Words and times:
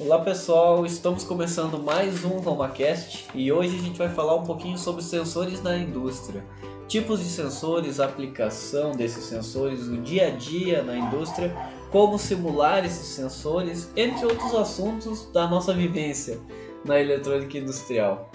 Olá 0.00 0.20
pessoal, 0.20 0.86
estamos 0.86 1.24
começando 1.24 1.76
mais 1.76 2.24
um 2.24 2.38
RomaCast 2.38 3.26
e 3.34 3.50
hoje 3.50 3.76
a 3.76 3.82
gente 3.82 3.98
vai 3.98 4.08
falar 4.08 4.36
um 4.36 4.44
pouquinho 4.44 4.78
sobre 4.78 5.02
sensores 5.02 5.60
na 5.60 5.76
indústria. 5.76 6.44
Tipos 6.86 7.18
de 7.18 7.24
sensores, 7.24 7.98
aplicação 7.98 8.92
desses 8.92 9.24
sensores, 9.24 9.88
o 9.88 9.96
dia 9.96 10.28
a 10.28 10.30
dia 10.30 10.84
na 10.84 10.96
indústria, 10.96 11.52
como 11.90 12.16
simular 12.16 12.84
esses 12.84 13.08
sensores, 13.08 13.90
entre 13.96 14.24
outros 14.24 14.54
assuntos 14.54 15.26
da 15.32 15.48
nossa 15.48 15.74
vivência 15.74 16.38
na 16.84 17.00
eletrônica 17.00 17.58
industrial. 17.58 18.30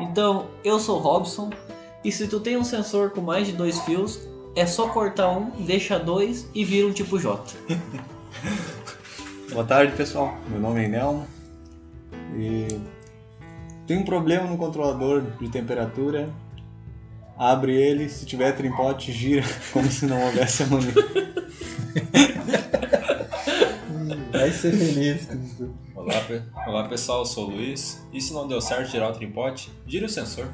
Então, 0.00 0.46
eu 0.64 0.80
sou 0.80 0.98
Robson 0.98 1.50
e 2.02 2.10
se 2.10 2.26
tu 2.26 2.40
tem 2.40 2.56
um 2.56 2.64
sensor 2.64 3.10
com 3.10 3.20
mais 3.20 3.46
de 3.46 3.52
dois 3.52 3.78
fios, 3.80 4.26
é 4.54 4.64
só 4.64 4.88
cortar 4.88 5.28
um, 5.28 5.50
deixa 5.62 5.98
dois 5.98 6.48
e 6.54 6.64
vira 6.64 6.86
um 6.86 6.92
tipo 6.92 7.18
J. 7.18 7.38
Boa 9.52 9.64
tarde, 9.64 9.96
pessoal. 9.96 10.36
Meu 10.48 10.60
nome 10.60 10.84
é 10.84 10.88
Nelmo 10.88 11.26
e 12.36 12.66
tem 13.86 13.98
um 13.98 14.04
problema 14.04 14.46
no 14.46 14.56
controlador 14.58 15.22
de 15.40 15.48
temperatura. 15.48 16.28
Abre 17.38 17.74
ele, 17.74 18.08
se 18.08 18.24
tiver 18.26 18.52
trimpote, 18.52 19.12
gira 19.12 19.44
como 19.72 19.90
se 19.90 20.06
não 20.06 20.20
houvesse 20.22 20.62
amanhã. 20.62 20.92
Vai 24.32 24.50
ser 24.50 24.72
feliz. 24.72 25.28
Olá, 25.94 26.20
pe- 26.26 26.42
Olá 26.66 26.88
pessoal, 26.88 27.20
eu 27.20 27.26
sou 27.26 27.48
o 27.48 27.50
Luiz. 27.54 28.02
E 28.12 28.20
se 28.20 28.32
não 28.32 28.46
deu 28.46 28.60
certo 28.60 28.90
girar 28.90 29.10
o 29.10 29.12
tripote, 29.12 29.70
gira 29.86 30.06
o 30.06 30.08
sensor. 30.08 30.46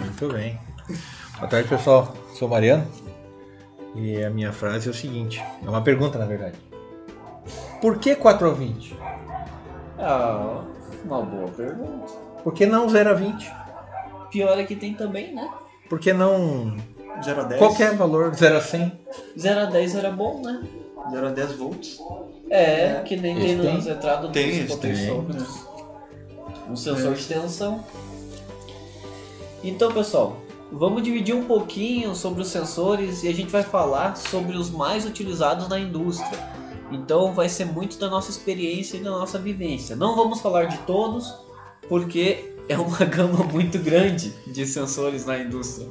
Muito 0.00 0.28
bem. 0.32 0.58
Boa 1.38 1.48
tarde, 1.48 1.68
pessoal. 1.68 2.14
Sou 2.38 2.48
o 2.48 2.50
Mariano. 2.50 2.86
E 3.96 4.22
a 4.24 4.30
minha 4.30 4.52
frase 4.52 4.88
é 4.88 4.90
o 4.90 4.94
seguinte: 4.94 5.40
é 5.64 5.68
uma 5.68 5.82
pergunta, 5.82 6.18
na 6.18 6.24
verdade. 6.24 6.56
Por 7.82 7.98
que 7.98 8.14
4 8.14 8.48
a 8.48 8.52
20? 8.54 8.96
Ah, 9.98 10.62
uma 11.04 11.20
boa 11.22 11.48
pergunta. 11.48 12.12
Por 12.44 12.54
que 12.54 12.64
não 12.64 12.88
0 12.88 13.10
a 13.10 13.14
20? 13.14 13.52
Pior 14.30 14.56
é 14.56 14.62
que 14.62 14.76
tem 14.76 14.94
também, 14.94 15.34
né? 15.34 15.50
Por 15.88 15.98
que 15.98 16.12
não 16.12 16.76
0 17.24 17.40
a 17.40 17.44
10. 17.44 17.58
qualquer 17.58 17.96
valor, 17.96 18.32
0 18.36 18.56
a 18.56 18.60
100? 18.60 18.92
0 19.36 19.60
a 19.60 19.64
10 19.64 19.96
era 19.96 20.10
bom, 20.12 20.40
né? 20.42 20.62
0 21.10 21.26
a 21.26 21.30
10 21.30 21.52
volts. 21.54 21.98
É, 22.48 23.02
que 23.04 23.16
nem 23.16 23.34
tem 23.34 23.56
nas 23.56 23.86
entradas 23.88 24.30
Tem, 24.30 24.46
dos 24.46 24.56
esse 24.58 24.66
tem. 24.68 24.76
potenciômetros. 24.76 25.66
Um 26.70 26.76
sensor 26.76 27.14
de 27.14 27.24
tensão. 27.26 27.84
Então, 29.64 29.92
pessoal, 29.92 30.36
vamos 30.70 31.02
dividir 31.02 31.34
um 31.34 31.46
pouquinho 31.46 32.14
sobre 32.14 32.42
os 32.42 32.48
sensores 32.48 33.24
e 33.24 33.28
a 33.28 33.34
gente 33.34 33.50
vai 33.50 33.64
falar 33.64 34.16
sobre 34.16 34.56
os 34.56 34.70
mais 34.70 35.04
utilizados 35.04 35.66
na 35.68 35.80
indústria. 35.80 36.61
Então, 36.92 37.32
vai 37.32 37.48
ser 37.48 37.64
muito 37.64 37.98
da 37.98 38.08
nossa 38.08 38.30
experiência 38.30 38.96
e 38.96 39.00
da 39.00 39.10
nossa 39.10 39.38
vivência. 39.38 39.96
Não 39.96 40.14
vamos 40.14 40.40
falar 40.40 40.66
de 40.66 40.78
todos, 40.78 41.34
porque 41.88 42.54
é 42.68 42.78
uma 42.78 42.98
gama 43.04 43.44
muito 43.44 43.78
grande 43.78 44.30
de 44.46 44.66
sensores 44.66 45.24
na 45.24 45.38
indústria. 45.38 45.88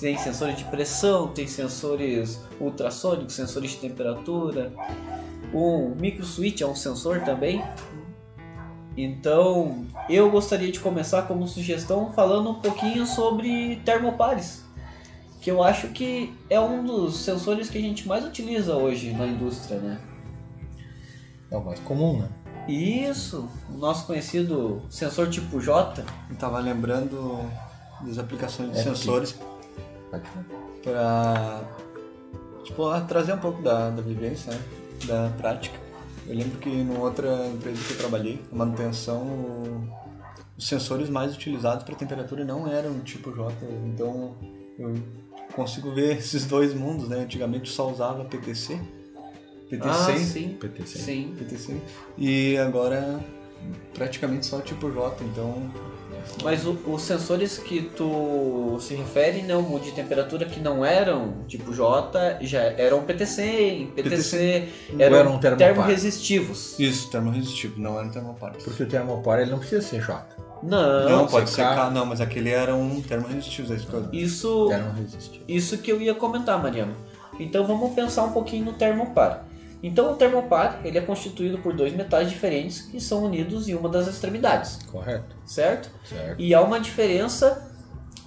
Tem 0.00 0.16
sensores 0.18 0.56
de 0.56 0.64
pressão, 0.64 1.28
tem 1.28 1.46
sensores 1.46 2.40
ultrassônicos, 2.60 3.34
sensores 3.34 3.70
de 3.70 3.78
temperatura, 3.78 4.72
um 5.52 5.94
micro 5.94 6.24
switch 6.24 6.60
é 6.60 6.66
um 6.66 6.74
sensor 6.74 7.20
também. 7.20 7.62
Então, 8.96 9.86
eu 10.08 10.30
gostaria 10.30 10.72
de 10.72 10.80
começar 10.80 11.22
como 11.22 11.46
sugestão 11.46 12.12
falando 12.12 12.50
um 12.50 12.54
pouquinho 12.54 13.06
sobre 13.06 13.76
termopares, 13.84 14.64
que 15.40 15.50
eu 15.50 15.62
acho 15.62 15.88
que 15.88 16.32
é 16.48 16.58
um 16.58 16.84
dos 16.84 17.16
sensores 17.18 17.68
que 17.68 17.76
a 17.76 17.80
gente 17.80 18.08
mais 18.08 18.24
utiliza 18.24 18.74
hoje 18.74 19.12
na 19.12 19.26
indústria, 19.26 19.78
né? 19.78 20.00
É 21.50 21.56
o 21.56 21.64
mais 21.64 21.78
comum, 21.80 22.18
né? 22.20 22.28
Isso, 22.68 23.48
o 23.72 23.78
nosso 23.78 24.06
conhecido 24.06 24.82
sensor 24.90 25.28
tipo 25.30 25.60
J. 25.60 26.04
Eu 26.28 26.36
tava 26.36 26.58
lembrando 26.58 27.40
das 28.02 28.18
aplicações 28.18 28.72
de 28.72 28.78
É, 28.78 28.82
sensores 28.82 29.38
para 30.82 31.62
tipo, 32.64 32.82
trazer 33.06 33.34
um 33.34 33.38
pouco 33.38 33.62
da, 33.62 33.90
da 33.90 34.02
vivência, 34.02 34.52
né? 34.52 34.60
da 35.06 35.30
prática. 35.36 35.78
Eu 36.26 36.34
lembro 36.36 36.58
que 36.58 36.68
numa 36.68 37.00
outra 37.04 37.46
empresa 37.46 37.80
que 37.84 37.92
eu 37.92 37.98
trabalhei, 37.98 38.42
a 38.52 38.56
manutenção, 38.56 39.22
o- 39.22 39.88
os 40.58 40.66
sensores 40.66 41.08
mais 41.08 41.34
utilizados 41.34 41.84
para 41.84 41.94
temperatura 41.94 42.44
não 42.44 42.66
eram 42.66 42.98
tipo 43.00 43.30
J, 43.32 43.54
então 43.86 44.34
eu 44.78 44.94
consigo 45.54 45.92
ver 45.94 46.16
esses 46.18 46.44
dois 46.46 46.74
mundos, 46.74 47.08
né? 47.08 47.18
Antigamente 47.20 47.70
só 47.70 47.88
usava 47.90 48.24
PTC, 48.24 48.80
PTC, 49.68 49.88
Ah, 50.12 50.16
sim. 50.18 50.48
PTC. 50.60 50.98
Sim. 50.98 51.34
PTC, 51.38 51.76
e 52.18 52.56
agora 52.58 53.18
praticamente 53.94 54.46
só 54.46 54.60
tipo 54.60 54.90
J, 54.92 55.16
então 55.24 55.70
Mas 56.42 56.66
o- 56.66 56.76
os 56.86 57.02
sensores 57.02 57.56
que 57.58 57.82
tu 57.96 58.78
se 58.80 58.94
refere, 58.94 59.42
né, 59.42 59.54
o 59.56 59.78
de 59.78 59.92
temperatura 59.92 60.44
que 60.44 60.58
não 60.60 60.84
eram 60.84 61.44
tipo 61.46 61.72
J, 61.72 62.38
já 62.40 62.60
eram 62.62 63.02
PTC, 63.04 63.88
PTC, 63.94 64.68
eram, 64.98 65.16
eram 65.16 65.56
termorresistivos. 65.56 66.78
isso, 66.78 67.10
termorresistivo, 67.10 67.80
não 67.80 67.96
era 67.98 68.06
um 68.08 68.10
termopar. 68.10 68.52
Porque 68.62 68.82
o 68.82 68.86
termopar 68.86 69.38
ele 69.40 69.50
não 69.50 69.58
precisa 69.58 69.82
ser 69.82 70.00
J. 70.02 70.26
Não, 70.62 71.08
Não, 71.08 71.26
pode 71.26 71.50
secar. 71.50 71.70
secar, 71.74 71.90
não, 71.92 72.04
mas 72.06 72.20
aquele 72.20 72.50
era 72.50 72.74
um 72.74 73.00
termorresistível, 73.02 73.72
é 73.74 73.76
isso 73.78 73.86
que 73.86 73.94
eu- 73.94 74.08
isso, 74.12 74.66
Termo 74.68 74.92
resistível. 74.92 75.44
isso 75.46 75.78
que 75.78 75.92
eu 75.92 76.00
ia 76.00 76.14
comentar, 76.14 76.60
Mariano. 76.60 76.94
Então 77.38 77.66
vamos 77.66 77.92
pensar 77.94 78.24
um 78.24 78.32
pouquinho 78.32 78.64
no 78.64 78.72
termopar. 78.72 79.45
Então 79.82 80.12
o 80.12 80.16
termopar 80.16 80.80
ele 80.84 80.98
é 80.98 81.00
constituído 81.00 81.58
por 81.58 81.74
dois 81.74 81.92
metais 81.94 82.28
diferentes 82.30 82.82
que 82.82 83.00
são 83.00 83.24
unidos 83.24 83.68
em 83.68 83.74
uma 83.74 83.88
das 83.88 84.06
extremidades, 84.06 84.78
Correto? 84.90 85.36
certo? 85.44 85.90
Certo. 86.04 86.40
E 86.40 86.54
há 86.54 86.60
uma 86.60 86.80
diferença 86.80 87.70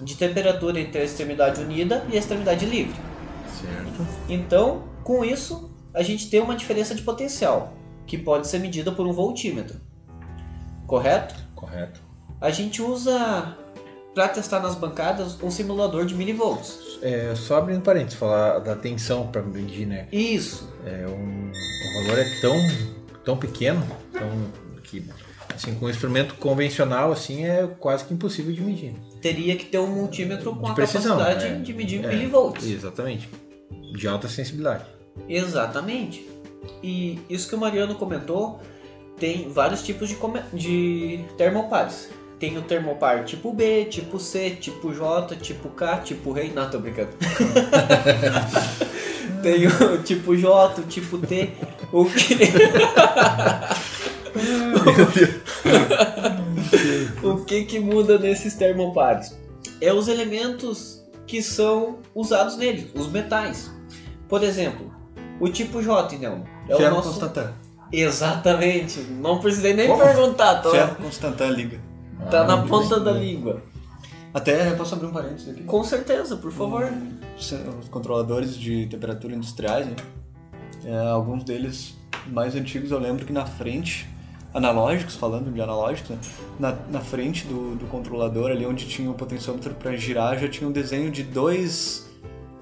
de 0.01 0.15
temperatura 0.15 0.79
entre 0.79 1.01
a 1.01 1.03
extremidade 1.03 1.61
unida 1.61 2.05
e 2.09 2.15
a 2.15 2.19
extremidade 2.19 2.65
livre. 2.65 2.95
Certo. 3.59 4.07
Então, 4.29 4.83
com 5.03 5.25
isso, 5.25 5.69
a 5.93 6.01
gente 6.01 6.29
tem 6.29 6.39
uma 6.39 6.55
diferença 6.55 6.95
de 6.95 7.01
potencial, 7.01 7.73
que 8.05 8.17
pode 8.17 8.47
ser 8.47 8.59
medida 8.59 8.91
por 8.91 9.05
um 9.05 9.11
voltímetro. 9.11 9.79
Correto? 10.87 11.35
Correto. 11.55 12.01
A 12.39 12.49
gente 12.49 12.81
usa 12.81 13.57
para 14.13 14.27
testar 14.29 14.59
nas 14.59 14.75
bancadas 14.75 15.41
um 15.41 15.51
simulador 15.51 16.05
de 16.05 16.15
milivolts. 16.15 16.99
É, 17.01 17.33
só 17.35 17.57
abrindo 17.57 17.81
parênteses, 17.81 18.17
falar 18.17 18.59
da 18.59 18.75
tensão 18.75 19.27
para 19.27 19.41
medir, 19.41 19.85
né? 19.85 20.07
Isso. 20.11 20.68
É 20.85 21.05
um, 21.07 21.51
o 21.51 22.03
valor 22.03 22.19
é 22.19 22.39
tão, 22.41 22.57
tão 23.23 23.37
pequeno, 23.37 23.85
tão 24.11 24.29
que 24.83 25.03
assim 25.53 25.75
com 25.75 25.87
um 25.87 25.89
instrumento 25.89 26.35
convencional 26.35 27.11
assim 27.11 27.45
é 27.45 27.67
quase 27.79 28.05
que 28.05 28.13
impossível 28.13 28.53
de 28.53 28.61
medir. 28.61 28.93
Teria 29.21 29.55
que 29.55 29.65
ter 29.65 29.77
um 29.79 29.87
multímetro 29.87 30.55
com 30.55 30.63
De 30.65 30.71
a 30.71 30.73
precisão, 30.73 31.17
capacidade 31.17 31.53
é. 31.53 31.57
de 31.59 31.73
medir 31.73 32.03
É, 32.03 32.07
milivolts. 32.07 32.65
Exatamente. 32.65 33.29
De 33.93 34.07
alta 34.07 34.27
sensibilidade. 34.27 34.85
Exatamente. 35.27 36.25
E 36.81 37.19
isso 37.29 37.49
que 37.49 37.55
o 37.55 37.57
Mariano 37.57 37.95
comentou, 37.95 38.61
tem 39.19 39.49
vários 39.49 39.83
tipos 39.83 40.07
de, 40.07 40.17
de 40.53 41.25
termopares. 41.37 42.09
Tem 42.39 42.57
o 42.57 42.61
termopar 42.61 43.25
tipo 43.25 43.51
B, 43.51 43.85
tipo 43.85 44.17
C, 44.17 44.51
tipo 44.51 44.93
J, 44.93 45.35
tipo 45.35 45.67
K, 45.69 45.97
tipo 45.97 46.31
Rei. 46.31 46.53
Não, 46.53 46.69
tô 46.69 46.79
brincando. 46.79 47.09
tem 49.41 49.67
o 49.67 49.97
tipo 50.03 50.35
J, 50.35 50.81
o 50.81 50.83
tipo 50.83 51.17
T. 51.17 51.51
O 51.91 52.05
que... 52.05 52.35
o 57.23 57.45
que 57.45 57.65
que 57.65 57.79
muda 57.79 58.17
nesses 58.19 58.53
termopares? 58.55 59.37
É 59.81 59.93
os 59.93 60.07
elementos 60.07 61.03
que 61.25 61.41
são 61.41 61.99
usados 62.13 62.57
neles, 62.57 62.87
os 62.95 63.07
metais. 63.07 63.71
Por 64.27 64.43
exemplo, 64.43 64.91
o 65.39 65.47
tipo 65.49 65.81
J, 65.81 66.17
não. 66.17 66.43
É 66.67 66.75
o 66.75 66.77
Ferro 66.77 66.95
nosso... 66.95 67.09
Constantan. 67.09 67.53
Exatamente. 67.91 68.99
Não 68.99 69.39
precisei 69.39 69.73
nem 69.73 69.87
Como? 69.87 70.01
perguntar, 70.03 70.61
tô... 70.61 70.71
Ferro 70.71 70.95
Constantan 70.95 71.47
liga. 71.49 71.79
tá 72.29 72.41
Ah, 72.41 72.43
na 72.45 72.57
ponta 72.63 72.99
da 72.99 73.11
língua. 73.11 73.63
Até 74.39 74.71
posso 74.71 74.95
abrir 74.95 75.07
um 75.07 75.11
parênteses 75.11 75.49
aqui. 75.49 75.63
Com 75.63 75.83
certeza, 75.83 76.35
por 76.37 76.51
favor. 76.51 76.91
Os 77.37 77.51
os 77.51 77.87
controladores 77.89 78.55
de 78.55 78.87
temperatura 78.87 79.33
industriais, 79.35 79.85
né? 79.85 79.95
É, 80.85 80.97
alguns 81.09 81.43
deles 81.43 81.95
mais 82.27 82.55
antigos 82.55 82.91
eu 82.91 82.99
lembro 82.99 83.25
que 83.25 83.33
na 83.33 83.45
frente, 83.45 84.07
analógicos, 84.53 85.15
falando 85.15 85.51
de 85.51 85.61
analógicos, 85.61 86.11
né? 86.11 86.17
na, 86.59 86.75
na 86.91 86.99
frente 87.01 87.45
do, 87.45 87.75
do 87.75 87.85
controlador, 87.87 88.51
ali 88.51 88.65
onde 88.65 88.87
tinha 88.87 89.09
o 89.09 89.13
potenciômetro 89.13 89.73
para 89.75 89.95
girar, 89.95 90.39
já 90.39 90.47
tinha 90.47 90.67
um 90.67 90.71
desenho 90.71 91.11
de 91.11 91.23
dois, 91.23 92.09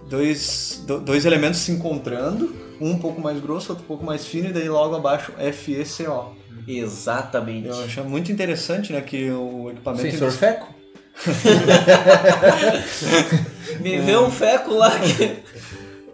dois, 0.10 0.84
do- 0.88 1.00
dois 1.00 1.26
elementos 1.26 1.60
se 1.60 1.72
encontrando, 1.72 2.56
um 2.82 2.92
um 2.92 3.00
pouco 3.00 3.20
mais 3.22 3.40
grosso, 3.42 3.72
outro 3.72 3.84
um 3.84 3.88
pouco 3.88 4.06
mais 4.06 4.26
fino, 4.26 4.50
e 4.50 4.54
daí 4.54 4.70
logo 4.70 4.96
abaixo 4.96 5.32
FECO. 5.54 6.36
Exatamente. 6.68 7.68
Eu 7.68 7.84
achei 7.84 8.04
muito 8.04 8.32
interessante, 8.32 8.92
né, 8.94 9.02
que 9.02 9.30
o 9.32 9.72
equipamento... 9.72 10.10
Sensor 10.12 10.32
feco? 10.32 10.77
Me 13.80 14.00
vê 14.00 14.18
um 14.18 14.30
feco 14.30 14.74
lá 14.74 14.92
que. 15.00 15.40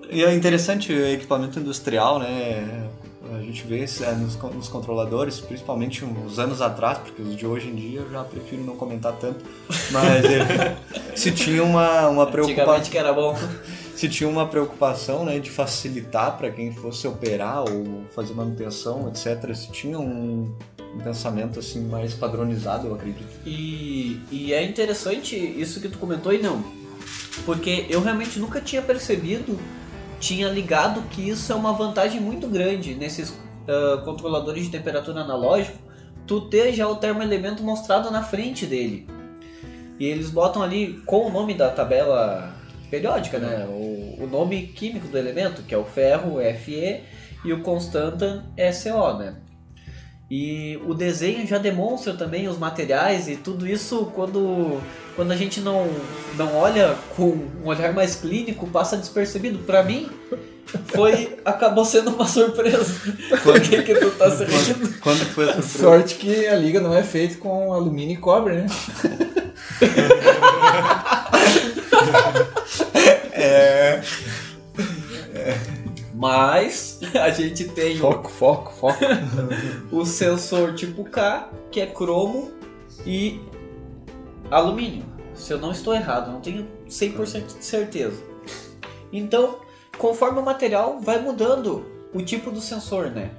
E 0.09 0.23
é 0.23 0.33
interessante 0.33 0.93
o 0.93 1.07
equipamento 1.07 1.59
industrial, 1.59 2.19
né? 2.19 2.87
A 3.35 3.41
gente 3.41 3.65
vê 3.65 3.83
é, 3.83 4.11
nos, 4.11 4.35
nos, 4.35 4.67
controladores, 4.67 5.39
principalmente 5.39 6.05
uns 6.05 6.37
anos 6.37 6.61
atrás, 6.61 6.99
porque 6.99 7.21
os 7.21 7.35
de 7.35 7.47
hoje 7.47 7.69
em 7.69 7.75
dia 7.75 8.01
eu 8.01 8.11
já 8.11 8.23
prefiro 8.23 8.63
não 8.63 8.75
comentar 8.75 9.13
tanto, 9.13 9.43
mas 9.91 10.25
ele, 10.25 10.43
se 11.15 11.31
tinha 11.31 11.63
uma, 11.63 12.09
uma 12.09 12.27
preocupação. 12.27 12.91
que 12.91 12.97
era 12.97 13.13
bom. 13.13 13.35
Se 13.95 14.09
tinha 14.09 14.29
uma 14.29 14.45
preocupação 14.45 15.23
né, 15.23 15.39
de 15.39 15.49
facilitar 15.49 16.37
para 16.37 16.51
quem 16.51 16.73
fosse 16.73 17.07
operar 17.07 17.61
ou 17.61 18.03
fazer 18.13 18.33
manutenção, 18.33 19.07
etc. 19.07 19.55
Se 19.55 19.71
tinha 19.71 19.97
um, 19.97 20.53
um 20.95 20.99
pensamento 20.99 21.59
assim 21.59 21.87
mais 21.87 22.13
padronizado, 22.13 22.87
eu 22.87 22.95
acredito. 22.95 23.27
E, 23.45 24.19
e 24.31 24.53
é 24.53 24.63
interessante 24.63 25.35
isso 25.35 25.79
que 25.79 25.89
tu 25.89 25.97
comentou 25.97 26.33
e 26.33 26.41
não, 26.41 26.63
porque 27.45 27.87
eu 27.89 28.01
realmente 28.01 28.39
nunca 28.39 28.61
tinha 28.61 28.81
percebido 28.81 29.59
tinha 30.23 30.47
ligado 30.47 31.01
que 31.09 31.29
isso 31.29 31.51
é 31.51 31.55
uma 31.55 31.73
vantagem 31.73 32.21
muito 32.21 32.47
grande 32.47 32.95
nesses 32.95 33.29
uh, 33.29 34.01
controladores 34.05 34.63
de 34.63 34.69
temperatura 34.69 35.19
analógico, 35.19 35.77
tu 36.25 36.39
ter 36.41 36.71
já 36.71 36.87
o 36.87 36.95
termoelemento 36.95 37.61
mostrado 37.61 38.09
na 38.09 38.23
frente 38.23 38.65
dele. 38.65 39.05
E 39.99 40.05
eles 40.05 40.29
botam 40.29 40.63
ali 40.63 41.01
com 41.05 41.27
o 41.27 41.29
nome 41.29 41.53
da 41.53 41.69
tabela 41.69 42.55
periódica, 42.89 43.37
né? 43.37 43.65
O, 43.67 44.23
o 44.23 44.27
nome 44.31 44.67
químico 44.67 45.09
do 45.09 45.17
elemento, 45.17 45.61
que 45.63 45.75
é 45.75 45.77
o 45.77 45.83
ferro, 45.83 46.37
Fe, 46.63 47.03
e 47.43 47.51
o 47.51 47.61
constanta, 47.61 48.45
SO, 48.71 49.17
né? 49.17 49.35
E 50.35 50.81
o 50.87 50.95
desenho 50.95 51.45
já 51.45 51.59
demonstra 51.59 52.15
também 52.15 52.47
os 52.47 52.57
materiais 52.57 53.27
e 53.27 53.35
tudo 53.35 53.67
isso 53.67 54.11
quando, 54.15 54.81
quando 55.15 55.31
a 55.31 55.35
gente 55.35 55.61
não, 55.61 55.87
não 56.35 56.55
olha 56.55 56.95
com 57.15 57.37
um 57.63 57.67
olhar 57.67 57.93
mais 57.93 58.15
clínico, 58.15 58.65
passa 58.65 58.97
despercebido. 58.97 59.59
Para 59.59 59.83
mim, 59.83 60.09
foi 60.87 61.37
acabou 61.45 61.85
sendo 61.85 62.09
uma 62.09 62.25
surpresa. 62.25 62.99
Por 63.43 63.61
que, 63.61 63.83
que 63.83 63.93
tu 63.93 64.09
tá 64.09 64.31
sentindo? 64.31 64.99
Quando, 65.01 65.01
quando 65.01 65.19
foi 65.19 65.43
a 65.43 65.53
surpresa? 65.53 65.77
Sorte 65.77 66.15
que 66.15 66.47
a 66.47 66.55
liga 66.55 66.81
não 66.81 66.95
é 66.95 67.03
feita 67.03 67.37
com 67.37 67.71
alumínio 67.71 68.15
e 68.15 68.17
cobre, 68.17 68.55
né? 68.55 68.65
é... 73.33 74.01
Mas 76.23 77.01
a 77.21 77.29
gente 77.31 77.65
tem 77.65 77.97
foco, 77.97 78.27
o, 78.27 78.31
foco, 78.31 78.71
foco. 78.71 78.99
o 79.91 80.05
sensor 80.05 80.73
tipo 80.73 81.03
K, 81.03 81.51
que 81.69 81.81
é 81.81 81.85
cromo 81.85 82.49
e 83.05 83.41
alumínio. 84.49 85.03
Se 85.35 85.51
eu 85.51 85.59
não 85.59 85.73
estou 85.73 85.93
errado, 85.93 86.31
não 86.31 86.39
tenho 86.39 86.65
100% 86.87 87.57
de 87.57 87.65
certeza. 87.65 88.23
Então, 89.11 89.59
conforme 89.97 90.39
o 90.39 90.45
material 90.45 90.97
vai 91.01 91.19
mudando 91.19 91.85
o 92.13 92.21
tipo 92.21 92.51
do 92.51 92.61
sensor, 92.61 93.09
né? 93.09 93.29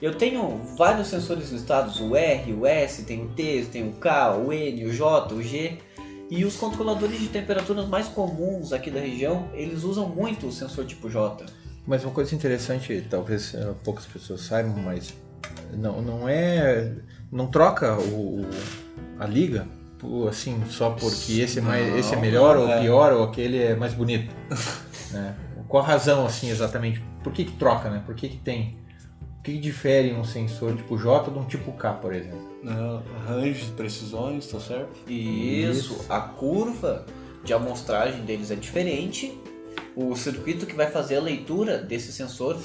Eu 0.00 0.14
tenho 0.14 0.62
vários 0.78 1.08
sensores 1.08 1.50
listados, 1.50 2.00
o 2.00 2.16
R, 2.16 2.54
o 2.54 2.64
S, 2.64 3.02
tem 3.02 3.22
o 3.22 3.28
T, 3.28 3.66
tem 3.70 3.86
o 3.86 3.92
K, 3.92 4.34
o 4.38 4.50
N, 4.50 4.86
o 4.86 4.92
J, 4.94 5.34
o 5.34 5.42
G. 5.42 5.76
E 6.30 6.42
os 6.46 6.56
controladores 6.56 7.20
de 7.20 7.28
temperaturas 7.28 7.86
mais 7.86 8.08
comuns 8.08 8.72
aqui 8.72 8.90
da 8.90 9.00
região, 9.00 9.50
eles 9.52 9.82
usam 9.82 10.08
muito 10.08 10.46
o 10.46 10.52
sensor 10.52 10.86
tipo 10.86 11.10
J. 11.10 11.44
Mas 11.86 12.04
uma 12.04 12.12
coisa 12.12 12.34
interessante, 12.34 13.06
talvez 13.08 13.54
uh, 13.54 13.74
poucas 13.82 14.06
pessoas 14.06 14.42
saibam, 14.42 14.76
mas 14.76 15.14
não, 15.72 16.00
não 16.02 16.28
é. 16.28 16.92
Não 17.32 17.46
troca 17.46 17.96
o, 17.98 18.44
a 19.18 19.26
liga 19.26 19.66
assim 20.28 20.62
só 20.68 20.90
porque 20.90 21.40
esse 21.40 21.58
é, 21.58 21.62
mais, 21.62 21.94
esse 21.94 22.14
é 22.14 22.16
melhor 22.16 22.56
ou 22.56 22.68
é. 22.68 22.80
pior 22.80 23.12
ou 23.12 23.24
aquele 23.24 23.58
é 23.58 23.74
mais 23.74 23.92
bonito. 23.92 24.34
né? 25.12 25.36
Qual 25.68 25.82
a 25.82 25.86
razão 25.86 26.26
assim 26.26 26.50
exatamente? 26.50 27.02
Por 27.22 27.32
que, 27.32 27.44
que 27.44 27.52
troca, 27.52 27.90
né? 27.90 28.02
Por 28.04 28.14
que, 28.14 28.28
que 28.28 28.38
tem? 28.38 28.78
O 29.38 29.42
que, 29.42 29.52
que 29.52 29.58
difere 29.58 30.12
um 30.12 30.24
sensor 30.24 30.76
tipo 30.76 30.98
J 30.98 31.30
de 31.30 31.38
um 31.38 31.44
tipo 31.44 31.72
K, 31.72 31.92
por 31.94 32.12
exemplo? 32.12 32.50
Não, 32.62 33.02
range, 33.26 33.70
precisões, 33.76 34.46
tá 34.46 34.58
certo? 34.58 34.90
Isso, 35.08 35.94
Isso. 35.94 36.06
a 36.08 36.20
curva 36.20 37.06
de 37.44 37.54
amostragem 37.54 38.22
deles 38.22 38.50
é 38.50 38.54
diferente 38.54 39.38
o 39.96 40.14
circuito 40.16 40.66
que 40.66 40.74
vai 40.74 40.90
fazer 40.90 41.16
a 41.16 41.20
leitura 41.20 41.78
desse 41.78 42.12
sensor 42.12 42.58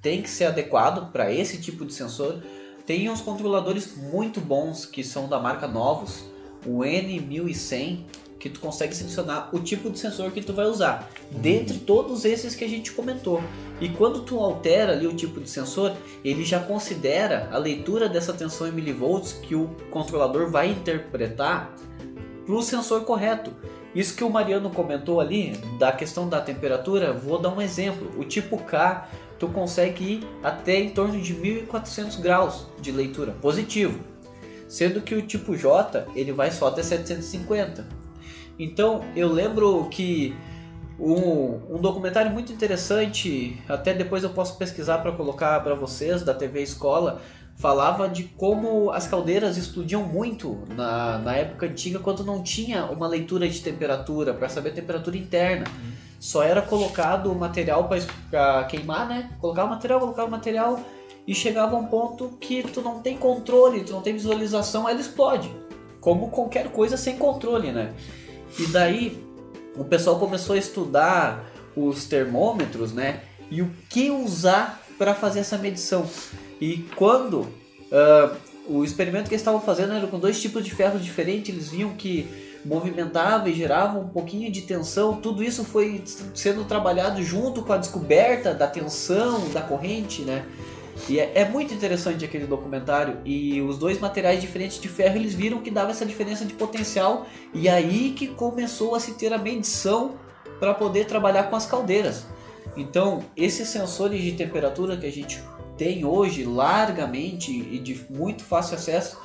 tem 0.00 0.20
que 0.20 0.28
ser 0.28 0.46
adequado 0.46 1.12
para 1.12 1.32
esse 1.32 1.58
tipo 1.58 1.84
de 1.84 1.94
sensor. 1.94 2.42
Tem 2.84 3.08
uns 3.08 3.20
controladores 3.20 3.96
muito 3.96 4.40
bons 4.40 4.84
que 4.84 5.04
são 5.04 5.28
da 5.28 5.38
marca 5.38 5.68
Novos, 5.68 6.24
o 6.66 6.80
N1100, 6.80 8.00
que 8.42 8.50
tu 8.50 8.58
consegue 8.58 8.92
selecionar 8.92 9.54
o 9.54 9.60
tipo 9.60 9.88
de 9.88 10.00
sensor 10.00 10.32
que 10.32 10.42
tu 10.42 10.52
vai 10.52 10.66
usar, 10.66 11.08
uhum. 11.32 11.40
dentre 11.40 11.78
todos 11.78 12.24
esses 12.24 12.56
que 12.56 12.64
a 12.64 12.68
gente 12.68 12.90
comentou. 12.90 13.40
E 13.80 13.88
quando 13.88 14.22
tu 14.22 14.40
altera 14.40 14.92
ali 14.92 15.06
o 15.06 15.14
tipo 15.14 15.40
de 15.40 15.48
sensor, 15.48 15.96
ele 16.24 16.44
já 16.44 16.58
considera 16.58 17.48
a 17.52 17.58
leitura 17.58 18.08
dessa 18.08 18.32
tensão 18.32 18.66
em 18.66 18.72
milivolts 18.72 19.32
que 19.32 19.54
o 19.54 19.68
controlador 19.92 20.50
vai 20.50 20.68
interpretar 20.68 21.72
para 22.44 22.54
o 22.54 22.62
sensor 22.62 23.04
correto. 23.04 23.52
Isso 23.94 24.16
que 24.16 24.24
o 24.24 24.30
Mariano 24.30 24.70
comentou 24.70 25.20
ali, 25.20 25.52
da 25.78 25.92
questão 25.92 26.28
da 26.28 26.40
temperatura, 26.40 27.12
vou 27.12 27.38
dar 27.38 27.50
um 27.50 27.60
exemplo. 27.60 28.10
O 28.18 28.24
tipo 28.24 28.56
K, 28.58 29.08
tu 29.38 29.48
consegue 29.48 30.04
ir 30.04 30.28
até 30.42 30.80
em 30.80 30.90
torno 30.90 31.20
de 31.20 31.34
1400 31.34 32.16
graus 32.16 32.66
de 32.80 32.90
leitura, 32.90 33.32
positivo. 33.32 34.00
Sendo 34.66 35.02
que 35.02 35.14
o 35.14 35.20
tipo 35.20 35.54
J, 35.54 36.06
ele 36.14 36.32
vai 36.32 36.50
só 36.50 36.68
até 36.68 36.82
750. 36.82 37.86
Então, 38.58 39.04
eu 39.14 39.30
lembro 39.30 39.86
que 39.90 40.34
um, 40.98 41.76
um 41.76 41.78
documentário 41.78 42.30
muito 42.30 42.52
interessante, 42.52 43.60
até 43.68 43.92
depois 43.92 44.22
eu 44.22 44.30
posso 44.30 44.56
pesquisar 44.56 44.98
para 44.98 45.12
colocar 45.12 45.60
para 45.60 45.74
vocês, 45.74 46.22
da 46.22 46.32
TV 46.32 46.62
Escola, 46.62 47.20
falava 47.62 48.08
de 48.08 48.24
como 48.24 48.90
as 48.90 49.06
caldeiras 49.06 49.56
explodiam 49.56 50.02
muito 50.02 50.58
na, 50.70 51.18
na 51.18 51.36
época 51.36 51.66
antiga 51.66 52.00
quando 52.00 52.24
não 52.24 52.42
tinha 52.42 52.86
uma 52.86 53.06
leitura 53.06 53.48
de 53.48 53.60
temperatura 53.60 54.34
para 54.34 54.48
saber 54.48 54.70
a 54.70 54.72
temperatura 54.72 55.16
interna. 55.16 55.64
Uhum. 55.68 55.92
Só 56.18 56.42
era 56.42 56.60
colocado 56.60 57.30
o 57.30 57.36
material 57.36 57.88
para 58.28 58.64
queimar, 58.64 59.08
né? 59.08 59.30
Colocava 59.40 59.68
o 59.68 59.70
material, 59.70 60.00
colocava 60.00 60.26
o 60.26 60.30
material 60.32 60.80
e 61.24 61.32
chegava 61.32 61.76
a 61.76 61.78
um 61.78 61.86
ponto 61.86 62.36
que 62.40 62.64
tu 62.64 62.82
não 62.82 63.00
tem 63.00 63.16
controle, 63.16 63.84
tu 63.84 63.92
não 63.92 64.02
tem 64.02 64.12
visualização, 64.12 64.88
ela 64.88 65.00
explode. 65.00 65.48
Como 66.00 66.30
qualquer 66.30 66.68
coisa 66.72 66.96
sem 66.96 67.16
controle, 67.16 67.70
né? 67.70 67.94
E 68.58 68.66
daí 68.66 69.24
o 69.76 69.84
pessoal 69.84 70.18
começou 70.18 70.56
a 70.56 70.58
estudar 70.58 71.44
os 71.76 72.06
termômetros, 72.06 72.92
né? 72.92 73.20
E 73.48 73.62
o 73.62 73.70
que 73.88 74.10
usar 74.10 74.81
para 75.02 75.16
fazer 75.16 75.40
essa 75.40 75.58
medição. 75.58 76.08
E 76.60 76.84
quando 76.94 77.40
uh, 77.40 78.36
o 78.68 78.84
experimento 78.84 79.24
que 79.24 79.34
eles 79.34 79.40
estavam 79.40 79.60
fazendo 79.60 79.94
era 79.94 80.06
com 80.06 80.16
dois 80.16 80.40
tipos 80.40 80.64
de 80.64 80.70
ferros 80.70 81.02
diferentes, 81.02 81.52
eles 81.52 81.70
viam 81.70 81.90
que 81.90 82.28
movimentava 82.64 83.50
e 83.50 83.52
gerava 83.52 83.98
um 83.98 84.06
pouquinho 84.06 84.48
de 84.48 84.62
tensão. 84.62 85.16
Tudo 85.16 85.42
isso 85.42 85.64
foi 85.64 86.04
sendo 86.36 86.62
trabalhado 86.62 87.20
junto 87.20 87.62
com 87.62 87.72
a 87.72 87.78
descoberta 87.78 88.54
da 88.54 88.68
tensão 88.68 89.48
da 89.48 89.60
corrente, 89.60 90.22
né? 90.22 90.44
E 91.08 91.18
é, 91.18 91.32
é, 91.34 91.48
muito 91.48 91.74
interessante 91.74 92.24
aquele 92.24 92.46
documentário. 92.46 93.18
E 93.24 93.60
os 93.60 93.78
dois 93.78 93.98
materiais 93.98 94.40
diferentes 94.40 94.80
de 94.80 94.86
ferro 94.86 95.16
eles 95.16 95.34
viram 95.34 95.58
que 95.58 95.70
dava 95.72 95.90
essa 95.90 96.06
diferença 96.06 96.44
de 96.44 96.54
potencial. 96.54 97.26
E 97.52 97.68
aí 97.68 98.12
que 98.16 98.28
começou 98.28 98.94
a 98.94 99.00
se 99.00 99.14
ter 99.14 99.32
a 99.32 99.38
medição 99.38 100.12
para 100.60 100.72
poder 100.72 101.06
trabalhar 101.06 101.50
com 101.50 101.56
as 101.56 101.66
caldeiras. 101.66 102.24
Então, 102.76 103.24
esses 103.36 103.68
sensores 103.68 104.22
de 104.22 104.32
temperatura 104.32 104.96
que 104.96 105.06
a 105.06 105.12
gente 105.12 105.42
tem 105.76 106.04
hoje 106.04 106.44
largamente 106.44 107.50
e 107.50 107.78
de 107.78 108.06
muito 108.10 108.42
fácil 108.42 108.76
acesso 108.76 109.18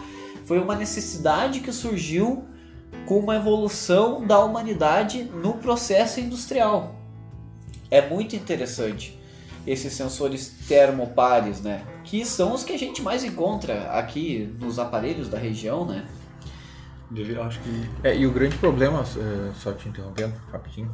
foi 0.45 0.59
uma 0.59 0.75
necessidade 0.75 1.59
que 1.59 1.71
surgiu 1.71 2.45
com 3.05 3.19
uma 3.19 3.35
evolução 3.35 4.25
da 4.25 4.39
humanidade 4.39 5.23
no 5.23 5.53
processo 5.55 6.19
industrial. 6.19 6.95
É 7.89 8.07
muito 8.07 8.35
interessante 8.35 9.17
esses 9.65 9.93
sensores 9.93 10.65
termopares, 10.67 11.61
né? 11.61 11.83
Que 12.03 12.25
são 12.25 12.53
os 12.53 12.63
que 12.63 12.73
a 12.73 12.79
gente 12.79 13.01
mais 13.01 13.23
encontra 13.23 13.91
aqui 13.91 14.53
nos 14.59 14.79
aparelhos 14.79 15.27
da 15.27 15.37
região, 15.37 15.85
né? 15.85 16.05
Eu 17.15 17.43
acho 17.43 17.59
que... 17.61 17.89
É, 18.03 18.17
e 18.17 18.25
o 18.25 18.31
grande 18.31 18.57
problema, 18.57 19.01
é, 19.01 19.53
só 19.55 19.71
te 19.71 19.87
interrompendo 19.87 20.33
rapidinho, 20.51 20.91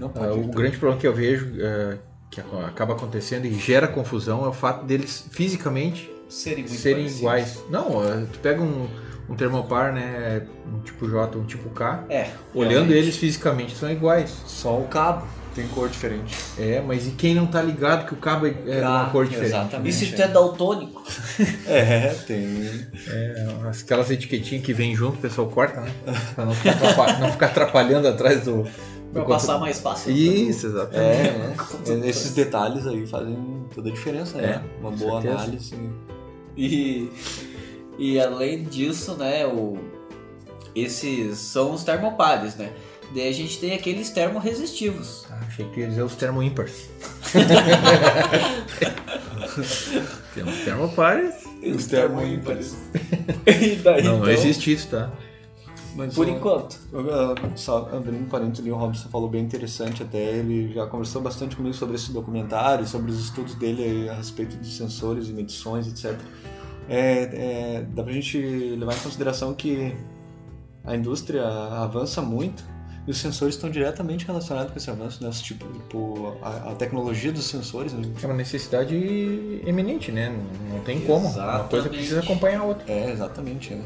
uh, 0.00 0.40
o 0.40 0.48
grande 0.48 0.76
problema 0.76 1.00
que 1.00 1.06
eu 1.06 1.14
vejo 1.14 1.46
uh, 1.46 1.98
que 2.30 2.40
acaba 2.66 2.94
acontecendo 2.94 3.46
e 3.46 3.54
gera 3.54 3.88
confusão 3.88 4.44
é 4.44 4.48
o 4.48 4.52
fato 4.52 4.84
deles 4.84 5.26
fisicamente 5.30 6.10
serem, 6.28 6.66
serem 6.66 7.06
iguais. 7.06 7.62
Não, 7.70 8.02
tu 8.32 8.38
pega 8.40 8.60
um, 8.60 8.88
um 9.28 9.34
termopar, 9.34 9.92
né, 9.92 10.42
um 10.66 10.80
tipo 10.80 11.08
J, 11.08 11.38
um 11.38 11.44
tipo 11.44 11.70
K, 11.70 12.04
é, 12.08 12.30
olhando 12.54 12.88
realmente. 12.88 12.98
eles 12.98 13.16
fisicamente 13.16 13.76
são 13.76 13.90
iguais. 13.90 14.34
Só 14.46 14.78
o 14.78 14.86
cabo 14.88 15.26
tem 15.54 15.66
cor 15.68 15.88
diferente. 15.88 16.36
É, 16.58 16.82
mas 16.86 17.06
e 17.06 17.12
quem 17.12 17.34
não 17.34 17.46
tá 17.46 17.62
ligado 17.62 18.06
que 18.06 18.12
o 18.12 18.18
cabo 18.18 18.46
é 18.46 18.82
ah, 18.84 18.90
uma 18.90 19.10
cor 19.10 19.24
diferente? 19.26 19.52
Exatamente. 19.52 19.88
E 19.88 19.92
se 19.92 20.12
tu 20.12 20.20
é 20.20 20.28
daltônico? 20.28 21.02
é, 21.66 22.14
tem. 22.26 22.86
É, 23.08 23.46
aquelas 23.68 24.10
etiquetinhas 24.10 24.64
que 24.64 24.74
vem 24.74 24.94
junto, 24.94 25.16
o 25.16 25.20
pessoal 25.20 25.48
corta, 25.48 25.80
né? 25.80 25.90
Pra 26.34 26.44
não 26.44 26.54
ficar, 26.54 27.18
não 27.18 27.32
ficar 27.32 27.46
atrapalhando 27.46 28.06
atrás 28.06 28.44
do, 28.44 28.66
Pra 29.16 29.24
conta- 29.24 29.34
passar 29.34 29.58
mais 29.58 29.80
fácil. 29.80 30.12
Isso, 30.12 30.66
exatamente. 30.66 31.90
É, 31.90 31.92
é, 32.06 32.08
esses 32.08 32.34
detalhes 32.34 32.86
aí 32.86 33.06
fazem 33.06 33.64
toda 33.74 33.88
a 33.88 33.92
diferença, 33.92 34.36
né? 34.38 34.62
É, 34.64 34.80
Uma 34.80 34.90
boa 34.90 35.20
certeza. 35.22 35.42
análise. 35.42 35.74
E, 36.56 37.10
e 37.98 38.20
além 38.20 38.64
disso, 38.64 39.14
né, 39.16 39.46
o, 39.46 39.78
esses 40.74 41.38
são 41.38 41.72
os 41.72 41.82
termopares, 41.84 42.56
né? 42.56 42.72
Daí 43.14 43.28
a 43.28 43.32
gente 43.32 43.58
tem 43.60 43.72
aqueles 43.72 44.10
termorresistivos. 44.10 45.24
Ah, 45.30 45.40
achei 45.46 45.64
que 45.70 45.80
ia 45.80 45.86
dizer 45.88 46.02
os 46.02 46.16
termo 46.16 46.42
ímpares. 46.42 46.90
Temos 50.34 50.56
termopares. 50.64 51.34
Os 51.62 51.86
termoímpares. 51.86 52.74
E 53.46 53.76
daí, 53.76 54.02
Não, 54.02 54.14
não 54.18 54.22
então, 54.22 54.30
existe 54.30 54.72
isso, 54.72 54.88
tá? 54.88 55.10
Mas, 55.96 56.14
Por 56.14 56.26
ó, 56.26 56.30
enquanto. 56.30 56.78
Eu, 56.92 57.06
eu, 57.06 57.34
Só 57.56 57.88
abrindo 57.92 58.24
um 58.24 58.28
parênteses 58.28 58.60
ali, 58.60 58.70
o 58.70 58.76
Robson 58.76 59.08
falou 59.08 59.28
bem 59.28 59.42
interessante 59.42 60.02
até, 60.02 60.36
ele 60.36 60.72
já 60.72 60.86
conversou 60.86 61.22
bastante 61.22 61.56
comigo 61.56 61.74
sobre 61.74 61.96
esse 61.96 62.12
documentário, 62.12 62.86
sobre 62.86 63.10
os 63.10 63.18
estudos 63.18 63.54
dele 63.54 64.08
a 64.08 64.14
respeito 64.14 64.56
de 64.56 64.70
sensores 64.70 65.28
e 65.28 65.32
medições, 65.32 65.88
etc. 65.88 66.20
É, 66.88 67.78
é, 67.78 67.86
dá 67.94 68.02
pra 68.02 68.12
gente 68.12 68.38
levar 68.38 68.94
em 68.94 68.98
consideração 68.98 69.54
que 69.54 69.96
a 70.84 70.94
indústria 70.94 71.44
avança 71.44 72.22
muito 72.22 72.62
e 73.06 73.10
os 73.10 73.18
sensores 73.18 73.54
estão 73.54 73.70
diretamente 73.70 74.26
relacionados 74.26 74.72
com 74.72 74.78
esse 74.78 74.90
avanço, 74.90 75.22
né? 75.22 75.30
Tipo, 75.30 75.66
tipo, 75.72 76.36
a, 76.42 76.72
a 76.72 76.74
tecnologia 76.74 77.32
dos 77.32 77.44
sensores, 77.44 77.92
né? 77.92 78.02
É 78.20 78.26
uma 78.26 78.34
necessidade 78.34 78.94
eminente, 79.64 80.10
né? 80.10 80.28
Não, 80.28 80.76
não 80.76 80.84
tem 80.84 81.00
como. 81.00 81.26
Uma 81.26 81.32
coisa 81.32 81.46
Exatamente. 81.46 81.88
precisa 81.88 82.20
acompanhar 82.20 82.60
a 82.60 82.64
outra. 82.64 82.92
É, 82.92 83.10
exatamente. 83.10 83.74
É. 83.74 83.80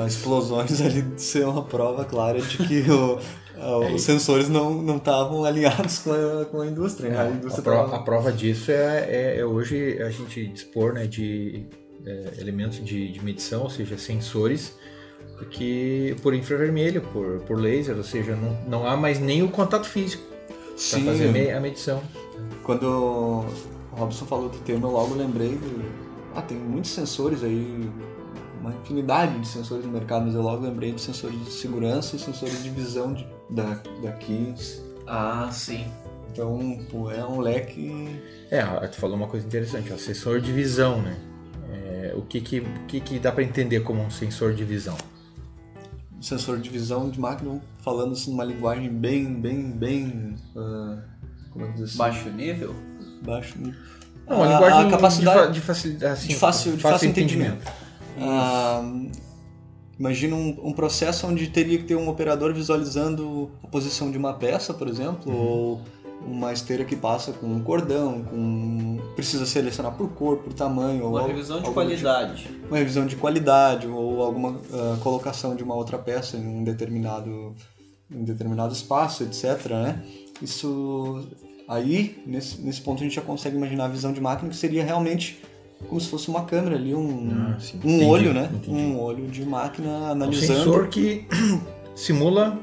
As 0.00 0.12
explosões 0.14 0.80
ali 0.82 1.04
são 1.16 1.50
uma 1.50 1.62
prova 1.64 2.04
clara 2.04 2.40
de 2.40 2.56
que 2.58 2.90
o- 2.90 3.18
a- 3.56 3.78
os 3.94 4.02
sensores 4.02 4.48
não 4.48 4.82
não 4.82 4.96
estavam 4.96 5.44
alinhados 5.44 5.98
com 6.00 6.12
a, 6.12 6.44
com 6.46 6.60
a 6.60 6.66
indústria. 6.66 7.10
né? 7.10 7.16
A 7.18 7.22
A, 7.22 7.30
indústria 7.30 7.62
pro- 7.62 7.72
tava- 7.74 7.96
a 7.96 7.98
prova 8.00 8.32
disso 8.32 8.70
é, 8.70 9.06
é- 9.08 9.36
é 9.38 9.44
hoje 9.44 10.00
a 10.02 10.10
gente 10.10 10.46
dispor 10.48 10.92
né, 10.94 11.06
de 11.06 11.64
é, 12.06 12.34
elementos 12.38 12.84
de, 12.84 13.10
de 13.12 13.24
medição, 13.24 13.62
ou 13.62 13.70
seja, 13.70 13.96
sensores, 13.96 14.74
que 15.50 16.14
por 16.22 16.34
infravermelho, 16.34 17.00
por, 17.00 17.40
por 17.40 17.58
laser, 17.58 17.96
ou 17.96 18.04
seja, 18.04 18.36
não, 18.36 18.56
não 18.68 18.86
há 18.86 18.96
mais 18.96 19.18
nem 19.18 19.42
o 19.42 19.48
contato 19.48 19.86
físico 19.88 20.22
para 20.90 21.00
fazer 21.00 21.50
a 21.52 21.60
medição. 21.60 22.02
quando 22.62 22.84
o 22.84 23.44
Robson 23.96 24.26
falou 24.26 24.48
do 24.48 24.58
termo, 24.58 24.86
eu 24.86 24.90
logo 24.90 25.14
lembrei 25.14 25.50
do. 25.52 25.82
Ah, 26.34 26.42
tem 26.42 26.58
muitos 26.58 26.90
sensores 26.90 27.42
aí, 27.44 27.88
uma 28.64 28.74
infinidade 28.74 29.38
de 29.38 29.46
sensores 29.46 29.84
no 29.84 29.92
mercado, 29.92 30.24
mas 30.24 30.34
eu 30.34 30.40
logo 30.42 30.64
lembrei 30.64 30.92
de 30.92 31.00
sensores 31.00 31.38
de 31.44 31.50
segurança 31.50 32.16
e 32.16 32.18
sensores 32.18 32.62
de 32.62 32.70
visão 32.70 33.12
de, 33.12 33.26
da, 33.50 33.74
da 34.02 34.12
Keys. 34.12 34.82
Ah, 35.06 35.48
sim. 35.52 35.86
Então, 36.32 36.78
pô, 36.90 37.10
é 37.10 37.24
um 37.24 37.40
leque. 37.40 38.20
É, 38.50 38.62
tu 38.88 38.96
falou 38.96 39.16
uma 39.16 39.28
coisa 39.28 39.46
interessante, 39.46 39.92
ó, 39.92 39.96
sensor 39.98 40.40
de 40.40 40.50
visão, 40.52 41.00
né? 41.02 41.16
É, 41.72 42.14
o 42.16 42.22
que 42.22 42.40
que, 42.40 42.60
o 42.60 42.66
que 42.88 43.00
que 43.00 43.18
dá 43.18 43.30
para 43.30 43.42
entender 43.44 43.80
como 43.80 44.02
um 44.02 44.10
sensor 44.10 44.54
de 44.54 44.64
visão? 44.64 44.96
sensor 46.20 46.58
de 46.58 46.70
visão 46.70 47.10
de 47.10 47.20
máquina, 47.20 47.60
falando 47.82 48.12
assim 48.12 48.30
numa 48.30 48.44
linguagem 48.44 48.88
bem, 48.88 49.26
bem, 49.34 49.70
bem. 49.70 50.34
ah, 50.56 51.02
como 51.52 51.66
é 51.66 51.68
que 51.68 51.74
diz 51.74 51.82
assim? 51.90 51.98
Baixo 51.98 52.30
nível? 52.30 52.74
Baixo. 53.22 53.54
Não, 54.26 54.42
a, 54.42 54.46
A- 54.46 54.52
linguagem 54.54 54.86
a 54.86 54.90
capacidade 54.90 55.38
de, 55.38 55.44
fa- 55.44 55.52
de 55.52 55.60
facilidade, 55.60 56.12
assim, 56.14 56.28
de 56.28 56.36
fácil, 56.36 56.72
de 56.76 56.82
fácil 56.82 57.10
entendimento. 57.10 57.70
Ah, 58.20 58.82
imagina 59.98 60.34
um, 60.36 60.56
um 60.68 60.72
processo 60.72 61.26
onde 61.26 61.48
teria 61.48 61.78
que 61.78 61.84
ter 61.84 61.96
um 61.96 62.08
operador 62.08 62.52
visualizando 62.52 63.50
a 63.62 63.66
posição 63.68 64.10
de 64.10 64.18
uma 64.18 64.32
peça, 64.34 64.74
por 64.74 64.88
exemplo, 64.88 65.32
Uhum. 65.32 65.38
ou 65.46 65.80
uma 66.26 66.52
esteira 66.54 66.84
que 66.86 66.96
passa 66.96 67.32
com 67.32 67.46
um 67.46 67.60
cordão, 67.62 68.24
com 68.24 68.98
precisa 69.14 69.44
selecionar 69.44 69.92
por 69.92 70.08
cor, 70.10 70.38
por 70.38 70.52
tamanho, 70.54 71.02
ou 71.04 71.10
Uma 71.10 71.20
algo- 71.20 71.30
revisão 71.32 71.58
de 71.58 71.64
algum 71.66 71.74
qualidade. 71.74 72.42
tipo- 72.44 72.66
uma 72.68 72.78
revisão 72.78 73.04
de 73.06 73.14
qualidade 73.16 73.86
ou 73.86 74.22
alguma 74.22 74.58
ah, 74.72 74.96
colocação 75.02 75.54
de 75.54 75.62
uma 75.62 75.74
outra 75.74 75.98
peça 75.98 76.36
em 76.36 76.46
um 76.46 76.64
determinado 76.64 77.54
em 78.10 78.22
determinado 78.22 78.72
espaço, 78.72 79.22
etc. 79.24 79.66
Né? 79.70 80.02
Isso 80.40 81.26
aí 81.68 82.22
nesse, 82.26 82.60
nesse 82.60 82.80
ponto 82.80 83.00
a 83.00 83.04
gente 83.04 83.14
já 83.16 83.22
consegue 83.22 83.56
imaginar 83.56 83.86
a 83.86 83.88
visão 83.88 84.12
de 84.12 84.20
máquina 84.20 84.48
que 84.50 84.56
seria 84.56 84.84
realmente 84.84 85.42
como 85.88 86.00
se 86.00 86.08
fosse 86.08 86.28
uma 86.28 86.44
câmera 86.44 86.76
ali, 86.76 86.94
um, 86.94 87.30
Ah, 87.54 87.60
sim. 87.60 87.78
um 87.84 87.88
Entendi, 87.88 88.04
olho, 88.04 88.34
né? 88.34 88.50
entendi. 88.52 88.70
Um 88.70 89.00
olho 89.00 89.26
de 89.28 89.44
máquina 89.44 89.88
Um 89.90 90.06
analisando. 90.12 90.58
sensor 90.58 90.88
que 90.88 91.26
simula 91.94 92.58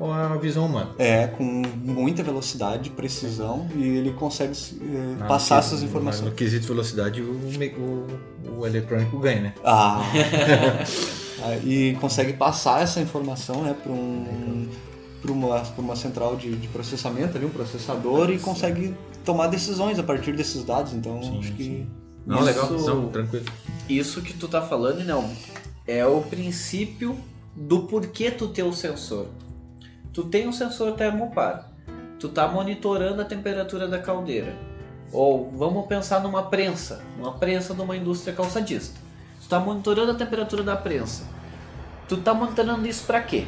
a 0.00 0.36
visão 0.38 0.64
humana. 0.64 0.90
É, 0.98 1.26
com 1.26 1.44
muita 1.44 2.22
velocidade, 2.22 2.88
precisão, 2.88 3.68
e 3.76 3.82
ele 3.86 4.12
consegue 4.14 4.52
eh, 4.80 5.16
Ah, 5.20 5.26
passar 5.26 5.58
essas 5.58 5.82
informações. 5.82 6.24
No 6.30 6.34
quesito 6.34 6.66
velocidade, 6.68 7.20
o, 7.20 7.32
o, 7.34 8.06
o 8.60 8.66
eletrônico 8.66 9.18
ganha, 9.18 9.40
né? 9.42 9.54
Ah, 9.62 10.00
Ah, 11.42 11.56
e 11.64 11.96
consegue 12.00 12.34
passar 12.34 12.82
essa 12.82 13.00
informação 13.00 13.62
né, 13.62 13.74
para 13.82 13.90
um, 13.90 14.68
pra 15.22 15.32
uma, 15.32 15.60
pra 15.60 15.82
uma 15.82 15.96
central 15.96 16.36
de, 16.36 16.54
de 16.54 16.68
processamento, 16.68 17.36
ali, 17.36 17.46
um 17.46 17.50
processador, 17.50 18.30
e 18.30 18.38
consegue 18.38 18.94
tomar 19.24 19.46
decisões 19.46 19.98
a 19.98 20.02
partir 20.02 20.32
desses 20.36 20.62
dados. 20.64 20.92
Então, 20.92 21.22
Sim, 21.22 21.38
acho 21.38 21.52
que. 21.52 21.64
sim. 21.64 21.86
Não, 22.26 22.36
Isso- 22.36 22.44
legal. 22.46 22.70
Não, 22.70 23.08
tranquilo. 23.08 23.46
Isso 23.88 24.22
que 24.22 24.32
tu 24.34 24.46
tá 24.46 24.62
falando, 24.62 25.04
não, 25.04 25.30
é 25.86 26.06
o 26.06 26.20
princípio 26.22 27.18
do 27.56 27.82
porquê 27.82 28.30
tu 28.30 28.48
ter 28.48 28.62
o 28.62 28.72
sensor. 28.72 29.26
Tu 30.12 30.24
tem 30.24 30.46
um 30.48 30.52
sensor 30.52 30.92
termopar. 30.92 31.70
Tu 32.18 32.28
tá 32.28 32.46
monitorando 32.46 33.22
a 33.22 33.24
temperatura 33.24 33.88
da 33.88 33.98
caldeira. 33.98 34.54
Ou 35.12 35.50
vamos 35.56 35.86
pensar 35.86 36.20
numa 36.20 36.44
prensa, 36.44 37.02
uma 37.18 37.32
prensa 37.32 37.74
de 37.74 37.80
uma 37.80 37.96
indústria 37.96 38.34
calçadista. 38.34 38.98
Tu 39.42 39.48
tá 39.48 39.58
monitorando 39.58 40.12
a 40.12 40.14
temperatura 40.14 40.62
da 40.62 40.76
prensa. 40.76 41.24
Tu 42.08 42.16
tá 42.18 42.32
monitorando 42.34 42.86
isso 42.86 43.04
para 43.04 43.20
quê? 43.22 43.46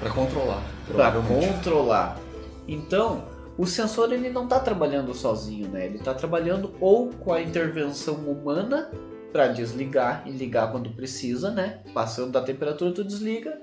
Para 0.00 0.10
controlar. 0.10 0.62
Para 0.92 1.20
controlar. 1.22 2.18
Então, 2.66 3.24
o 3.60 3.66
sensor 3.66 4.10
ele 4.10 4.30
não 4.30 4.44
está 4.44 4.58
trabalhando 4.58 5.12
sozinho, 5.12 5.68
né? 5.68 5.84
Ele 5.84 5.98
está 5.98 6.14
trabalhando 6.14 6.72
ou 6.80 7.10
com 7.10 7.30
a 7.30 7.42
intervenção 7.42 8.14
humana 8.14 8.90
para 9.30 9.48
desligar 9.48 10.22
e 10.26 10.30
ligar 10.30 10.72
quando 10.72 10.88
precisa, 10.88 11.50
né? 11.50 11.80
Passando 11.92 12.32
da 12.32 12.40
temperatura 12.40 12.90
tu 12.90 13.04
desliga, 13.04 13.60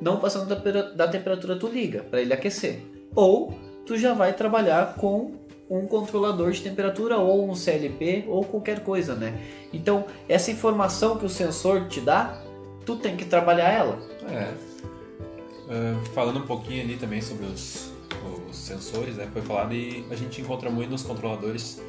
não 0.00 0.18
passando 0.18 0.48
da, 0.48 0.56
pera- 0.56 0.92
da 0.92 1.06
temperatura 1.06 1.54
tu 1.54 1.68
liga 1.68 2.02
para 2.02 2.20
ele 2.20 2.34
aquecer. 2.34 2.82
Ou 3.14 3.56
tu 3.86 3.96
já 3.96 4.12
vai 4.12 4.32
trabalhar 4.32 4.96
com 4.96 5.30
um 5.70 5.86
controlador 5.86 6.50
de 6.50 6.60
temperatura 6.60 7.18
ou 7.18 7.48
um 7.48 7.54
CLP 7.54 8.24
ou 8.26 8.42
qualquer 8.42 8.80
coisa, 8.80 9.14
né? 9.14 9.40
Então, 9.72 10.06
essa 10.28 10.50
informação 10.50 11.16
que 11.16 11.26
o 11.26 11.30
sensor 11.30 11.86
te 11.86 12.00
dá, 12.00 12.42
tu 12.84 12.96
tem 12.96 13.16
que 13.16 13.24
trabalhar 13.24 13.70
ela. 13.70 13.98
É. 14.28 14.52
Ah, 15.70 16.00
falando 16.12 16.40
um 16.40 16.46
pouquinho 16.46 16.82
ali 16.82 16.96
também 16.96 17.20
sobre 17.20 17.46
os, 17.46 17.92
os 18.48 18.56
sensores, 18.56 19.16
né? 19.16 19.28
Foi 19.32 19.42
falado 19.42 19.74
e 19.74 20.04
a 20.10 20.14
gente 20.14 20.40
encontra 20.40 20.70
muito 20.70 20.90
nos 20.90 21.02
controladores. 21.02 21.80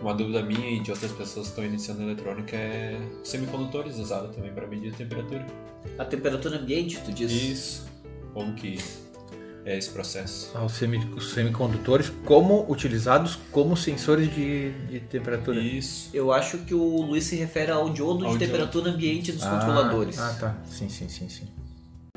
Uma 0.00 0.12
dúvida 0.12 0.42
minha 0.42 0.68
e 0.70 0.80
de 0.80 0.90
outras 0.90 1.10
pessoas 1.12 1.46
que 1.46 1.52
estão 1.52 1.64
iniciando 1.64 2.02
eletrônica 2.02 2.54
é 2.54 2.98
semicondutores 3.24 3.96
usados 3.98 4.34
também 4.36 4.52
para 4.52 4.66
medir 4.66 4.92
a 4.92 4.96
temperatura. 4.96 5.46
A 5.98 6.04
temperatura 6.04 6.58
ambiente, 6.58 7.00
tu 7.02 7.10
diz? 7.12 7.32
Isso. 7.32 7.86
Como 8.34 8.52
que 8.54 8.78
é 9.64 9.78
esse 9.78 9.88
processo? 9.88 10.50
Ah, 10.54 10.64
Os, 10.66 10.72
semi- 10.72 11.10
os 11.16 11.32
semicondutores 11.32 12.12
como 12.26 12.70
utilizados 12.70 13.38
como 13.50 13.74
sensores 13.74 14.32
de, 14.34 14.70
de 14.86 15.00
temperatura. 15.00 15.58
Isso. 15.58 16.10
Eu 16.12 16.30
acho 16.30 16.58
que 16.58 16.74
o 16.74 17.00
Luiz 17.00 17.24
se 17.24 17.36
refere 17.36 17.72
ao 17.72 17.88
diodo 17.88 18.26
Ao 18.26 18.32
de 18.32 18.38
diodo. 18.38 18.52
temperatura 18.52 18.90
ambiente 18.90 19.32
dos 19.32 19.44
Ah, 19.44 19.50
controladores. 19.50 20.18
Ah, 20.18 20.36
tá. 20.38 20.56
Sim, 20.68 20.90
sim, 20.90 21.08
sim, 21.08 21.28
sim. 21.30 21.48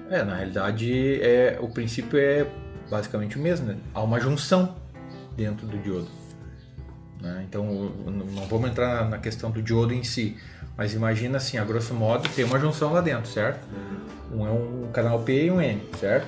É, 0.10 0.22
na 0.24 0.36
realidade, 0.36 1.22
é, 1.22 1.58
o 1.62 1.70
princípio 1.70 2.20
é 2.20 2.46
basicamente 2.90 3.38
o 3.38 3.42
mesmo, 3.42 3.68
né? 3.68 3.78
Há 3.94 4.02
uma 4.02 4.20
junção 4.20 4.76
dentro 5.36 5.66
do 5.68 5.78
diodo. 5.78 6.08
né? 7.22 7.46
Então, 7.48 7.64
não 8.06 8.46
vamos 8.48 8.70
entrar 8.70 9.08
na 9.10 9.18
questão 9.18 9.52
do 9.52 9.62
diodo 9.62 9.94
em 9.94 10.04
si, 10.04 10.38
mas 10.78 10.94
imagina 10.94 11.38
assim, 11.38 11.58
a 11.58 11.64
grosso 11.64 11.94
modo, 11.94 12.28
tem 12.30 12.46
uma 12.46 12.60
junção 12.60 12.92
lá 12.94 13.02
dentro, 13.02 13.30
certo? 13.30 13.60
Um 14.32 14.46
é 14.48 14.52
um 14.52 14.90
canal 14.92 15.20
P 15.22 15.46
e 15.46 15.52
um 15.52 15.62
N, 15.62 15.82
certo? 16.00 16.28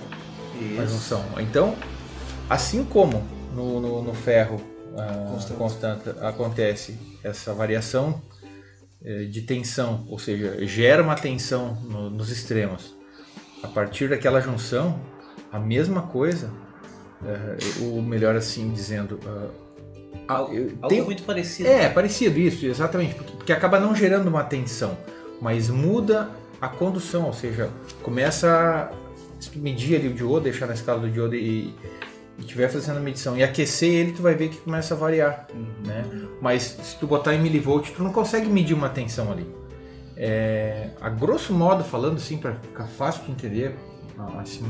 Uma 0.55 0.83
Isso. 0.83 0.93
junção. 0.93 1.23
Então, 1.39 1.75
assim 2.49 2.83
como 2.83 3.23
no, 3.53 3.79
no, 3.79 4.01
no 4.03 4.13
ferro 4.13 4.61
ah, 4.97 5.29
Constante. 5.31 5.57
constante 5.57 6.09
acontece 6.21 6.97
essa 7.23 7.53
variação 7.53 8.21
eh, 9.03 9.23
de 9.25 9.41
tensão, 9.43 10.05
ou 10.09 10.19
seja, 10.19 10.65
gera 10.67 11.01
uma 11.01 11.15
tensão 11.15 11.75
no- 11.83 12.09
nos 12.09 12.29
extremos. 12.29 12.93
A 13.63 13.67
partir 13.69 14.09
daquela 14.09 14.41
junção, 14.41 14.99
a 15.51 15.59
mesma 15.59 16.03
coisa, 16.03 16.49
eh, 17.25 17.57
ou 17.81 18.01
melhor 18.01 18.35
assim 18.35 18.71
dizendo, 18.71 19.19
ah, 19.25 19.47
Algo, 20.35 20.53
tenho- 20.87 21.05
muito 21.05 21.23
parecido. 21.23 21.67
é, 21.69 21.89
parecido 21.89 22.39
isso, 22.39 22.65
exatamente, 22.65 23.15
porque, 23.15 23.31
porque 23.33 23.53
acaba 23.53 23.79
não 23.79 23.93
gerando 23.95 24.27
uma 24.27 24.43
tensão, 24.43 24.97
mas 25.41 25.69
muda 25.69 26.29
a 26.61 26.67
condução, 26.69 27.25
ou 27.25 27.33
seja, 27.33 27.69
começa 28.03 28.91
se 29.39 29.49
tu 29.49 29.59
medir 29.59 29.95
ali 29.95 30.07
o 30.07 30.13
diodo, 30.13 30.41
deixar 30.41 30.67
na 30.67 30.73
escala 30.75 30.99
do 30.99 31.09
diodo 31.09 31.33
e, 31.35 31.73
e 32.37 32.43
tiver 32.43 32.69
fazendo 32.69 32.97
a 32.97 32.99
medição 33.01 33.35
e 33.35 33.43
aquecer 33.43 33.89
ele, 33.91 34.11
tu 34.11 34.21
vai 34.21 34.35
ver 34.35 34.49
que 34.49 34.57
começa 34.57 34.93
a 34.93 34.97
variar, 34.97 35.47
né? 35.85 36.05
Mas 36.39 36.61
se 36.63 36.95
tu 36.99 37.07
botar 37.07 37.33
em 37.33 37.41
milivolt, 37.41 37.89
tu 37.89 38.03
não 38.03 38.11
consegue 38.13 38.47
medir 38.47 38.75
uma 38.75 38.87
tensão 38.89 39.31
ali. 39.31 39.45
É, 40.15 40.91
a 41.01 41.09
grosso 41.09 41.51
modo 41.53 41.83
falando 41.83 42.17
assim, 42.17 42.37
para 42.37 42.53
ficar 42.53 42.85
fácil 42.85 43.23
de 43.25 43.31
entender, 43.31 43.75
assim, 44.39 44.63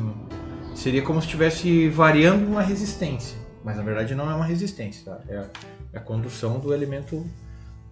seria 0.76 1.02
como 1.02 1.20
se 1.20 1.28
estivesse 1.28 1.90
variando 1.90 2.46
uma 2.48 2.62
resistência, 2.62 3.38
mas 3.64 3.78
na 3.78 3.84
verdade 3.84 4.16
não 4.16 4.30
é 4.30 4.36
uma 4.36 4.46
resistência, 4.46 5.06
tá? 5.06 5.20
é, 5.28 5.46
é 5.94 5.98
a 5.98 6.02
condução 6.02 6.60
do 6.60 6.74
elemento 6.74 7.18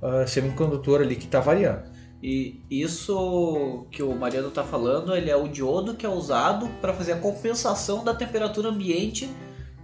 uh, 0.01 0.27
semicondutor 0.27 1.01
ali 1.01 1.15
que 1.15 1.25
está 1.25 1.39
variando. 1.39 1.83
E 2.21 2.61
isso 2.69 3.87
que 3.91 4.03
o 4.03 4.13
Mariano 4.13 4.49
está 4.49 4.63
falando, 4.63 5.15
ele 5.15 5.29
é 5.29 5.35
o 5.37 5.47
diodo 5.47 5.93
que 5.93 6.05
é 6.05 6.09
usado 6.09 6.67
para 6.81 6.93
fazer 6.93 7.13
a 7.13 7.17
compensação 7.17 8.03
da 8.03 8.13
temperatura 8.13 8.67
ambiente 8.67 9.29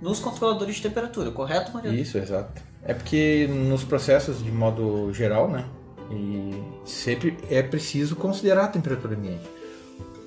nos 0.02 0.20
controladores 0.20 0.76
de 0.76 0.82
temperatura, 0.82 1.32
correto, 1.32 1.72
Mariano? 1.74 1.98
Isso, 1.98 2.18
exato. 2.18 2.62
É 2.84 2.94
porque 2.94 3.48
nos 3.48 3.86
processos 3.86 4.44
de 4.44 4.52
modo 4.52 5.14
geral, 5.14 5.50
né? 5.50 5.66
E 6.12 6.62
sempre 6.88 7.38
é 7.50 7.64
preciso 7.64 8.16
considerar 8.16 8.66
a 8.66 8.68
temperatura 8.68 9.16
ambiente. 9.16 9.55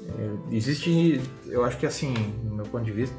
É, 0.09 0.55
existe, 0.57 1.21
eu 1.47 1.65
acho 1.65 1.77
que 1.79 1.87
assim, 1.87 2.15
no 2.45 2.57
meu 2.57 2.65
ponto 2.67 2.85
de 2.85 2.93
vista, 2.93 3.17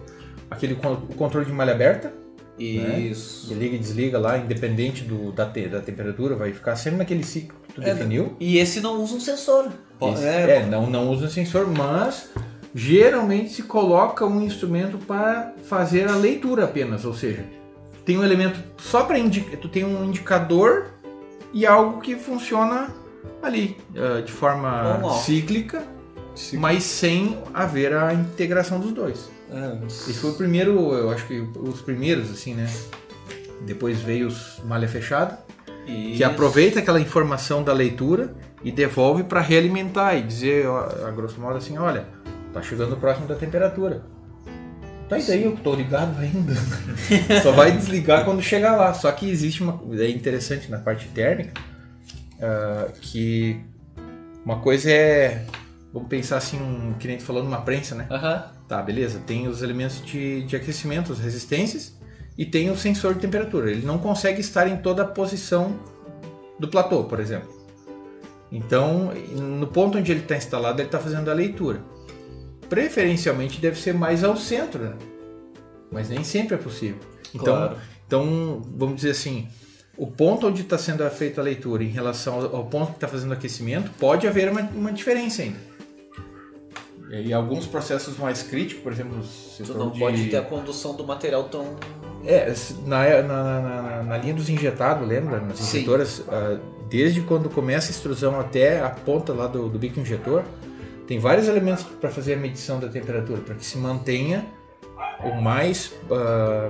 aquele 0.49 0.75
controle 1.17 1.45
de 1.45 1.51
malha 1.51 1.73
aberta. 1.73 2.13
Isso. 2.57 3.53
Né? 3.53 3.59
Liga 3.61 3.75
e 3.75 3.79
desliga 3.79 4.19
lá, 4.19 4.37
independente 4.37 5.03
do, 5.05 5.31
da, 5.31 5.45
te, 5.45 5.67
da 5.69 5.79
temperatura, 5.79 6.35
vai 6.35 6.51
ficar 6.51 6.75
sempre 6.75 6.97
naquele 6.99 7.23
ciclo 7.23 7.55
que 7.67 7.73
tu 7.75 7.81
É, 7.81 7.93
definiu. 7.93 8.35
E 8.39 8.57
esse 8.57 8.81
não 8.81 9.01
usa 9.01 9.15
um 9.15 9.19
sensor. 9.19 9.69
Esse- 10.01 10.25
É, 10.25 10.57
é, 10.57 10.65
não, 10.65 10.89
não 10.89 11.09
usa 11.09 11.29
sensor, 11.29 11.67
mas 11.67 12.29
geralmente 12.75 13.51
se 13.53 13.63
coloca 13.63 14.25
um 14.25 14.41
instrumento 14.41 14.97
para 14.97 15.53
fazer 15.63 16.07
a 16.09 16.15
leitura 16.15 16.65
apenas, 16.65 17.05
ou 17.05 17.13
seja, 17.13 17.43
tem 18.05 18.17
um 18.17 18.23
elemento 18.23 18.59
só 18.77 19.03
para 19.03 19.17
indicar, 19.17 19.57
tu 19.57 19.69
tem 19.69 19.85
um 19.85 20.03
indicador 20.05 20.87
e 21.53 21.65
algo 21.65 22.01
que 22.01 22.15
funciona 22.15 22.93
ali 23.41 23.77
ah, 23.95 24.21
de 24.21 24.31
forma 24.31 24.69
cíclica, 25.19 25.83
se- 26.39 26.57
mas 26.57 26.83
sem 26.83 27.37
haver 27.53 27.93
a 27.93 28.13
integração 28.13 28.79
dos 28.79 28.91
dois. 28.93 29.29
é, 29.51 29.85
Esse 29.85 30.13
foi 30.15 30.31
o 30.31 30.33
primeiro, 30.35 30.93
eu 30.93 31.09
acho 31.11 31.25
que 31.27 31.39
os 31.39 31.81
primeiros 31.81 32.31
assim, 32.31 32.53
né? 32.53 32.67
Depois 33.65 33.99
veio 34.01 34.27
os 34.27 34.61
malha 34.63 34.87
fechada, 34.87 35.37
que 35.85 35.91
Isso. 36.13 36.23
aproveita 36.23 36.79
aquela 36.79 36.99
informação 36.99 37.61
da 37.63 37.73
leitura 37.73 38.33
e 38.63 38.71
devolve 38.71 39.23
para 39.23 39.41
realimentar 39.41 40.17
e 40.17 40.21
dizer, 40.21 40.65
a 40.67 41.11
grosso 41.11 41.39
modo 41.41 41.57
assim, 41.57 41.77
olha, 41.77 42.05
tá 42.53 42.61
chegando 42.61 42.95
próximo 42.95 43.27
da 43.27 43.35
temperatura. 43.35 44.01
Tá 45.09 45.17
e 45.17 45.23
daí 45.23 45.43
eu 45.43 45.57
tô 45.57 45.73
ligado 45.73 46.17
ainda. 46.19 46.53
Só 47.41 47.51
vai 47.51 47.71
desligar 47.71 48.23
quando 48.23 48.41
chegar 48.43 48.75
lá. 48.77 48.93
Só 48.93 49.11
que 49.11 49.27
existe 49.29 49.63
uma 49.63 49.81
é 50.01 50.07
interessante 50.09 50.69
na 50.69 50.77
parte 50.77 51.07
térmica 51.07 51.59
ah, 52.39 52.89
que 53.01 53.59
uma 54.45 54.59
coisa 54.59 54.89
é 54.91 55.45
vamos 55.93 56.09
pensar 56.09 56.37
assim, 56.37 56.57
um, 56.59 56.93
que 56.93 57.07
nem 57.07 57.17
tu 57.17 57.23
falou 57.23 57.43
numa 57.43 57.61
prensa, 57.61 57.95
né? 57.95 58.07
Aham. 58.09 58.43
Tá, 58.67 58.81
beleza. 58.81 59.21
Tem 59.25 59.47
os 59.47 59.61
elementos 59.61 60.03
de, 60.05 60.43
de 60.43 60.55
aquecimento, 60.55 61.11
as 61.11 61.19
resistências, 61.19 61.97
e 62.37 62.45
tem 62.45 62.69
o 62.69 62.77
sensor 62.77 63.15
de 63.15 63.21
temperatura. 63.21 63.71
Ele 63.71 63.85
não 63.85 63.97
consegue 63.97 64.39
estar 64.41 64.67
em 64.67 64.77
toda 64.77 65.01
a 65.03 65.05
posição 65.05 65.79
do 66.59 66.67
platô, 66.67 67.03
por 67.05 67.19
exemplo. 67.19 67.49
Então, 68.51 69.11
no 69.35 69.67
ponto 69.67 69.97
onde 69.97 70.11
ele 70.11 70.21
está 70.21 70.35
instalado, 70.35 70.79
ele 70.81 70.87
está 70.87 70.99
fazendo 70.99 71.29
a 71.29 71.33
leitura. 71.33 71.81
Preferencialmente 72.67 73.59
deve 73.59 73.79
ser 73.79 73.93
mais 73.93 74.23
ao 74.23 74.35
centro, 74.37 74.83
né? 74.83 74.93
mas 75.91 76.09
nem 76.09 76.23
sempre 76.23 76.55
é 76.55 76.57
possível. 76.57 76.99
Então, 77.33 77.55
Claro. 77.55 77.77
então 78.05 78.61
vamos 78.75 78.97
dizer 78.97 79.11
assim, 79.11 79.47
o 79.97 80.07
ponto 80.07 80.47
onde 80.47 80.61
está 80.61 80.77
sendo 80.77 81.07
feita 81.09 81.41
a 81.41 81.43
leitura 81.43 81.83
em 81.83 81.89
relação 81.89 82.35
ao 82.35 82.55
ao 82.57 82.65
ponto 82.65 82.89
que 82.91 82.97
está 82.97 83.07
fazendo 83.07 83.31
o 83.31 83.33
aquecimento, 83.33 83.91
pode 83.99 84.27
haver 84.27 84.49
uma, 84.51 84.61
uma 84.61 84.91
diferença 84.91 85.41
ainda. 85.41 85.57
E 87.09 87.33
alguns 87.33 87.65
processos 87.65 88.17
mais 88.17 88.43
críticos, 88.43 88.83
por 88.83 88.91
exemplo, 88.91 89.19
Tu 89.57 89.73
não 89.73 89.89
de... 89.89 89.99
pode 89.99 90.25
ter 90.29 90.37
a 90.37 90.41
condução 90.43 90.95
do 90.95 91.03
material 91.05 91.45
tão. 91.45 91.75
É, 92.25 92.53
na, 92.85 93.21
na, 93.23 93.43
na, 93.61 94.03
na- 94.03 94.17
linha 94.17 94.33
dos 94.33 94.49
injetados, 94.49 95.07
lembra? 95.07 95.39
Nas 95.39 95.59
injetoras, 95.59 96.23
ah, 96.29 96.59
desde 96.89 97.21
quando 97.21 97.49
começa 97.49 97.87
a 97.87 97.91
extrusão 97.91 98.39
até 98.39 98.81
a 98.81 98.89
ponta 98.89 99.33
lá 99.33 99.47
do, 99.47 99.69
do 99.69 99.79
bico 99.79 99.99
injetor, 99.99 100.43
tem 101.07 101.17
vários 101.17 101.47
elementos 101.47 101.83
para 101.83 102.09
fazer 102.11 102.33
a 102.33 102.37
medição 102.37 102.79
da 102.79 102.87
temperatura, 102.89 103.41
para 103.41 103.55
que 103.55 103.65
se 103.65 103.77
mantenha 103.77 104.45
o 105.23 105.41
mais 105.41 105.93
ah, 106.11 106.69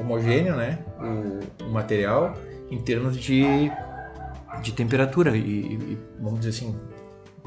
homogêneo, 0.00 0.56
né? 0.56 0.78
O, 1.60 1.64
o 1.64 1.68
material 1.70 2.34
em 2.70 2.78
termos 2.80 3.16
de, 3.18 3.70
de 4.62 4.72
temperatura. 4.72 5.36
E- 5.36 5.40
e, 5.40 5.98
vamos 6.20 6.40
dizer 6.40 6.50
assim, 6.50 6.74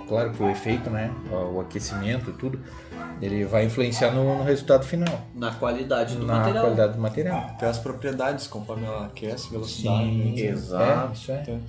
claro 0.07 0.31
que 0.31 0.41
o 0.43 0.49
efeito, 0.49 0.89
né? 0.89 1.11
O 1.31 1.59
aquecimento, 1.59 2.31
tudo, 2.33 2.59
ele 3.21 3.43
vai 3.45 3.65
influenciar 3.65 4.11
no, 4.11 4.37
no 4.37 4.43
resultado 4.43 4.85
final, 4.85 5.21
na 5.35 5.51
qualidade 5.51 6.15
do 6.15 6.25
na 6.25 6.37
material. 6.37 6.63
qualidade 6.63 6.93
do 6.93 6.99
material. 6.99 7.37
até 7.49 7.67
as 7.67 7.77
propriedades, 7.79 8.47
conforme 8.47 8.85
ela 8.85 9.05
aquece, 9.07 9.49
velocidade. 9.49 10.05
Sim, 10.05 10.33
né? 10.33 10.39
exato. 10.41 11.09
É, 11.09 11.13
isso 11.13 11.31
é. 11.31 11.41
Então, 11.41 11.59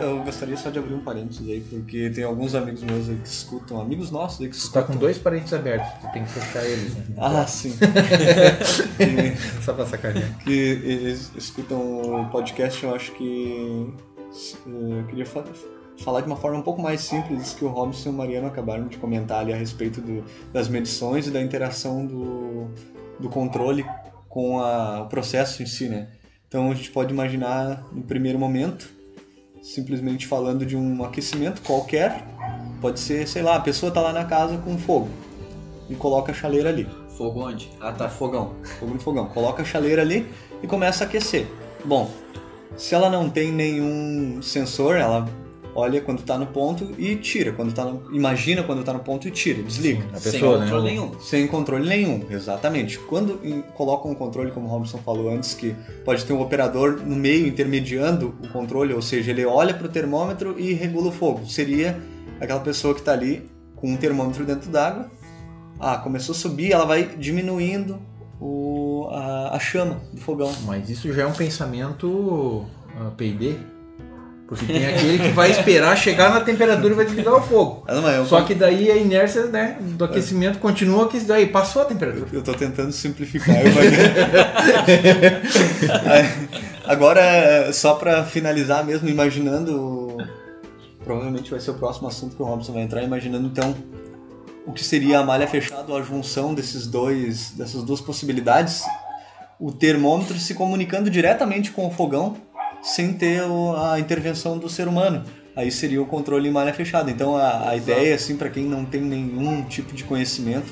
eu 0.00 0.22
gostaria 0.22 0.56
só 0.56 0.70
de 0.70 0.78
abrir 0.78 0.94
um 0.94 1.00
parênteses 1.00 1.48
aí, 1.48 1.60
porque 1.60 2.08
tem 2.10 2.22
alguns 2.22 2.54
amigos 2.54 2.82
meus 2.84 3.08
aí 3.08 3.16
que 3.16 3.28
escutam, 3.28 3.80
amigos 3.80 4.10
nossos 4.12 4.40
aí 4.40 4.48
que 4.48 4.54
Tu 4.56 4.60
tá 4.60 4.64
escutam. 4.80 4.86
com 4.86 4.96
dois 4.96 5.18
parentes 5.18 5.52
abertos, 5.52 5.88
tu 6.00 6.12
tem 6.12 6.22
que 6.24 6.30
fechar 6.30 6.64
eles, 6.64 6.94
né? 6.94 7.04
Ah, 7.18 7.44
sim. 7.46 7.74
que, 8.96 9.36
Só 9.62 9.72
pra 9.72 9.86
sacanear. 9.86 10.28
que 10.44 10.52
eles 10.52 11.32
escutam 11.36 11.78
o 12.22 12.28
podcast, 12.30 12.82
eu 12.84 12.94
acho 12.94 13.10
que. 13.12 13.92
eh, 14.66 14.98
Eu 15.00 15.04
queria 15.08 15.26
fa- 15.26 15.44
falar 15.98 16.20
de 16.22 16.26
uma 16.26 16.36
forma 16.36 16.58
um 16.58 16.62
pouco 16.62 16.80
mais 16.82 17.00
simples 17.02 17.52
que 17.54 17.64
o 17.64 17.68
Robson 17.68 18.08
e 18.08 18.12
o 18.12 18.14
Mariano 18.14 18.46
acabaram 18.46 18.86
de 18.88 18.96
comentar 18.96 19.40
ali 19.40 19.52
a 19.52 19.56
respeito 19.56 20.00
do- 20.00 20.24
das 20.52 20.68
medições 20.68 21.26
e 21.26 21.30
da 21.30 21.40
interação 21.40 22.04
do, 22.06 22.68
do 23.20 23.28
controle 23.28 23.84
com 24.28 24.60
a- 24.60 25.02
o 25.02 25.06
processo 25.08 25.62
em 25.62 25.66
si, 25.66 25.88
né? 25.88 26.08
Então 26.48 26.70
a 26.70 26.74
gente 26.74 26.90
pode 26.90 27.12
imaginar 27.12 27.84
no 27.92 28.02
primeiro 28.02 28.38
momento, 28.38 28.90
simplesmente 29.62 30.26
falando 30.26 30.66
de 30.66 30.76
um 30.76 31.04
aquecimento 31.04 31.62
qualquer, 31.62 32.24
pode 32.80 32.98
ser, 32.98 33.26
sei 33.28 33.42
lá, 33.42 33.56
a 33.56 33.60
pessoa 33.60 33.92
tá 33.92 34.00
lá 34.00 34.12
na 34.12 34.24
casa 34.24 34.58
com 34.58 34.76
fogo 34.76 35.08
e 35.88 35.94
coloca 35.94 36.32
a 36.32 36.34
chaleira 36.34 36.68
ali. 36.68 36.86
Fogo 37.16 37.46
onde? 37.46 37.70
Ah, 37.80 37.92
tá. 37.92 38.08
Fogão, 38.08 38.54
fogo 38.80 38.94
no 38.94 39.00
fogão. 39.00 39.26
Coloca 39.26 39.62
a 39.62 39.64
chaleira 39.64 40.02
ali 40.02 40.26
e 40.62 40.66
começa 40.66 41.04
a 41.04 41.06
aquecer. 41.06 41.46
Bom, 41.84 42.10
se 42.76 42.94
ela 42.94 43.08
não 43.10 43.28
tem 43.30 43.52
nenhum 43.52 44.40
sensor, 44.42 44.96
ela 44.96 45.28
olha 45.74 46.00
quando 46.00 46.22
tá 46.22 46.36
no 46.38 46.46
ponto 46.46 46.90
e 46.98 47.16
tira. 47.16 47.52
Quando 47.52 47.72
tá 47.72 47.84
no... 47.84 48.14
Imagina 48.14 48.62
quando 48.62 48.82
tá 48.84 48.92
no 48.92 48.98
ponto 49.00 49.26
e 49.26 49.30
tira, 49.30 49.62
desliga. 49.62 50.04
A 50.12 50.18
Sem 50.18 50.32
pessoa, 50.32 50.58
né? 50.58 50.64
controle 50.64 50.82
o- 50.82 50.86
nenhum. 50.90 51.20
Sem 51.20 51.46
controle 51.46 51.88
nenhum, 51.88 52.24
exatamente. 52.30 52.98
Quando 52.98 53.40
em- 53.42 53.62
colocam 53.74 54.10
um 54.10 54.14
controle, 54.14 54.50
como 54.50 54.66
o 54.66 54.70
Robson 54.70 54.98
falou 54.98 55.30
antes, 55.30 55.54
que 55.54 55.74
pode 56.04 56.24
ter 56.24 56.32
um 56.32 56.40
operador 56.40 57.00
no 57.04 57.16
meio 57.16 57.46
intermediando 57.46 58.34
o 58.42 58.48
controle, 58.48 58.92
ou 58.94 59.02
seja, 59.02 59.30
ele 59.30 59.44
olha 59.44 59.72
para 59.74 59.86
o 59.86 59.90
termômetro 59.90 60.54
e 60.58 60.72
regula 60.72 61.08
o 61.08 61.12
fogo. 61.12 61.46
Seria 61.46 61.98
aquela 62.40 62.60
pessoa 62.60 62.92
que 62.94 63.00
está 63.00 63.12
ali 63.12 63.48
com 63.76 63.88
um 63.92 63.96
termômetro 63.96 64.44
dentro 64.44 64.70
d'água. 64.70 65.10
Ah, 65.80 65.96
começou 65.98 66.34
a 66.34 66.38
subir, 66.38 66.70
ela 66.72 66.84
vai 66.84 67.04
diminuindo 67.18 67.98
o, 68.40 69.08
a, 69.10 69.56
a 69.56 69.58
chama 69.58 70.00
do 70.12 70.20
fogão. 70.20 70.52
Mas 70.64 70.88
isso 70.90 71.12
já 71.12 71.22
é 71.22 71.26
um 71.26 71.32
pensamento 71.32 72.64
ah, 73.00 73.10
P&D. 73.16 73.56
Porque 74.52 74.70
tem 74.70 74.86
aquele 74.86 75.18
que 75.18 75.30
vai 75.30 75.50
esperar 75.50 75.96
chegar 75.96 76.30
na 76.30 76.42
temperatura 76.42 76.92
e 76.92 76.96
vai 76.96 77.06
desligar 77.06 77.32
o 77.34 77.40
fogo. 77.40 77.84
Ah, 77.88 77.94
não, 77.94 78.26
Só 78.26 78.42
que 78.42 78.54
daí 78.54 78.90
a 78.90 78.96
inércia 78.96 79.46
né, 79.46 79.78
do 79.80 80.04
aquecimento 80.04 80.58
continua 80.58 81.08
que 81.08 81.18
daí 81.20 81.46
passou 81.46 81.80
a 81.80 81.86
temperatura. 81.86 82.26
Eu 82.30 82.42
tô 82.42 82.52
tentando 82.52 82.92
simplificar. 82.92 83.56
Agora, 86.84 87.72
só 87.72 87.94
pra 87.94 88.24
finalizar 88.24 88.84
mesmo, 88.84 89.08
imaginando. 89.08 90.18
Provavelmente 91.02 91.50
vai 91.50 91.58
ser 91.58 91.70
o 91.70 91.74
próximo 91.74 92.08
assunto 92.08 92.36
que 92.36 92.42
o 92.42 92.44
Robson 92.44 92.74
vai 92.74 92.82
entrar, 92.82 93.02
imaginando 93.02 93.46
então 93.46 93.74
o 94.66 94.72
que 94.72 94.84
seria 94.84 95.20
a 95.20 95.24
malha 95.24 95.48
fechada 95.48 95.90
ou 95.90 95.98
a 95.98 96.02
junção 96.02 96.52
desses 96.52 96.86
dois, 96.86 97.52
dessas 97.52 97.82
duas 97.82 98.02
possibilidades. 98.02 98.82
O 99.58 99.72
termômetro 99.72 100.38
se 100.38 100.54
comunicando 100.54 101.08
diretamente 101.08 101.70
com 101.70 101.86
o 101.86 101.90
fogão 101.90 102.36
sem 102.82 103.12
ter 103.14 103.42
a 103.78 103.98
intervenção 103.98 104.58
do 104.58 104.68
ser 104.68 104.88
humano. 104.88 105.22
Aí 105.54 105.70
seria 105.70 106.00
o 106.00 106.06
controle 106.06 106.48
em 106.48 106.52
malha 106.52 106.72
fechada. 106.72 107.10
Então 107.10 107.36
a, 107.36 107.68
a 107.70 107.76
ideia, 107.76 108.14
assim, 108.14 108.36
para 108.36 108.48
quem 108.50 108.64
não 108.64 108.84
tem 108.84 109.00
nenhum 109.00 109.62
tipo 109.64 109.94
de 109.94 110.04
conhecimento, 110.04 110.66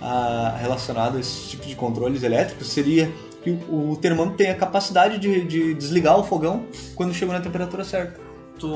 a- 0.00 0.56
relacionado 0.60 1.16
a 1.16 1.20
esse 1.20 1.50
tipo 1.50 1.66
de 1.66 1.74
controles 1.74 2.22
elétricos 2.22 2.68
seria 2.68 3.10
que 3.42 3.50
o, 3.50 3.90
o 3.92 3.96
termômetro 3.96 4.36
tem 4.38 4.50
a 4.50 4.54
capacidade 4.54 5.18
de, 5.18 5.44
de 5.44 5.74
desligar 5.74 6.18
o 6.18 6.24
fogão 6.24 6.64
quando 6.94 7.14
chegou 7.14 7.34
na 7.34 7.40
temperatura 7.40 7.84
certa. 7.84 8.18
Tu, 8.58 8.66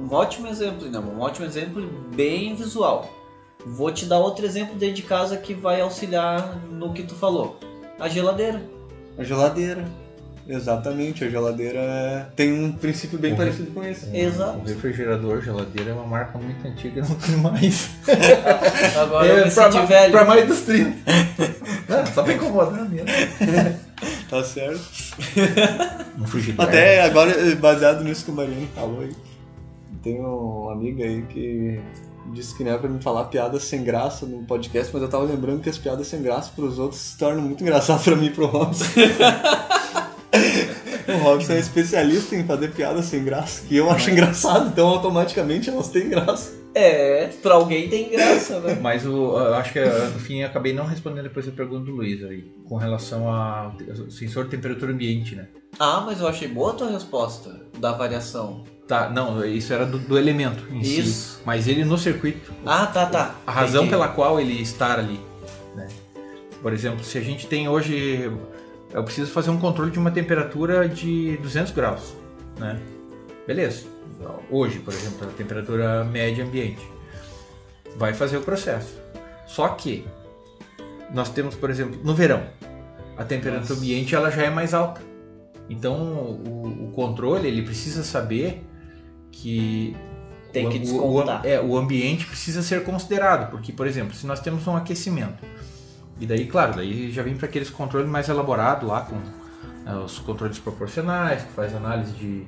um 0.00 0.12
ótimo 0.12 0.48
exemplo, 0.48 0.90
né? 0.90 0.98
Um 0.98 1.20
ótimo 1.20 1.46
exemplo 1.46 1.82
bem 2.14 2.54
visual. 2.56 3.08
Vou 3.64 3.92
te 3.92 4.04
dar 4.04 4.18
outro 4.18 4.44
exemplo 4.44 4.74
dentro 4.74 4.96
de 4.96 5.02
casa 5.02 5.36
que 5.36 5.54
vai 5.54 5.80
auxiliar 5.80 6.58
no 6.68 6.92
que 6.92 7.04
tu 7.04 7.14
falou. 7.14 7.56
A 8.00 8.08
geladeira. 8.08 8.60
A 9.16 9.22
geladeira. 9.22 9.84
Exatamente, 10.48 11.24
a 11.24 11.28
geladeira 11.30 11.78
é- 11.78 12.26
tem 12.34 12.52
um 12.52 12.72
princípio 12.72 13.18
bem 13.18 13.30
Uhum. 13.32 13.36
parecido 13.38 13.70
com 13.72 13.84
esse. 13.84 14.14
Exato. 14.16 14.58
O 14.58 14.64
refrigerador, 14.64 15.40
geladeira 15.40 15.90
é 15.90 15.94
uma 15.94 16.04
marca 16.06 16.36
muito 16.38 16.66
antiga, 16.66 17.00
não 17.02 17.14
tem 17.14 17.36
mais. 17.36 17.90
Agora 19.00 19.26
eu 19.26 19.34
me 19.36 19.40
É, 19.42 19.50
pra, 19.50 19.64
senti 19.64 19.76
ma- 19.78 19.84
velho. 19.86 20.12
pra 20.12 20.24
mais 20.24 20.46
dos 20.48 20.60
30. 20.62 20.96
Não, 21.88 22.06
só 22.06 22.22
pra 22.22 22.32
incomodar 22.34 22.88
mesmo. 22.88 23.06
Tá 24.28 24.42
certo. 24.42 24.80
Um 26.18 26.26
frigideira. 26.26 26.64
Até 26.64 27.02
agora, 27.02 27.32
baseado 27.56 28.02
nisso 28.02 28.24
que 28.24 28.30
o 28.30 28.34
Mariano 28.34 28.66
falou 28.74 29.00
aí, 29.02 29.12
tem 30.02 30.18
uma 30.20 30.72
amiga 30.72 31.04
aí 31.04 31.22
que 31.22 31.78
disse 32.32 32.56
que 32.56 32.64
não 32.64 32.72
é 32.72 32.78
pra 32.78 32.88
me 32.88 33.00
falar 33.00 33.24
piadas 33.26 33.62
sem 33.64 33.84
graça 33.84 34.24
no 34.26 34.42
podcast, 34.44 34.90
mas 34.92 35.02
eu 35.02 35.08
tava 35.08 35.24
lembrando 35.24 35.60
que 35.62 35.68
as 35.68 35.78
piadas 35.78 36.06
sem 36.06 36.20
graça 36.22 36.50
pros 36.56 36.78
outros 36.78 37.00
se 37.00 37.18
tornam 37.18 37.42
muito 37.42 37.62
engraçadas 37.62 38.02
pra 38.02 38.16
mim 38.16 38.26
e 38.26 38.30
pro 38.30 38.46
Robson. 38.46 38.84
O 41.08 41.16
Robson 41.22 41.52
é 41.52 41.58
especialista 41.58 42.34
em 42.34 42.44
fazer 42.44 42.68
piadas 42.72 43.04
sem 43.06 43.24
graça, 43.24 43.62
que 43.66 43.76
eu 43.76 43.90
acho 43.90 44.10
engraçado, 44.10 44.68
então 44.68 44.88
automaticamente 44.88 45.68
elas 45.68 45.88
têm 45.88 46.08
graça. 46.08 46.60
É, 46.74 47.26
pra 47.42 47.54
alguém 47.54 47.88
tem 47.90 48.08
graça, 48.10 48.58
né? 48.60 48.78
Mas 48.80 49.04
o, 49.06 49.36
eu 49.38 49.54
acho 49.54 49.72
que 49.74 49.78
eh, 49.78 50.08
no 50.14 50.18
fim 50.18 50.40
eu 50.40 50.46
acabei 50.46 50.72
não 50.72 50.86
respondendo 50.86 51.24
depois 51.24 51.46
a 51.46 51.50
pergunta 51.52 51.84
do 51.84 51.92
Luiz 51.92 52.24
aí, 52.24 52.44
com 52.66 52.76
relação 52.76 53.28
ao 53.28 53.74
sensor 54.10 54.44
de 54.44 54.50
temperatura 54.52 54.90
ambiente, 54.92 55.34
né? 55.36 55.48
Ah, 55.78 56.02
mas 56.04 56.20
eu 56.20 56.28
achei 56.28 56.48
boa 56.48 56.72
a 56.72 56.74
tua 56.74 56.90
resposta 56.90 57.60
da 57.78 57.92
variação. 57.92 58.64
Tá, 58.86 59.08
não, 59.08 59.42
isso 59.44 59.72
era 59.72 59.86
do, 59.86 59.98
do 59.98 60.18
elemento 60.18 60.64
em 60.70 60.80
Isso. 60.80 61.36
si. 61.36 61.42
Mas 61.46 61.66
ele 61.66 61.82
no 61.84 61.96
circuito, 61.96 62.52
Ah, 62.66 62.86
tá, 62.86 63.06
tá. 63.06 63.34
a 63.46 63.52
razão 63.52 63.82
Entendi. 63.84 63.90
pela 63.90 64.08
qual 64.08 64.38
ele 64.38 64.60
está 64.60 64.94
ali. 64.94 65.18
Né? 65.74 65.88
Por 66.60 66.72
exemplo, 66.74 67.02
se 67.02 67.16
a 67.16 67.22
gente 67.22 67.46
tem 67.46 67.68
hoje. 67.68 68.30
Eu 68.92 69.02
preciso 69.04 69.30
fazer 69.32 69.50
um 69.50 69.58
controle 69.58 69.90
de 69.90 69.98
uma 69.98 70.10
temperatura 70.10 70.88
de 70.88 71.36
200 71.38 71.72
graus. 71.72 72.14
Né? 72.58 72.78
Beleza. 73.46 73.84
Hoje, 74.50 74.78
por 74.80 74.92
exemplo, 74.92 75.26
a 75.28 75.32
temperatura 75.32 76.04
média 76.04 76.44
ambiente. 76.44 76.86
Vai 77.96 78.12
fazer 78.14 78.36
o 78.36 78.42
processo. 78.42 78.94
Só 79.46 79.68
que 79.68 80.06
nós 81.12 81.28
temos, 81.30 81.54
por 81.54 81.70
exemplo, 81.70 81.98
no 82.04 82.14
verão, 82.14 82.42
a 83.16 83.24
temperatura 83.24 83.60
Nossa. 83.68 83.74
ambiente 83.74 84.14
ela 84.14 84.30
já 84.30 84.42
é 84.44 84.50
mais 84.50 84.72
alta. 84.74 85.00
Então 85.68 85.94
o, 85.94 86.86
o 86.88 86.92
controle 86.94 87.48
ele 87.48 87.62
precisa 87.62 88.02
saber 88.02 88.64
que 89.30 89.96
Tem 90.52 90.66
o- 90.66 90.70
que 90.70 90.78
descontar. 90.78 91.42
O, 91.42 91.46
é, 91.48 91.60
o 91.60 91.76
ambiente 91.76 92.26
precisa 92.26 92.62
ser 92.62 92.82
considerado, 92.84 93.50
porque, 93.50 93.72
por 93.72 93.86
exemplo, 93.86 94.14
se 94.14 94.26
nós 94.26 94.40
temos 94.40 94.66
um 94.66 94.76
aquecimento, 94.76 95.42
e 96.22 96.26
daí, 96.26 96.46
claro, 96.46 96.74
daí 96.76 97.10
já 97.10 97.22
vem 97.22 97.36
para 97.36 97.46
aqueles 97.46 97.68
controles 97.70 98.08
mais 98.08 98.28
elaborados 98.28 98.88
lá, 98.88 99.00
com 99.02 99.16
né, 99.84 99.94
os 100.04 100.18
controles 100.20 100.58
proporcionais, 100.58 101.42
que 101.42 101.52
faz 101.52 101.74
análise 101.74 102.12
de, 102.12 102.44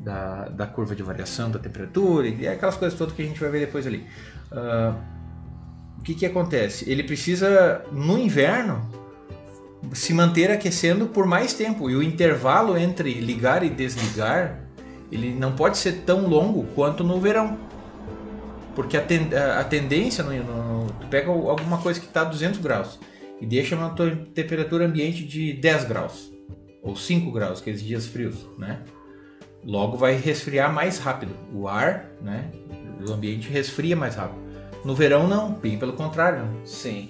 da, 0.00 0.48
da 0.48 0.66
curva 0.66 0.94
de 0.94 1.02
variação 1.02 1.50
da 1.50 1.58
temperatura, 1.58 2.28
e 2.28 2.46
aquelas 2.46 2.76
coisas 2.76 2.96
todas 2.96 3.14
que 3.14 3.22
a 3.22 3.24
gente 3.24 3.40
vai 3.40 3.50
ver 3.50 3.60
depois 3.66 3.86
ali. 3.86 4.06
Ah, 4.52 4.94
o 5.98 6.02
que, 6.02 6.14
que 6.14 6.24
acontece? 6.24 6.88
Ele 6.88 7.02
precisa, 7.02 7.82
no 7.90 8.16
inverno, 8.18 8.88
se 9.92 10.14
manter 10.14 10.50
aquecendo 10.50 11.06
por 11.06 11.26
mais 11.26 11.52
tempo, 11.52 11.90
e 11.90 11.96
o 11.96 12.02
intervalo 12.02 12.78
entre 12.78 13.12
ligar 13.14 13.62
e 13.64 13.68
desligar 13.70 14.60
ele 15.10 15.32
não 15.34 15.52
pode 15.52 15.78
ser 15.78 16.02
tão 16.04 16.26
longo 16.26 16.64
quanto 16.74 17.04
no 17.04 17.20
verão. 17.20 17.58
Porque 18.74 18.96
a, 18.96 19.00
ten- 19.00 19.32
a- 19.34 19.60
a 19.60 19.64
tendência, 19.64 20.22
no, 20.24 20.32
no- 20.32 20.90
tu 21.00 21.06
pega 21.06 21.30
alguma 21.30 21.78
coisa 21.78 21.98
que 22.00 22.06
está 22.06 22.22
a 22.22 22.24
200 22.24 22.60
graus 22.60 22.98
e 23.40 23.46
deixa 23.46 23.76
uma 23.76 23.94
temperatura 24.34 24.86
ambiente 24.86 25.24
de 25.24 25.52
10 25.52 25.84
graus 25.84 26.32
ou 26.82 26.94
5 26.94 27.30
graus, 27.32 27.60
aqueles 27.60 27.82
dias 27.82 28.06
frios, 28.06 28.46
né? 28.56 28.80
Logo 29.64 29.96
vai 29.96 30.14
resfriar 30.14 30.72
mais 30.72 30.98
rápido. 30.98 31.32
O 31.52 31.66
ar, 31.66 32.12
né? 32.22 32.50
O 33.06 33.12
ambiente 33.12 33.48
resfria 33.48 33.96
mais 33.96 34.14
rápido. 34.14 34.38
No 34.84 34.94
verão 34.94 35.26
não, 35.26 35.52
bem 35.52 35.76
pelo 35.76 35.94
contrário. 35.94 36.44
né? 36.44 36.48
Sim. 36.64 37.08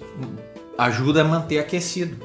Ajuda 0.75 1.21
a 1.21 1.23
manter 1.23 1.59
aquecido. 1.59 2.17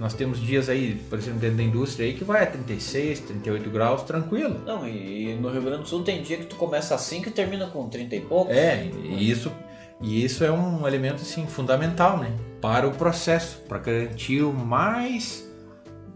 Nós 0.00 0.14
temos 0.14 0.40
dias 0.40 0.68
aí, 0.68 0.94
por 1.08 1.18
exemplo, 1.18 1.40
dentro 1.40 1.56
da 1.58 1.62
indústria 1.62 2.06
aí 2.06 2.14
que 2.14 2.24
vai 2.24 2.42
a 2.42 2.46
36, 2.46 3.20
38 3.20 3.70
graus, 3.70 4.02
tranquilo. 4.02 4.60
Não, 4.64 4.86
e 4.88 5.34
no 5.34 5.50
Rio 5.50 5.62
Grande 5.62 5.82
do 5.82 5.88
Sul 5.88 6.02
tem 6.02 6.22
dia 6.22 6.38
que 6.38 6.46
tu 6.46 6.56
começa 6.56 6.94
a 6.94 6.98
5 6.98 7.28
e 7.28 7.32
termina 7.32 7.66
com 7.66 7.88
30 7.88 8.16
e 8.16 8.20
pouco. 8.20 8.50
É, 8.50 8.86
e 9.04 9.30
isso, 9.30 9.52
e 10.00 10.24
isso 10.24 10.44
é 10.44 10.50
um 10.50 10.86
elemento 10.86 11.22
assim 11.22 11.46
fundamental, 11.46 12.18
né? 12.18 12.32
Para 12.60 12.86
o 12.86 12.92
processo, 12.92 13.58
para 13.68 13.78
garantir 13.78 14.42
o 14.42 14.52
mais, 14.52 15.48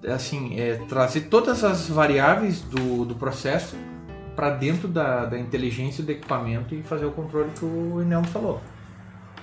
assim, 0.06 0.58
é, 0.58 0.76
trazer 0.88 1.22
todas 1.22 1.64
as 1.64 1.88
variáveis 1.88 2.60
do, 2.60 3.04
do 3.04 3.14
processo 3.14 3.76
para 4.36 4.50
dentro 4.50 4.88
da, 4.88 5.26
da 5.26 5.38
inteligência 5.38 6.02
do 6.02 6.10
equipamento 6.10 6.74
e 6.74 6.82
fazer 6.82 7.06
o 7.06 7.10
controle 7.10 7.50
que 7.50 7.64
o 7.64 8.02
Inelmo 8.02 8.26
falou. 8.28 8.60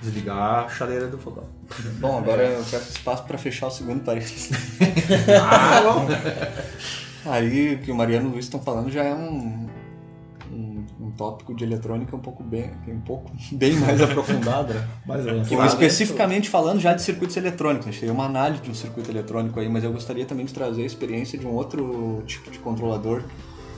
Desligar 0.00 0.64
a 0.64 0.68
chaleira 0.68 1.08
do 1.08 1.18
fogão. 1.18 1.44
Bom, 1.98 2.18
agora 2.18 2.44
eu 2.44 2.58
peço 2.58 2.90
espaço 2.90 3.24
para 3.24 3.36
fechar 3.36 3.66
o 3.66 3.70
segundo 3.70 4.04
parênteses. 4.04 4.50
Ah, 5.40 5.80
bom. 5.82 6.06
Aí 7.30 7.74
o 7.74 7.78
que 7.78 7.90
o 7.90 7.94
Mariano 7.94 8.26
e 8.26 8.28
o 8.28 8.32
Luiz 8.32 8.44
estão 8.44 8.60
falando 8.60 8.90
já 8.90 9.02
é 9.02 9.14
um 9.14 9.68
tópico 11.18 11.52
de 11.54 11.64
eletrônica 11.64 12.14
um 12.16 12.20
pouco 12.20 12.42
bem, 12.42 12.70
um 12.86 13.00
pouco 13.00 13.30
bem 13.52 13.74
mais 13.74 14.00
aprofundado, 14.00 14.72
né? 14.72 14.88
Mais 15.04 15.26
avançado. 15.26 15.66
especificamente 15.66 16.48
falando 16.48 16.80
já 16.80 16.94
de 16.94 17.02
circuitos 17.02 17.36
eletrônicos, 17.36 17.88
a 17.88 17.90
gente 17.90 18.00
teria 18.00 18.14
uma 18.14 18.24
análise 18.24 18.62
de 18.62 18.70
um 18.70 18.74
circuito 18.74 19.10
eletrônico 19.10 19.58
aí, 19.58 19.68
mas 19.68 19.82
eu 19.84 19.92
gostaria 19.92 20.24
também 20.24 20.46
de 20.46 20.54
trazer 20.54 20.82
a 20.82 20.86
experiência 20.86 21.38
de 21.38 21.46
um 21.46 21.52
outro 21.54 22.22
tipo 22.26 22.50
de 22.50 22.58
controlador 22.60 23.22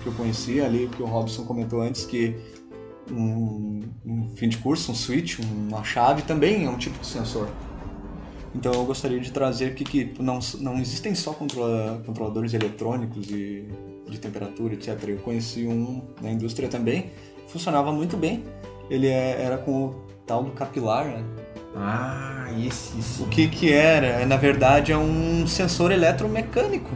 que 0.02 0.06
eu 0.06 0.12
conhecia 0.12 0.64
ali, 0.66 0.88
que 0.94 1.02
o 1.02 1.06
Robson 1.06 1.44
comentou 1.44 1.80
antes, 1.80 2.04
que 2.04 2.36
um, 3.10 3.80
um 4.04 4.24
fim 4.36 4.48
de 4.48 4.58
curso, 4.58 4.92
um 4.92 4.94
switch, 4.94 5.38
uma 5.40 5.82
chave 5.82 6.22
também 6.22 6.66
é 6.66 6.70
um 6.70 6.76
tipo 6.78 6.98
de 7.00 7.06
sensor. 7.06 7.48
Então 8.54 8.72
eu 8.72 8.84
gostaria 8.84 9.20
de 9.20 9.30
trazer 9.30 9.66
aqui 9.66 9.84
que 9.84 10.14
não, 10.20 10.40
não 10.60 10.78
existem 10.78 11.14
só 11.14 11.32
controla- 11.32 12.02
controladores 12.04 12.52
eletrônicos 12.52 13.30
e 13.30 13.68
de 14.08 14.18
temperatura, 14.18 14.74
etc. 14.74 14.98
Eu 15.06 15.18
conheci 15.18 15.66
um 15.66 16.02
na 16.20 16.30
indústria 16.32 16.68
também, 16.68 17.10
funcionava 17.52 17.92
muito 17.92 18.16
bem. 18.16 18.44
Ele 18.88 19.06
é- 19.06 19.40
era 19.42 19.58
com 19.58 19.86
o 19.86 19.94
tal 20.26 20.42
do 20.42 20.50
capilar, 20.52 21.04
né? 21.06 21.22
Ah, 21.76 22.48
isso, 22.58 22.92
isso. 22.98 23.22
O 23.22 23.26
que 23.28 23.46
que 23.48 23.72
era? 23.72 24.06
É, 24.06 24.26
Na 24.26 24.36
verdade 24.36 24.90
é 24.92 24.96
um 24.98 25.46
sensor 25.46 25.92
eletromecânico. 25.92 26.90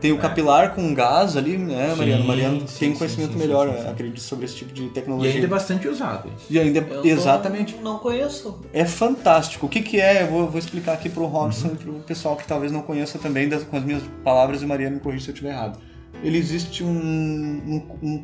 Tem 0.00 0.12
o 0.12 0.18
capilar 0.18 0.74
com 0.74 0.92
gás 0.92 1.34
ali, 1.34 1.56
né, 1.56 1.88
Sim, 1.92 1.96
Mariano? 1.96 2.24
Mariano 2.24 2.68
sim, 2.68 2.78
tem 2.78 2.94
conhecimento 2.94 3.32
sim, 3.32 3.38
melhor, 3.38 3.68
sim, 3.70 3.76
sim, 3.76 3.82
sim. 3.84 3.88
acredito, 3.88 4.20
sobre 4.20 4.44
esse 4.44 4.54
tipo 4.56 4.70
de 4.74 4.84
E 4.84 4.88
tecnologia. 4.90 5.32
ainda 5.32 5.46
é 5.46 5.48
bastante 5.48 5.88
usado. 5.88 6.28
isso. 6.36 6.46
E 6.52 6.58
ainda- 6.60 6.82
não- 6.82 7.04
exatamente. 7.06 7.74
Não 7.76 7.98
conheço. 7.98 8.60
É 8.70 8.84
fantástico. 8.84 9.64
O 9.64 9.68
que, 9.68 9.80
que 9.80 9.98
é? 9.98 10.22
Eu 10.22 10.26
vou, 10.26 10.46
vou 10.50 10.58
explicar 10.58 10.92
aqui 10.92 11.08
pro 11.08 11.24
Robson 11.24 11.68
e 11.68 11.76
pro 11.76 11.92
pessoal 12.00 12.36
que 12.36 12.46
talvez 12.46 12.70
não 12.70 12.82
conheça 12.82 13.18
também 13.18 13.48
das, 13.48 13.62
com 13.62 13.78
as 13.78 13.82
minhas 13.82 14.02
palavras 14.22 14.60
e 14.60 14.66
Mariana 14.66 14.96
me 14.96 15.00
corrija 15.00 15.24
se 15.24 15.30
eu 15.30 15.32
estiver 15.32 15.52
errado. 15.52 15.78
Ele 16.22 16.38
existe 16.38 16.82
um, 16.82 16.88
um, 16.88 17.82
um, 18.02 18.22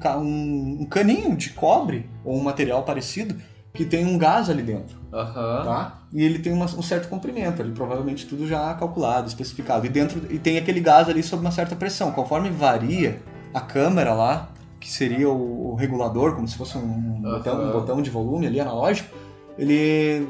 um- 0.80 0.86
caninho 0.86 1.36
de 1.36 1.50
cobre 1.50 2.08
ou 2.24 2.36
um 2.36 2.42
material 2.42 2.82
parecido 2.82 3.36
que 3.72 3.84
tem 3.84 4.04
um 4.06 4.16
gás 4.18 4.48
ali 4.50 4.62
dentro, 4.62 4.98
Aham. 5.12 5.62
tá? 5.64 6.00
E 6.12 6.22
ele 6.24 6.38
tem 6.40 6.52
uma- 6.52 6.64
um 6.64 6.82
certo 6.82 7.08
comprimento, 7.08 7.62
ali 7.62 7.70
provavelmente 7.72 8.26
tudo 8.26 8.46
já 8.48 8.74
calculado, 8.74 9.28
especificado. 9.28 9.86
E 9.86 9.88
dentro 9.88 10.20
e 10.32 10.38
tem 10.38 10.58
aquele 10.58 10.80
gás 10.80 11.08
ali 11.08 11.22
sob 11.22 11.40
uma 11.40 11.52
certa 11.52 11.76
pressão. 11.76 12.10
Conforme 12.10 12.50
varia 12.50 13.22
a 13.54 13.60
câmera 13.60 14.12
lá, 14.14 14.50
que 14.80 14.90
seria 14.90 15.28
o, 15.28 15.72
o 15.72 15.74
regulador, 15.74 16.34
como 16.34 16.48
se 16.48 16.56
fosse 16.56 16.78
um, 16.78 17.20
Aham. 17.24 17.36
botão, 17.36 17.64
um 17.68 17.70
botão 17.72 18.02
de 18.02 18.10
volume 18.10 18.46
ali 18.46 18.58
analógico, 18.58 19.14
ele 19.58 20.26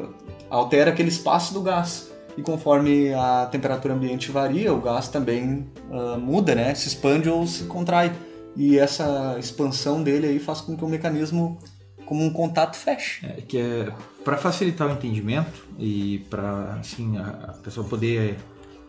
altera 0.51 0.91
aquele 0.91 1.09
espaço 1.09 1.55
do 1.55 1.63
gás. 1.63 2.10
E 2.39 2.43
conforme 2.43 3.13
a 3.13 3.47
temperatura 3.51 3.95
ambiente 3.95 4.31
varia, 4.31 4.73
o 4.73 4.81
gás 4.81 5.09
também 5.09 5.67
ah, 5.93 6.17
muda, 6.19 6.55
né? 6.55 6.75
Se 6.75 6.89
expande 6.89 7.29
ou 7.29 7.47
se 7.47 7.65
contrai. 7.65 8.13
E 8.57 8.79
essa 8.79 9.37
expansão 9.39 10.03
dele 10.03 10.27
aí 10.27 10.39
faz 10.39 10.61
com 10.61 10.77
que 10.77 10.85
o 10.85 10.89
mecanismo, 10.89 11.59
como 12.05 12.25
um 12.25 12.33
contato, 12.33 12.77
feche. 12.77 13.25
É, 13.27 13.41
que 13.43 13.59
é 13.59 13.89
para 14.25 14.37
facilitar 14.37 14.89
o 14.89 14.93
entendimento 14.93 15.67
e 15.79 16.27
para 16.29 16.75
assim 16.81 17.17
a, 17.19 17.51
a 17.51 17.53
pessoa 17.63 17.87
poder 17.87 18.37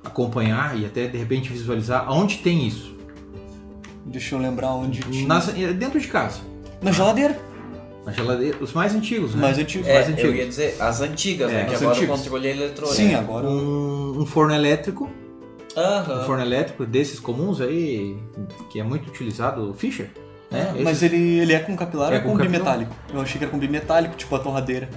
acompanhar 0.03 0.77
e 0.79 0.85
até 0.85 1.07
de 1.07 1.17
repente 1.17 1.49
visualizar 1.49 2.05
aonde 2.07 2.39
tem 2.39 2.67
isso. 2.67 2.95
Deixa 4.05 4.35
eu 4.35 4.39
lembrar 4.39 4.73
onde 4.73 4.99
tinha. 5.01 5.27
Nas- 5.27 5.47
dentro 5.53 5.99
de 5.99 6.07
casa, 6.07 6.39
Na 6.81 6.91
geladeira. 6.91 7.39
Na 8.05 8.11
geladeira, 8.11 8.57
os 8.61 8.73
mais 8.73 8.95
antigos, 8.95 9.35
né? 9.35 9.41
Mais 9.41 9.57
antigo. 9.59 9.87
É, 9.87 9.93
mais 9.93 10.07
eu 10.07 10.13
antigos. 10.13 10.35
ia 10.35 10.45
dizer 10.47 10.75
as 10.79 11.01
antigas, 11.01 11.51
É, 11.51 11.53
né? 11.53 11.65
Que 11.65 11.75
as 11.75 11.81
agora 11.81 11.97
antigas. 11.97 12.19
o 12.19 12.23
controle 12.23 12.47
é 12.47 12.51
eletrônico. 12.51 12.95
Sim, 12.95 13.13
agora. 13.15 13.47
Um, 13.47 14.21
um 14.21 14.25
forno 14.25 14.53
elétrico, 14.55 15.09
um 15.77 15.79
Aham. 15.79 16.23
forno 16.25 16.43
elétrico 16.43 16.85
desses 16.85 17.19
comuns 17.19 17.61
aí 17.61 18.17
que 18.71 18.79
é 18.79 18.83
muito 18.83 19.07
utilizado, 19.07 19.69
o 19.69 19.73
Fischer, 19.73 20.09
né? 20.49 20.71
Esses- 20.73 20.83
mas 20.83 21.03
ele, 21.03 21.39
ele 21.39 21.53
é 21.53 21.59
com 21.59 21.75
capilar 21.75 22.09
É 22.11 22.15
ou 22.15 22.17
é 22.17 22.23
com 22.23 22.31
com 22.31 22.37
bimetálico? 22.37 22.91
Eu 23.13 23.21
achei 23.21 23.37
que 23.37 23.43
era 23.43 23.51
com 23.51 23.59
bimetálico, 23.59 24.15
tipo 24.15 24.35
a 24.35 24.39
torradeira. 24.39 24.89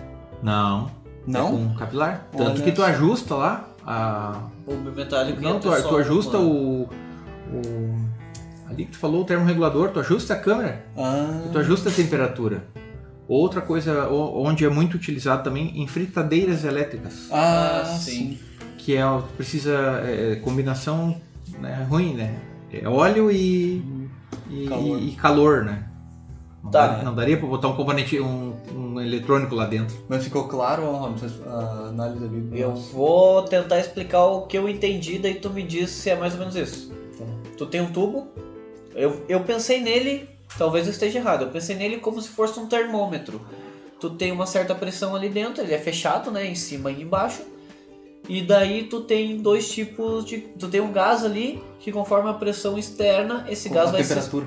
não, 0.42 0.90
Não? 1.26 1.48
É 1.48 1.50
com 1.50 1.74
capilar. 1.74 2.26
Tanto 2.36 2.50
Olha 2.52 2.60
que 2.62 2.72
tu 2.72 2.82
ajusta 2.82 3.34
lá 3.34 3.68
a. 3.86 4.40
O 4.66 4.74
metálico 4.74 5.42
ia 5.42 5.48
Não, 5.48 5.60
tu, 5.60 5.68
tu 5.70 5.96
ajusta 5.96 6.38
o, 6.38 6.82
o. 7.52 7.96
Ali 8.68 8.86
que 8.86 8.92
tu 8.92 8.98
falou, 8.98 9.22
o 9.22 9.24
termorregulador, 9.24 9.90
tu 9.90 10.00
ajusta 10.00 10.32
a 10.34 10.36
câmera, 10.38 10.84
Ah, 10.96 11.42
tu 11.52 11.58
ajusta 11.58 11.90
a 11.90 11.92
temperatura. 11.92 12.64
Outra 13.28 13.60
coisa 13.62 14.08
onde 14.10 14.64
é 14.64 14.68
muito 14.68 14.94
utilizado 14.96 15.42
também 15.42 15.80
em 15.80 15.86
fritadeiras 15.86 16.64
elétricas, 16.64 17.28
ah, 17.32 17.80
Ah, 17.82 17.84
sim. 17.86 18.38
que 18.78 18.94
é 18.96 19.02
precisa 19.36 19.72
é, 20.04 20.36
combinação 20.36 21.16
né, 21.58 21.86
ruim, 21.88 22.14
né? 22.14 22.38
É 22.72 22.86
óleo 22.88 23.30
e 23.30 23.82
e 24.50 24.66
Calor. 24.68 24.98
e- 24.98 25.08
e 25.08 25.12
calor, 25.12 25.64
né? 25.64 25.88
Não, 26.62 26.70
Tá. 26.70 26.86
daria, 26.88 27.02
não 27.04 27.14
daria 27.14 27.36
pra 27.38 27.46
botar 27.46 27.68
um 27.68 27.76
componente, 27.76 28.18
um, 28.20 28.54
um 28.74 29.00
eletrônico 29.00 29.54
lá 29.54 29.66
dentro. 29.66 29.96
Mas 30.08 30.24
ficou 30.24 30.46
claro, 30.48 30.84
a 31.46 31.88
análise 31.88 32.24
ali? 32.24 32.48
Eu 32.60 32.74
vou 32.74 33.42
tentar 33.42 33.78
explicar 33.80 34.24
o 34.24 34.42
que 34.46 34.56
eu 34.58 34.68
entendi, 34.68 35.18
daí 35.18 35.34
tu 35.34 35.50
me 35.50 35.62
diz 35.62 35.90
se 35.90 36.10
é 36.10 36.16
mais 36.16 36.32
ou 36.34 36.40
menos 36.40 36.56
isso. 36.56 36.90
Tá. 37.18 37.24
Tu 37.56 37.66
tem 37.66 37.80
um 37.80 37.90
tubo, 37.92 38.28
eu, 38.94 39.24
eu 39.28 39.40
pensei 39.40 39.80
nele, 39.80 40.28
talvez 40.58 40.86
eu 40.86 40.92
esteja 40.92 41.18
errado, 41.18 41.42
eu 41.42 41.48
pensei 41.50 41.76
nele 41.76 41.98
como 41.98 42.20
se 42.20 42.28
fosse 42.28 42.58
um 42.58 42.66
termômetro. 42.66 43.40
Tu 44.00 44.10
tem 44.10 44.32
uma 44.32 44.46
certa 44.46 44.74
pressão 44.74 45.14
ali 45.16 45.28
dentro, 45.28 45.62
ele 45.62 45.72
é 45.74 45.78
fechado, 45.78 46.30
né, 46.30 46.46
em 46.46 46.54
cima 46.54 46.90
e 46.90 47.02
embaixo. 47.02 47.42
E 48.28 48.40
daí 48.42 48.84
tu 48.84 49.00
tem 49.02 49.36
dois 49.38 49.70
tipos 49.70 50.24
de. 50.24 50.38
Tu 50.38 50.68
tem 50.68 50.80
um 50.80 50.90
gás 50.92 51.24
ali 51.24 51.62
que 51.78 51.92
conforme 51.92 52.30
a 52.30 52.34
pressão 52.34 52.78
externa, 52.78 53.44
esse 53.48 53.68
Com 53.68 53.74
gás 53.74 53.90
vai 53.90 54.02
se 54.02 54.08
temperatura. 54.08 54.46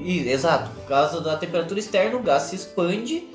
e- 0.00 0.28
Exato. 0.28 0.70
Por 0.70 0.84
causa 0.86 1.20
da 1.20 1.36
temperatura 1.36 1.80
externa, 1.80 2.16
o 2.16 2.22
gás 2.22 2.42
se 2.44 2.56
expande 2.56 3.26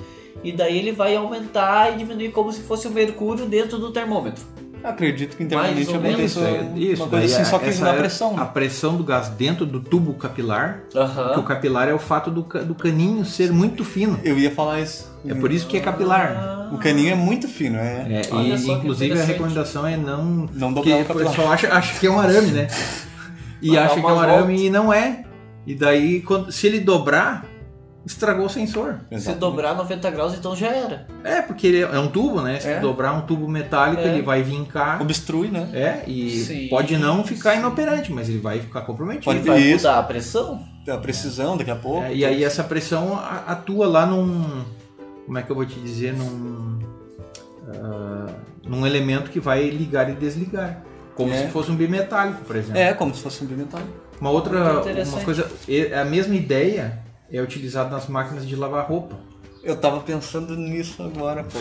e 0.44 0.52
daí 0.52 0.78
ele 0.78 0.92
vai 0.92 1.16
aumentar 1.16 1.92
e 1.92 1.96
diminuir 1.98 2.30
como 2.30 2.52
se 2.52 2.60
fosse 2.62 2.86
o 2.86 2.90
mercúrio 2.90 3.46
dentro 3.46 3.78
do 3.78 3.90
termômetro. 3.92 4.44
Acredito 4.84 5.34
que 5.34 5.42
internamente 5.42 5.90
aconteça 5.90 6.40
é, 6.40 6.72
isso, 6.76 7.02
uma 7.02 7.08
coisa 7.08 7.40
assim, 7.40 7.50
só 7.50 7.58
que 7.58 7.74
na 7.80 7.94
é 7.94 7.96
pressão. 7.96 8.36
A 8.36 8.44
né? 8.44 8.50
pressão 8.52 8.96
do 8.98 9.02
gás 9.02 9.30
dentro 9.30 9.64
do 9.64 9.80
tubo 9.80 10.12
capilar, 10.12 10.80
que 11.32 11.40
o 11.40 11.42
capilar 11.42 11.88
é 11.88 11.94
o 11.94 11.98
fato 11.98 12.30
do, 12.30 12.42
do 12.42 12.74
caninho 12.74 13.24
ser 13.24 13.50
muito 13.50 13.82
fino. 13.82 14.20
Eu 14.22 14.38
ia 14.38 14.50
falar 14.50 14.82
isso. 14.82 15.10
É 15.26 15.34
por 15.34 15.50
isso 15.50 15.66
que 15.66 15.78
é 15.78 15.80
capilar. 15.80 16.34
né? 16.34 16.68
O 16.70 16.76
caninho 16.76 17.12
é 17.12 17.14
muito 17.14 17.48
fino, 17.48 17.78
é. 17.78 18.06
É, 18.10 18.22
e, 18.34 18.70
inclusive 18.72 19.18
a 19.18 19.24
recomendação 19.24 19.86
é 19.86 19.96
não. 19.96 20.50
Não 20.52 20.74
Porque 20.74 20.90
dobrar 20.90 20.98
o 20.98 21.02
o 21.02 21.06
capilar. 21.06 21.30
pessoal 21.30 21.52
acha, 21.52 21.72
acha 21.72 21.98
que 21.98 22.06
é 22.06 22.10
um 22.10 22.20
arame, 22.20 22.50
né? 22.50 22.68
E 23.62 23.78
acha 23.78 23.94
que 23.94 24.00
é 24.00 24.12
um 24.12 24.20
arame 24.20 24.52
volta. 24.52 24.62
e 24.62 24.68
não 24.68 24.92
é. 24.92 25.24
E 25.66 25.74
daí, 25.74 26.20
quando, 26.20 26.52
se 26.52 26.66
ele 26.66 26.80
dobrar, 26.80 27.46
estragou 28.06 28.46
o 28.46 28.48
sensor. 28.50 29.00
Se 29.08 29.14
Exatamente. 29.14 29.40
dobrar 29.40 29.74
90 29.74 30.10
graus, 30.10 30.34
então 30.34 30.54
já 30.54 30.68
era. 30.68 31.06
É, 31.22 31.40
porque 31.42 31.66
ele 31.66 31.80
é 31.80 31.98
um 31.98 32.08
tubo, 32.08 32.40
né? 32.42 32.60
Se 32.60 32.68
É. 32.68 32.80
dobrar 32.80 33.12
um 33.14 33.22
tubo 33.22 33.48
metálico, 33.48 34.02
É. 34.02 34.06
ele 34.08 34.22
vai 34.22 34.42
vincar. 34.42 35.00
Obstrui, 35.00 35.48
né? 35.48 35.68
É, 35.72 36.02
e 36.08 36.30
Sim, 36.44 36.68
pode 36.68 36.96
não 36.98 37.24
ficar 37.24 37.54
inoperante, 37.54 38.12
mas 38.12 38.28
ele 38.28 38.38
vai 38.38 38.60
ficar 38.60 38.82
comprometido. 38.82 39.24
Pode- 39.24 39.40
vai 39.40 39.58
Isso. 39.60 39.86
mudar 39.86 39.98
a 39.98 40.02
pressão? 40.02 40.62
A 40.88 40.96
precisão 40.98 41.56
daqui 41.56 41.70
a 41.70 41.76
pouco. 41.76 42.02
É, 42.04 42.14
e 42.14 42.24
aí 42.26 42.44
essa 42.44 42.62
pressão 42.62 43.18
atua 43.46 43.86
lá 43.86 44.04
num. 44.04 44.64
Como 45.24 45.38
é 45.38 45.42
que 45.42 45.50
eu 45.50 45.56
vou 45.56 45.64
te 45.64 45.78
dizer? 45.80 46.12
Num. 46.12 46.78
ah, 47.82 48.26
num 48.66 48.86
elemento 48.86 49.30
que 49.30 49.40
vai 49.40 49.68
ligar 49.70 50.10
e 50.10 50.14
desligar. 50.14 50.82
Como 51.14 51.32
É. 51.32 51.42
se 51.46 51.48
fosse 51.48 51.70
um 51.70 51.76
bimetálico, 51.76 52.44
por 52.44 52.56
exemplo. 52.56 52.76
É, 52.78 52.92
como 52.92 53.14
se 53.14 53.22
fosse 53.22 53.42
um 53.44 53.46
bimetálico. 53.46 53.90
Uma 54.20 54.30
outra. 54.30 54.80
Uma 54.82 55.20
coisa. 55.24 55.50
e- 55.68 55.92
A 55.92 56.04
mesma 56.04 56.34
ideia 56.34 56.98
é 57.38 57.42
utilizada 57.42 57.90
nas 57.90 58.06
máquinas 58.08 58.46
de 58.46 58.54
lavar 58.56 58.86
roupa. 58.86 59.16
Eu 59.62 59.76
tava 59.76 60.00
pensando 60.00 60.56
nisso 60.56 61.02
agora, 61.02 61.42
pô. 61.44 61.58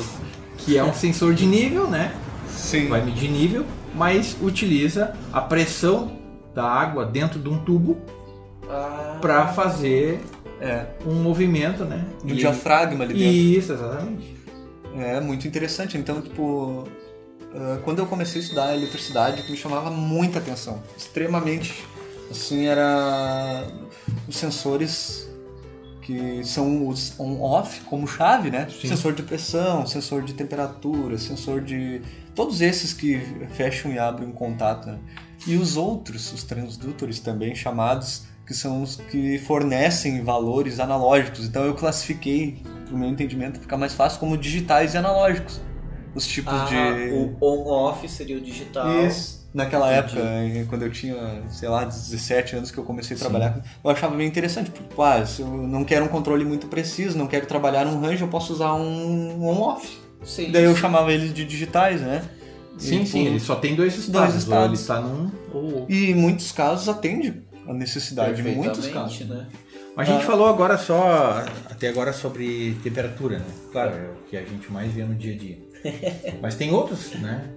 Que 0.58 0.78
é 0.78 0.84
um 0.84 0.94
sensor 0.94 1.34
de 1.34 1.46
nível, 1.46 1.88
né? 1.88 2.14
Sim. 2.50 2.88
Vai 2.88 3.04
medir 3.04 3.30
nível, 3.30 3.66
mas 3.96 4.36
utiliza 4.42 5.16
a 5.32 5.42
pressão 5.42 6.12
da 6.54 6.64
água 6.66 7.06
dentro 7.06 7.40
de 7.40 7.50
um 7.50 7.58
tubo 7.64 7.98
Ah, 8.70 9.18
para 9.22 9.48
fazer 9.50 10.22
É. 10.62 10.86
um 11.06 11.16
movimento, 11.16 11.84
né? 11.84 12.06
Do 12.24 12.34
E- 12.34 12.38
diafragma 12.38 13.04
ali 13.04 13.14
dentro. 13.14 13.34
Isso, 13.36 13.74
exatamente. 13.74 14.36
É 14.98 15.20
muito 15.20 15.48
interessante. 15.48 15.98
Então, 15.98 16.22
tipo, 16.22 16.86
ah, 17.56 17.80
quando 17.84 18.00
eu 18.00 18.06
comecei 18.06 18.40
a 18.42 18.44
estudar 18.44 18.74
eletricidade, 18.76 19.50
me 19.52 19.58
chamava 19.58 19.90
muita 19.92 20.40
atenção, 20.40 20.82
extremamente, 20.98 21.84
assim, 22.32 22.66
era 22.66 23.68
os 24.28 24.38
sensores 24.38 25.23
que 26.04 26.44
são 26.44 26.88
os 26.88 27.18
on-off 27.20 27.82
como 27.82 28.06
chave, 28.08 28.52
né? 28.52 28.68
Sim. 28.70 28.90
Sensor 28.90 29.14
de 29.14 29.24
pressão, 29.24 29.86
sensor 29.86 30.22
de 30.24 30.34
temperatura, 30.34 31.18
sensor 31.18 31.62
de 31.62 32.02
todos 32.36 32.62
esses 32.62 32.94
que 32.94 33.20
fecham 33.54 33.92
e 33.92 33.98
abrem 33.98 34.28
um 34.28 34.32
contato, 34.32 34.88
né? 34.88 35.00
E 35.48 35.56
os 35.56 35.78
outros, 35.78 36.32
os 36.34 36.44
transdutores 36.44 37.20
também 37.20 37.56
chamados, 37.56 38.24
que 38.46 38.54
são 38.54 38.84
os 38.84 38.98
que 38.98 39.38
fornecem 39.40 40.22
valores 40.22 40.80
analógicos. 40.80 41.46
Então 41.46 41.64
eu 41.66 41.74
classifiquei, 41.74 42.62
pro 42.86 42.98
meu 42.98 43.10
entendimento, 43.10 43.60
ficar 43.60 43.78
mais 43.78 43.94
fácil 43.94 44.20
como 44.20 44.38
digitais 44.38 44.94
e 44.94 44.98
analógicos. 44.98 45.62
Os 46.14 46.28
tipos 46.28 46.54
ah, 46.54 46.66
de 46.66 47.12
O 47.12 47.38
on-off 47.42 48.08
seria 48.08 48.38
o 48.38 48.42
digital. 48.42 49.06
isso. 49.06 49.43
Naquela 49.54 49.86
Entendi. 49.96 50.18
época, 50.18 50.30
eh, 50.30 50.66
quando 50.68 50.82
eu 50.82 50.92
tinha, 50.92 51.44
sei 51.50 51.70
lá, 51.70 51.86
17 51.86 52.56
anos 52.56 52.72
que 52.72 52.78
eu 52.80 52.84
comecei 52.84 53.16
a 53.16 53.18
Sim. 53.18 53.24
trabalhar, 53.26 53.62
eu 53.84 53.90
achava 53.90 54.16
bem 54.16 54.28
interessante. 54.28 54.72
Porque, 54.72 54.94
ah, 55.00 55.24
se 55.26 55.42
eu 55.42 55.48
não 55.48 55.84
quero 55.84 56.06
um 56.06 56.08
controle 56.08 56.44
muito 56.44 56.68
preciso, 56.68 57.18
não 57.18 57.28
quero 57.28 57.46
trabalhar 57.46 57.86
num 57.86 58.02
range, 58.02 58.22
eu 58.24 58.28
posso 58.28 58.52
usar 58.54 58.74
um 58.74 59.46
on-off. 59.46 59.88
Sim, 60.24 60.52
Daí 60.52 60.64
eu 60.64 60.74
sim. 60.74 60.82
chamava 60.82 61.12
eles 61.14 61.34
de 61.34 61.46
digitais, 61.46 62.02
né? 62.02 62.24
Sim, 62.80 63.04
E, 63.04 63.08
sim, 63.08 63.22
pô, 63.26 63.30
ele 63.30 63.40
só 63.40 63.56
tem 63.56 63.76
dois 63.76 63.96
estados. 63.96 64.36
estados. 64.36 64.58
Ou 64.62 64.66
ele 64.66 64.74
está 64.74 65.00
num 65.00 65.32
ou. 65.54 65.86
E 65.88 66.10
em 66.10 66.16
muitos 66.16 66.52
casos 66.52 66.90
atende 66.90 67.44
a 67.68 67.74
necessidade, 67.74 68.42
em 68.42 68.56
muitos 68.56 68.80
Perfeitamente, 68.88 69.26
casos. 69.26 69.30
né? 69.30 69.48
Mas 69.96 70.10
a 70.10 70.14
gente 70.14 70.24
Ah. 70.24 70.26
falou 70.26 70.48
agora 70.48 70.76
só, 70.80 71.46
até 71.70 71.90
agora, 71.90 72.12
sobre 72.12 72.76
temperatura, 72.82 73.38
né? 73.38 73.46
Claro, 73.72 73.92
é 73.94 74.08
o 74.10 74.28
que 74.28 74.36
a 74.36 74.44
gente 74.44 74.72
mais 74.72 74.92
vê 74.92 75.04
no 75.04 75.14
dia 75.14 75.36
a 75.36 75.38
dia. 75.38 75.60
Mas 76.42 76.56
tem 76.56 76.72
outros, 76.74 77.12
né? 77.20 77.48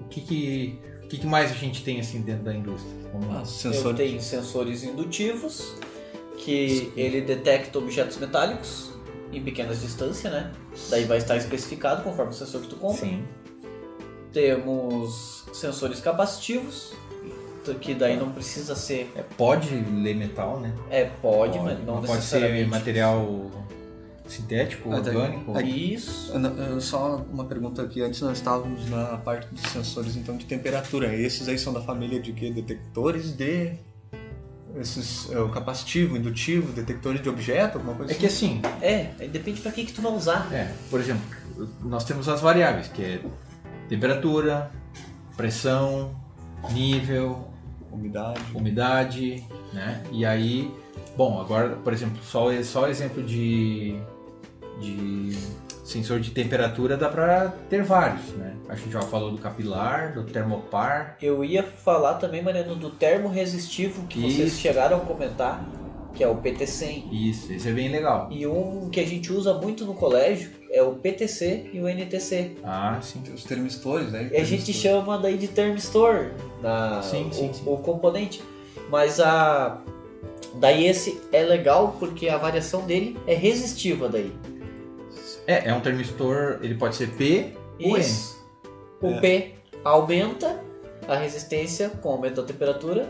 O 0.00 0.08
que 0.08 0.20
que, 0.20 0.78
que 1.10 1.18
que 1.18 1.26
mais 1.26 1.50
a 1.50 1.54
gente 1.54 1.82
tem 1.82 1.98
assim 2.00 2.20
dentro 2.22 2.44
da 2.44 2.54
indústria? 2.54 2.94
Vamos 3.12 3.28
lá. 3.28 3.42
Ah, 3.42 3.74
Eu 3.74 3.94
tenho 3.94 4.20
sensores 4.20 4.84
indutivos, 4.84 5.74
que 6.38 6.92
ele 6.96 7.20
detecta 7.20 7.78
objetos 7.78 8.16
metálicos 8.16 8.90
em 9.32 9.42
pequenas 9.42 9.80
distâncias, 9.80 10.32
né? 10.32 10.52
Daí 10.88 11.04
vai 11.04 11.18
estar 11.18 11.36
especificado 11.36 12.02
conforme 12.04 12.30
o 12.30 12.34
sensor 12.34 12.60
que 12.62 12.68
tu 12.68 12.76
compra. 12.76 13.04
Sim. 13.06 13.24
Temos 14.32 15.44
sensores 15.52 16.00
capacitivos, 16.00 16.92
que 17.80 17.92
daí 17.92 18.16
não 18.16 18.30
precisa 18.30 18.76
ser. 18.76 19.12
É, 19.16 19.22
pode 19.22 19.74
ler 19.74 20.14
metal, 20.14 20.60
né? 20.60 20.72
É, 20.88 21.04
pode, 21.04 21.58
mas 21.58 21.84
não 21.84 22.00
pode 22.02 22.22
ser 22.22 22.66
material 22.68 23.50
sintético, 24.32 24.88
orgânico. 24.90 25.58
Isso. 25.60 26.32
Ana, 26.34 26.52
eh, 26.76 26.80
Só 26.80 27.24
uma 27.32 27.44
pergunta 27.44 27.82
aqui. 27.82 28.00
Antes 28.02 28.20
nós 28.20 28.38
estávamos 28.38 28.88
na 28.88 29.16
parte 29.18 29.46
dos 29.52 29.62
sensores 29.70 30.16
então 30.16 30.36
de 30.36 30.44
temperatura. 30.46 31.14
Esses 31.14 31.48
aí 31.48 31.58
são 31.58 31.72
da 31.72 31.80
família 31.80 32.20
de 32.20 32.32
quê? 32.32 32.50
Detectores 32.50 33.32
de. 33.32 33.72
Esses, 34.76 35.28
é, 35.32 35.38
o 35.40 35.48
capacitivo, 35.48 36.16
indutivo, 36.16 36.72
detectores 36.72 37.20
de 37.20 37.28
objeto, 37.28 37.78
alguma 37.78 37.96
coisa 37.96 38.12
É 38.12 38.14
que 38.14 38.26
assim, 38.26 38.62
É, 38.80 39.10
aí 39.18 39.28
depende 39.28 39.60
pra 39.60 39.72
que, 39.72 39.84
que 39.84 39.92
tu 39.92 40.00
vai 40.00 40.12
usar. 40.12 40.48
é, 40.54 40.72
por 40.88 41.00
exemplo, 41.00 41.22
nós 41.82 42.04
temos 42.04 42.28
as 42.28 42.40
variáveis, 42.40 42.86
que 42.86 43.02
é 43.02 43.20
temperatura, 43.88 44.70
pressão, 45.36 46.14
nível, 46.70 47.48
Umidade. 47.90 48.40
umidade, 48.54 49.44
né? 49.72 50.04
E 50.12 50.24
aí, 50.24 50.72
bom, 51.16 51.40
agora, 51.40 51.70
por 51.70 51.92
exemplo, 51.92 52.22
só 52.22 52.50
só 52.62 52.86
exemplo 52.88 53.24
de 53.24 53.98
de 54.80 55.36
sensor 55.84 56.20
de 56.20 56.30
temperatura 56.30 56.96
dá 56.96 57.08
para 57.08 57.48
ter 57.68 57.82
vários, 57.82 58.28
né? 58.34 58.54
A 58.68 58.74
gente 58.76 58.90
já 58.92 59.02
falou 59.02 59.32
do 59.32 59.38
capilar, 59.38 60.14
do 60.14 60.22
termopar, 60.24 61.16
Eu 61.20 61.44
ia 61.44 61.62
falar 61.64 62.14
também, 62.14 62.42
Mariano, 62.42 62.76
do 62.76 62.90
termo 62.90 63.28
resistivo 63.28 64.06
que 64.06 64.20
vocês 64.20 64.52
Isso. 64.52 64.60
chegaram 64.60 64.98
a 64.98 65.00
comentar, 65.00 65.64
que 66.14 66.22
é 66.22 66.28
o 66.28 66.36
PT100. 66.36 67.04
isso, 67.12 67.52
esse 67.52 67.68
é 67.68 67.72
bem 67.72 67.88
legal. 67.90 68.28
E 68.30 68.46
um 68.46 68.88
que 68.90 69.00
a 69.00 69.06
gente 69.06 69.32
usa 69.32 69.54
muito 69.54 69.84
no 69.84 69.94
colégio 69.94 70.50
é 70.72 70.80
o 70.82 70.92
PTC 70.94 71.70
e 71.72 71.80
o 71.80 71.88
NTC. 71.88 72.52
Ah, 72.62 72.98
sim. 73.02 73.20
Os 73.34 73.42
termistores, 73.42 74.12
né? 74.12 74.30
E 74.32 74.36
a 74.36 74.44
gente 74.44 74.72
chama 74.72 75.18
daí 75.18 75.36
de 75.36 75.48
termistor 75.48 76.30
na, 76.62 77.02
Sim, 77.02 77.28
o, 77.28 77.34
sim, 77.34 77.52
sim. 77.52 77.62
o 77.66 77.76
componente. 77.78 78.40
Mas 78.88 79.18
a 79.18 79.78
daí 80.54 80.86
esse 80.86 81.20
é 81.32 81.42
legal 81.42 81.96
porque 81.98 82.28
a 82.28 82.36
variação 82.38 82.86
dele 82.86 83.16
é 83.26 83.34
resistiva 83.34 84.08
daí. 84.08 84.32
É, 85.50 85.68
é 85.68 85.74
um 85.74 85.80
termistor, 85.80 86.58
ele 86.62 86.74
pode 86.74 86.96
ser 86.96 87.08
P 87.10 87.54
ou 87.82 87.96
N. 87.98 88.06
O 89.02 89.08
É. 89.08 89.20
P 89.20 89.54
aumenta 89.84 90.60
a 91.08 91.16
resistência 91.16 91.88
com 91.88 92.08
o 92.10 92.12
aumento 92.12 92.40
da 92.40 92.46
temperatura. 92.46 93.08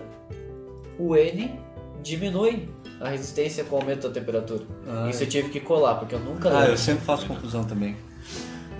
O 0.98 1.16
N 1.16 1.58
diminui 2.02 2.68
a 3.00 3.08
resistência 3.08 3.64
com 3.64 3.76
o 3.76 3.80
aumento 3.80 4.08
da 4.08 4.14
temperatura. 4.14 4.64
Ah, 4.86 5.08
Isso 5.10 5.22
eu 5.24 5.28
tive 5.28 5.48
que 5.50 5.60
colar, 5.60 5.96
porque 5.96 6.14
eu 6.14 6.20
nunca 6.20 6.48
Ah, 6.48 6.52
lembro. 6.60 6.72
eu 6.72 6.76
sempre 6.76 7.04
faço 7.04 7.26
confusão 7.26 7.64
também. 7.64 7.96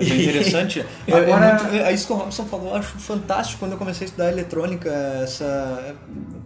É 0.01 0.05
bem 0.05 0.23
interessante. 0.23 0.85
É, 1.07 1.13
Agora- 1.13 1.61
é, 1.73 1.79
é 1.91 1.93
isso 1.93 2.07
que 2.07 2.13
o 2.13 2.17
Robson 2.17 2.45
falou, 2.47 2.69
eu 2.71 2.75
acho 2.77 2.99
fantástico 2.99 3.59
quando 3.61 3.73
eu 3.73 3.79
comecei 3.79 4.05
a 4.05 4.09
estudar 4.09 4.33
eletrônica, 4.33 4.89
essa 5.23 5.95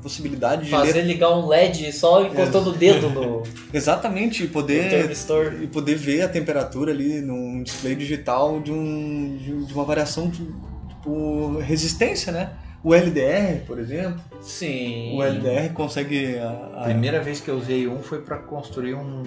possibilidade 0.02 0.64
de 0.64 0.70
Fazer 0.70 0.92
ler. 0.94 1.04
ligar 1.06 1.30
um 1.30 1.46
LED 1.46 1.92
só 1.92 2.24
encostando 2.26 2.70
o 2.70 2.72
dedo 2.72 3.08
no, 3.10 3.42
Exatamente, 3.72 4.44
e 4.44 4.48
poder, 4.48 5.10
e 5.62 5.66
poder 5.66 5.94
ver 5.96 6.22
a 6.22 6.28
temperatura 6.28 6.92
ali 6.92 7.20
num 7.20 7.62
display 7.62 7.94
digital 7.94 8.60
de, 8.60 8.70
um, 8.72 9.36
de, 9.38 9.64
de 9.66 9.72
uma 9.72 9.84
variação 9.84 10.28
de 10.28 10.44
tipo, 10.88 11.58
resistência, 11.58 12.32
né? 12.32 12.50
O 12.82 12.94
LDR, 12.94 13.64
por 13.66 13.78
exemplo, 13.78 14.20
Sim. 14.42 15.16
o 15.16 15.22
LDR 15.22 15.70
consegue. 15.72 16.36
A, 16.38 16.48
A 16.74 16.80
a- 16.82 16.84
primeira 16.84 17.18
vez 17.22 17.40
que 17.40 17.48
eu 17.50 17.56
usei 17.56 17.88
um 17.88 18.02
foi 18.02 18.20
para 18.20 18.36
construir 18.36 18.92
um. 18.92 19.22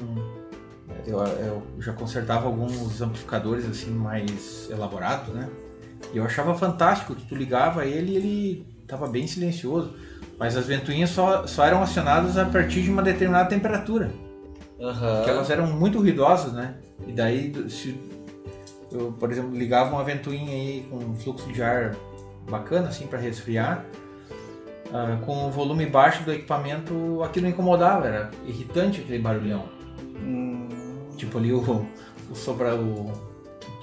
Eu, 1.08 1.20
eu 1.20 1.63
já 1.80 1.93
consertava 1.93 2.46
alguns 2.46 3.02
amplificadores 3.02 3.65
assim 3.65 3.91
mais 3.91 4.70
elaborados, 4.70 5.34
né? 5.34 5.50
E 6.13 6.17
eu 6.17 6.26
achava 6.26 6.54
fantástico 6.54 7.15
que 7.15 7.26
tu 7.26 7.36
ligava 7.36 7.86
ele 7.86 8.12
e 8.12 8.15
ele 8.17 8.67
tava 8.88 9.08
bem 9.08 9.26
silencioso. 9.26 9.93
Mas 10.38 10.56
as 10.56 10.67
ventoinhas 10.67 11.10
só, 11.10 11.48
só 11.48 11.65
eram 11.65 11.82
acionadas 11.82 12.38
a 12.38 12.46
partir 12.46 12.84
de 12.84 12.91
uma 12.91 13.02
determinada 13.02 13.50
temperatura. 13.50 14.12
Porque 15.17 15.32
elas 15.32 15.50
eram 15.50 15.67
muito 15.67 15.98
ruidosas, 15.98 16.54
né? 16.54 16.76
E 17.08 17.12
daí, 17.12 17.52
se 17.70 18.00
eu, 18.91 19.12
por 19.20 19.32
exemplo, 19.32 19.56
ligava 19.58 19.91
uma 19.96 20.04
ventoinha 20.04 20.52
aí 20.52 20.86
com 20.89 20.98
um 20.98 21.15
fluxo 21.15 21.52
de 21.52 21.62
ar 21.63 21.96
bacana, 22.50 22.89
assim, 22.89 23.08
para 23.08 23.17
resfriar, 23.17 23.84
ah, 24.93 25.17
com 25.26 25.48
o 25.48 25.52
volume 25.52 25.86
baixo 25.86 26.24
do 26.24 26.32
equipamento, 26.32 27.22
aquilo 27.24 27.48
incomodava, 27.48 28.08
era 28.08 28.32
irritante 28.46 29.02
aquele 29.02 29.20
barulhão. 29.20 29.65
Hum, 30.22 30.70
Tipo 31.18 31.38
ali 31.38 31.52
o, 31.52 31.60
o 32.32 32.36
sobra 32.36 32.76
o 32.76 33.12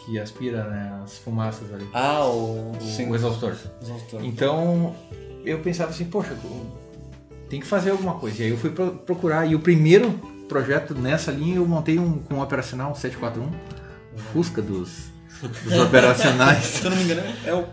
que 0.05 0.19
aspira 0.19 0.65
né, 0.65 1.01
as 1.03 1.19
fumaças 1.19 1.73
ali, 1.73 1.87
ah, 1.93 2.25
o. 2.27 2.73
o, 2.73 2.79
o 3.11 3.15
exaustor. 3.15 4.23
Então 4.25 4.95
eu 5.45 5.59
pensava 5.61 5.91
assim, 5.91 6.05
poxa, 6.05 6.37
tem 7.49 7.61
que 7.61 7.67
fazer 7.67 7.91
alguma 7.91 8.15
coisa. 8.15 8.43
E 8.43 8.47
aí 8.47 8.51
eu 8.51 8.57
fui 8.57 8.71
pro- 8.71 8.93
procurar. 8.93 9.47
E 9.47 9.55
o 9.55 9.61
primeiro 9.61 10.13
projeto 10.49 10.95
nessa 10.95 11.31
linha 11.33 11.57
eu 11.57 11.67
montei 11.67 11.99
um 11.99 12.19
com 12.19 12.35
um 12.37 12.41
operacional 12.41 12.91
um 12.93 12.95
741, 12.95 13.51
Fusca 14.33 14.63
dos, 14.63 15.07
dos 15.43 15.79
operacionais. 15.81 16.65
Se 16.81 16.85
eu 16.85 16.91
não 16.91 16.97
me 16.99 17.05
engano, 17.05 17.23
é, 17.45 17.55
o, 17.55 17.65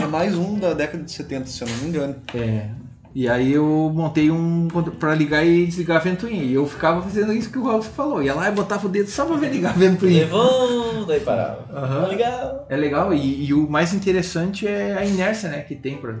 é 0.00 0.06
mais 0.06 0.34
um 0.36 0.58
da 0.58 0.72
década 0.72 1.02
de 1.02 1.10
70, 1.12 1.46
se 1.46 1.62
eu 1.62 1.68
não 1.68 1.76
me 1.78 1.88
engano. 1.88 2.16
É. 2.34 2.70
E 3.14 3.28
aí 3.28 3.52
eu 3.52 3.64
montei 3.94 4.30
um 4.30 4.68
pra 4.98 5.14
ligar 5.14 5.44
e 5.44 5.66
desligar 5.66 5.96
a 5.96 6.00
ventoinha. 6.00 6.42
E 6.42 6.54
eu 6.54 6.66
ficava 6.66 7.02
fazendo 7.02 7.32
isso 7.32 7.50
que 7.50 7.58
o 7.58 7.64
Ralf 7.64 7.88
falou. 7.88 8.22
Ia 8.22 8.34
lá 8.34 8.48
e 8.48 8.52
botava 8.52 8.86
o 8.86 8.90
dedo 8.90 9.08
só 9.08 9.24
pra 9.24 9.36
ver 9.36 9.50
ligar 9.50 9.70
a 9.70 9.76
ventoinha. 9.76 10.20
Levando, 10.20 11.06
daí 11.06 11.20
parava. 11.20 11.64
Aham. 11.72 12.06
Legal. 12.08 12.66
É 12.68 12.76
legal. 12.76 13.14
E, 13.14 13.46
e 13.46 13.54
o 13.54 13.68
mais 13.68 13.94
interessante 13.94 14.66
é 14.66 14.96
a 14.96 15.04
inércia 15.04 15.48
né, 15.48 15.62
que 15.62 15.74
tem 15.74 15.96
pra 15.96 16.14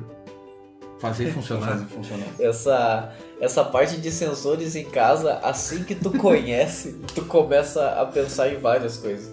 fazer 0.98 1.30
funcionar. 1.32 1.68
Fazer 1.68 1.84
funcionar. 1.86 2.26
Essa, 2.40 3.12
essa 3.40 3.64
parte 3.64 3.98
de 3.98 4.10
sensores 4.10 4.74
em 4.74 4.84
casa, 4.84 5.38
assim 5.42 5.84
que 5.84 5.94
tu 5.94 6.10
conhece, 6.10 7.00
tu 7.14 7.24
começa 7.26 7.86
a 7.90 8.06
pensar 8.06 8.52
em 8.52 8.56
várias 8.56 8.96
coisas. 8.96 9.32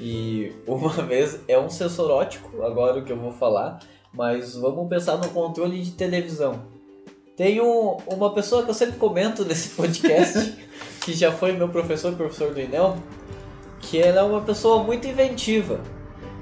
E 0.00 0.52
uma 0.66 0.90
vez 1.04 1.38
é 1.46 1.58
um 1.58 1.68
sensor 1.70 2.10
ótico, 2.10 2.62
agora 2.62 2.98
o 2.98 3.04
que 3.04 3.12
eu 3.12 3.18
vou 3.18 3.32
falar, 3.32 3.78
mas 4.12 4.54
vamos 4.56 4.88
pensar 4.88 5.16
no 5.16 5.28
controle 5.28 5.80
de 5.82 5.92
televisão. 5.92 6.73
Tem 7.36 7.60
um- 7.60 7.96
uma 8.06 8.32
pessoa 8.32 8.62
que 8.62 8.70
eu 8.70 8.74
sempre 8.74 8.96
comento 8.96 9.44
nesse 9.44 9.70
podcast, 9.76 10.54
que 11.00 11.12
já 11.14 11.32
foi 11.32 11.52
meu 11.52 11.68
professor, 11.68 12.12
professor 12.14 12.52
do 12.54 12.60
Inel, 12.60 12.96
que 13.80 14.00
ela 14.00 14.20
é 14.20 14.22
uma 14.22 14.40
pessoa 14.40 14.82
muito 14.82 15.06
inventiva. 15.06 15.80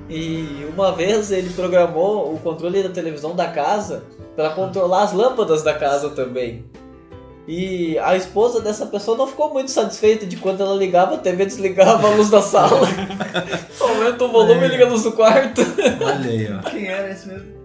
E 0.09 0.67
uma 0.75 0.93
vez 0.93 1.31
ele 1.31 1.51
programou 1.51 2.35
o 2.35 2.39
controle 2.39 2.83
da 2.83 2.91
televisão 2.91 3.35
da 3.35 3.49
casa 3.49 4.05
para 4.37 4.51
controlar 4.51 5.05
as 5.05 5.13
lâmpadas 5.13 5.63
da 5.63 5.73
casa 5.75 6.11
também. 6.11 6.65
E 7.49 7.99
a 7.99 8.15
esposa 8.15 8.61
dessa 8.61 8.87
pessoa 8.87 9.17
não 9.17 9.27
ficou 9.27 9.53
muito 9.53 9.71
satisfeita 9.71 10.27
de 10.27 10.37
quando 10.37 10.61
ela 10.63 10.77
ligava 10.77 11.15
a 11.15 11.19
TV, 11.19 11.47
desligava 11.47 12.07
a 12.07 12.11
luz 12.15 12.29
da 12.31 12.41
sala. 12.43 12.87
Aumenta 13.81 14.25
o 14.25 14.29
volume 14.29 14.65
e 14.67 14.69
liga 14.69 14.87
a 14.87 14.89
luz 14.89 15.03
do 15.03 15.13
quarto. 15.13 15.61
Olha 16.05 16.31
aí, 16.31 16.49
ó. 16.53 16.71
Quem 16.71 16.87
era 16.87 17.11
esse 17.11 17.27
mesmo? 17.27 17.62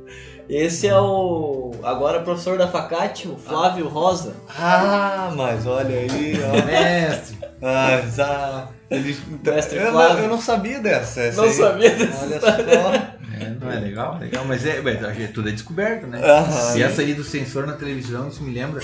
Esse 0.49 0.88
é 0.88 0.97
o 0.99 1.71
agora 1.83 2.21
professor 2.21 2.57
da 2.57 2.67
Facate, 2.67 3.27
o 3.27 3.36
Flávio 3.38 3.88
Rosa. 3.89 4.33
Ah, 4.57 5.31
mas 5.36 5.65
olha 5.67 5.95
aí, 5.99 6.36
ó. 6.41 6.65
Mestre. 6.65 7.38
Ah, 7.62 8.01
já. 8.15 8.67
Ele, 8.89 9.17
Mestre 9.43 9.77
eu, 9.77 9.86
não, 9.86 9.91
Flávio. 9.91 10.23
eu 10.23 10.29
não 10.29 10.39
sabia 10.41 10.79
dessa. 10.79 11.21
essa 11.21 11.41
Não 11.41 11.49
aí. 11.49 11.53
sabia 11.53 11.89
dessa 11.95 12.23
Olha 12.25 12.36
história. 12.36 12.65
só. 12.81 13.17
É, 13.39 13.49
não 13.60 13.71
é 13.71 13.79
legal? 13.79 14.17
Legal, 14.17 14.45
mas 14.45 14.65
é, 14.65 14.79
mas 14.81 15.03
é- 15.03 15.27
tudo 15.27 15.49
é 15.49 15.51
descoberto, 15.51 16.07
né? 16.07 16.21
Aham. 16.23 16.77
E 16.77 16.81
essa 16.83 17.01
aí 17.01 17.13
do 17.13 17.23
sensor 17.25 17.67
na 17.67 17.73
televisão, 17.73 18.29
isso 18.29 18.41
me 18.41 18.53
lembra. 18.53 18.81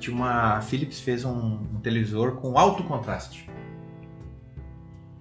Tinha 0.00 0.14
uma. 0.16 0.56
A 0.56 0.60
Philips 0.62 0.98
fez 1.00 1.24
um, 1.24 1.30
um 1.30 1.80
televisor 1.82 2.32
com 2.36 2.58
alto 2.58 2.82
contraste. 2.82 3.48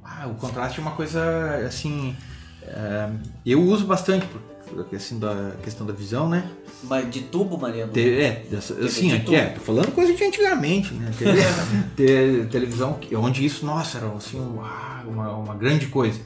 Ah, 0.03 0.27
o 0.27 0.33
contraste 0.35 0.79
é 0.79 0.81
uma 0.81 0.91
coisa 0.93 1.21
assim. 1.67 2.15
é, 2.63 3.09
eu 3.45 3.61
uso 3.61 3.85
bastante 3.85 4.25
por 4.25 4.41
por 4.73 4.85
questão 4.85 5.19
da 5.19 5.51
questão 5.63 5.85
da 5.85 5.93
visão, 5.93 6.29
né? 6.29 6.49
Mas 6.83 7.09
de 7.11 7.21
tubo, 7.21 7.57
Mariano. 7.57 7.91
Te- 7.91 8.19
é, 8.21 8.45
dessa- 8.49 8.73
assim, 8.75 9.09
de 9.09 9.15
aqui, 9.15 9.25
tubo. 9.25 9.37
é, 9.37 9.45
tô 9.47 9.59
falando 9.61 9.91
coisa 9.91 10.13
de 10.13 10.23
antigamente, 10.23 10.93
né? 10.93 11.11
Tele- 11.17 11.41
te- 11.95 12.47
televisão, 12.49 12.99
onde 13.15 13.45
isso, 13.45 13.65
nossa, 13.65 13.97
era 13.97 14.07
assim, 14.07 14.39
ah, 14.61 15.03
uma, 15.07 15.31
uma 15.35 15.55
grande 15.55 15.87
coisa. 15.87 16.19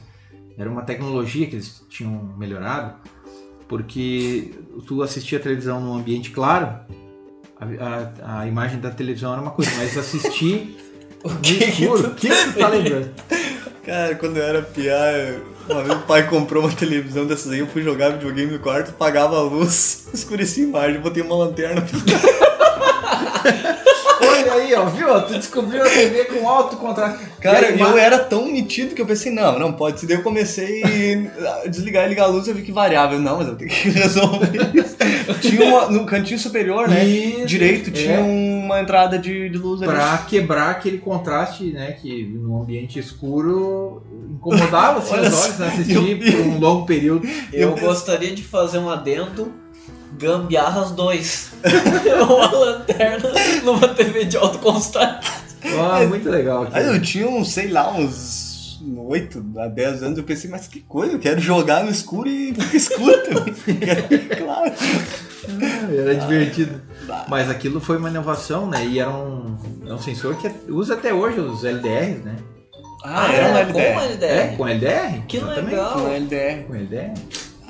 Era 0.58 0.70
uma 0.70 0.82
tecnologia 0.82 1.46
que 1.46 1.56
eles 1.56 1.82
tinham 1.90 2.34
melhorado, 2.38 2.94
porque 3.68 4.52
tu 4.86 5.02
assistia 5.02 5.38
a 5.38 5.42
televisão 5.42 5.80
num 5.80 5.94
ambiente 5.94 6.30
claro, 6.30 6.68
a, 7.60 7.64
a- 8.24 8.40
a 8.40 8.46
imagem 8.46 8.80
da 8.80 8.90
televisão 8.90 9.32
era 9.32 9.42
uma 9.42 9.50
coisa, 9.50 9.70
mas 9.76 9.96
assistir 9.98 10.78
no 11.24 11.36
que 11.40 11.52
escuro, 11.64 12.08
o 12.08 12.14
que 12.14 12.28
que 12.28 12.52
tu 12.52 12.58
tá 12.58 12.68
lembrando? 12.68 13.10
Cara, 13.84 14.14
quando 14.16 14.36
eu 14.38 14.42
era 14.42 14.62
piá, 14.62 14.94
uma 15.68 15.82
vez 15.82 15.98
o 15.98 16.02
pai 16.02 16.28
comprou 16.28 16.64
uma 16.64 16.72
televisão 16.72 17.26
dessas 17.26 17.52
aí, 17.52 17.58
eu 17.58 17.66
fui 17.66 17.82
jogar 17.82 18.10
videogame 18.10 18.52
no 18.52 18.58
quarto, 18.58 18.90
apagava 18.90 19.36
a 19.36 19.42
luz, 19.42 20.06
escurecia 20.14 20.64
a 20.64 20.68
imagem, 20.68 21.00
botei 21.00 21.22
uma 21.22 21.36
lanterna. 21.36 21.84
Olha 24.20 24.52
aí, 24.54 24.74
ó, 24.74 24.84
viu? 24.86 25.20
Tu 25.22 25.34
descobriu 25.34 25.82
a 25.82 25.88
TV 25.88 26.24
com 26.26 26.48
alto 26.48 26.76
contraste. 26.76 27.18
Cara, 27.40 27.70
E 27.70 27.80
eu 27.80 27.96
era 27.98 28.18
tão 28.18 28.46
metido 28.50 28.94
que 28.94 29.00
eu 29.02 29.06
pensei, 29.06 29.30
não, 29.32 29.58
não 29.58 29.72
pode 29.72 30.00
ser. 30.00 30.06
Daí 30.06 30.16
eu 30.16 30.22
comecei 30.22 30.82
a 31.64 31.68
desligar 31.68 32.06
e 32.06 32.08
ligar 32.08 32.24
a 32.24 32.26
luz 32.28 32.46
e 32.46 32.50
eu 32.50 32.54
vi 32.54 32.62
que 32.62 32.72
variava. 32.72 33.14
Eu, 33.14 33.20
não, 33.20 33.38
mas 33.38 33.48
eu 33.48 33.56
tenho 33.56 33.70
que 33.70 33.88
resolver 33.90 34.50
isso. 34.74 34.96
Tinha 35.40 35.64
uma, 35.64 35.90
no 35.90 36.06
cantinho 36.06 36.38
superior, 36.38 36.88
né? 36.88 37.04
Isso, 37.04 37.46
Direito, 37.46 37.90
é. 37.90 37.92
tinha 37.92 38.20
uma 38.20 38.80
entrada 38.80 39.18
de, 39.18 39.48
de 39.48 39.58
luz 39.58 39.82
ali. 39.82 39.90
Pra 39.92 40.18
quebrar 40.18 40.70
aquele 40.70 40.98
contraste, 40.98 41.64
né? 41.72 41.92
Que 42.00 42.24
no 42.26 42.62
ambiente 42.62 42.98
escuro 42.98 44.02
incomodava 44.30 44.98
assim, 45.00 45.14
os 45.20 45.44
olhos, 45.44 45.58
né, 45.58 45.66
assistir 45.68 45.94
eu- 45.94 46.32
por 46.32 46.40
um 46.40 46.58
longo 46.58 46.86
período. 46.86 47.28
Eu 47.52 47.76
gostaria 47.76 48.34
de 48.34 48.42
fazer 48.42 48.78
um 48.78 48.88
adendo. 48.90 49.52
Gambiarras 50.18 50.90
2. 50.92 51.52
uma 52.28 52.50
lanterna 52.50 53.30
numa 53.62 53.88
TV 53.88 54.24
de 54.24 54.36
alto 54.36 54.58
contraste. 54.58 55.30
Ah, 55.64 56.04
muito 56.06 56.28
legal. 56.28 56.64
aqui. 56.64 56.78
Aí 56.78 56.86
eu 56.86 57.00
tinha 57.02 57.28
uns, 57.28 57.52
sei 57.52 57.68
lá, 57.68 57.92
uns 57.92 58.80
8 58.96 59.44
a 59.58 59.66
10 59.66 60.02
anos, 60.02 60.18
eu 60.18 60.24
pensei, 60.24 60.50
mas 60.50 60.66
que 60.68 60.80
coisa, 60.80 61.14
eu 61.14 61.18
quero 61.18 61.40
jogar 61.40 61.84
no 61.84 61.90
escuro 61.90 62.28
e 62.28 62.54
fica 62.54 62.76
escuro 62.76 63.16
também. 63.22 63.54
claro. 64.38 64.72
Era 65.96 66.14
divertido. 66.14 66.80
Mas 67.28 67.48
aquilo 67.50 67.80
foi 67.80 67.96
uma 67.96 68.08
inovação, 68.08 68.68
né? 68.68 68.84
E 68.84 68.98
era 68.98 69.10
um, 69.10 69.56
é 69.86 69.92
um 69.92 69.98
sensor 69.98 70.36
que 70.36 70.50
usa 70.68 70.94
até 70.94 71.12
hoje 71.12 71.40
os 71.40 71.64
LDRs, 71.64 72.24
né? 72.24 72.36
Ah, 73.04 73.32
era 73.32 73.68
um 73.68 73.72
com 73.72 73.78
LDR. 73.78 74.02
LDR. 74.02 74.26
É, 74.26 74.56
com 74.56 74.68
LDR? 74.68 75.26
Que 75.28 75.36
Exatamente. 75.36 75.70
legal. 75.70 75.98
Um 75.98 76.12
LDR. 76.12 76.64
Com 76.66 76.74
LDR. 76.74 77.14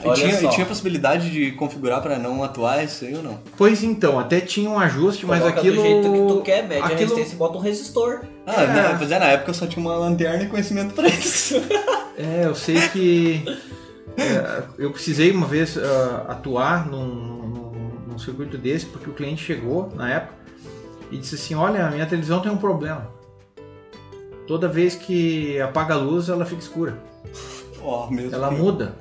E 0.04 0.12
tinha, 0.12 0.34
e 0.42 0.48
tinha 0.50 0.64
a 0.64 0.68
possibilidade 0.68 1.30
de 1.30 1.52
configurar 1.52 2.02
pra 2.02 2.18
não 2.18 2.44
atuar 2.44 2.84
isso 2.84 3.04
aí 3.04 3.14
ou 3.16 3.22
não? 3.22 3.38
Pois 3.56 3.82
então, 3.82 4.18
até 4.18 4.40
tinha 4.40 4.68
um 4.68 4.78
ajuste, 4.78 5.24
mas 5.26 5.40
Coloca 5.40 5.58
aquilo. 5.58 5.76
do 5.76 5.82
jeito 5.82 6.12
que 6.12 6.18
tu 6.34 6.42
quer, 6.42 6.62
mede 6.68 6.82
a 6.82 6.84
aquilo- 6.84 7.00
resistência 7.00 7.34
e 7.34 7.38
bota 7.38 7.56
um 7.58 7.60
resistor. 7.60 8.20
Ah, 8.46 8.62
É. 8.62 8.66
na, 8.66 8.98
pois 8.98 9.10
é, 9.10 9.18
na 9.18 9.24
época 9.26 9.50
eu 9.50 9.54
só 9.54 9.66
tinha 9.66 9.84
uma 9.84 9.96
lanterna 9.96 10.42
e 10.44 10.48
conhecimento 10.48 10.94
pra 10.94 11.08
isso. 11.08 11.54
É, 12.18 12.46
eu 12.46 12.54
sei 12.54 12.76
que 12.88 13.44
é, 14.16 14.62
eu 14.78 14.90
precisei 14.90 15.30
uma 15.30 15.46
vez 15.46 15.76
ah, 15.76 16.24
atuar 16.28 16.86
num, 16.88 17.04
num, 17.06 17.72
num 18.08 18.18
circuito 18.18 18.56
desse, 18.56 18.86
porque 18.86 19.10
o 19.10 19.12
cliente 19.12 19.44
chegou 19.44 19.92
na 19.94 20.10
época 20.10 20.32
e 21.12 21.18
disse 21.18 21.34
assim, 21.34 21.54
olha, 21.54 21.86
a 21.86 21.90
minha 21.90 22.06
televisão 22.06 22.40
tem 22.40 22.50
um 22.50 22.56
problema. 22.56 23.10
Toda 24.46 24.66
vez 24.66 24.94
que 24.94 25.60
apaga 25.60 25.92
a 25.92 25.96
luz, 25.98 26.28
ela 26.30 26.46
fica 26.46 26.62
escura. 26.62 26.96
Ó, 27.82 28.08
meu 28.10 28.32
Ela 28.32 28.48
Deus. 28.48 28.60
muda. 28.60 28.96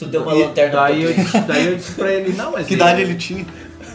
Tu 0.00 0.06
deu 0.06 0.22
uma 0.22 0.34
E 0.34 0.42
lanterna 0.42 0.72
daí, 0.80 1.02
pra 1.02 1.10
eu, 1.10 1.14
disse- 1.24 1.40
daí 1.42 1.66
eu 1.66 1.76
disse 1.76 1.92
pra 1.92 2.10
ele, 2.12 2.32
não, 2.36 2.52
mas 2.52 2.66
Que 2.66 2.74
idade 2.74 3.02
ele 3.02 3.14
tinha? 3.14 3.46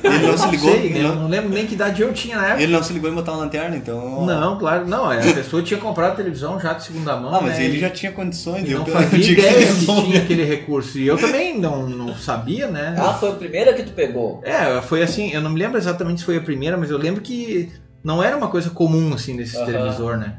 Ele 0.04 0.20
não 0.28 0.38
se 0.38 0.48
ligou, 0.50 0.72
sei, 0.72 0.86
ele 0.86 1.02
não- 1.02 1.16
não 1.16 1.28
lembro 1.28 1.50
nem 1.50 1.66
que 1.66 1.74
idade 1.74 2.00
eu 2.04 2.14
tinha 2.14 2.38
na 2.38 2.46
época. 2.50 2.62
Ele 2.62 2.72
não 2.72 2.84
se 2.84 2.94
ligou 2.94 3.10
em 3.10 3.14
botar 3.16 3.32
uma 3.32 3.40
lanterna, 3.40 3.76
então. 3.76 4.24
Não, 4.24 4.56
claro, 4.60 4.86
não. 4.88 5.10
A 5.10 5.16
pessoa 5.16 5.64
tinha 5.64 5.80
comprado 5.80 6.12
a 6.14 6.16
televisão 6.16 6.60
já 6.60 6.74
de 6.74 6.84
segunda 6.84 7.16
mão. 7.16 7.34
Ah, 7.34 7.42
mas 7.42 7.58
né, 7.58 7.66
ele 7.66 7.78
e- 7.78 7.80
já 7.80 7.90
tinha 7.90 8.12
condições. 8.12 8.70
e 8.70 8.72
eu 8.72 8.80
não 8.80 8.86
fazia 8.86 9.10
que 9.20 9.32
ideia 9.32 9.54
que 9.54 9.60
resolvi. 9.64 10.02
tinha 10.12 10.22
aquele 10.22 10.44
recurso. 10.44 11.00
E 11.00 11.08
eu 11.08 11.18
também 11.18 11.60
não, 11.60 11.90
não 11.90 12.14
sabia, 12.16 12.68
né? 12.68 12.96
Ah, 13.00 13.14
foi 13.16 13.30
a 13.30 13.34
primeira 13.34 13.74
que 13.74 13.82
tu 13.82 13.94
pegou. 13.94 14.42
É, 14.44 14.80
foi 14.84 15.02
assim, 15.02 15.32
eu 15.34 15.42
não 15.42 15.50
me 15.50 15.58
lembro 15.60 15.78
exatamente 15.80 16.20
se 16.20 16.26
foi 16.26 16.38
a 16.38 16.42
primeira, 16.42 16.78
mas 16.78 16.92
eu 16.92 17.00
lembro 17.00 17.22
que 17.22 17.72
não 18.04 18.22
era 18.22 18.38
uma 18.38 18.48
coisa 18.50 18.70
comum 18.70 19.12
assim 19.16 19.34
nesse 19.34 19.58
Aham. 19.58 19.66
televisor, 19.66 20.18
né? 20.18 20.36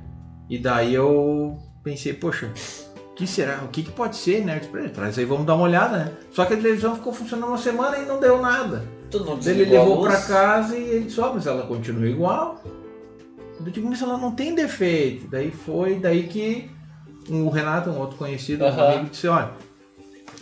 E 0.49 0.59
daí 0.59 0.95
eu 0.95 1.59
pensei, 1.83 2.13
poxa, 2.13 2.51
que 3.17 3.27
será? 3.27 3.63
O 3.65 3.69
que, 3.69 3.83
que 3.83 3.91
pode 3.91 4.15
ser, 4.17 4.45
né? 4.45 4.61
Eu 4.63 4.69
pra 4.69 4.81
ele, 4.81 4.91
Traz 4.91 5.19
aí, 5.19 5.25
vamos 5.25 5.47
dar 5.47 5.55
uma 5.55 5.65
olhada, 5.65 5.97
né? 5.97 6.13
Só 6.31 6.45
que 6.45 6.53
a 6.53 6.57
televisão 6.57 6.95
ficou 6.95 7.15
funcionando 7.15 7.49
uma 7.49 7.59
semana 7.59 7.97
e 7.97 8.05
não 8.05 8.21
deu 8.21 8.41
nada. 8.41 8.85
Tu 9.11 9.25
não 9.25 9.41
ele 9.45 9.65
levou 9.65 10.03
pra 10.03 10.21
casa 10.21 10.77
e 10.77 10.83
ele 10.83 11.05
disse, 11.07 11.19
ó, 11.21 11.33
mas 11.33 11.47
ela 11.47 11.67
continua 11.67 12.07
igual. 12.07 12.63
Eu 13.59 13.73
digo, 13.73 13.89
mas 13.89 14.03
ela 14.03 14.19
não 14.19 14.33
tem 14.33 14.55
defeito. 14.55 15.29
Daí 15.29 15.51
foi, 15.51 15.95
daí 15.99 16.25
que 16.25 16.71
o 17.31 17.49
Renato, 17.49 17.89
um 17.89 17.99
outro 17.99 18.19
conhecido, 18.19 18.65
um 18.65 18.69
amigo, 18.69 19.11
disse, 19.11 19.29
olha, 19.29 19.51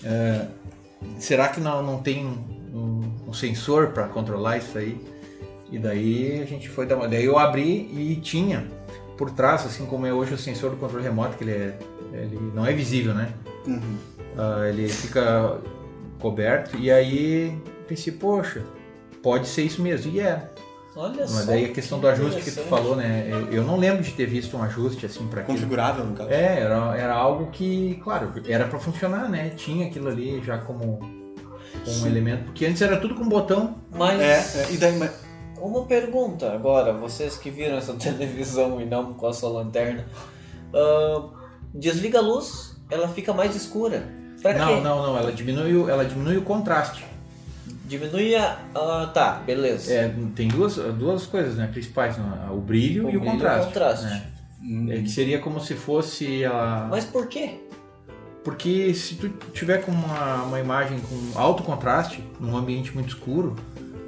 é, 0.03 0.47
será 1.19 1.49
que 1.49 1.61
não, 1.61 1.81
não 1.81 2.03
tem 2.03 2.27
um, 2.27 3.03
um 3.29 3.33
sensor 3.33 3.89
para 3.89 4.09
controlar 4.09 4.59
isso 4.59 4.77
aí? 4.77 5.01
E 5.71 5.79
daí 5.79 6.43
a 6.43 6.45
gente 6.45 6.69
foi 6.69 6.87
dar 6.87 6.97
uma... 6.97 7.07
Daí 7.07 7.25
eu 7.25 7.39
abri 7.39 7.89
e 7.93 8.17
tinha 8.17 8.67
por 9.17 9.31
trás, 9.31 9.65
assim 9.65 9.87
como 9.87 10.07
é 10.07 10.13
hoje 10.13 10.35
o 10.35 10.39
sensor 10.39 10.71
do 10.71 10.77
controle 10.77 11.05
remoto, 11.05 11.37
que 11.37 11.45
ele, 11.45 11.53
é, 11.53 11.79
ele 12.23 12.39
não 12.55 12.65
é 12.65 12.73
visível, 12.73 13.15
né? 13.15 13.33
Uhum. 13.67 13.97
Ah, 14.37 14.69
ele 14.69 14.89
fica 14.89 15.59
coberto 16.19 16.77
e 16.77 16.91
aí 16.91 17.57
pensei, 17.87 18.13
poxa, 18.13 18.63
pode 19.23 19.47
ser 19.47 19.63
isso 19.63 19.83
mesmo. 19.83 20.13
E 20.13 20.21
é. 20.21 20.51
Olha 20.97 21.27
só. 21.27 21.35
Mas 21.35 21.47
daí 21.47 21.65
a 21.65 21.73
questão 21.73 21.99
do 21.99 22.07
ajuste 22.07 22.41
que 22.43 22.51
tu 22.53 22.63
falou, 22.63 22.95
né? 22.95 23.27
Eu, 23.29 23.53
eu 23.53 23.65
não 23.65 23.77
lembro 23.77 24.03
de 24.03 24.13
ter 24.13 24.27
visto 24.27 24.57
um 24.57 24.63
ajuste 24.63 25.07
assim 25.07 25.27
para 25.27 25.41
aquilo. 25.41 25.59
Configurável, 25.59 26.05
no 26.05 26.15
caso. 26.15 26.31
É, 26.31 26.61
era, 26.61 26.97
era 26.97 27.15
algo 27.15 27.51
que, 27.51 28.01
claro, 28.05 28.33
era 28.47 28.67
para 28.67 28.79
funcionar, 28.79 29.29
né? 29.29 29.51
Tinha 29.57 29.87
aquilo 29.89 30.09
ali 30.09 30.41
já 30.45 30.59
como 30.59 31.01
um 31.87 32.07
elemento, 32.07 32.45
porque 32.45 32.65
antes 32.67 32.81
era 32.81 32.97
tudo 32.97 33.17
com 33.17 33.29
botão. 33.29 33.77
Mas 33.91 34.21
É, 34.21 34.63
é, 34.63 34.73
e 34.73 34.77
daí, 34.77 34.97
mas, 34.97 35.11
uma 35.59 35.85
pergunta 35.85 36.53
agora, 36.53 36.93
vocês 36.93 37.37
que 37.37 37.51
viram 37.51 37.77
essa 37.77 37.95
televisão 37.99 38.81
e 38.81 38.85
não 38.85 39.15
com 39.15 39.27
a 39.27 39.33
sua 39.33 39.49
lanterna. 39.49 40.05
Ah, 40.73 41.44
desliga 41.75 42.19
a 42.19 42.23
luz, 42.23 42.77
ela 42.91 43.09
fica 43.09 43.33
mais 43.33 43.55
escura. 43.57 44.07
Pra 44.41 44.53
não, 44.55 44.67
quê? 44.77 44.81
não, 44.81 45.03
não, 45.03 45.17
ela 45.19 45.33
diminui, 45.33 45.75
o- 45.75 45.89
ela 45.89 46.05
diminui 46.05 46.37
o 46.37 46.43
contraste. 46.43 47.05
Diminui 47.87 48.35
a. 48.37 48.59
ah, 48.75 49.11
tá, 49.13 49.43
beleza. 49.47 49.93
É, 49.93 50.15
tem 50.37 50.49
duas, 50.49 50.77
duas 50.77 51.27
coisas, 51.27 51.57
né, 51.57 51.67
principais, 51.67 52.17
né? 52.19 52.49
o 52.51 52.57
brilho 52.59 53.07
O 53.07 53.11
e 53.11 53.17
o 53.17 53.21
brilho 53.21 53.25
e 53.25 53.29
o 53.29 53.31
contraste. 53.33 53.67
contraste. 53.67 54.05
né? 54.05 54.23
hum, 54.63 54.87
É 54.91 54.99
que 55.01 55.09
seria 55.09 55.39
como 55.39 55.61
se 55.61 55.75
fosse 55.75 56.45
a 56.45 56.87
Mas 56.91 57.05
por 57.05 57.27
quê? 57.27 57.61
Porque 58.43 58.93
se 58.93 59.15
tu 59.15 59.29
tiver 59.53 59.79
com 59.79 59.91
uma, 59.93 60.43
uma 60.43 60.61
imagem 60.61 60.99
com 61.01 61.39
alto 61.39 61.63
contraste, 61.63 62.23
num 62.39 62.55
ambiente 62.57 62.93
muito 62.95 63.09
escuro, 63.09 63.57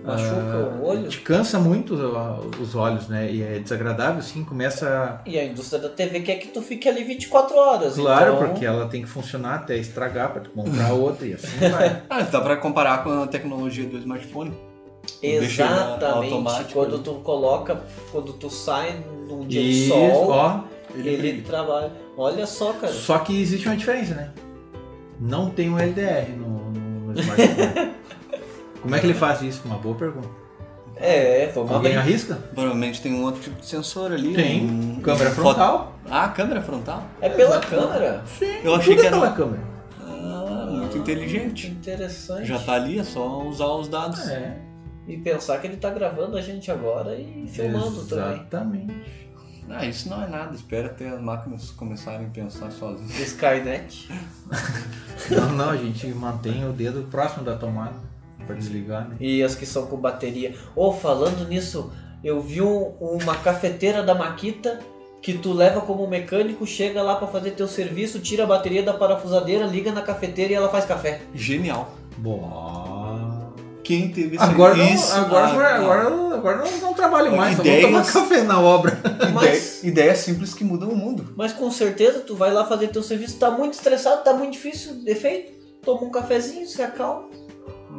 Machuca 0.07 0.73
ah, 0.73 0.79
o 0.81 0.87
olho? 0.87 1.09
te 1.09 1.21
cansa 1.21 1.59
muito 1.59 1.95
ah, 2.17 2.41
os 2.61 2.75
olhos, 2.77 3.09
né? 3.09 3.31
E 3.31 3.43
é 3.43 3.59
desagradável, 3.59 4.23
sim, 4.23 4.45
começa... 4.45 5.21
E 5.27 5.39
a 5.39 5.45
indústria 5.45 5.83
da 5.83 5.89
TV 5.89 6.21
quer 6.21 6.37
que 6.37 6.49
tu 6.49 6.63
fique 6.63 6.89
ali 6.89 7.03
24 7.03 7.57
horas. 7.57 7.95
Claro, 7.97 8.35
então... 8.35 8.49
porque 8.49 8.65
ela 8.65 8.87
tem 8.87 9.03
que 9.03 9.09
funcionar 9.09 9.57
até 9.57 9.77
estragar 9.77 10.33
para 10.33 10.43
tu 10.43 10.51
comprar 10.51 10.93
outra 10.93 11.27
e 11.27 11.35
assim 11.35 11.59
vai. 11.59 12.03
ah, 12.09 12.21
dá 12.23 12.41
pra 12.41 12.57
comparar 12.57 13.03
com 13.03 13.23
a 13.23 13.27
tecnologia 13.27 13.85
do 13.85 13.99
smartphone. 13.99 14.53
Ele 15.23 15.47
Exatamente. 15.47 16.73
Quando 16.73 16.99
né? 16.99 17.03
tu 17.05 17.15
coloca, 17.15 17.81
quando 18.13 18.33
tu 18.33 18.51
sai 18.51 18.97
num 19.29 19.47
dia 19.47 19.61
de 19.61 19.71
Isso, 19.71 19.89
sol, 19.89 20.31
ó. 20.31 20.61
ele, 20.95 21.17
brilha. 21.17 21.43
trabalha. 21.43 21.93
Olha 22.17 22.47
só, 22.47 22.73
cara. 22.73 22.93
Só 22.93 23.19
que 23.19 23.41
existe 23.41 23.67
uma 23.67 23.77
diferença, 23.77 24.15
né? 24.15 24.33
Não 25.19 25.51
tem 25.51 25.71
um 25.71 25.79
LDR 25.79 26.31
no, 26.37 26.71
no 26.71 27.21
smartphone. 27.21 27.97
Como 28.87 28.95
é 28.97 29.01
que 29.01 29.07
ele 29.07 29.15
faz 29.15 29.43
isso? 29.43 29.63
Uma 29.65 29.77
boa 29.79 29.95
pergunta. 29.97 30.29
É, 30.97 31.51
foi 31.53 31.63
uma 31.65 31.75
Alguém 31.75 31.93
brin- 31.93 32.01
arrisca? 32.01 32.37
Provavelmente 32.55 33.03
tem 33.03 33.13
um 33.13 33.23
outro 33.25 33.43
tipo 33.43 33.61
de 33.61 33.67
sensor 33.67 34.13
ali. 34.13 34.33
Tem. 34.35 34.65
um- 34.65 35.01
Câmera 35.03 35.31
frontal? 35.31 35.79
foto- 35.79 35.93
Ah, 36.11 36.29
câmera 36.29 36.63
frontal? 36.63 37.03
É 37.21 37.29
pela 37.29 37.57
Exato. 37.59 37.67
câmera. 37.69 38.23
Sim. 38.39 38.47
Eu 38.65 38.75
achei 38.75 38.95
tudo 38.95 39.01
que 39.03 39.07
é 39.07 39.11
era- 39.11 39.21
pela 39.21 39.33
câmera. 39.33 39.63
Ah, 40.01 40.67
muito 40.71 40.97
inteligente. 40.99 41.67
interessante. 41.69 42.47
Já 42.47 42.59
tá 42.59 42.73
ali, 42.75 42.99
é 42.99 43.05
só 43.05 43.43
usar 43.43 43.67
os 43.67 43.89
dados. 43.89 44.27
É. 44.29 44.57
E 45.07 45.17
pensar 45.19 45.59
que 45.59 45.67
ele 45.67 45.77
tá 45.77 45.91
gravando 45.91 46.37
a 46.37 46.41
gente 46.41 46.71
agora 46.71 47.15
e 47.15 47.47
filmando 47.47 48.05
também. 48.07 48.33
Exatamente. 48.33 49.27
Ah, 49.69 49.85
isso 49.85 50.09
não 50.09 50.23
é 50.23 50.29
nada. 50.29 50.55
Espera 50.55 50.87
até 50.87 51.09
as 51.09 51.21
máquinas 51.21 51.71
começarem 51.73 52.27
a 52.27 52.31
pensar 52.31 52.71
sozinhas. 52.71 53.19
Skynet. 53.21 54.09
Não, 55.31 55.53
não, 55.53 55.71
a 55.71 55.77
gente 55.77 56.07
mantém 56.09 56.69
o 56.69 56.73
dedo 56.73 57.03
próximo 57.11 57.43
da 57.45 57.57
tomada 57.57 57.95
para 58.47 58.55
desligar, 58.57 59.09
né? 59.09 59.17
E 59.21 59.43
as 59.43 59.55
que 59.55 59.67
são 59.67 59.87
com 59.87 59.97
bateria. 59.97 60.55
Ou 60.75 60.93
falando 60.93 61.47
nisso, 61.49 61.91
eu 62.25 62.41
vi 62.41 62.63
um- 62.63 62.93
uma 63.01 63.35
cafeteira 63.37 64.03
da 64.03 64.15
Maquita 64.15 64.79
que 65.23 65.35
tu 65.35 65.53
leva 65.53 65.81
como 65.81 66.07
mecânico, 66.07 66.65
chega 66.67 67.03
lá 67.03 67.17
pra 67.17 67.27
fazer 67.27 67.51
teu 67.53 67.67
serviço, 67.67 68.21
tira 68.21 68.45
a 68.45 68.47
bateria 68.47 68.83
da 68.83 68.95
parafusadeira, 68.95 69.65
liga 69.67 69.91
na 69.91 70.03
cafeteira 70.03 70.53
e 70.53 70.55
ela 70.55 70.69
faz 70.69 70.85
café. 70.85 71.21
Genial. 71.35 71.91
Boa. 72.19 73.55
Quem 73.83 74.09
teve 74.11 74.35
esse 74.37 74.45
Agora 74.45 74.75
não, 74.77 74.85
isso? 74.95 75.15
agora, 75.15 75.47
Ah, 75.47 75.51
agora, 75.51 75.79
não. 75.79 75.85
agora, 75.87 76.35
agora 76.37 76.57
não, 76.71 76.79
não 76.81 76.95
trabalho 76.95 77.37
mais, 77.37 77.57
só 77.57 77.63
vou 77.63 77.73
Ideias. 77.73 77.87
tomar 78.13 78.13
café 78.27 78.43
na 78.43 78.61
obra. 78.61 78.99
Mas, 79.33 79.79
Ideia- 79.79 79.91
Ideias 79.93 80.19
simples 80.19 80.55
que 80.55 80.65
mudam 80.65 80.89
o 80.89 80.97
mundo. 80.97 81.33
mas 81.37 81.53
com 81.53 81.71
certeza 81.71 82.19
tu 82.21 82.35
vai 82.35 82.53
lá 82.53 82.65
fazer 82.65 82.89
teu 82.89 83.03
serviço, 83.03 83.39
tá 83.39 83.49
muito 83.51 83.75
estressado, 83.75 84.25
tá 84.25 84.33
muito 84.33 84.53
difícil, 84.55 84.95
defeito. 85.05 85.53
Toma 85.85 86.03
um 86.03 86.11
cafezinho, 86.11 86.67
se 86.67 86.83
acalma, 86.83 87.29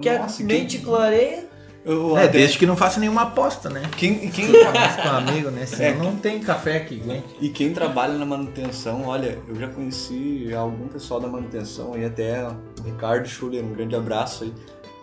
que 0.02 0.10
a 0.10 0.20
Nossa, 0.20 0.44
mente 0.44 0.78
quem, 0.78 0.86
clareia. 0.86 1.46
eu, 1.86 2.18
É, 2.18 2.24
até- 2.26 2.34
desde 2.40 2.58
que 2.58 2.66
não 2.66 2.76
faça 2.76 3.00
nenhuma 3.00 3.24
aposta, 3.24 3.70
né? 3.70 3.82
quem, 3.98 4.30
quem, 4.30 4.48
Com 4.52 5.10
amigo, 5.10 5.50
né? 5.52 5.66
Senão 5.66 6.02
É. 6.02 6.04
não 6.04 6.16
tem 6.18 6.40
café 6.40 6.80
que 6.82 7.00
aguente. 7.02 7.36
e 7.42 7.50
quem 7.50 7.72
trabalha 7.74 8.14
na 8.18 8.26
manutenção, 8.26 9.06
olha, 9.06 9.38
eu 9.48 9.56
já 9.56 9.68
conheci 9.68 10.50
algum 10.54 10.88
pessoal 10.88 11.20
da 11.20 11.28
manutenção 11.28 11.98
e 11.98 12.04
até 12.06 12.46
o 12.48 12.84
Ricardo 12.84 13.28
Schuller, 13.28 13.64
um 13.64 13.74
grande 13.74 13.96
abraço 13.96 14.44
aí. 14.44 14.54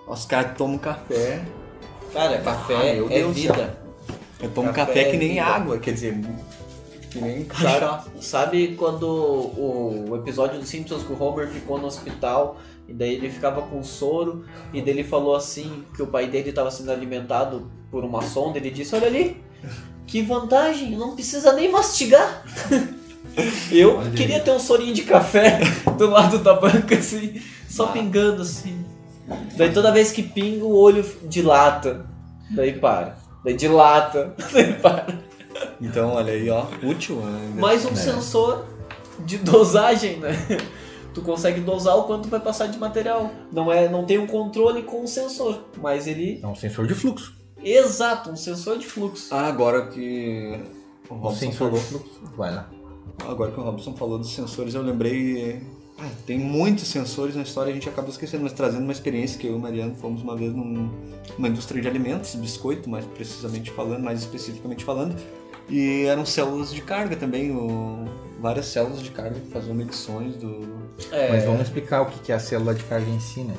Os 0.06 0.24
caras 0.26 0.56
tomam 0.56 0.76
café, 0.78 1.42
Cara, 2.12 2.36
Ah, 2.36 2.42
café 2.42 2.94
meu 2.94 3.06
é 3.06 3.08
Deus 3.08 3.34
vida. 3.34 3.76
eu 4.40 4.48
tomo 4.50 4.68
Café 4.72 4.86
café, 4.86 5.04
que 5.10 5.16
é 5.16 5.18
nem 5.18 5.28
vida. 5.30 5.44
água, 5.44 5.78
quer 5.78 5.92
dizer, 5.94 6.16
que 7.14 7.20
nem 7.24 7.46
Sabe, 7.48 8.02
sabe 8.20 8.74
quando 8.76 9.06
o, 9.06 10.16
episódio 10.16 10.58
dos 10.58 10.68
Simpsons 10.68 11.04
que 11.04 11.12
o 11.12 11.22
Homer 11.22 11.48
ficou 11.48 11.78
no 11.78 11.86
hospital 11.86 12.58
e 12.88 12.92
daí 12.92 13.14
ele 13.14 13.30
ficava 13.30 13.62
com 13.62 13.82
soro 13.84 14.44
e 14.72 14.82
daí 14.82 14.90
ele 14.90 15.04
falou 15.04 15.36
assim 15.36 15.84
que 15.94 16.02
o 16.02 16.08
pai 16.08 16.26
dele 16.26 16.50
estava 16.50 16.70
sendo 16.70 16.90
alimentado 16.90 17.70
por 17.90 18.04
uma 18.04 18.20
sonda, 18.22 18.58
ele 18.58 18.70
disse, 18.70 18.94
olha 18.96 19.06
ali, 19.06 19.36
que 20.06 20.22
vantagem, 20.22 20.96
não 20.96 21.14
precisa 21.14 21.52
nem 21.52 21.70
mastigar. 21.70 22.44
Eu 23.70 23.98
Olha 23.98 24.08
aí. 24.10 24.14
queria 24.14 24.40
ter 24.40 24.50
um 24.50 24.58
sorinho 24.60 24.94
de 24.94 25.02
café 25.02 25.58
do 25.96 26.08
lado 26.08 26.38
da 26.38 26.54
banca 26.54 26.96
assim, 26.96 27.40
só 27.68 27.86
Ah. 27.86 27.88
pingando 27.92 28.42
assim. 28.42 28.84
Daí 29.56 29.72
toda 29.72 29.90
vez 29.90 30.12
que 30.12 30.22
pinga 30.22 30.64
o 30.64 30.76
olho 30.76 31.04
dilata, 31.24 32.06
daí 32.50 32.74
para. 32.74 33.16
Daí 33.44 33.54
dilata, 33.54 34.34
daí 34.52 34.74
para. 34.74 35.23
Então, 35.80 36.10
olha 36.14 36.32
aí, 36.32 36.48
ó, 36.50 36.64
útil. 36.82 37.16
né? 37.16 37.52
mais 37.60 37.84
um 37.84 37.90
É. 37.90 37.94
sensor 37.94 38.64
de 39.20 39.38
dosagem, 39.38 40.18
né? 40.18 40.32
Tu 41.14 41.22
consegue 41.22 41.60
dosar 41.60 41.96
o 41.96 42.04
quanto 42.04 42.28
vai 42.28 42.40
passar 42.40 42.66
de 42.66 42.76
material. 42.78 43.30
Não 43.52 43.70
é, 43.70 43.88
não 43.88 44.04
tem 44.04 44.18
um 44.18 44.26
controle 44.26 44.82
com 44.82 45.04
o 45.04 45.06
sensor, 45.06 45.60
mas 45.80 46.06
ele 46.08 46.40
É 46.42 46.46
um 46.46 46.54
sensor 46.56 46.86
de 46.88 46.94
fluxo. 46.94 47.36
exato, 47.62 48.30
um 48.30 48.36
sensor 48.36 48.78
de 48.78 48.86
fluxo. 48.86 49.28
Ah, 49.32 49.46
agora 49.46 49.86
que 49.86 50.60
o 51.08 51.14
Robson 51.14 51.38
sensor 51.38 51.68
falou, 51.68 51.78
de 51.80 51.86
fluxo. 51.86 52.20
Vai 52.36 52.52
lá. 52.54 52.68
agora 53.28 53.52
que 53.52 53.60
o 53.60 53.62
Robson 53.62 53.94
falou 53.94 54.18
dos 54.18 54.34
sensores, 54.34 54.74
eu 54.74 54.82
lembrei. 54.82 55.62
ah, 55.96 56.08
tem 56.26 56.36
muitos 56.36 56.88
sensores 56.88 57.36
na 57.36 57.42
história, 57.42 57.70
a 57.70 57.74
gente 57.74 57.88
acaba 57.88 58.08
esquecendo, 58.08 58.42
mas 58.42 58.52
trazendo 58.52 58.82
uma 58.82 58.92
experiência 58.92 59.38
que 59.38 59.46
eu 59.46 59.52
e 59.52 59.54
o 59.54 59.58
Mariano 59.60 59.94
fomos 59.94 60.20
uma 60.20 60.34
vez 60.34 60.52
num- 60.52 60.90
numa 61.38 61.46
indústria 61.48 61.80
de 61.80 61.86
alimentos, 61.86 62.34
biscoito, 62.34 62.90
mais 62.90 63.04
precisamente 63.06 63.70
falando, 63.70 64.02
mais 64.02 64.18
especificamente 64.18 64.84
falando. 64.84 65.14
E 65.68 66.04
eram 66.04 66.26
células 66.26 66.72
de 66.72 66.82
carga 66.82 67.16
também, 67.16 67.50
o- 67.50 68.04
várias 68.40 68.66
células 68.66 69.02
de 69.02 69.10
carga 69.10 69.40
que 69.40 69.50
faziam 69.50 69.74
medições 69.74 70.36
do. 70.36 70.74
É, 71.10 71.30
Mas 71.30 71.44
vamos 71.44 71.62
explicar 71.62 72.02
o 72.02 72.06
que 72.06 72.18
que 72.20 72.32
é 72.32 72.34
a 72.34 72.38
célula 72.38 72.74
de 72.74 72.82
carga 72.84 73.08
em 73.10 73.18
si, 73.20 73.40
né? 73.40 73.54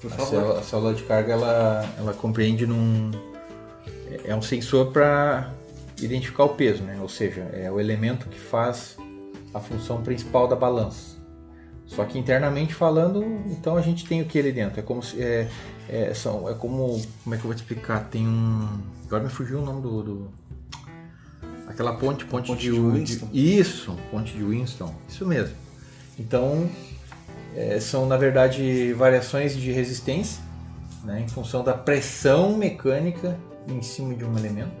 Por 0.00 0.10
A 0.12 0.16
favor. 0.16 0.30
célula, 0.30 0.58
a 0.58 0.62
célula 0.62 0.94
de 0.94 1.02
carga 1.02 1.32
ela, 1.34 1.94
ela 1.98 2.14
compreende 2.14 2.66
num 2.66 3.10
é 4.24 4.34
um 4.34 4.42
sensor 4.42 4.90
para 4.92 5.52
identificar 6.00 6.44
o 6.44 6.48
peso, 6.50 6.82
né? 6.82 6.98
Ou 7.00 7.08
seja, 7.08 7.42
é 7.52 7.70
o 7.70 7.78
elemento 7.78 8.26
que 8.28 8.38
faz 8.38 8.96
a 9.52 9.60
função 9.60 10.02
principal 10.02 10.48
da 10.48 10.56
balança. 10.56 11.18
Só 11.86 12.04
que 12.04 12.18
internamente 12.18 12.72
falando, 12.72 13.22
então 13.46 13.76
a 13.76 13.82
gente 13.82 14.06
tem 14.06 14.22
o 14.22 14.24
que 14.24 14.38
ali 14.38 14.52
dentro. 14.52 14.80
É 14.80 14.82
como 14.82 15.02
se. 15.02 15.20
É, 15.20 15.48
é, 15.88 16.14
são, 16.14 16.48
é 16.48 16.54
como. 16.54 17.00
Como 17.22 17.34
é 17.34 17.38
que 17.38 17.44
eu 17.44 17.48
vou 17.48 17.54
te 17.54 17.58
explicar? 17.58 18.08
Tem 18.08 18.26
um. 18.26 18.68
Agora 19.06 19.24
me 19.24 19.28
fugiu 19.28 19.58
o 19.60 19.64
nome 19.64 19.82
do. 19.82 20.02
do- 20.02 20.39
aquela 21.70 21.94
ponte, 21.94 22.24
ponte, 22.24 22.48
Ponte 22.48 22.60
de, 22.62 22.70
de 22.72 22.78
Wi- 22.80 22.98
Winston. 23.00 23.28
Isso, 23.32 23.96
ponte 24.10 24.32
de 24.32 24.42
Winston. 24.42 24.94
Isso 25.08 25.26
mesmo. 25.26 25.54
Então, 26.18 26.68
é, 27.56 27.80
são 27.80 28.06
na 28.06 28.16
verdade 28.16 28.92
variações 28.92 29.56
de 29.56 29.70
resistência, 29.72 30.42
né, 31.04 31.22
em 31.22 31.28
função 31.28 31.64
da 31.64 31.72
pressão 31.72 32.56
mecânica 32.56 33.38
em 33.68 33.80
cima 33.82 34.14
de 34.14 34.24
um 34.24 34.36
elemento. 34.36 34.72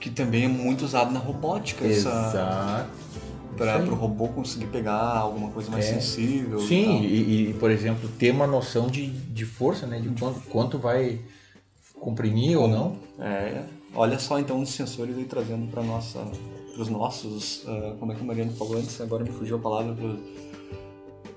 Que 0.00 0.10
também 0.10 0.44
é 0.44 0.48
muito 0.48 0.84
usado 0.84 1.12
na 1.12 1.18
robótica, 1.18 1.84
essa, 1.86 2.08
Exato. 2.08 2.90
para 3.56 3.82
o 3.92 3.94
robô 3.94 4.28
conseguir 4.28 4.66
pegar 4.66 5.16
alguma 5.18 5.50
coisa 5.50 5.70
mais 5.70 5.84
É. 5.86 5.94
sensível. 5.94 6.58
e 6.60 6.66
Sim, 6.68 6.84
tal. 6.84 6.94
e, 7.04 7.50
e, 7.50 7.54
por 7.54 7.70
exemplo, 7.70 8.08
ter 8.18 8.30
uma 8.30 8.46
noção 8.46 8.86
de, 8.88 9.06
de 9.08 9.44
força, 9.44 9.86
né? 9.86 9.98
De 9.98 10.08
quanto, 10.10 10.40
quanto 10.48 10.78
vai 10.78 11.18
comprimir 11.98 12.56
ou 12.58 12.68
não. 12.68 12.96
É, 13.18 13.62
olha 13.96 14.18
só 14.18 14.38
então 14.38 14.60
os 14.60 14.68
sensores 14.70 15.16
aí 15.16 15.24
trazendo 15.24 15.66
para 15.70 15.82
nossa, 15.82 16.20
para 16.72 16.82
os 16.82 16.88
nossos, 16.88 17.64
ah, 17.66 17.94
como 17.98 18.12
é 18.12 18.14
que 18.14 18.22
o 18.22 18.24
Mariano 18.24 18.52
falou 18.52 18.76
antes, 18.76 19.00
agora 19.00 19.24
me 19.24 19.30
fugiu 19.30 19.56
a 19.56 19.58
palavra, 19.60 19.94
pro- 19.94 20.18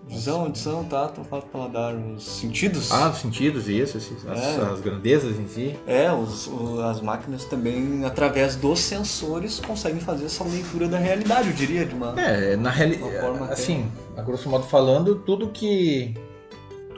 visão, 0.07 0.41
audição, 0.41 0.83
tato, 0.85 1.19
olfato, 1.21 1.45
paladar, 1.47 1.93
os 1.95 2.23
sentidos. 2.23 2.91
Ah, 2.91 3.09
os 3.09 3.19
sentidos, 3.19 3.67
isso, 3.69 3.95
esses- 3.97 4.25
as, 4.27 4.39
É. 4.39 4.61
as 4.73 4.81
grandezas 4.81 5.37
em 5.37 5.47
si. 5.47 5.75
É, 5.85 6.11
os, 6.11 6.49
as 6.83 6.99
máquinas 6.99 7.45
também, 7.45 8.03
através 8.03 8.55
dos 8.55 8.79
sensores, 8.79 9.59
conseguem 9.59 9.99
fazer 10.01 10.25
essa 10.25 10.43
leitura 10.43 10.87
da 10.87 10.97
realidade, 10.97 11.49
eu 11.49 11.53
diria, 11.53 11.85
de 11.85 11.93
uma... 11.93 12.19
É, 12.19 12.55
na 12.55 12.71
realidade, 12.71 13.13
assim, 13.51 13.85
a 14.17 14.21
grosso 14.23 14.49
modo 14.49 14.65
falando, 14.65 15.13
tudo 15.19 15.49
que 15.49 16.15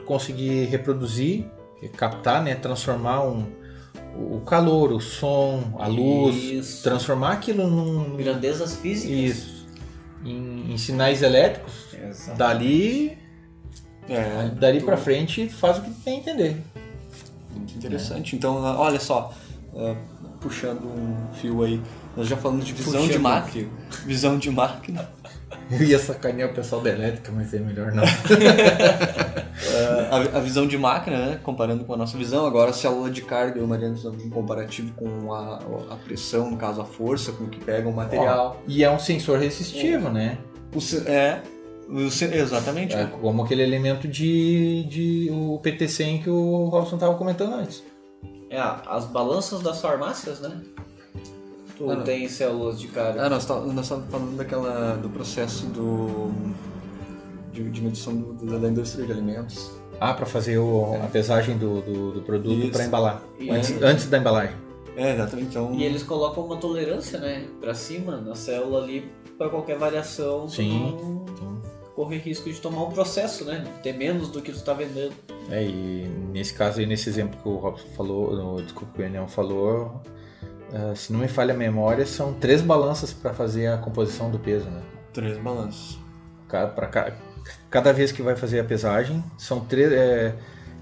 conseguir 0.06 0.64
reproduzir, 0.66 1.44
captar, 1.96 2.42
né? 2.42 2.54
Transformar 2.54 3.24
um, 3.26 3.44
o 4.16 4.40
calor, 4.46 4.92
o 4.92 5.00
som, 5.00 5.74
a 5.78 5.86
luz, 5.86 6.36
Isso. 6.36 6.82
transformar 6.82 7.32
aquilo 7.32 7.66
num. 7.68 8.16
Grandezas 8.16 8.76
físicas. 8.76 9.16
Isso. 9.16 9.66
Em, 10.24 10.72
em 10.72 10.78
sinais 10.78 11.22
elétricos, 11.22 11.72
Exato. 11.94 12.38
dali, 12.38 13.18
É, 14.08 14.48
dali 14.50 14.78
tu- 14.80 14.84
pra 14.86 14.96
frente 14.96 15.48
faz 15.48 15.78
o 15.78 15.82
que 15.82 15.90
tem 15.90 16.16
a 16.16 16.20
entender. 16.20 16.56
Muito 17.54 17.76
interessante. 17.76 18.36
Então, 18.36 18.64
ah, 18.64 18.78
olha 18.78 19.00
só, 19.00 19.32
ah, 19.76 19.94
puxando 20.40 20.84
um 20.84 21.32
fio 21.34 21.62
aí, 21.62 21.80
nós 22.16 22.28
já 22.28 22.36
falamos 22.36 22.64
de 22.64 22.72
visão 22.72 22.92
Puxando 23.00 23.10
de 23.12 23.18
máquina. 23.18 23.68
Visão 24.04 24.38
de 24.38 24.50
máquina. 24.50 25.08
Eu 25.70 25.82
ia 25.82 25.98
sacanear 25.98 26.50
o 26.50 26.54
pessoal 26.54 26.82
da 26.82 26.90
elétrica, 26.90 27.32
mas 27.32 27.52
é 27.54 27.58
melhor 27.58 27.92
não. 27.92 28.04
A, 30.10 30.38
a 30.38 30.40
visão 30.40 30.66
de 30.66 30.76
máquina, 30.76 31.16
né? 31.26 31.40
Comparando 31.42 31.84
com 31.84 31.94
a 31.94 31.96
nossa 31.96 32.18
visão, 32.18 32.44
agora 32.44 32.70
a 32.70 32.72
célula 32.74 33.10
de 33.10 33.22
carga, 33.22 33.62
o 33.62 33.66
Mariano 33.66 33.96
em 34.22 34.28
comparativo 34.28 34.92
com 34.94 35.32
a, 35.32 35.60
a 35.90 35.96
pressão, 35.96 36.50
no 36.50 36.56
caso 36.56 36.80
a 36.80 36.84
força 36.84 37.32
com 37.32 37.46
que 37.46 37.58
pega 37.60 37.88
o 37.88 37.92
material. 37.92 38.60
e 38.66 38.84
é 38.84 38.90
um 38.90 38.98
sensor 38.98 39.38
resistivo, 39.38 40.10
né? 40.10 40.38
O 40.74 41.08
é, 41.08 41.40
o 41.88 42.00
exatamente. 42.34 42.94
É 42.94 43.04
como 43.06 43.42
aquele 43.42 43.62
elemento 43.62 44.08
de, 44.08 44.84
de 44.84 45.28
o 45.30 45.60
PT100 45.62 46.22
que 46.22 46.30
o 46.30 46.66
Robson 46.66 46.96
estava 46.96 47.14
comentando 47.14 47.54
antes. 47.54 47.82
É, 48.50 48.58
as 48.86 49.04
balanças 49.06 49.60
das 49.60 49.80
farmácias, 49.80 50.40
né? 50.40 50.60
Ah, 51.90 51.96
não. 51.96 52.04
tem 52.04 52.28
células 52.28 52.78
de 52.80 52.88
carga. 52.88 53.24
Ah, 53.24 53.28
nós 53.30 53.42
estávamos 53.42 53.88
falando 53.88 54.36
daquela, 54.36 54.94
do 54.96 55.08
processo 55.08 55.66
do, 55.66 56.30
de, 57.52 57.68
de 57.70 57.80
medição 57.82 58.14
do- 58.16 58.32
do- 58.34 58.58
da 58.58 58.68
indústria 58.68 59.06
de 59.06 59.12
alimentos. 59.12 59.70
Ah, 60.00 60.14
para 60.14 60.26
fazer 60.26 60.58
o- 60.58 60.94
a 61.02 61.06
pesagem 61.06 61.56
do, 61.58 61.80
do, 61.82 62.12
do 62.12 62.22
produto 62.22 62.70
para 62.72 62.84
embalar. 62.84 63.22
Antes, 63.50 63.82
antes 63.82 64.06
da 64.06 64.18
embalagem. 64.18 64.56
É, 64.96 65.14
exatamente. 65.14 65.48
Então, 65.50 65.72
E 65.74 65.84
eles 65.84 66.02
colocam 66.02 66.44
uma 66.44 66.56
tolerância, 66.56 67.18
né? 67.18 67.46
Pra 67.60 67.72
cima, 67.74 68.16
na 68.18 68.34
célula 68.34 68.82
ali, 68.82 69.10
pra 69.38 69.48
qualquer 69.48 69.78
variação, 69.78 70.48
Sim. 70.48 70.80
não 70.98 71.24
Então, 71.32 71.62
correr 71.94 72.18
risco 72.18 72.50
de 72.50 72.60
tomar 72.60 72.84
um 72.84 72.90
processo, 72.90 73.44
né? 73.44 73.64
Ter 73.82 73.92
menos 73.94 74.28
do 74.28 74.42
que 74.42 74.52
tu 74.52 74.60
tá 74.62 74.72
vendendo. 74.74 75.12
é, 75.50 75.62
e 75.64 76.06
nesse 76.32 76.52
caso 76.54 76.80
aí, 76.80 76.86
nesse 76.86 77.08
exemplo 77.08 77.38
que 77.42 77.48
o 77.48 77.56
Robson 77.56 77.86
falou, 77.96 78.34
no, 78.34 78.62
desculpa, 78.62 78.92
que 78.94 79.02
o 79.02 79.04
Enel 79.04 79.28
falou, 79.28 80.00
ah, 80.72 80.94
se 80.94 81.12
não 81.12 81.20
me 81.20 81.28
falha 81.28 81.54
a 81.54 81.56
memória, 81.56 82.04
são 82.06 82.32
três 82.34 82.60
balanças 82.62 83.12
para 83.12 83.32
fazer 83.32 83.66
a 83.68 83.76
composição 83.78 84.30
do 84.30 84.38
peso, 84.38 84.66
né? 84.70 84.80
três 85.12 85.36
balanços. 85.38 85.98
Ca- 86.48 86.66
pra 86.68 86.86
ca- 86.86 87.12
cada 87.70 87.92
vez 87.92 88.10
que 88.12 88.22
vai 88.22 88.34
fazer 88.36 88.60
a 88.60 88.64
pesagem, 88.64 89.22
são 89.36 89.60
três. 89.60 89.92
É, 89.92 90.34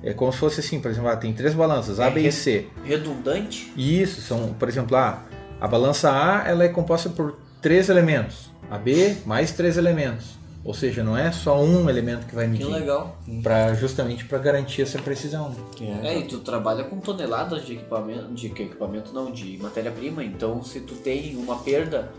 é 0.03 0.13
como 0.15 0.33
se 0.33 0.39
fosse 0.39 0.61
assim, 0.61 0.81
por 0.81 0.91
exemplo, 0.91 1.09
ah, 1.11 1.17
tem 1.17 1.33
três 1.33 1.53
balanças, 1.55 1.99
A, 2.01 2.07
É 2.07 2.11
B 2.11 2.21
e 2.27 2.33
C. 2.33 2.69
Redundante? 2.85 3.73
E 3.77 4.01
isso 4.01 4.21
são, 4.21 4.55
por 4.55 4.69
exemplo, 4.69 4.97
ah, 4.97 5.25
a 5.61 5.67
balança 5.69 6.11
A 6.11 6.49
ela 6.49 6.65
é 6.65 6.69
composta 6.69 7.09
por 7.11 7.39
três 7.61 7.89
elementos, 7.89 8.51
a 8.71 8.79
B 8.79 9.17
mais 9.27 9.51
três 9.53 9.77
elementos. 9.77 10.39
Ou 10.63 10.75
seja, 10.75 11.03
não 11.03 11.17
é 11.17 11.33
só 11.33 11.59
um 11.63 11.89
elemento 11.89 12.27
que 12.27 12.35
vai 12.35 12.45
Que 12.45 12.51
medir, 12.51 12.67
legal. 12.69 13.17
pra, 13.43 13.73
justamente 13.75 14.27
para 14.27 14.39
garantir 14.39 14.83
essa 14.83 14.99
precisão. 14.99 15.55
né? 15.81 16.01
É, 16.15 16.19
e 16.19 16.25
tu 16.25 16.41
trabalha 16.41 16.85
com 16.85 16.99
toneladas 17.01 17.65
de 17.65 17.75
equipamento, 17.75 18.35
de 18.35 18.51
que 18.51 18.65
equipamento 18.65 19.13
não, 19.13 19.33
de 19.33 19.57
matéria-prima, 19.59 20.23
então 20.23 20.63
se 20.63 20.81
tu 20.81 20.95
tem 20.95 21.35
uma 21.37 21.57
perda, 21.61 22.13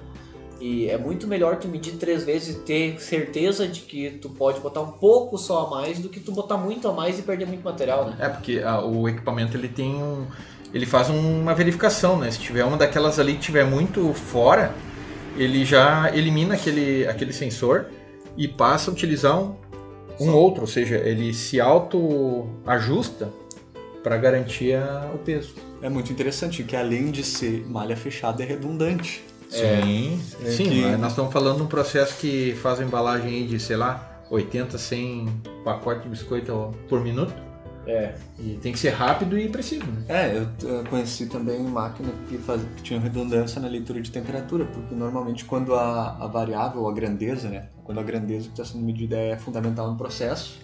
e 0.59 0.89
é 0.89 0.97
muito 0.97 1.27
melhor 1.27 1.57
tu 1.57 1.67
medir 1.67 1.93
três 1.97 2.23
vezes 2.23 2.55
e 2.55 2.59
ter 2.59 2.99
certeza 2.99 3.67
de 3.67 3.81
que 3.81 4.09
tu 4.11 4.29
pode 4.29 4.59
botar 4.59 4.81
um 4.81 4.91
pouco 4.91 5.37
só 5.37 5.67
a 5.67 5.69
mais 5.69 5.99
do 5.99 6.09
que 6.09 6.19
tu 6.19 6.31
botar 6.31 6.57
muito 6.57 6.87
a 6.87 6.93
mais 6.93 7.19
e 7.19 7.21
perder 7.21 7.47
muito 7.47 7.63
material, 7.63 8.05
né? 8.05 8.15
É 8.19 8.29
porque 8.29 8.61
ah, 8.65 8.81
o 8.83 9.07
equipamento 9.07 9.55
ele 9.55 9.67
tem 9.67 9.95
um, 9.95 10.25
ele 10.73 10.85
faz 10.87 11.09
uma 11.09 11.53
verificação, 11.53 12.17
né? 12.17 12.29
Se 12.31 12.39
tiver 12.39 12.63
uma 12.63 12.77
daquelas 12.77 13.19
ali 13.19 13.33
que 13.33 13.39
tiver 13.39 13.65
muito 13.65 14.13
fora, 14.13 14.73
ele 15.37 15.63
já 15.65 16.11
elimina 16.15 16.55
aquele, 16.55 17.07
aquele 17.07 17.33
sensor 17.33 17.85
e 18.38 18.47
passa 18.47 18.89
a 18.89 18.93
utilizar 18.93 19.39
um, 19.39 19.55
um 20.19 20.34
outro, 20.34 20.61
ou 20.61 20.67
seja, 20.67 20.95
ele 20.97 21.34
se 21.34 21.59
auto 21.59 22.47
ajusta 22.65 23.29
para 24.03 24.17
garantir 24.17 24.77
o 25.13 25.17
peso. 25.19 25.53
É 25.82 25.89
muito 25.89 26.11
interessante 26.11 26.63
que 26.63 26.75
além 26.75 27.11
de 27.11 27.23
ser 27.23 27.65
malha 27.67 27.95
fechada, 27.95 28.43
é 28.43 28.45
redundante. 28.45 29.23
Sim, 29.49 30.19
é 30.45 30.49
sim. 30.51 30.63
que- 30.69 30.82
Nós 30.97 31.11
estamos 31.11 31.34
falando 31.34 31.57
de 31.57 31.63
um 31.63 31.67
processo 31.67 32.15
que 32.17 32.53
faz 32.61 32.79
a 32.79 32.84
embalagem 32.84 33.45
de, 33.45 33.59
sei 33.59 33.75
lá, 33.75 34.21
80, 34.29 34.77
100 34.77 35.27
pacotes 35.65 36.03
de 36.03 36.09
biscoito 36.09 36.71
por 36.88 37.01
minuto. 37.01 37.34
É. 37.88 38.13
E 38.39 38.59
tem 38.61 38.71
que 38.71 38.77
ser 38.79 38.91
rápido 38.91 39.38
e 39.38 39.49
preciso, 39.49 39.86
né? 39.88 40.03
É, 40.07 40.38
eu 40.38 40.43
eh, 40.43 40.84
conheci 40.89 41.25
também 41.25 41.59
máquina 41.63 42.09
que, 42.29 42.38
faz, 42.38 42.61
que 42.77 42.84
tinha 42.84 42.99
redundância 42.99 43.59
na 43.59 43.67
leitura 43.67 43.99
de 43.99 44.11
temperatura, 44.11 44.65
porque 44.65 44.93
normalmente 44.93 45.45
quando 45.45 45.73
a, 45.73 46.15
a 46.19 46.27
variável, 46.27 46.88
a 46.88 46.93
grandeza, 46.93 47.49
né? 47.49 47.69
Quando 47.84 47.99
a 47.99 48.03
grandeza 48.03 48.45
que 48.45 48.51
está 48.51 48.63
sendo 48.65 48.84
medida 48.86 49.17
é 49.17 49.36
fundamental 49.38 49.89
no 49.89 49.97
processo, 49.97 50.59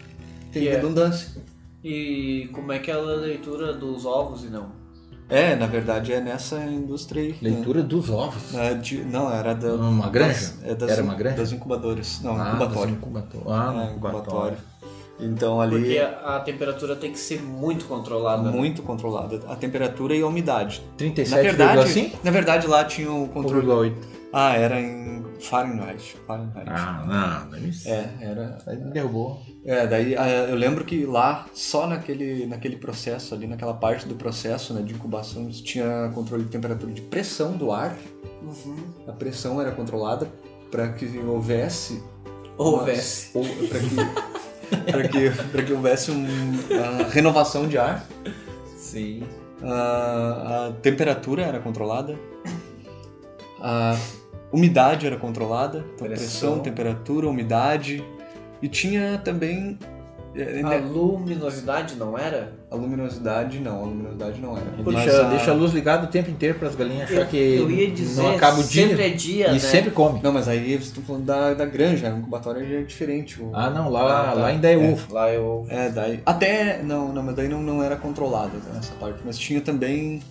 tem 0.52 0.62
Que 0.64 0.70
é- 0.70 0.76
redundância. 0.76 1.42
E 1.84 2.50
como 2.54 2.72
é 2.72 2.80
que 2.80 2.92
é 2.92 2.94
a 2.94 3.00
leitura 3.02 3.74
dos 3.74 4.06
ovos 4.06 4.44
e 4.44 4.48
não? 4.48 4.70
É, 5.30 5.56
na 5.58 5.68
verdade 5.68 6.14
é 6.14 6.22
nessa 6.22 6.58
indústria 6.64 7.22
aí. 7.22 7.36
Leitura 7.42 7.84
dos 7.84 8.10
ovos. 8.10 8.52
né? 8.54 8.72
É 8.72 8.74
de- 8.76 9.04
não, 9.04 9.30
era 9.34 9.54
da. 9.54 9.74
Uma 9.74 10.10
granja? 10.10 10.34
das- 10.34 10.64
é 10.64 10.76
das, 10.76 10.92
Era 10.92 11.04
uma 11.04 11.16
granja? 11.16 11.36
Das 11.38 11.52
incubadoras. 11.52 12.22
Não, 12.24 12.40
Ah, 12.40 12.50
incubatório. 12.50 12.88
das 12.92 12.98
incubatório. 12.98 13.50
Ah, 13.52 13.74
É, 13.90 13.92
incubatório. 13.92 14.22
incubatório. 14.22 14.58
Então 15.20 15.60
ali 15.60 15.80
Porque 15.80 15.98
a, 16.00 16.38
a 16.38 16.40
temperatura 16.40 16.96
tem 16.96 17.12
que 17.12 17.20
ser 17.20 17.42
muito 17.42 17.86
controlada. 17.86 18.44
né? 18.44 18.52
muito 18.52 18.84
controlada. 18.84 19.42
A 19.48 19.56
temperatura 19.56 20.16
e 20.16 20.22
a 20.22 20.28
umidade. 20.28 20.82
Na 21.00 21.08
37,5? 21.08 21.42
verdade, 21.42 22.14
na 22.24 22.32
verdade 22.32 22.68
lá 22.68 22.86
tinha 22.86 23.12
o 23.12 23.28
controle. 23.28 23.66
1,8. 23.66 23.94
Ah, 24.32 24.56
era 24.56 24.80
em 24.80 25.24
Fahrenheit. 25.40 26.16
Fahrenheit. 26.26 26.68
Ah, 26.68 27.48
não, 27.50 27.58
isso. 27.60 27.90
É, 27.90 28.10
era. 28.22 28.58
Aí 28.68 28.78
me 28.78 28.92
derrubou. 28.92 29.42
É, 29.66 29.88
daí 29.88 30.16
ah, 30.16 30.28
eu 30.50 30.56
lembro 30.56 30.84
que 30.86 31.06
lá, 31.06 31.46
só 31.54 31.88
naquele, 31.88 32.46
naquele 32.46 32.76
processo 32.76 33.34
ali, 33.34 33.48
naquela 33.48 33.74
parte 33.74 34.08
do 34.08 34.16
processo 34.16 34.74
né, 34.74 34.82
de 34.82 34.94
incubação, 34.94 35.50
tinha 35.50 36.12
controle 36.14 36.44
de 36.44 36.50
temperatura 36.50 36.92
de 36.92 37.02
pressão 37.02 37.54
do 37.54 37.72
ar. 37.72 37.96
Uhum. 38.42 38.78
A 39.08 39.12
pressão 39.12 39.62
era 39.62 39.72
controlada 39.72 40.28
para 40.70 40.90
que 40.90 41.18
houvesse. 41.20 42.04
Houvesse. 42.58 43.32
Para 43.34 43.80
que, 43.80 43.96
pra 44.92 45.08
que, 45.08 45.30
pra 45.52 45.64
que 45.64 45.74
houvesse 45.74 46.12
um, 46.12 46.26
a 46.72 47.10
renovação 47.10 47.68
de 47.68 47.78
ar. 47.78 48.06
Sim. 48.78 49.24
A, 49.64 50.68
a 50.68 50.72
temperatura 50.82 51.44
era 51.44 51.60
controlada. 51.60 52.18
A 53.60 53.98
umidade 54.52 55.06
era 55.08 55.18
controlada. 55.18 55.80
Então, 55.96 56.08
pressão, 56.08 56.18
Pressão. 56.18 56.60
temperatura, 56.60 57.28
umidade. 57.28 58.04
E 58.62 58.68
tinha 58.68 59.18
também 59.18 59.78
A 60.64 60.78
luminosidade 60.78 61.96
não 61.96 62.18
era? 62.18 62.54
A 62.70 62.76
luminosidade 62.76 63.60
não, 63.60 63.78
a 63.84 63.86
luminosidade 63.86 64.40
não 64.42 64.56
era. 64.58 64.66
Deixa, 64.72 64.92
Mas 64.92 65.16
a- 65.16 65.30
deixa 65.30 65.52
a 65.52 65.54
luz 65.54 65.74
ligada 65.74 66.06
o 66.06 66.08
tempo 66.10 66.30
inteiro 66.30 66.60
para 66.60 66.68
as 66.68 66.76
galinhas 66.76 67.10
achar 67.10 67.22
Eu, 67.22 67.28
que 67.28 67.38
eu 67.38 67.72
ia 67.72 67.90
dizer, 67.92 68.22
não 68.22 68.36
acaba 68.36 68.60
o 68.60 68.64
dia. 68.64 68.88
sempre 68.88 69.06
é 69.06 69.10
dia, 69.10 69.48
e 69.50 69.54
né? 69.54 69.60
sempre 69.60 69.92
come. 69.92 70.20
Não, 70.22 70.32
mas 70.32 70.48
aí 70.48 70.60
vocês 70.74 70.86
estão 70.86 71.04
falando 71.04 71.26
da, 71.26 71.54
da 71.54 71.66
granja, 71.66 72.08
a 72.08 72.12
incubatória 72.18 72.66
já 72.66 72.76
é 72.80 72.84
diferente. 72.84 73.42
o- 73.42 73.52
Ah, 73.54 73.70
não, 73.70 73.90
lá, 73.90 74.02
Ah, 74.02 74.26
tá. 74.28 74.34
lá 74.34 74.48
ainda 74.48 74.72
é 74.72 74.78
ovo. 74.78 75.14
Lá 75.14 75.32
eu... 75.32 75.66
É, 75.70 75.90
daí. 75.90 76.22
Até. 76.26 76.82
Não, 76.84 77.12
não, 77.14 77.24
mas 77.24 77.36
daí 77.36 77.48
não, 77.48 77.62
não 77.62 77.82
era 77.82 77.96
controlada 77.96 78.52
essa 78.78 78.94
parte. 79.00 79.20
Mas 79.26 79.38
tinha 79.38 79.62
também 79.62 80.22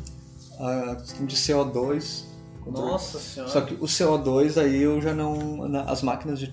a 0.61 0.95
questão 0.97 1.27
de 1.27 1.35
CO2. 1.37 2.25
controle. 2.65 2.91
Nossa 2.91 3.19
senhora. 3.19 3.51
Só 3.53 3.61
que 3.61 3.75
o 3.75 3.87
CO2 3.87 4.61
aí 4.61 4.83
eu 4.83 5.01
já 5.01 5.15
não. 5.15 5.71
as 5.87 6.03
máquinas 6.03 6.41
já 6.41 6.49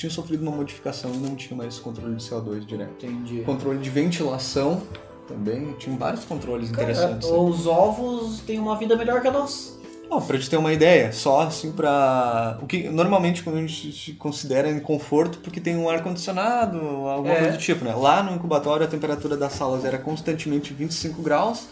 tinham 0.00 0.10
sofrido 0.10 0.42
uma 0.42 0.50
modificação 0.52 1.12
e 1.14 1.16
não 1.18 1.34
tinha 1.36 1.56
mais 1.56 1.78
controle 1.78 2.16
de 2.16 2.24
CO2 2.24 2.64
direto. 2.66 3.04
Entendi. 3.06 3.42
Controle 3.42 3.78
de 3.78 3.88
ventilação 3.90 4.82
também, 5.28 5.72
tinha 5.78 5.96
vários 5.96 6.24
controles 6.24 6.70
Cara, 6.70 6.90
interessantes. 6.90 7.28
os 7.28 7.66
ovos 7.66 8.40
têm 8.40 8.58
uma 8.58 8.76
vida 8.76 8.96
melhor 8.96 9.20
que 9.20 9.28
a 9.28 9.30
nossa. 9.30 9.78
Ó, 10.12 10.20
pra 10.20 10.36
te 10.36 10.50
ter 10.50 10.56
uma 10.56 10.72
ideia, 10.72 11.12
só 11.12 11.42
assim 11.42 11.70
pra. 11.70 12.58
O 12.60 12.66
que 12.66 12.88
normalmente 12.88 13.44
quando 13.44 13.58
a 13.58 13.60
gente 13.60 13.92
se 13.92 14.12
considera 14.14 14.68
em 14.68 14.80
conforto 14.80 15.38
porque 15.38 15.60
tem 15.60 15.76
um 15.76 15.88
ar-condicionado, 15.88 16.78
alguma 17.06 17.32
É. 17.32 17.38
coisa 17.42 17.52
do 17.52 17.58
tipo, 17.58 17.84
né? 17.84 17.94
Lá 17.94 18.20
no 18.20 18.34
incubatório 18.34 18.84
a 18.84 18.88
temperatura 18.88 19.36
das 19.36 19.52
salas 19.52 19.84
era 19.84 19.98
constantemente 19.98 20.74
25 20.74 21.22
graus, 21.22 21.68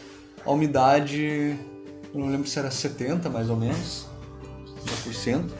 a 0.47 0.53
umidade, 0.53 1.57
eu 2.15 2.21
não 2.21 2.29
lembro 2.29 2.47
se 2.47 2.57
era 2.61 2.71
70 2.71 3.29
mais 3.29 3.51
ou 3.51 3.57
menos, 3.57 4.07
50%. 5.05 5.51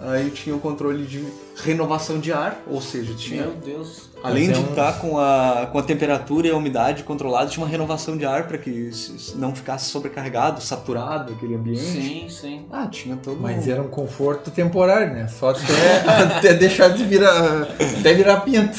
Aí 0.00 0.30
tinha 0.30 0.54
o 0.54 0.60
controle 0.60 1.04
de 1.04 1.24
renovação 1.64 2.18
de 2.20 2.32
ar, 2.32 2.62
ou 2.68 2.80
seja, 2.80 3.14
tinha 3.14 3.42
Meu 3.42 3.54
Deus. 3.56 4.08
Além 4.22 4.48
Mas 4.48 4.56
de 4.58 4.62
é 4.62 4.66
um- 4.66 4.70
estar 4.70 5.00
com, 5.00 5.18
a, 5.18 5.68
com 5.70 5.78
a 5.78 5.82
temperatura 5.82 6.46
e 6.46 6.50
a 6.50 6.56
umidade 6.56 7.02
controlada, 7.04 7.48
tinha 7.50 7.64
uma 7.64 7.70
renovação 7.70 8.16
de 8.16 8.24
ar 8.24 8.46
para 8.48 8.58
que 8.58 8.90
não 9.36 9.54
ficasse 9.54 9.90
sobrecarregado, 9.90 10.60
saturado 10.60 11.32
aquele 11.32 11.54
ambiente. 11.54 11.80
Sim, 11.80 12.26
sim. 12.28 12.66
Ah, 12.70 12.86
tinha 12.86 13.16
todo 13.16 13.40
Mas 13.40 13.66
um... 13.66 13.70
era 13.70 13.82
um 13.82 13.88
conforto 13.88 14.50
temporário, 14.50 15.12
né? 15.14 15.28
Só 15.28 15.50
até, 15.50 16.08
até 16.36 16.54
deixar 16.54 16.88
de 16.88 17.04
virar. 17.04 17.62
Até 18.00 18.12
virar 18.14 18.40
pinto. 18.40 18.78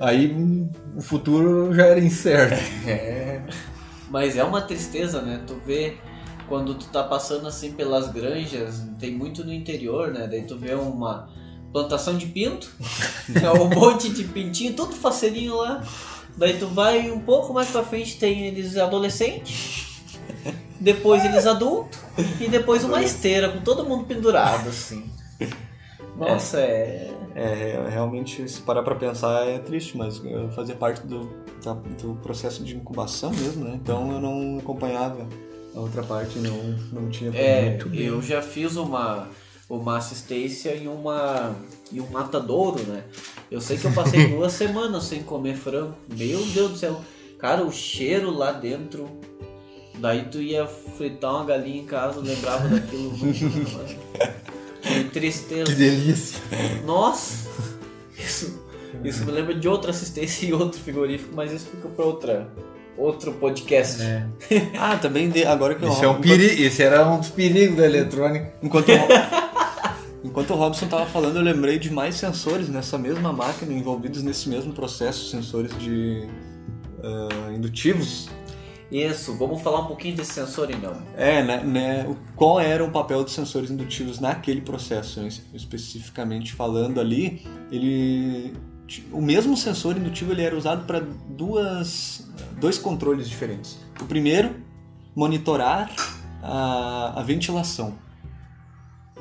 Aí 0.00 0.32
hum, 0.32 0.68
o 0.96 1.00
futuro 1.00 1.72
já 1.74 1.86
era 1.86 2.00
incerto. 2.00 2.60
É, 2.86 3.40
Mas 4.08 4.36
é 4.36 4.42
uma 4.44 4.60
tristeza, 4.62 5.20
né? 5.22 5.40
Tu 5.46 5.56
vê 5.66 5.94
quando 6.50 6.74
tu 6.74 6.86
tá 6.86 7.04
passando 7.04 7.46
assim 7.46 7.72
pelas 7.74 8.08
granjas, 8.08 8.82
tem 8.98 9.14
muito 9.14 9.44
no 9.44 9.52
interior, 9.52 10.08
né? 10.08 10.26
Daí 10.26 10.42
tu 10.42 10.58
vê 10.58 10.74
uma 10.74 11.30
plantação 11.72 12.18
de 12.18 12.26
pinto, 12.26 12.68
é 13.40 13.50
um 13.52 13.70
monte 13.70 14.10
de 14.10 14.24
pintinho, 14.24 14.74
tudo 14.74 14.92
faceirinho 14.92 15.56
lá. 15.56 15.80
Daí 16.36 16.58
tu 16.58 16.66
vai 16.66 17.08
um 17.08 17.20
pouco 17.20 17.54
mais 17.54 17.70
pra 17.70 17.84
frente, 17.84 18.18
tem 18.18 18.46
eles 18.48 18.76
adolescentes, 18.76 20.02
depois 20.80 21.24
eles 21.24 21.46
adultos 21.46 21.96
e 22.40 22.48
depois 22.48 22.82
uma 22.82 23.00
esteira 23.00 23.48
com 23.48 23.60
todo 23.60 23.84
mundo 23.84 24.04
pendurado, 24.04 24.68
assim. 24.68 25.08
Nossa, 26.16 26.60
é. 26.60 27.12
é, 27.36 27.86
realmente, 27.90 28.46
se 28.48 28.60
parar 28.60 28.82
para 28.82 28.96
pensar, 28.96 29.46
é 29.46 29.60
triste, 29.60 29.96
mas 29.96 30.20
eu 30.24 30.50
fazia 30.50 30.74
parte 30.74 31.06
do, 31.06 31.30
do 32.02 32.14
processo 32.16 32.64
de 32.64 32.74
incubação 32.74 33.30
mesmo, 33.30 33.64
né? 33.64 33.78
Então 33.80 34.10
eu 34.10 34.20
não 34.20 34.58
acompanhava 34.58 35.28
a 35.74 35.80
outra 35.80 36.02
parte, 36.02 36.38
não, 36.38 36.56
não 36.92 37.08
tinha 37.10 37.30
É, 37.34 37.70
muito 37.70 37.88
bem. 37.88 38.02
eu 38.06 38.20
já 38.22 38.42
fiz 38.42 38.76
uma, 38.76 39.28
uma 39.68 39.96
assistência 39.98 40.74
e 40.74 40.86
uma 40.88 41.54
e 41.92 42.00
um 42.00 42.06
matadouro, 42.10 42.82
né? 42.84 43.04
Eu 43.50 43.60
sei 43.60 43.76
que 43.78 43.84
eu 43.84 43.92
passei 43.92 44.26
duas 44.34 44.52
semanas 44.52 45.04
sem 45.04 45.22
comer 45.22 45.56
frango. 45.56 45.94
Meu 46.16 46.44
Deus 46.46 46.72
do 46.72 46.76
céu. 46.78 47.00
Cara, 47.38 47.64
o 47.64 47.72
cheiro 47.72 48.30
lá 48.30 48.52
dentro. 48.52 49.08
Daí 49.98 50.24
tu 50.30 50.40
ia 50.40 50.66
fritar 50.66 51.34
uma 51.34 51.44
galinha 51.44 51.82
em 51.82 51.84
casa, 51.84 52.20
lembrava 52.20 52.68
daquilo. 52.68 53.12
Que 54.82 55.04
tristeza. 55.10 55.74
delícia. 55.74 56.38
Nossa! 56.86 57.48
Isso, 58.18 58.64
isso 59.04 59.24
me 59.26 59.32
lembra 59.32 59.54
de 59.54 59.68
outra 59.68 59.90
assistência 59.90 60.46
e 60.46 60.52
outro 60.54 60.80
frigorífico, 60.80 61.34
mas 61.34 61.52
isso 61.52 61.66
fica 61.66 61.86
para 61.88 62.04
outra 62.04 62.50
outro 62.96 63.32
podcast. 63.32 64.02
É. 64.02 64.26
Ah, 64.78 64.96
também 64.96 65.28
de- 65.30 65.44
agora 65.44 65.74
que 65.74 65.84
eu 65.84 65.88
Esse, 65.88 66.04
é 66.04 66.08
um 66.08 66.20
peri... 66.20 66.62
Esse 66.62 66.82
era 66.82 67.06
um 67.08 67.18
dos 67.18 67.28
perigos 67.30 67.76
da 67.76 67.86
eletrônica. 67.86 68.52
Enquanto 68.62 68.88
o, 68.90 68.94
enquanto 70.24 70.50
o 70.50 70.56
Robson 70.56 70.84
estava 70.86 71.06
falando, 71.06 71.36
eu 71.36 71.42
lembrei 71.42 71.78
de 71.78 71.90
mais 71.90 72.14
sensores 72.16 72.68
nessa 72.68 72.98
mesma 72.98 73.32
máquina 73.32 73.72
envolvidos 73.72 74.22
nesse 74.22 74.48
mesmo 74.48 74.72
processo, 74.72 75.30
sensores 75.30 75.76
de 75.78 76.26
ah, 77.02 77.52
indutivos. 77.52 78.28
Isso, 78.90 79.36
vamos 79.36 79.62
falar 79.62 79.82
um 79.82 79.86
pouquinho 79.86 80.16
desse 80.16 80.32
sensor 80.32 80.68
então. 80.68 80.92
É, 81.16 81.42
né, 81.44 81.62
né, 81.62 82.16
qual 82.34 82.58
era 82.58 82.84
o 82.84 82.90
papel 82.90 83.22
dos 83.22 83.32
sensores 83.32 83.70
indutivos 83.70 84.18
naquele 84.18 84.60
processo, 84.62 85.24
es- 85.24 85.42
especificamente 85.54 86.52
falando 86.52 87.00
ali, 87.00 87.46
ele 87.70 88.52
o 89.12 89.20
mesmo 89.20 89.56
sensor 89.56 89.96
indutivo 89.96 90.32
ele 90.32 90.42
era 90.42 90.56
usado 90.56 90.84
para 90.84 91.00
duas 91.28 92.28
dois 92.58 92.78
controles 92.78 93.28
diferentes. 93.28 93.78
O 94.00 94.04
primeiro, 94.04 94.54
monitorar 95.14 95.90
a, 96.42 97.20
a 97.20 97.22
ventilação. 97.22 97.94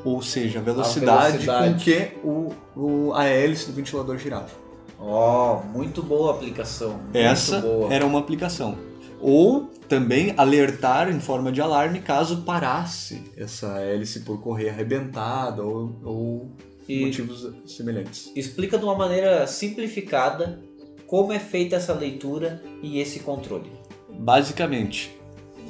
Ou 0.03 0.21
seja, 0.21 0.59
a 0.59 0.61
velocidade, 0.61 1.39
velocidade. 1.39 1.73
com 1.73 1.79
que 1.79 2.11
o, 2.23 2.53
o, 2.75 3.13
a 3.13 3.25
hélice 3.25 3.67
do 3.67 3.73
ventilador 3.73 4.17
girava. 4.17 4.49
Ó, 4.97 5.61
muito 5.63 6.01
boa 6.01 6.31
a 6.31 6.35
aplicação. 6.35 6.99
Essa 7.13 7.59
boa. 7.59 7.93
era 7.93 8.05
uma 8.05 8.19
aplicação. 8.19 8.77
Ou 9.21 9.69
também 9.89 10.33
alertar 10.37 11.09
em 11.09 11.19
forma 11.19 11.51
de 11.51 11.59
alarme 11.59 11.99
caso 11.99 12.43
parasse 12.43 13.31
essa 13.35 13.79
hélice 13.79 14.21
por 14.21 14.39
correr 14.39 14.69
arrebentada 14.69 15.61
ou, 15.61 15.99
ou 16.03 16.51
E- 16.89 17.05
motivos 17.05 17.47
semelhantes. 17.65 18.31
Explica 18.35 18.77
de 18.77 18.83
uma 18.83 18.95
maneira 18.95 19.45
simplificada 19.47 20.59
como 21.05 21.31
é 21.31 21.39
feita 21.39 21.75
essa 21.75 21.93
leitura 21.93 22.61
e 22.81 22.99
esse 22.99 23.19
controle. 23.19 23.71
Basicamente, 24.09 25.15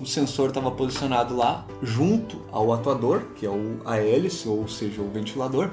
o 0.02 0.06
sensor 0.06 0.50
estava 0.50 0.72
posicionado 0.72 1.36
lá 1.36 1.68
junto 1.82 2.42
ao 2.52 2.74
atuador, 2.74 3.22
que 3.36 3.46
é 3.46 3.50
o, 3.50 3.82
a 3.86 3.98
hélice, 3.98 4.48
ou 4.48 4.68
seja, 4.68 5.02
o 5.02 5.10
ventilador, 5.10 5.72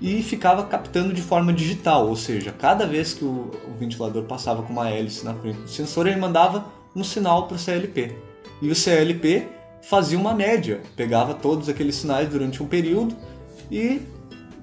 e 0.00 0.22
ficava 0.22 0.64
captando 0.64 1.12
de 1.12 1.20
forma 1.20 1.52
digital, 1.52 2.08
ou 2.08 2.16
seja, 2.16 2.52
cada 2.52 2.86
vez 2.86 3.12
que 3.12 3.24
o, 3.24 3.50
o 3.68 3.78
ventilador 3.78 4.24
passava 4.24 4.62
com 4.62 4.72
uma 4.72 4.88
hélice 4.88 5.24
na 5.24 5.34
frente 5.34 5.60
do 5.60 5.68
sensor, 5.68 6.06
ele 6.06 6.18
mandava 6.18 6.64
um 6.96 7.04
sinal 7.04 7.46
para 7.46 7.56
o 7.56 7.58
CLP. 7.58 8.16
E 8.62 8.70
o 8.70 8.74
CLP 8.74 9.46
fazia 9.82 10.18
uma 10.18 10.34
média, 10.34 10.80
pegava 10.96 11.34
todos 11.34 11.68
aqueles 11.68 11.96
sinais 11.96 12.28
durante 12.28 12.62
um 12.62 12.66
período 12.66 13.14
e 13.70 14.02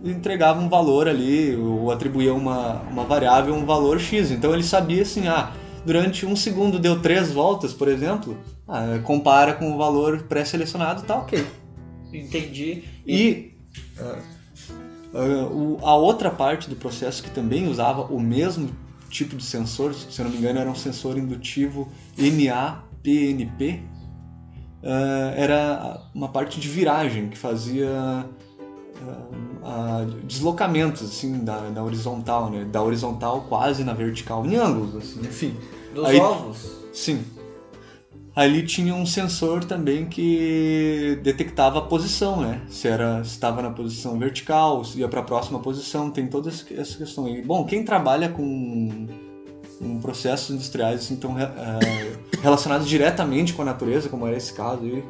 entregava 0.03 0.59
um 0.59 0.69
valor 0.69 1.07
ali, 1.07 1.55
ou 1.55 1.91
atribuía 1.91 2.33
uma, 2.33 2.81
uma 2.83 3.03
variável, 3.03 3.53
um 3.55 3.65
valor 3.65 3.99
X. 3.99 4.31
Então 4.31 4.53
ele 4.53 4.63
sabia 4.63 5.01
assim, 5.01 5.27
ah, 5.27 5.51
durante 5.85 6.25
um 6.25 6.35
segundo 6.35 6.77
deu 6.79 7.01
três 7.01 7.31
voltas, 7.31 7.73
por 7.73 7.87
exemplo, 7.87 8.37
ah, 8.67 8.99
compara 9.03 9.53
com 9.53 9.73
o 9.73 9.77
valor 9.77 10.23
pré-selecionado, 10.23 11.03
tá 11.03 11.15
ok. 11.17 11.45
Entendi. 12.13 12.83
E 13.05 13.51
o- 15.51 15.77
a 15.83 15.95
outra 15.95 16.29
parte 16.29 16.69
do 16.69 16.75
processo 16.75 17.23
que 17.23 17.31
também 17.31 17.67
usava 17.67 18.01
o 18.03 18.19
mesmo 18.19 18.69
tipo 19.09 19.35
de 19.35 19.43
sensor, 19.43 19.93
se 19.93 20.19
eu 20.19 20.25
não 20.25 20.31
me 20.31 20.37
engano 20.37 20.59
era 20.59 20.69
um 20.69 20.75
sensor 20.75 21.17
indutivo 21.17 21.89
MAPNP, 22.17 23.81
ah, 24.83 25.33
era 25.35 26.01
uma 26.13 26.29
parte 26.29 26.59
de 26.59 26.67
viragem 26.67 27.29
que 27.29 27.37
fazia 27.37 28.25
ah, 29.63 30.05
deslocamentos 30.23 31.03
assim 31.03 31.43
da, 31.43 31.59
da 31.69 31.83
horizontal, 31.83 32.49
né? 32.49 32.65
da 32.65 32.81
horizontal 32.81 33.45
quase 33.49 33.83
na 33.83 33.93
vertical, 33.93 34.45
em 34.45 34.55
ângulos, 34.55 34.95
assim, 34.95 35.19
enfim. 35.21 35.55
Dos 35.93 36.05
Aí- 36.05 36.19
ovos. 36.19 36.77
Sim. 36.93 37.23
Ali 38.35 38.61
tinha 38.61 38.93
um 38.93 39.03
sensor 39.03 39.63
também 39.63 40.05
que 40.05 41.19
detectava 41.23 41.79
a 41.79 41.81
posição, 41.81 42.39
né? 42.39 42.61
Se 42.69 42.87
era 42.87 43.21
estava 43.21 43.63
na 43.63 43.71
posição 43.71 44.19
vertical, 44.19 44.83
se 44.85 44.99
ia 44.99 45.07
para 45.07 45.21
a 45.21 45.23
próxima 45.23 45.57
posição, 45.57 46.11
tem 46.11 46.27
toda 46.27 46.49
essa 46.49 46.63
questão 46.99 47.25
aí. 47.25 47.41
Bom, 47.41 47.65
quem 47.65 47.83
trabalha 47.83 48.29
com, 48.29 49.07
com 49.79 49.99
processos 49.99 50.51
industriais 50.51 50.99
assim, 50.99 51.15
tão, 51.15 51.35
eh, 51.39 51.47
relacionados 52.39 52.87
diretamente 52.87 53.53
com 53.53 53.63
a 53.63 53.65
natureza, 53.65 54.07
como 54.07 54.27
era 54.27 54.37
esse 54.37 54.53
caso 54.53 54.83
aí, 54.83 55.03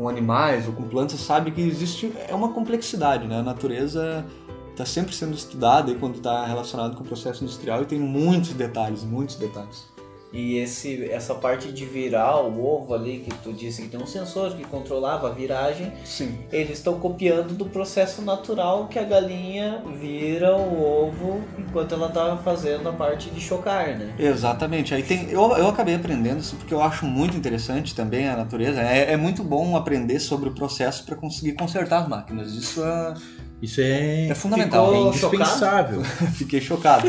com 0.00 0.08
animais 0.08 0.66
ou 0.66 0.72
com 0.72 0.84
plantas, 0.84 1.20
sabe 1.20 1.50
que 1.50 1.60
existe 1.60 2.10
é 2.26 2.34
uma 2.34 2.54
complexidade, 2.54 3.26
né? 3.28 3.40
A 3.40 3.42
natureza 3.42 4.24
está 4.70 4.86
sempre 4.86 5.14
sendo 5.14 5.34
estudada 5.34 5.92
aí 5.92 5.98
quando 5.98 6.14
está 6.14 6.46
relacionado 6.46 6.96
com 6.96 7.04
o 7.04 7.06
processo 7.06 7.44
industrial 7.44 7.82
e 7.82 7.84
tem 7.84 8.00
muitos 8.00 8.54
detalhes, 8.54 9.04
muitos 9.04 9.36
detalhes. 9.36 9.89
E 10.32 10.58
esse, 10.58 11.10
essa 11.10 11.34
parte 11.34 11.72
de 11.72 11.84
virar 11.84 12.40
o 12.40 12.64
ovo 12.64 12.94
ali, 12.94 13.18
que 13.18 13.34
tu 13.38 13.52
disse 13.52 13.82
que 13.82 13.88
tem 13.88 14.00
um 14.00 14.06
sensor 14.06 14.54
que 14.54 14.64
controlava 14.64 15.28
a 15.28 15.30
viragem, 15.32 15.92
Sim. 16.04 16.38
eles 16.52 16.78
estão 16.78 17.00
copiando 17.00 17.54
do 17.54 17.64
processo 17.64 18.22
natural 18.22 18.86
que 18.86 18.98
a 18.98 19.02
galinha 19.02 19.82
vira 20.00 20.56
o 20.56 21.04
ovo 21.04 21.40
enquanto 21.58 21.94
ela 21.94 22.08
tá 22.08 22.36
fazendo 22.38 22.88
a 22.88 22.92
parte 22.92 23.28
de 23.30 23.40
chocar, 23.40 23.98
né? 23.98 24.14
Exatamente. 24.18 24.94
Aí 24.94 25.02
tem, 25.02 25.30
eu, 25.30 25.42
eu 25.56 25.68
acabei 25.68 25.96
aprendendo 25.96 26.38
isso 26.38 26.54
porque 26.56 26.72
eu 26.72 26.82
acho 26.82 27.04
muito 27.06 27.36
interessante 27.36 27.94
também 27.94 28.28
a 28.28 28.36
natureza. 28.36 28.80
É, 28.80 29.12
é 29.12 29.16
muito 29.16 29.42
bom 29.42 29.76
aprender 29.76 30.20
sobre 30.20 30.48
o 30.48 30.54
processo 30.54 31.04
para 31.04 31.16
conseguir 31.16 31.54
consertar 31.54 32.02
as 32.02 32.08
máquinas. 32.08 32.52
Isso 32.52 32.84
é, 32.84 33.14
Isso 33.62 33.80
é, 33.80 34.28
é 34.28 34.34
fundamental. 34.34 34.94
É 34.94 34.98
indispensável. 35.00 36.02
Fiquei 36.34 36.60
chocado. 36.60 37.06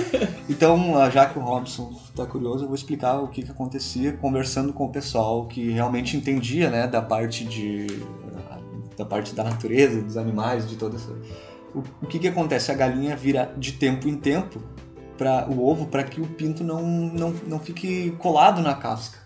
Então, 0.49 0.97
ah, 0.97 1.09
já 1.09 1.25
que 1.25 1.39
o 1.39 1.41
Robson 1.41 1.93
está 2.09 2.25
curioso, 2.25 2.63
eu 2.63 2.67
vou 2.67 2.75
explicar 2.75 3.19
o 3.19 3.27
que, 3.29 3.43
que 3.43 3.51
acontecia 3.51 4.13
conversando 4.13 4.73
com 4.73 4.85
o 4.85 4.89
pessoal 4.89 5.45
que 5.45 5.71
realmente 5.71 6.17
entendia, 6.17 6.69
né, 6.69 6.87
da 6.87 7.01
parte 7.01 7.45
de 7.45 7.87
da 8.97 9.05
parte 9.05 9.33
da 9.33 9.43
natureza, 9.43 10.01
dos 10.01 10.17
animais, 10.17 10.69
de 10.69 10.75
toda 10.75 10.95
essa. 10.95 11.11
O, 11.73 11.79
o 12.03 12.07
que 12.07 12.19
que 12.19 12.27
acontece? 12.27 12.71
A 12.71 12.75
galinha 12.75 13.15
vira 13.15 13.53
de 13.57 13.73
tempo 13.73 14.07
em 14.07 14.15
tempo 14.15 14.61
para 15.17 15.49
o 15.49 15.67
ovo 15.67 15.87
para 15.87 16.03
que 16.03 16.21
o 16.21 16.27
pinto 16.27 16.63
não, 16.63 16.81
não, 16.81 17.33
não 17.47 17.59
fique 17.59 18.11
colado 18.19 18.61
na 18.61 18.73
casca. 18.73 19.19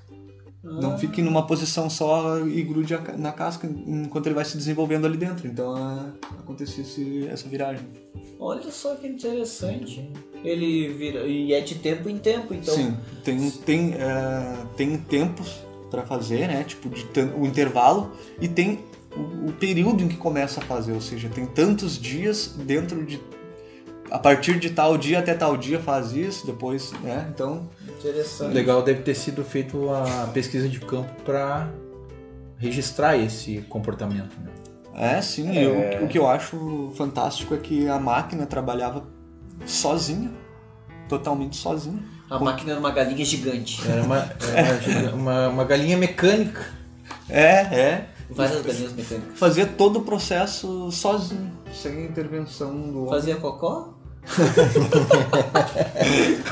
Não 0.65 0.97
fique 0.97 1.21
numa 1.21 1.45
posição 1.45 1.89
só 1.89 2.39
e 2.39 2.61
grude 2.63 2.97
na 3.17 3.31
casca 3.31 3.67
enquanto 3.67 4.25
ele 4.25 4.35
vai 4.35 4.43
se 4.43 4.57
desenvolvendo 4.57 5.05
ali 5.05 5.15
dentro. 5.17 5.47
Então 5.47 5.75
ah, 5.75 6.09
acontecia 6.39 6.83
esse- 6.83 7.27
essa 7.27 7.47
viragem. 7.47 7.85
Olha 8.39 8.69
só 8.71 8.95
que 8.95 9.07
interessante. 9.07 10.09
Ele 10.43 10.89
vira. 10.89 11.25
E 11.25 11.53
é 11.53 11.61
de 11.61 11.75
tempo 11.75 12.09
em 12.09 12.17
tempo, 12.17 12.53
então. 12.53 12.73
Sim, 12.73 12.97
tem, 13.23 13.49
tem, 13.51 13.93
é, 13.93 14.57
tem 14.75 14.97
tempos 14.97 15.55
para 15.89 16.03
fazer, 16.03 16.47
né? 16.47 16.63
Tipo, 16.63 16.89
de 16.89 17.05
o 17.39 17.45
intervalo 17.45 18.11
e 18.41 18.47
tem 18.47 18.79
o, 19.15 19.49
o 19.49 19.53
período 19.53 20.03
em 20.03 20.07
que 20.07 20.17
começa 20.17 20.59
a 20.59 20.63
fazer, 20.63 20.91
ou 20.93 21.01
seja, 21.01 21.29
tem 21.29 21.45
tantos 21.45 21.97
dias 21.99 22.53
dentro 22.57 23.05
de. 23.05 23.19
A 24.11 24.19
partir 24.19 24.59
de 24.59 24.69
tal 24.69 24.97
dia 24.97 25.19
até 25.19 25.33
tal 25.33 25.57
dia 25.57 25.79
faz 25.79 26.11
isso, 26.13 26.45
depois, 26.45 26.91
né? 27.01 27.27
Então, 27.33 27.67
Interessante. 27.87 28.53
Legal 28.53 28.83
deve 28.83 29.01
ter 29.01 29.15
sido 29.15 29.43
feito 29.43 29.89
a 29.89 30.29
pesquisa 30.33 30.69
de 30.69 30.79
campo 30.79 31.11
para 31.23 31.69
registrar 32.57 33.17
esse 33.17 33.61
comportamento. 33.69 34.35
Né? 34.39 35.17
é 35.17 35.21
sim. 35.21 35.53
eu- 35.57 36.05
o 36.05 36.07
que 36.07 36.17
eu 36.17 36.27
acho 36.27 36.91
fantástico 36.95 37.53
é 37.53 37.57
que 37.57 37.87
a 37.89 37.99
máquina 37.99 38.45
trabalhava 38.45 39.03
sozinha, 39.65 40.31
totalmente 41.09 41.57
sozinha. 41.57 42.01
A 42.29 42.39
máquina 42.39 42.71
era 42.71 42.79
uma 42.79 42.91
galinha 42.91 43.23
gigante. 43.25 43.81
Era 43.87 44.03
uma, 44.03 44.17
era 44.17 45.11
uma, 45.11 45.13
uma, 45.13 45.47
uma 45.49 45.63
galinha 45.65 45.97
mecânica. 45.97 46.65
É, 47.29 47.51
é. 47.61 48.09
Várias 48.29 48.61
galinhas 48.61 48.93
mecânicas. 48.93 49.37
Fazia 49.37 49.65
todo 49.65 49.99
o 49.99 50.01
processo 50.03 50.91
sozinho, 50.91 51.51
sem 51.73 52.05
intervenção 52.05 52.71
do 52.91 52.99
homem. 52.99 53.09
Fazia 53.09 53.35
cocó? 53.35 53.94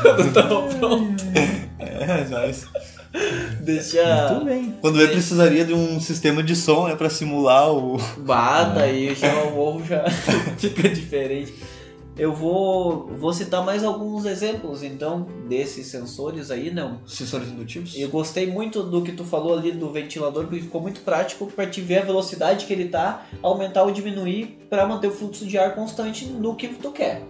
Quando 0.01 0.34
tava 0.34 0.61
pronto. 0.76 1.24
É, 1.80 2.28
mas... 2.30 2.67
Deixa. 3.61 4.32
Muito 4.32 4.45
bem. 4.45 4.76
Quando 4.82 4.99
ele 4.99 5.11
precisaria 5.11 5.63
de 5.63 5.74
um 5.74 5.99
sistema 5.99 6.41
de 6.41 6.55
som 6.55 6.88
né, 6.88 6.95
para 6.95 7.09
simular 7.09 7.71
o. 7.71 7.97
Bada 8.17 8.88
e 8.88 9.13
já 9.13 9.43
o 9.43 9.59
ovo 9.59 9.86
já 9.86 10.03
fica 10.57 10.89
diferente. 10.89 11.53
Eu 12.15 12.32
vou, 12.32 13.07
vou 13.17 13.34
citar 13.34 13.65
mais 13.65 13.84
alguns 13.84 14.26
exemplos 14.26 14.84
então 14.84 15.28
desses 15.49 15.88
sensores 15.88 16.51
aí, 16.51 16.71
não. 16.71 16.99
Sensores 17.07 17.49
indutivos? 17.49 17.95
Eu 17.97 18.07
gostei 18.09 18.45
muito 18.45 18.84
do 18.84 19.01
que 19.01 19.11
tu 19.11 19.26
falou 19.26 19.57
ali 19.57 19.71
do 19.71 19.91
ventilador, 19.91 20.45
porque 20.45 20.61
ficou 20.61 20.80
muito 20.80 21.01
prático 21.01 21.47
para 21.47 21.65
te 21.65 21.82
ver 21.82 21.99
a 21.99 22.05
velocidade 22.05 22.67
que 22.67 22.74
ele 22.74 22.88
tá, 22.88 23.26
aumentar 23.41 23.82
ou 23.84 23.91
diminuir 23.91 24.59
para 24.69 24.86
manter 24.86 25.07
o 25.07 25.11
fluxo 25.11 25.45
de 25.47 25.57
ar 25.57 25.74
constante 25.74 26.28
no 26.28 26.55
que 26.55 26.67
tu 26.67 26.91
quer. 26.91 27.24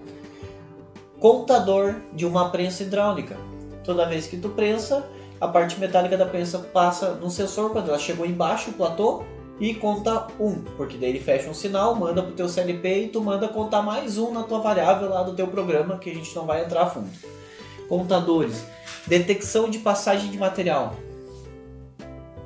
Contador 1.24 2.01
de 2.11 2.26
uma 2.26 2.49
prensa 2.49 2.84
hidráulica. 2.84 3.38
Toda 3.86 4.05
vez 4.05 4.28
que 4.28 4.36
tu 4.36 4.49
prensa, 4.49 5.07
a 5.39 5.47
parte 5.47 5.80
metálica 5.80 6.17
da 6.17 6.26
prensa 6.26 6.59
passa 6.59 7.11
no 7.11 7.30
sensor 7.30 7.69
quando 7.69 7.88
ela 7.88 7.97
chegou 7.97 8.26
embaixo, 8.26 8.71
o 8.71 8.74
platô, 8.74 9.24
e 9.57 9.74
conta 9.74 10.28
um, 10.38 10.55
porque 10.76 10.97
daí 10.97 11.11
ele 11.11 11.21
fecha 11.21 11.49
um 11.49 11.53
sinal, 11.53 11.95
manda 11.95 12.21
pro 12.21 12.34
teu 12.34 12.49
CLP 12.49 13.05
e 13.05 13.07
tu 13.07 13.21
manda 13.21 13.47
contar 13.47 13.82
mais 13.82 14.17
um 14.17 14.34
na 14.34 14.43
tua 14.43 14.59
variável 14.59 15.07
lá 15.07 15.24
do 15.24 15.34
teu 15.34 15.47
programa, 15.47 15.97
que 15.97 16.09
a 16.09 16.13
gente 16.13 16.36
não 16.36 16.45
vai 16.45 16.65
entrar 16.65 16.82
a 16.82 16.88
fundo. 16.88 17.09
Contadores. 17.88 18.61
Detecção 19.07 19.69
de 19.69 19.80
passagem 19.80 20.30
de 20.30 20.38
material. 20.38 20.93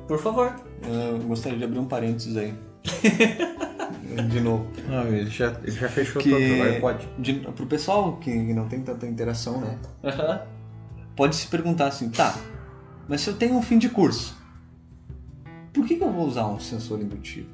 Por 0.06 0.20
favor. 0.20 0.54
Eu 0.84 1.18
gostaria 1.26 1.58
de 1.58 1.64
abrir 1.64 1.80
um 1.80 1.84
parênteses 1.84 2.36
aí. 2.36 2.54
de 4.28 4.40
novo. 4.40 4.66
Não, 4.88 5.04
ele, 5.06 5.30
já, 5.30 5.54
ele 5.62 5.72
já 5.72 5.88
fechou 5.88 6.20
Que- 6.22 6.30
todo, 6.30 6.42
agora 6.62 6.80
pode. 6.80 7.08
De, 7.18 7.34
pro 7.34 7.66
pessoal 7.66 8.16
que 8.16 8.30
não 8.52 8.68
tem 8.68 8.80
tanta 8.80 9.06
interação, 9.06 9.60
né? 9.60 9.78
Pode 11.16 11.34
se 11.36 11.46
perguntar 11.48 11.88
assim, 11.88 12.10
tá, 12.10 12.36
mas 13.08 13.20
se 13.22 13.30
eu 13.30 13.34
tenho 13.36 13.54
um 13.56 13.62
fim 13.62 13.78
de 13.78 13.88
curso, 13.88 14.36
por 15.72 15.84
que, 15.86 15.96
que 15.96 16.02
eu 16.04 16.12
vou 16.12 16.26
usar 16.26 16.46
um 16.46 16.60
sensor 16.60 17.00
indutivo? 17.00 17.48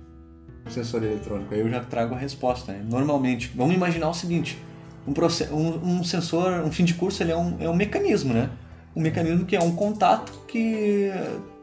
Um 0.67 0.71
sensor 0.71 1.03
eletrônico? 1.03 1.55
Aí 1.55 1.61
eu 1.61 1.69
já 1.71 1.81
trago 1.81 2.15
a 2.15 2.19
resposta. 2.19 2.73
Né? 2.73 2.85
Normalmente, 2.89 3.51
vamos 3.55 3.75
imaginar 3.75 4.09
o 4.09 4.15
seguinte: 4.15 4.59
um, 5.07 5.13
um, 5.55 5.99
um 5.99 6.05
sensor, 6.05 6.63
um 6.65 6.73
fim 6.73 6.85
de 6.85 6.95
curso, 6.95 7.23
ele 7.23 7.33
é 7.33 7.37
um, 7.37 7.57
é 7.61 7.69
um 7.69 7.75
mecanismo, 7.77 8.33
né? 8.35 8.51
Um 8.95 9.01
mecanismo 9.01 9.45
que 9.45 9.57
é 9.57 9.61
um 9.61 9.75
contato 9.75 10.33
que 10.47 11.11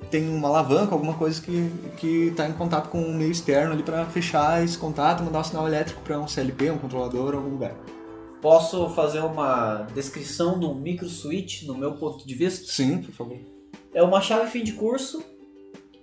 tem 0.10 0.28
uma 0.30 0.50
alavanca, 0.50 0.94
alguma 0.94 1.14
coisa 1.14 1.42
que 1.42 1.72
que 1.98 2.28
está 2.28 2.48
em 2.48 2.54
contato 2.54 2.90
com 2.90 3.02
o 3.02 3.14
meio 3.14 3.32
externo 3.32 3.74
ali 3.74 3.84
para 3.84 4.06
fechar 4.06 4.64
esse 4.64 4.78
contato, 4.78 5.22
e 5.22 5.26
mandar 5.26 5.40
um 5.40 5.44
sinal 5.44 5.68
elétrico 5.68 6.02
para 6.02 6.20
um 6.20 6.28
CLP, 6.28 6.72
um 6.72 6.78
controlador, 6.78 7.36
algum 7.36 7.50
lugar. 7.50 7.76
Posso 8.42 8.90
fazer 8.90 9.20
uma 9.20 9.88
descrição 9.94 10.60
de 10.60 10.66
um 10.66 10.74
micro 10.74 11.08
switch 11.08 11.64
no 11.64 11.76
meu 11.76 11.94
ponto 11.94 12.28
de 12.28 12.34
vista? 12.34 12.72
Sim, 12.72 12.98
por 12.98 13.14
favor. 13.14 13.38
É 13.94 14.02
uma 14.02 14.20
chave 14.20 14.50
fim 14.50 14.64
de 14.64 14.74
curso, 14.74 15.24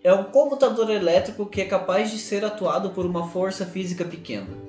é 0.02 0.12
um 0.12 0.24
computador 0.24 0.88
elétrico 0.88 1.46
que 1.46 1.60
é 1.60 1.64
capaz 1.64 2.10
de 2.10 2.18
ser 2.18 2.44
atuado 2.44 2.90
por 2.90 3.04
uma 3.04 3.28
força 3.28 3.66
física 3.66 4.04
pequena. 4.04 4.67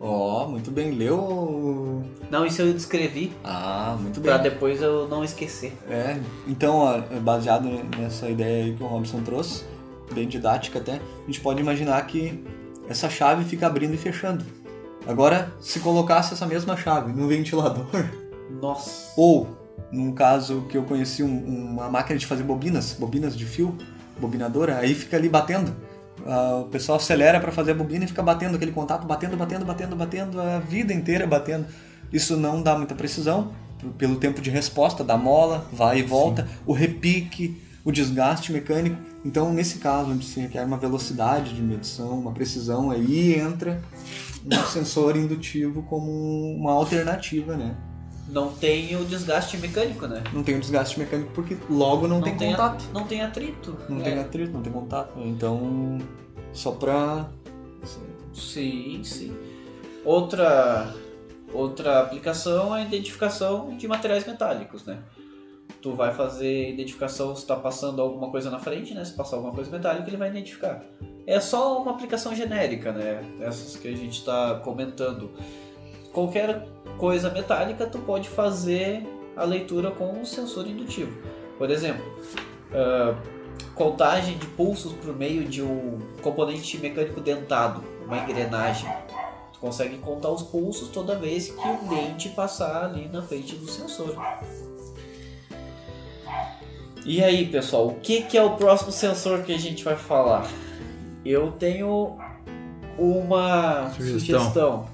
Ó, 0.00 0.46
muito 0.48 0.70
bem. 0.70 0.92
Leu? 0.92 2.02
Não, 2.30 2.46
isso 2.46 2.62
eu 2.62 2.72
descrevi 2.72 3.32
Ah, 3.44 3.96
muito 4.00 4.18
bem. 4.20 4.30
pra 4.32 4.38
depois 4.38 4.80
eu 4.80 5.06
não 5.08 5.22
esquecer. 5.22 5.76
É, 5.90 6.18
então, 6.48 6.76
ó, 6.76 7.00
baseado 7.20 7.68
nessa 7.98 8.28
ideia 8.30 8.64
aí 8.64 8.74
que 8.74 8.82
o 8.82 8.86
Robson 8.86 9.20
trouxe, 9.22 9.64
bem 10.12 10.26
didática 10.26 10.78
até, 10.78 10.94
a 10.94 11.26
gente 11.26 11.40
pode 11.40 11.60
imaginar 11.60 12.04
que 12.06 12.42
essa 12.88 13.10
chave 13.10 13.44
fica 13.44 13.66
abrindo 13.66 13.92
e 13.94 13.98
fechando. 13.98 14.44
Agora, 15.06 15.52
se 15.60 15.80
colocasse 15.80 16.32
essa 16.34 16.46
mesma 16.46 16.76
chave 16.76 17.12
no 17.12 17.28
ventilador, 17.28 17.86
Nossa. 18.60 19.12
ou, 19.16 19.48
num 19.92 20.12
caso 20.12 20.62
que 20.68 20.76
eu 20.78 20.82
conheci, 20.84 21.22
um- 21.22 21.44
uma 21.72 21.88
máquina 21.90 22.18
de 22.18 22.26
fazer 22.26 22.42
bobinas, 22.42 22.94
bobinas 22.98 23.36
de 23.36 23.44
fio, 23.44 23.76
bobinadora, 24.18 24.78
aí 24.78 24.94
fica 24.94 25.16
ali 25.16 25.28
batendo. 25.28 25.74
Ah, 26.26 26.62
o 26.62 26.68
pessoal 26.68 26.98
acelera 26.98 27.40
para 27.40 27.52
fazer 27.52 27.72
a 27.72 27.74
bobina 27.74 28.04
e 28.04 28.08
fica 28.08 28.22
batendo 28.22 28.56
aquele 28.56 28.72
contato, 28.72 29.06
batendo, 29.06 29.36
batendo, 29.36 29.64
batendo, 29.64 29.96
batendo, 29.96 30.40
a 30.40 30.58
vida 30.58 30.92
inteira 30.92 31.26
batendo. 31.26 31.66
Isso 32.12 32.36
não 32.36 32.62
dá 32.62 32.76
muita 32.76 32.94
precisão, 32.94 33.52
pelo 33.96 34.16
tempo 34.16 34.40
de 34.40 34.50
resposta 34.50 35.02
da 35.04 35.16
mola, 35.16 35.66
vai 35.72 36.00
e 36.00 36.02
volta, 36.02 36.48
o 36.66 36.72
repique, 36.72 37.60
o 37.84 37.92
desgaste 37.92 38.52
mecânico. 38.52 38.96
Então, 39.24 39.52
nesse 39.52 39.78
caso, 39.78 40.10
onde 40.10 40.24
se 40.24 40.40
requer 40.40 40.64
uma 40.64 40.78
velocidade 40.78 41.54
de 41.54 41.62
medição, 41.62 42.18
uma 42.18 42.32
precisão, 42.32 42.90
aí 42.90 43.38
entra 43.38 43.80
um 44.44 44.50
sensor 44.66 45.16
indutivo 45.16 45.82
como 45.82 46.10
uma 46.56 46.72
alternativa, 46.72 47.56
né? 47.56 47.74
Não 48.30 48.52
tem 48.52 48.94
o 48.96 49.04
desgaste 49.04 49.56
mecânico, 49.58 50.06
né? 50.06 50.22
Não 50.32 50.42
tem 50.42 50.56
o 50.56 50.60
desgaste 50.60 50.98
mecânico 50.98 51.30
porque 51.34 51.56
logo 51.68 52.06
não, 52.06 52.20
tem, 52.22 52.34
a- 52.34 52.36
contato. 52.56 52.84
não 52.92 53.04
tem 53.04 53.22
atrito. 53.22 53.76
Não 53.88 54.00
É. 54.00 54.02
tem 54.04 54.18
atrito, 54.18 54.52
não 54.52 54.62
tem 54.62 54.72
contato. 54.72 55.12
Então, 55.18 55.98
só 56.52 56.72
pra. 56.72 57.28
Sim, 58.32 59.02
sim. 59.04 59.36
Outra, 60.04 60.94
outra 61.52 62.00
aplicação 62.00 62.74
é 62.76 62.82
a 62.82 62.84
identificação 62.84 63.76
de 63.76 63.86
materiais 63.88 64.26
metálicos, 64.26 64.84
né? 64.84 64.98
Tu 65.82 65.94
vai 65.94 66.12
fazer 66.12 66.70
identificação 66.70 67.34
se 67.34 67.42
está 67.42 67.56
passando 67.56 68.00
alguma 68.02 68.30
coisa 68.30 68.50
na 68.50 68.58
frente, 68.58 68.92
né? 68.94 69.04
Se 69.04 69.12
passar 69.12 69.36
alguma 69.36 69.52
coisa 69.54 69.70
metálica, 69.70 70.08
ele 70.08 70.16
vai 70.16 70.28
identificar. 70.28 70.84
É 71.26 71.40
só 71.40 71.80
uma 71.80 71.92
aplicação 71.92 72.34
genérica, 72.34 72.92
né? 72.92 73.24
Essas 73.40 73.76
que 73.76 73.88
a 73.88 73.96
gente 73.96 74.18
está 74.18 74.56
comentando. 74.62 75.30
Qualquer 76.12 76.66
coisa 76.98 77.30
metálica, 77.30 77.86
tu 77.86 77.98
pode 77.98 78.28
fazer 78.28 79.06
a 79.36 79.44
leitura 79.44 79.90
com 79.90 80.12
um 80.12 80.24
sensor 80.24 80.66
indutivo. 80.66 81.12
Por 81.58 81.70
exemplo, 81.70 82.04
ah, 82.72 83.14
contagem 83.74 84.36
de 84.38 84.46
pulsos 84.46 84.92
por 84.92 85.16
meio 85.16 85.44
de 85.44 85.62
um 85.62 85.98
componente 86.22 86.78
mecânico 86.78 87.20
dentado, 87.20 87.82
uma 88.04 88.18
engrenagem. 88.18 88.90
Tu 89.52 89.58
consegue 89.58 89.98
contar 89.98 90.30
os 90.30 90.42
pulsos 90.42 90.88
toda 90.88 91.16
vez 91.16 91.50
que 91.50 91.68
o 91.68 91.88
dente 91.88 92.28
passar 92.30 92.84
ali 92.84 93.08
na 93.08 93.22
frente 93.22 93.56
do 93.56 93.66
sensor. 93.68 94.16
E 97.06 97.22
aí, 97.24 97.46
pessoal, 97.46 97.88
o 97.88 97.94
que, 97.94 98.22
que 98.22 98.36
é 98.36 98.42
o 98.42 98.56
próximo 98.56 98.92
sensor 98.92 99.42
que 99.42 99.52
a 99.54 99.58
gente 99.58 99.82
vai 99.82 99.96
falar? 99.96 100.46
Eu 101.24 101.52
tenho 101.52 102.18
uma 102.98 103.90
Sugestão. 103.90 104.40
sugestão. 104.40 104.86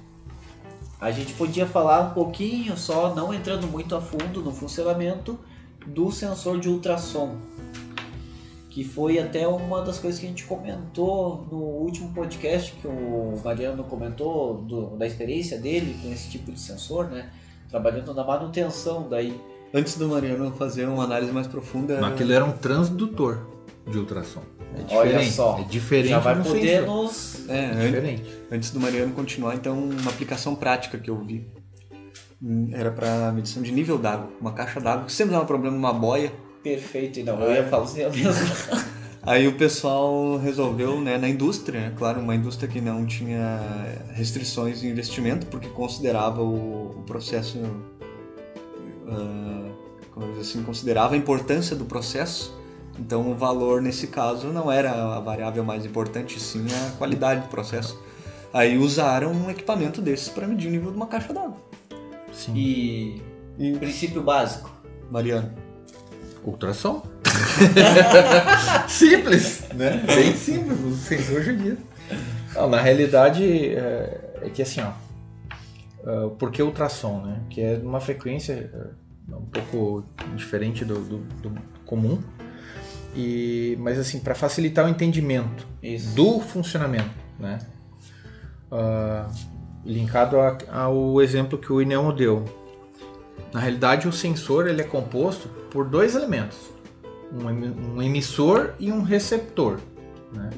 A 1.00 1.10
gente 1.10 1.34
podia 1.34 1.66
falar 1.66 2.00
um 2.10 2.14
pouquinho 2.14 2.76
só, 2.76 3.14
não 3.14 3.32
entrando 3.32 3.66
muito 3.66 3.94
a 3.94 4.00
fundo 4.00 4.40
no 4.42 4.50
funcionamento 4.52 5.38
do 5.86 6.10
sensor 6.10 6.58
de 6.58 6.68
ultrassom. 6.68 7.36
Que 8.70 8.82
foi 8.84 9.18
até 9.18 9.46
uma 9.48 9.82
das 9.82 9.98
coisas 9.98 10.18
que 10.20 10.26
a 10.26 10.28
gente 10.28 10.44
comentou 10.44 11.46
no 11.50 11.56
último 11.58 12.12
podcast 12.12 12.72
que 12.72 12.86
o 12.86 13.34
Mariano 13.44 13.84
comentou 13.84 14.54
do- 14.58 14.96
da 14.96 15.06
experiência 15.06 15.58
dele 15.58 15.96
com 16.02 16.12
esse 16.12 16.28
tipo 16.30 16.50
de 16.52 16.60
sensor, 16.60 17.06
né? 17.08 17.30
Trabalhando 17.70 18.12
na 18.14 18.22
manutenção 18.24 19.06
daí. 19.08 19.38
Antes 19.72 19.96
do 19.96 20.08
Mariano 20.08 20.52
fazer 20.52 20.86
uma 20.88 21.04
análise 21.04 21.32
mais 21.32 21.46
profunda, 21.46 22.06
Aquilo 22.06 22.32
era 22.32 22.44
um 22.44 22.52
transdutor 22.52 23.46
de 23.86 23.98
ultrassom. 23.98 24.42
É 24.74 24.94
Olha 24.94 25.08
diferente. 25.08 25.32
só, 25.32 25.58
É 25.58 25.62
diferente 25.64 26.08
Já 26.08 26.18
vai 26.18 26.42
poder 26.42 26.80
sensor. 26.80 26.86
nos. 27.04 27.48
é, 27.48 27.64
É 27.64 27.86
diferente. 27.86 28.24
Antes 28.50 28.70
do 28.70 28.80
Mariano 28.80 29.12
continuar, 29.12 29.54
então, 29.54 29.78
uma 29.78 30.10
aplicação 30.10 30.54
prática 30.54 30.98
que 30.98 31.10
eu 31.10 31.18
vi 31.18 31.46
hum, 32.42 32.70
era 32.72 32.90
para 32.90 33.32
medição 33.32 33.62
de 33.62 33.72
nível 33.72 33.98
d'água. 33.98 34.30
Uma 34.40 34.52
caixa 34.52 34.80
d'água 34.80 35.06
que 35.06 35.12
sempre 35.12 35.32
dava 35.32 35.44
problema 35.44 35.74
numa 35.74 35.92
boia. 35.92 36.32
Perfeito, 36.62 37.22
não. 37.24 37.40
Eu 37.40 37.54
ia 37.54 37.64
falar 37.68 37.84
assim 37.84 37.98
mesmo. 38.08 38.22
Aí 39.26 39.48
o 39.48 39.56
pessoal 39.56 40.38
resolveu, 40.38 41.00
né, 41.00 41.18
na 41.18 41.28
indústria, 41.28 41.80
né, 41.80 41.94
claro, 41.98 42.20
uma 42.20 42.36
indústria 42.36 42.68
que 42.68 42.80
não 42.80 43.04
tinha 43.04 43.60
restrições 44.12 44.80
de 44.80 44.86
investimento, 44.86 45.46
porque 45.46 45.68
considerava 45.68 46.42
o, 46.42 47.00
o 47.00 47.02
processo, 47.04 47.58
ah, 49.08 49.68
como 50.12 50.28
dizer 50.28 50.42
assim, 50.42 50.62
considerava 50.62 51.14
a 51.14 51.18
importância 51.18 51.74
do 51.74 51.84
processo. 51.84 52.56
Então 53.00 53.28
o 53.28 53.34
valor 53.34 53.82
nesse 53.82 54.06
caso 54.06 54.46
não 54.48 54.70
era 54.70 55.16
a 55.16 55.18
variável 55.18 55.64
mais 55.64 55.84
importante, 55.84 56.38
sim 56.38 56.64
a 56.70 56.96
qualidade 56.96 57.42
do 57.42 57.48
processo. 57.48 58.00
Aí 58.52 58.78
usaram 58.78 59.32
um 59.32 59.50
equipamento 59.50 60.00
desses 60.00 60.28
para 60.28 60.46
medir 60.46 60.68
o 60.68 60.70
nível 60.70 60.90
de 60.90 60.96
uma 60.96 61.06
caixa 61.06 61.32
d'água. 61.32 61.56
Sim. 62.32 62.54
E. 62.56 63.22
E 63.58 63.72
Princípio 63.78 64.22
básico. 64.22 64.70
Mariano, 65.10 65.50
Ultrassom. 66.44 67.02
simples, 68.88 69.62
né? 69.74 70.02
Bem 70.06 70.34
simples, 70.34 70.78
o 70.80 70.94
sensor 70.94 71.42
já 71.42 71.52
diz. 71.52 71.78
Não, 72.54 72.68
na 72.68 72.80
realidade, 72.80 73.44
é, 73.74 74.38
é 74.42 74.50
que 74.50 74.62
assim, 74.62 74.80
ó. 74.80 74.90
ah, 76.06 76.30
por 76.38 76.50
que 76.50 76.62
ultrassom, 76.62 77.22
né? 77.24 77.40
Que 77.50 77.60
é 77.60 77.80
uma 77.82 78.00
frequência 78.00 78.70
é, 78.72 79.34
um 79.34 79.46
pouco 79.46 80.04
diferente 80.34 80.84
do, 80.84 80.94
do- 81.00 81.18
do 81.48 81.52
comum. 81.84 82.20
E, 83.14 83.76
mas 83.80 83.98
assim, 83.98 84.18
para 84.20 84.34
facilitar 84.34 84.84
o 84.84 84.88
entendimento 84.88 85.66
Isso. 85.82 86.14
do 86.14 86.40
funcionamento, 86.40 87.10
né? 87.38 87.58
Ah, 88.70 89.28
linkado 89.84 90.38
a- 90.40 90.58
ao 90.72 91.20
exemplo 91.22 91.56
que 91.58 91.72
o 91.72 91.80
Inelmo 91.80 92.12
deu. 92.12 92.44
Na 93.52 93.60
realidade, 93.60 94.08
o 94.08 94.12
sensor 94.12 94.66
ele 94.68 94.80
é 94.80 94.84
composto 94.84 95.48
por 95.70 95.86
dois 95.88 96.14
elementos, 96.14 96.58
um, 97.32 97.48
emi- 97.48 98.04
emissor 98.06 98.74
e 98.78 98.90
um 98.90 99.02
receptor, 99.02 99.78
né? 100.32 100.50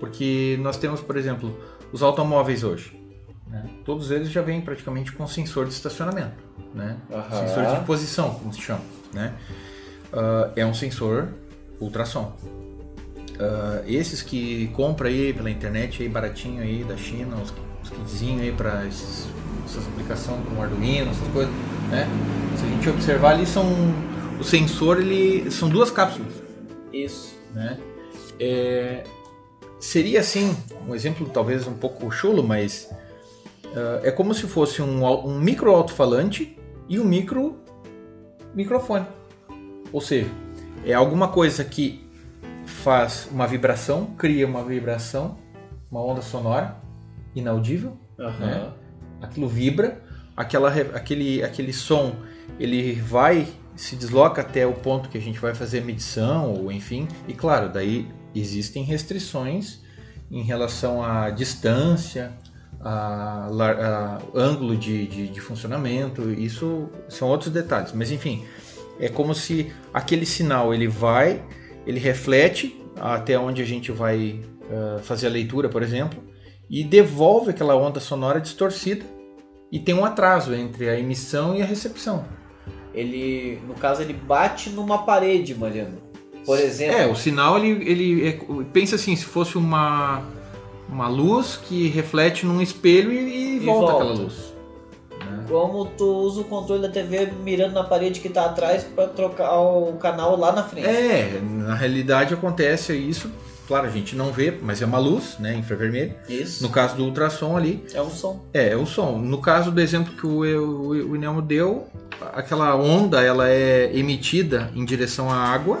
Porque 0.00 0.58
nós 0.60 0.76
temos, 0.76 1.00
por 1.00 1.16
exemplo, 1.16 1.56
os 1.92 2.02
automóveis 2.02 2.64
hoje, 2.64 3.00
né? 3.46 3.64
todos 3.84 4.10
eles 4.10 4.30
já 4.30 4.42
vêm 4.42 4.60
praticamente 4.60 5.12
com 5.12 5.26
sensor 5.26 5.66
de 5.66 5.72
estacionamento, 5.72 6.34
né? 6.74 6.96
Aham. 7.10 7.46
Sensor 7.46 7.66
de 7.78 7.84
posição, 7.86 8.34
como 8.34 8.52
se 8.52 8.60
chama, 8.60 8.80
né? 9.12 9.34
Ah, 10.12 10.50
é 10.56 10.66
um 10.66 10.74
sensor 10.74 11.28
ultrassom. 11.80 12.36
Ah, 13.38 13.82
esses 13.86 14.22
que 14.22 14.68
compra 14.68 15.08
aí 15.08 15.32
pela 15.32 15.50
internet 15.50 16.02
aí 16.02 16.08
baratinho 16.08 16.62
aí 16.62 16.84
da 16.84 16.96
China, 16.96 17.36
os, 17.36 17.52
os 17.82 17.90
kitzinhos 17.90 18.42
aí 18.42 18.52
para 18.52 18.86
essas 18.86 19.28
aplicações 19.88 20.40
com 20.48 20.62
Arduino, 20.62 21.10
essas 21.10 21.28
coisas, 21.28 21.52
né? 21.90 22.08
Se 22.56 22.64
a 22.64 22.68
gente 22.68 22.88
observar 22.88 23.30
ali 23.32 23.46
são 23.46 23.66
o 24.38 24.44
sensor 24.44 25.00
ele 25.00 25.50
são 25.50 25.68
duas 25.68 25.90
cápsulas, 25.90 26.32
Isso. 26.92 27.34
né? 27.54 27.78
É, 28.40 29.04
seria 29.78 30.20
assim 30.20 30.56
um 30.88 30.94
exemplo 30.94 31.28
talvez 31.28 31.66
um 31.66 31.74
pouco 31.74 32.10
chulo, 32.10 32.42
mas 32.42 32.90
ah, 33.74 34.00
é 34.02 34.10
como 34.10 34.34
se 34.34 34.46
fosse 34.46 34.82
um, 34.82 35.04
um 35.04 35.38
micro 35.38 35.70
alto-falante 35.70 36.56
e 36.88 36.98
um 36.98 37.04
micro 37.04 37.56
microfone. 38.54 39.06
Ou 39.92 40.00
seja, 40.00 40.30
é 40.84 40.92
alguma 40.92 41.28
coisa 41.28 41.64
que 41.64 42.01
faz 42.72 43.28
uma 43.30 43.46
vibração, 43.46 44.06
cria 44.18 44.46
uma 44.46 44.64
vibração, 44.64 45.36
uma 45.90 46.02
onda 46.04 46.22
sonora 46.22 46.76
inaudível, 47.34 47.96
Aham. 48.18 48.38
né? 48.46 48.72
aquilo 49.20 49.48
vibra, 49.48 50.02
aquela, 50.36 50.68
aquele, 50.70 51.42
aquele 51.42 51.72
som 51.72 52.14
ele 52.58 52.94
vai 52.94 53.46
se 53.74 53.96
desloca 53.96 54.42
até 54.42 54.66
o 54.66 54.74
ponto 54.74 55.08
que 55.08 55.16
a 55.16 55.20
gente 55.20 55.38
vai 55.38 55.54
fazer 55.54 55.78
a 55.78 55.84
medição 55.84 56.52
ou 56.52 56.70
enfim 56.70 57.08
e 57.26 57.32
claro 57.32 57.70
daí 57.70 58.06
existem 58.34 58.82
restrições 58.84 59.78
em 60.30 60.42
relação 60.42 61.02
à 61.02 61.30
distância 61.30 62.32
a, 62.80 63.48
lar- 63.50 63.80
a 63.80 64.18
ângulo 64.34 64.76
de, 64.76 65.06
de, 65.06 65.28
de 65.28 65.40
funcionamento 65.40 66.30
isso 66.30 66.90
são 67.08 67.28
outros 67.28 67.50
detalhes 67.50 67.92
mas 67.94 68.10
enfim 68.10 68.44
é 69.00 69.08
como 69.08 69.34
se 69.34 69.72
aquele 69.94 70.26
sinal 70.26 70.74
ele 70.74 70.86
vai 70.88 71.42
ele 71.86 71.98
reflete 71.98 72.80
até 73.00 73.38
onde 73.38 73.62
a 73.62 73.64
gente 73.64 73.90
vai 73.90 74.40
ah, 74.70 74.98
fazer 75.02 75.26
a 75.26 75.30
leitura 75.30 75.68
por 75.68 75.82
exemplo 75.82 76.22
e 76.70 76.82
devolve 76.82 77.50
aquela 77.50 77.76
onda 77.76 78.00
sonora 78.00 78.40
distorcida 78.40 79.04
e 79.70 79.78
tem 79.78 79.94
um 79.94 80.04
atraso 80.04 80.54
entre 80.54 80.88
a 80.88 80.98
emissão 80.98 81.56
e 81.56 81.62
a 81.62 81.64
recepção. 81.64 82.26
Ele, 82.94 83.58
no 83.66 83.72
caso, 83.72 84.02
ele 84.02 84.12
bate 84.12 84.68
numa 84.68 84.98
parede, 84.98 85.54
Mariano. 85.54 85.96
Por 86.44 86.58
exemplo. 86.58 86.94
É, 86.94 87.06
o 87.06 87.14
sinal 87.14 87.58
ele, 87.58 87.90
ele 87.90 88.28
é- 88.28 88.38
pensa 88.70 88.96
assim, 88.96 89.16
se 89.16 89.24
fosse 89.24 89.56
uma 89.56 90.22
uma 90.88 91.08
luz 91.08 91.56
que 91.56 91.88
reflete 91.88 92.44
num 92.44 92.60
espelho 92.60 93.10
e, 93.10 93.56
e 93.56 93.58
volta, 93.60 93.92
volta. 93.92 94.04
aquela 94.04 94.24
luz. 94.24 94.51
Como 95.48 95.84
tu 95.86 96.04
usa 96.04 96.40
o 96.40 96.44
controle 96.44 96.82
da 96.82 96.88
TV 96.88 97.32
mirando 97.42 97.74
na 97.74 97.84
parede 97.84 98.20
que 98.20 98.28
tá 98.28 98.46
atrás 98.46 98.84
pra 98.84 99.06
trocar 99.06 99.58
o 99.60 99.94
canal 99.94 100.36
lá 100.36 100.52
na 100.52 100.62
frente. 100.62 100.86
É, 100.86 101.40
na 101.40 101.74
realidade 101.74 102.34
acontece 102.34 102.94
isso. 102.94 103.30
Claro, 103.66 103.86
a 103.86 103.90
gente 103.90 104.16
não 104.16 104.32
vê, 104.32 104.58
mas 104.60 104.82
é 104.82 104.86
uma 104.86 104.98
luz, 104.98 105.38
né, 105.38 105.54
infravermelho. 105.54 106.14
Isso. 106.28 106.62
No 106.62 106.68
caso 106.68 106.96
do 106.96 107.04
ultrassom 107.04 107.56
ali, 107.56 107.84
É 107.94 108.02
um 108.02 108.10
som. 108.10 108.44
É, 108.52 108.70
é 108.70 108.76
o 108.76 108.84
som. 108.84 109.18
No 109.18 109.40
caso 109.40 109.70
do 109.70 109.80
exemplo 109.80 110.12
que 110.14 110.26
o, 110.26 110.40
o, 110.40 110.88
o 110.90 111.16
Inelmo 111.16 111.40
deu, 111.40 111.86
aquela 112.34 112.74
onda 112.76 113.22
ela 113.22 113.48
é 113.48 113.90
emitida 113.96 114.70
em 114.74 114.84
direção 114.84 115.30
à 115.30 115.36
água. 115.36 115.80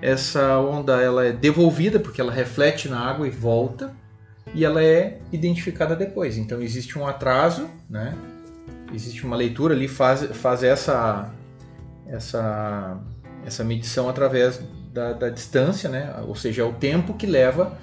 Essa 0.00 0.58
onda 0.58 1.00
ela 1.00 1.24
é 1.24 1.32
devolvida 1.32 1.98
porque 2.00 2.20
ela 2.20 2.32
reflete 2.32 2.88
na 2.88 2.98
água 2.98 3.26
e 3.26 3.30
volta. 3.30 3.94
E 4.54 4.64
ela 4.64 4.82
é 4.82 5.18
identificada 5.32 5.96
depois. 5.96 6.36
Então 6.36 6.60
existe 6.60 6.98
um 6.98 7.06
atraso, 7.06 7.68
né? 7.88 8.14
Existe 8.92 9.24
uma 9.24 9.36
leitura 9.36 9.74
ali, 9.74 9.88
faz, 9.88 10.22
faz 10.36 10.62
essa, 10.62 11.30
essa, 12.06 12.98
essa 13.44 13.64
medição 13.64 14.08
através 14.08 14.60
da, 14.92 15.12
da 15.12 15.28
distância, 15.28 15.88
né? 15.88 16.14
Ou 16.26 16.34
seja, 16.36 16.62
é 16.62 16.64
o 16.64 16.72
tempo 16.72 17.14
que 17.14 17.26
leva 17.26 17.76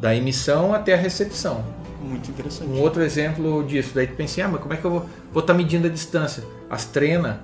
da 0.00 0.14
emissão 0.14 0.72
até 0.72 0.94
a 0.94 0.96
recepção. 0.96 1.62
muito 2.02 2.30
interessante. 2.30 2.70
Um 2.70 2.80
outro 2.80 3.02
exemplo 3.02 3.62
disso, 3.66 3.90
daí 3.94 4.06
tu 4.06 4.14
pensa, 4.14 4.44
ah, 4.44 4.48
mas 4.48 4.60
como 4.62 4.72
é 4.72 4.76
que 4.78 4.84
eu 4.84 5.06
vou 5.32 5.40
estar 5.40 5.52
medindo 5.52 5.86
a 5.86 5.90
distância? 5.90 6.42
As 6.70 6.86
trena, 6.86 7.40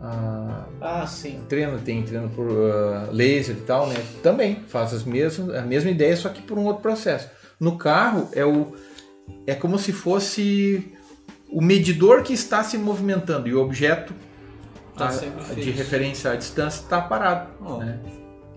a 0.00 0.66
Ah, 0.80 1.06
sim. 1.06 1.40
trena 1.48 1.78
tem 1.78 2.02
treino 2.02 2.28
por 2.28 2.46
ah, 2.50 3.08
laser 3.10 3.56
e 3.56 3.60
tal, 3.60 3.86
né? 3.88 3.96
Também 4.22 4.64
faz 4.68 4.92
as 4.92 5.04
mesmas, 5.04 5.54
a 5.56 5.62
mesma 5.62 5.90
ideia, 5.90 6.14
só 6.16 6.28
que 6.28 6.42
por 6.42 6.58
um 6.58 6.64
outro 6.66 6.82
processo. 6.82 7.28
No 7.58 7.76
carro 7.78 8.28
é 8.32 8.44
o 8.44 8.74
é 9.46 9.54
como 9.54 9.78
se 9.78 9.92
fosse 9.92 10.92
o 11.50 11.60
medidor 11.60 12.22
que 12.22 12.32
está 12.32 12.62
se 12.62 12.76
movimentando 12.78 13.48
e 13.48 13.54
o 13.54 13.60
objeto 13.62 14.12
Tá 14.96 15.08
a- 15.08 15.54
de 15.54 15.70
referência 15.70 16.32
à 16.32 16.36
distância 16.36 16.80
está 16.82 17.00
parado. 17.00 17.50
Ó, 17.60 17.78
né? 17.78 17.98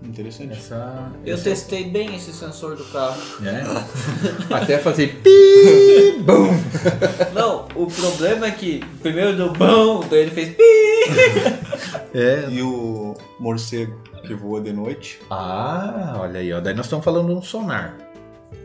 Interessante. 0.04 0.52
Essa, 0.58 1.12
Eu 1.24 1.34
essa- 1.34 1.44
testei 1.44 1.84
bem 1.88 2.16
esse 2.16 2.32
sensor 2.32 2.74
do 2.74 2.84
carro. 2.86 3.16
né? 3.38 3.62
Até 4.50 4.78
fazer 4.78 5.20
pi, 5.22 6.20
bum. 6.24 6.48
Não, 7.32 7.68
o 7.76 7.86
problema 7.86 8.46
é 8.46 8.50
que 8.50 8.84
primeiro 9.00 9.36
deu 9.36 9.52
bom, 9.52 10.00
daí 10.10 10.20
ele 10.22 10.30
fez 10.32 10.48
pi. 10.56 10.62
É, 12.14 12.46
E 12.50 12.60
o 12.62 13.14
morcego 13.40 13.98
que 14.26 14.34
voa 14.34 14.60
de 14.60 14.72
noite, 14.72 15.18
Ah, 15.30 16.16
olha 16.20 16.40
aí, 16.40 16.52
ó. 16.52 16.60
Daí 16.60 16.74
nós 16.74 16.86
estamos 16.86 17.04
falando 17.04 17.28
de 17.28 17.34
um 17.34 17.42
sonar. 17.42 17.96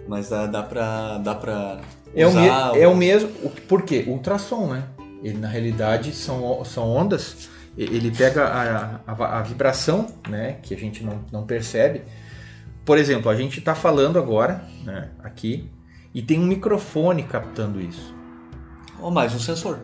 mas 0.08 0.30
dá, 0.30 0.48
dá 0.48 0.64
pra. 0.64 1.18
Dá 1.20 1.34
pra 1.36 1.80
É 2.16 2.26
o, 2.28 2.34
me- 2.34 2.80
é 2.82 2.88
o 2.88 2.96
mesmo. 2.96 3.30
Por 3.68 3.82
quê? 3.84 4.04
Ultrassom, 4.08 4.68
né? 4.74 4.84
Ele 5.24 5.38
na 5.38 5.48
realidade 5.48 6.14
são, 6.14 6.64
são 6.66 6.88
ondas 6.90 7.50
ele 7.78 8.10
pega 8.10 8.44
a, 8.46 9.00
a, 9.06 9.40
a 9.40 9.42
vibração, 9.44 10.08
né, 10.28 10.58
que 10.64 10.74
a 10.74 10.78
gente 10.78 11.04
não, 11.04 11.20
não 11.32 11.46
percebe. 11.46 12.02
Por 12.84 12.98
exemplo, 12.98 13.30
a 13.30 13.36
gente 13.36 13.60
está 13.60 13.76
falando 13.76 14.18
agora, 14.18 14.64
né, 14.84 15.10
aqui, 15.24 15.70
e 16.12 16.24
tem 16.24 16.40
um 16.40 16.46
microfone 16.48 17.22
captando 17.22 17.80
isso. 17.80 18.16
Ou 19.00 19.12
mais 19.12 19.36
um 19.36 19.40
sensor. 19.40 19.78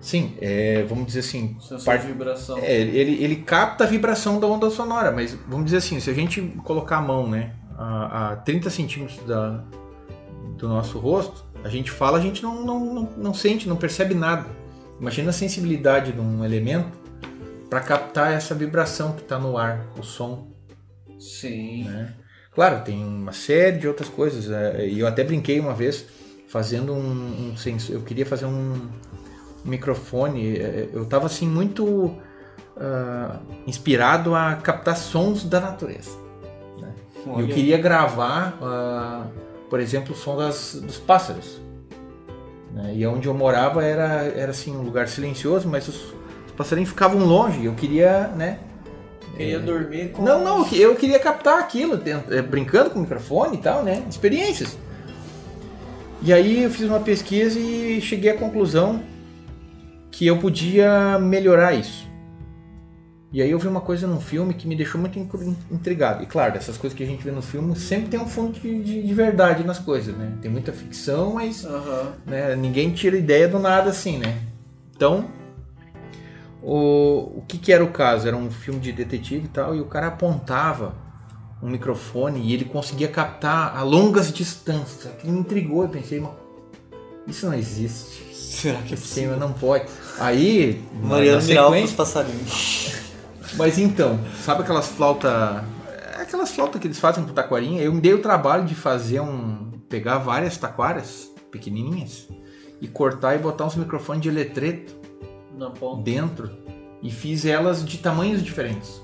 Sim, 0.00 0.36
é, 0.40 0.84
vamos 0.88 1.06
dizer 1.06 1.18
assim, 1.20 1.56
Sensor 1.60 1.84
parte- 1.84 2.02
de 2.02 2.12
vibração. 2.12 2.58
é, 2.58 2.72
ele, 2.80 3.20
ele 3.24 3.36
capta 3.36 3.82
a 3.82 3.86
vibração 3.88 4.38
da 4.38 4.46
onda 4.46 4.70
sonora, 4.70 5.10
mas 5.10 5.36
vamos 5.48 5.64
dizer 5.64 5.78
assim, 5.78 5.98
se 5.98 6.08
a 6.08 6.14
gente 6.14 6.40
colocar 6.62 6.98
a 6.98 7.02
mão 7.02 7.28
né, 7.28 7.54
a, 7.76 8.28
a 8.32 8.36
30 8.36 8.70
centímetros 8.70 9.18
da, 9.26 9.64
do 10.56 10.68
nosso 10.68 10.98
rosto, 10.98 11.44
a 11.62 11.68
gente 11.68 11.90
fala, 11.90 12.18
a 12.18 12.20
gente 12.20 12.42
não, 12.42 12.64
não, 12.64 12.84
não, 12.94 13.10
não 13.16 13.34
sente, 13.34 13.68
não 13.68 13.76
percebe 13.76 14.14
nada. 14.14 14.46
Imagina 15.00 15.30
a 15.30 15.32
sensibilidade 15.32 16.12
de 16.12 16.20
um 16.20 16.44
elemento 16.44 16.90
para 17.68 17.80
captar 17.80 18.32
essa 18.32 18.54
vibração 18.54 19.12
que 19.12 19.22
está 19.22 19.38
no 19.38 19.58
ar, 19.58 19.84
o 19.98 20.02
som. 20.02 20.48
Sim. 21.18 21.84
Né? 21.84 22.14
Claro, 22.54 22.82
tem 22.84 23.04
uma 23.04 23.32
série 23.32 23.78
de 23.78 23.88
outras 23.88 24.08
coisas. 24.08 24.50
é, 24.50 24.86
E 24.88 25.00
eu 25.00 25.06
até 25.06 25.22
brinquei 25.24 25.60
uma 25.60 25.74
vez 25.74 26.06
fazendo 26.48 26.92
um, 26.94 27.50
um 27.52 27.56
sensor. 27.56 27.96
Eu 27.96 28.02
queria 28.02 28.24
fazer 28.24 28.46
um 28.46 28.88
microfone. 29.64 30.56
é, 30.58 30.88
Eu 30.92 31.02
estava 31.02 31.26
assim 31.26 31.46
muito 31.48 32.14
ah, 32.78 33.40
inspirado 33.66 34.34
a 34.34 34.54
captar 34.54 34.96
sons 34.96 35.44
da 35.44 35.60
natureza. 35.60 36.10
né? 36.80 36.94
Eu 37.26 37.48
queria 37.48 37.76
gravar, 37.76 38.56
ah, 38.62 39.26
por 39.68 39.80
exemplo, 39.80 40.14
o 40.14 40.16
som 40.16 40.36
das, 40.36 40.74
dos 40.74 40.98
pássaros. 40.98 41.60
né? 42.72 42.92
E 42.94 43.06
onde 43.06 43.26
eu 43.26 43.34
morava 43.34 43.82
era, 43.82 44.24
era 44.24 44.50
assim 44.50 44.76
um 44.76 44.82
lugar 44.82 45.08
silencioso, 45.08 45.68
mas 45.68 45.88
os, 45.88 45.96
os 46.46 46.52
passarinhos 46.56 46.90
ficavam 46.90 47.24
longe. 47.24 47.64
Eu 47.64 47.74
queria, 47.74 48.28
né? 48.28 48.58
Queria 49.36 49.60
dormir 49.60 50.12
com. 50.12 50.22
Não, 50.22 50.42
não, 50.42 50.66
eu 50.72 50.96
queria 50.96 51.18
captar 51.18 51.58
aquilo, 51.58 52.00
é, 52.30 52.40
brincando 52.40 52.90
com 52.90 52.98
o 52.98 53.02
microfone 53.02 53.56
e 53.56 53.60
tal, 53.60 53.82
né? 53.82 54.02
Experiências. 54.08 54.78
E 56.22 56.32
aí 56.32 56.62
eu 56.62 56.70
fiz 56.70 56.86
uma 56.86 57.00
pesquisa 57.00 57.58
e 57.58 58.00
cheguei 58.00 58.30
à 58.30 58.36
conclusão 58.36 59.02
que 60.10 60.26
eu 60.26 60.38
podia 60.38 61.18
melhorar 61.18 61.74
isso. 61.74 62.05
E 63.32 63.42
aí 63.42 63.50
eu 63.50 63.58
vi 63.58 63.66
uma 63.66 63.80
coisa 63.80 64.06
num 64.06 64.20
filme 64.20 64.54
que 64.54 64.66
me 64.68 64.76
deixou 64.76 65.00
muito 65.00 65.18
intrigado. 65.70 66.22
E 66.22 66.26
claro, 66.26 66.52
dessas 66.54 66.76
coisas 66.78 66.96
que 66.96 67.02
a 67.02 67.06
gente 67.06 67.22
vê 67.24 67.30
no 67.30 67.42
filme 67.42 67.74
sempre 67.76 68.08
tem 68.08 68.20
um 68.20 68.26
fundo 68.28 68.58
de, 68.58 68.82
de- 68.82 69.02
de 69.02 69.14
verdade 69.14 69.64
nas 69.64 69.78
coisas, 69.78 70.16
né? 70.16 70.32
Tem 70.40 70.50
muita 70.50 70.72
ficção, 70.72 71.34
mas 71.34 71.64
Aham. 71.64 72.12
né? 72.24 72.54
Ninguém 72.56 72.92
tira 72.92 73.16
ideia 73.16 73.48
do 73.48 73.58
nada 73.58 73.90
assim, 73.90 74.16
né? 74.18 74.38
Então, 74.94 75.26
o, 76.62 77.38
o 77.38 77.44
que, 77.46 77.58
que 77.58 77.72
era 77.72 77.84
o 77.84 77.90
caso? 77.90 78.26
Era 78.26 78.36
um 78.36 78.50
filme 78.50 78.80
de 78.80 78.92
detetive 78.92 79.46
e 79.46 79.48
tal, 79.48 79.74
e 79.74 79.80
o 79.80 79.86
cara 79.86 80.06
apontava 80.06 80.94
um 81.62 81.68
microfone 81.68 82.40
e 82.40 82.52
ele 82.54 82.64
conseguia 82.64 83.08
captar 83.08 83.76
a 83.76 83.82
longas 83.82 84.32
distâncias. 84.32 85.06
Aquilo 85.06 85.32
me 85.32 85.40
intrigou, 85.40 85.82
eu 85.82 85.88
pensei, 85.88 86.20
"Mas 86.20 86.30
isso 87.26 87.46
não 87.46 87.54
existe. 87.54 88.24
Será 88.34 88.80
que 88.82 88.94
é 88.94 88.96
possível? 88.96 89.36
não 89.36 89.52
pode. 89.52 89.84
Aí, 90.18 90.82
Mariana 91.02 91.36
na 91.36 91.42
sequência, 91.42 91.96
passarinhos. 91.96 93.05
Mas 93.54 93.78
então, 93.78 94.18
sabe 94.42 94.62
aquelas 94.62 94.88
flautas. 94.88 95.32
Aquelas 96.18 96.50
flautas 96.50 96.80
que 96.80 96.86
eles 96.86 96.98
fazem 96.98 97.24
com 97.24 97.32
taquarinha? 97.32 97.82
Eu 97.82 97.92
me 97.92 98.00
dei 98.00 98.14
o 98.14 98.20
trabalho 98.20 98.64
de 98.64 98.74
fazer 98.74 99.20
um. 99.20 99.70
pegar 99.88 100.18
várias 100.18 100.56
taquaras 100.56 101.30
pequenininhas 101.50 102.28
e 102.80 102.88
cortar 102.88 103.34
e 103.36 103.38
botar 103.38 103.66
uns 103.66 103.76
microfones 103.76 104.22
de 104.22 104.28
eletreto 104.28 104.94
dentro 106.02 106.50
e 107.02 107.10
fiz 107.10 107.44
elas 107.44 107.84
de 107.84 107.98
tamanhos 107.98 108.42
diferentes. 108.42 109.00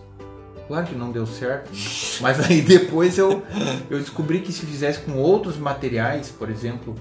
Claro 0.69 0.87
que 0.87 0.95
não 0.95 1.11
deu 1.11 1.27
certo, 1.27 1.71
né? 1.71 1.79
mas 2.21 2.41
aí 2.41 2.61
depois 2.63 3.19
eu, 3.19 3.43
eu 3.91 3.99
descobri 3.99 4.41
que 4.41 4.53
se 4.53 4.65
fizesse 4.65 5.01
com 5.01 5.13
outros 5.19 5.57
materiais, 5.57 6.31
por 6.31 6.51
exemplo, 6.51 6.95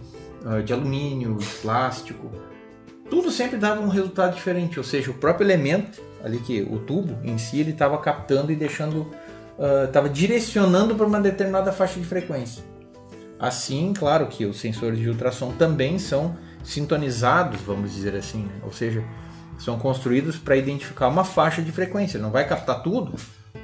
ah, 0.46 0.62
de 0.62 0.74
alumínio, 0.74 1.36
de 1.36 1.46
plástico, 1.46 2.32
tudo 3.10 3.30
sempre 3.30 3.58
dava 3.58 3.82
um 3.82 3.88
resultado 3.88 4.36
diferente. 4.36 4.80
Ou 4.80 4.84
seja, 4.84 5.12
o 5.12 5.14
próprio 5.14 5.46
elemento, 5.46 6.02
ali 6.24 6.40
que 6.40 6.62
o 6.62 6.80
tubo 6.80 7.18
em 7.24 7.38
si, 7.38 7.60
ele 7.60 7.72
estava 7.72 7.98
captando 7.98 8.52
e 8.52 8.56
deixando, 8.56 9.10
estava 9.86 10.10
direcionando 10.10 10.96
para 10.96 11.06
uma 11.06 11.20
determinada 11.20 11.72
faixa 11.72 12.00
de 12.00 12.06
frequência. 12.06 12.64
Assim, 13.40 13.92
claro 13.98 14.28
que 14.28 14.46
os 14.46 14.60
sensores 14.60 15.00
de 15.00 15.10
ultrassom 15.10 15.52
também 15.54 15.98
são 15.98 16.36
sintonizados, 16.64 17.60
vamos 17.62 17.92
dizer 17.92 18.16
assim, 18.16 18.44
né? 18.44 18.54
ou 18.64 18.72
seja, 18.72 19.04
são 19.58 19.78
construídos 19.78 20.38
para 20.38 20.56
identificar 20.56 21.08
uma 21.08 21.24
faixa 21.24 21.62
de 21.62 21.72
frequência. 21.72 22.18
Ele 22.18 22.24
não 22.24 22.32
vai 22.32 22.48
captar 22.48 22.84
tudo. 22.84 23.16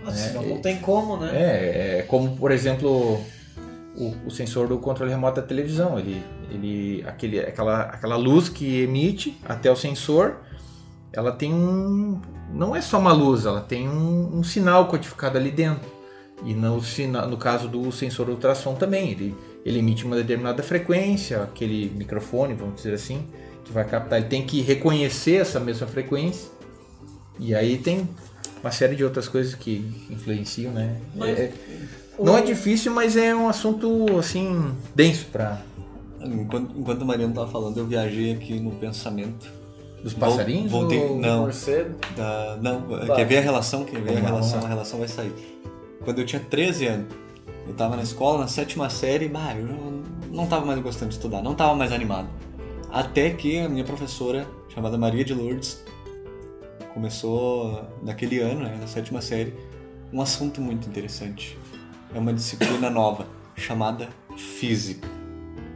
Ah, 0.05 0.11
senão 0.11 0.43
não 0.43 0.61
tem 0.61 0.77
como, 0.77 1.17
né? 1.17 1.31
É, 1.33 1.99
é 1.99 2.01
como, 2.03 2.35
por 2.37 2.51
exemplo, 2.51 3.21
o, 3.95 4.15
o 4.25 4.31
sensor 4.31 4.67
do 4.67 4.77
controle 4.77 5.11
remoto 5.11 5.41
da 5.41 5.47
televisão. 5.47 5.97
Ele, 5.97 6.23
ele, 6.51 7.03
aquele, 7.07 7.39
aquela, 7.39 7.81
aquela 7.81 8.15
luz 8.15 8.47
que 8.47 8.81
emite 8.81 9.37
até 9.43 9.71
o 9.71 9.75
sensor, 9.75 10.37
ela 11.17 11.31
tem 11.31 11.51
um. 11.51 12.21
Não 12.53 12.75
é 12.75 12.79
só 12.79 12.99
uma 12.99 13.11
luz, 13.11 13.45
ela 13.47 13.59
tem 13.59 13.89
um, 13.89 14.37
um 14.37 14.43
sinal 14.43 14.85
codificado 14.87 15.35
ali 15.35 15.49
dentro. 15.49 15.89
E 16.45 16.53
no, 16.53 16.79
no 17.27 17.37
caso 17.37 17.67
do 17.67 17.91
sensor 17.91 18.29
ultrassom 18.29 18.75
também, 18.75 19.09
ele, 19.09 19.35
ele 19.65 19.79
emite 19.79 20.05
uma 20.05 20.15
determinada 20.15 20.61
frequência, 20.61 21.41
aquele 21.41 21.89
microfone, 21.95 22.53
vamos 22.53 22.75
dizer 22.75 22.93
assim, 22.93 23.25
que 23.65 23.73
vai 23.73 23.83
captar. 23.83 24.19
Ele 24.19 24.27
tem 24.27 24.45
que 24.45 24.61
reconhecer 24.61 25.37
essa 25.37 25.59
mesma 25.59 25.87
frequência. 25.87 26.51
E 27.39 27.55
aí 27.55 27.79
tem 27.79 28.07
uma 28.61 28.69
série 28.69 28.95
de 28.95 29.03
outras 29.03 29.27
coisas 29.27 29.55
que 29.55 30.07
influenciam, 30.11 30.71
né? 30.71 30.97
Mas 31.15 31.39
É- 31.39 31.53
não 32.19 32.37
é 32.37 32.41
difícil, 32.41 32.93
mas 32.93 33.17
é 33.17 33.35
um 33.35 33.49
assunto 33.49 34.17
assim 34.19 34.71
denso 34.93 35.25
para 35.31 35.61
Enquanto, 36.19 36.77
enquanto 36.77 37.01
o 37.03 37.05
Mariano 37.05 37.33
tava 37.33 37.49
falando, 37.49 37.77
eu 37.77 37.85
viajei 37.85 38.33
aqui 38.33 38.59
no 38.59 38.71
pensamento. 38.71 39.56
Os 40.03 40.13
passarinhos. 40.13 40.71
Vol- 40.71 40.81
voltei- 40.81 40.99
ou- 40.99 41.17
não. 41.19 41.41
Morcego. 41.41 41.95
Da- 42.15 42.57
não, 42.61 42.81
Tá. 43.05 43.15
quer 43.15 43.25
ver 43.25 43.37
a 43.37 43.41
relação? 43.41 43.83
Quer 43.83 44.01
ver 44.01 44.17
a 44.17 44.19
relação? 44.21 44.59
A 44.63 44.67
relação 44.67 44.99
vai 44.99 45.07
sair. 45.07 45.33
Quando 46.03 46.19
eu 46.19 46.25
tinha 46.25 46.41
13 46.41 46.85
anos, 46.87 47.07
eu 47.67 47.73
tava 47.73 47.95
na 47.95 48.03
escola, 48.03 48.39
na 48.39 48.47
sétima 48.47 48.89
série, 48.89 49.27
bah, 49.27 49.53
eu 49.57 49.65
não- 50.31 50.47
tava 50.47 50.65
mais 50.65 50.79
gostando 50.79 51.09
de 51.09 51.15
estudar, 51.15 51.41
não 51.41 51.53
tava 51.55 51.75
mais 51.75 51.91
animado. 51.91 52.27
Até 52.91 53.31
que 53.31 53.59
a 53.59 53.67
minha 53.67 53.83
professora, 53.83 54.47
chamada 54.73 54.97
Maria 54.97 55.25
de 55.25 55.33
Lourdes, 55.33 55.83
começou 56.93 57.83
naquele 58.01 58.39
ano, 58.39 58.61
né, 58.63 58.77
na 58.79 58.87
sétima 58.87 59.21
série, 59.21 59.53
um 60.11 60.21
assunto 60.21 60.61
muito 60.61 60.87
interessante. 60.87 61.57
É 62.15 62.17
uma 62.19 62.33
disciplina 62.33 62.89
nova, 62.89 63.25
chamada 63.55 64.07
Física. 64.37 65.07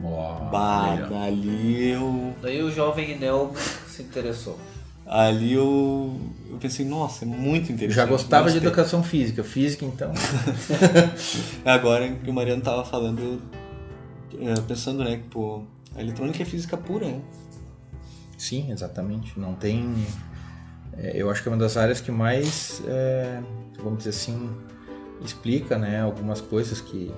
Ó, 0.04 0.50
Bah, 0.50 0.96
dali 1.10 1.90
eu 1.92 2.34
Daí 2.42 2.64
o 2.64 2.72
jovem 2.72 3.12
Inel 3.12 3.54
se 3.92 4.02
interessou. 4.04 4.58
Ali 5.06 5.54
eu, 5.54 6.16
eu 6.50 6.58
pensei, 6.58 6.86
nossa, 6.86 7.26
é 7.26 7.28
muito 7.28 7.72
interessante. 7.72 7.96
Já 7.96 8.06
gostava 8.06 8.48
de 8.48 8.54
gostei. 8.54 8.68
educação 8.68 9.04
física. 9.04 9.44
Física, 9.44 9.84
então. 9.84 10.12
Agora 11.66 12.08
que 12.10 12.30
o 12.30 12.34
Mariano 12.34 12.62
tava 12.62 12.86
falando, 12.86 13.20
eu, 14.34 14.50
é, 14.50 14.54
pensando, 14.62 15.04
né, 15.04 15.18
que 15.18 15.24
pô, 15.30 15.64
a 15.96 16.02
eletrônica 16.02 16.42
é 16.42 16.46
física 16.46 16.78
pura, 16.78 17.08
né? 17.08 17.20
Sim, 18.38 18.72
exatamente. 18.72 19.38
Não 19.40 19.54
tem. 19.54 19.94
é, 20.98 21.12
eu 21.16 21.30
acho 21.30 21.44
que 21.44 21.50
é 21.50 21.52
uma 21.52 21.58
das 21.58 21.76
áreas 21.78 22.00
que 22.00 22.12
mais, 22.12 22.82
é, 22.88 23.42
vamos 23.84 23.98
dizer 24.00 24.12
assim, 24.12 24.50
explica, 25.26 25.78
né, 25.78 26.02
algumas 26.02 26.40
coisas 26.40 26.80
que 26.80 27.12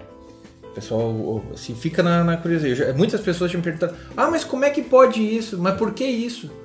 o 0.64 0.74
pessoal 0.74 1.44
assim, 1.54 1.76
fica 1.76 2.02
na, 2.02 2.24
na 2.24 2.38
curiosidade. 2.38 2.98
Muitas 2.98 3.22
pessoas 3.22 3.52
já 3.52 3.58
me 3.58 3.64
perguntaram: 3.64 3.96
ah, 4.18 4.32
mas 4.32 4.44
como 4.44 4.66
é 4.66 4.72
que 4.72 4.82
pode 4.82 5.22
isso? 5.22 5.60
Mas 5.60 5.78
por 5.78 5.94
que 5.94 6.06
isso? 6.06 6.63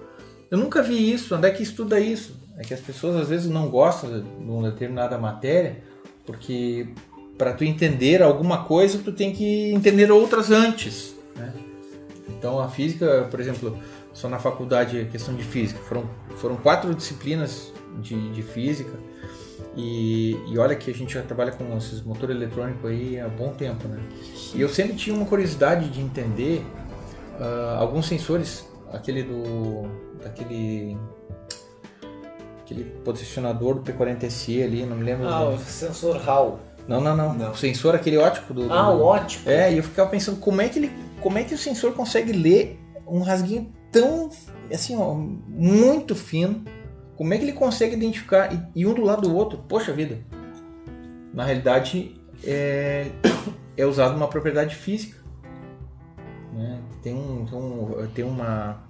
Eu 0.51 0.59
nunca 0.59 0.83
vi 0.83 1.13
isso. 1.13 1.35
Onde 1.35 1.47
é 1.47 1.51
que 1.51 1.63
estuda 1.63 2.01
isso? 2.01 2.37
É 2.57 2.63
que 2.63 2.75
as 2.75 2.81
pessoas 2.81 3.17
às 3.17 3.29
vezes 3.29 3.49
não 3.51 3.69
gostam 3.69 4.21
de 4.21 4.27
uma 4.41 4.71
determinada 4.71 5.17
matéria 5.17 5.79
porque 6.27 6.89
para 7.39 7.53
tu 7.53 7.65
entender 7.65 8.21
alguma 8.21 8.65
coisa 8.65 8.99
tu 8.99 9.13
tem 9.13 9.33
que 9.33 9.73
entender 9.73 10.11
outras 10.11 10.51
antes, 10.51 11.15
né? 11.37 11.55
Então 12.29 12.61
a 12.61 12.69
física, 12.69 13.27
por 13.31 13.41
exemplo, 13.41 13.79
só 14.13 14.29
na 14.29 14.39
faculdade 14.39 15.09
questão 15.11 15.35
de 15.35 15.45
física 15.45 15.81
foram 15.89 16.11
foram 16.37 16.57
quatro 16.57 16.95
disciplinas 16.95 17.73
de, 18.03 18.31
de 18.31 18.43
física 18.43 18.93
e, 19.77 20.37
e 20.49 20.59
olha 20.59 20.75
que 20.75 20.91
a 20.91 20.95
gente 20.95 21.15
já 21.15 21.23
trabalha 21.23 21.53
com 21.53 21.77
esses 21.77 22.03
motor 22.03 22.31
eletrônico 22.31 22.87
aí 22.87 23.19
há 23.21 23.29
bom 23.29 23.51
tempo, 23.51 23.87
né? 23.87 24.01
E 24.55 24.61
eu 24.61 24.69
sempre 24.69 24.97
tinha 24.97 25.15
uma 25.15 25.25
curiosidade 25.25 25.89
de 25.89 26.01
entender 26.01 26.65
ah, 27.41 27.77
alguns 27.79 28.07
sensores, 28.07 28.68
aquele 28.93 29.23
do 29.23 29.83
daquele 30.23 30.97
aquele 32.61 32.85
posicionador 33.05 33.77
do 33.77 33.93
P40SE 33.93 34.63
ali, 34.63 34.85
não 34.85 34.97
me 34.97 35.05
lembro. 35.05 35.27
o 35.27 35.29
Ah, 35.29 35.49
o 35.51 35.59
sensor 35.59 36.29
HAL. 36.29 36.61
Não, 36.87 37.01
não, 37.01 37.17
não, 37.17 37.35
Não. 37.35 37.53
O 37.53 37.57
sensor 37.57 37.95
aquele 37.95 38.17
ótico 38.17 38.55
do, 38.55 38.67
do 38.67 38.73
Ah, 38.73 38.91
o 38.91 39.03
ótico. 39.03 39.49
é, 39.49 39.73
e 39.73 39.77
eu 39.77 39.83
ficava 39.83 40.09
pensando 40.09 40.39
como 40.39 40.61
é 40.61 40.69
que 40.69 40.79
ele, 40.79 40.93
como 41.21 41.39
é 41.39 41.45
que 41.45 41.55
o 41.55 41.59
sensor 41.59 41.93
consegue 41.93 42.33
ler 42.33 42.79
um 43.07 43.21
rasguinho 43.21 43.73
tão 43.93 44.31
assim, 44.71 44.97
ó, 44.97 45.15
muito 45.15 46.15
fino 46.15 46.65
como 47.19 47.35
é 47.35 47.37
que 47.37 47.43
ele 47.43 47.53
consegue 47.53 47.97
identificar 47.97 48.55
e, 48.55 48.63
e 48.77 48.87
um 48.87 48.95
do 48.95 49.03
lado 49.03 49.23
do 49.23 49.35
outro? 49.35 49.59
Poxa 49.69 49.93
vida. 49.93 50.21
Na 51.35 51.45
realidade, 51.45 52.15
é, 52.45 53.11
é 53.77 53.85
usado 53.85 54.17
uma 54.17 54.29
propriedade 54.29 54.77
física. 54.77 55.19
Né? 56.55 56.81
Tem, 57.09 57.15
um, 57.15 57.47
tem, 57.47 57.59
um, 57.59 58.07
tem 58.15 58.25
uma, 58.25 58.83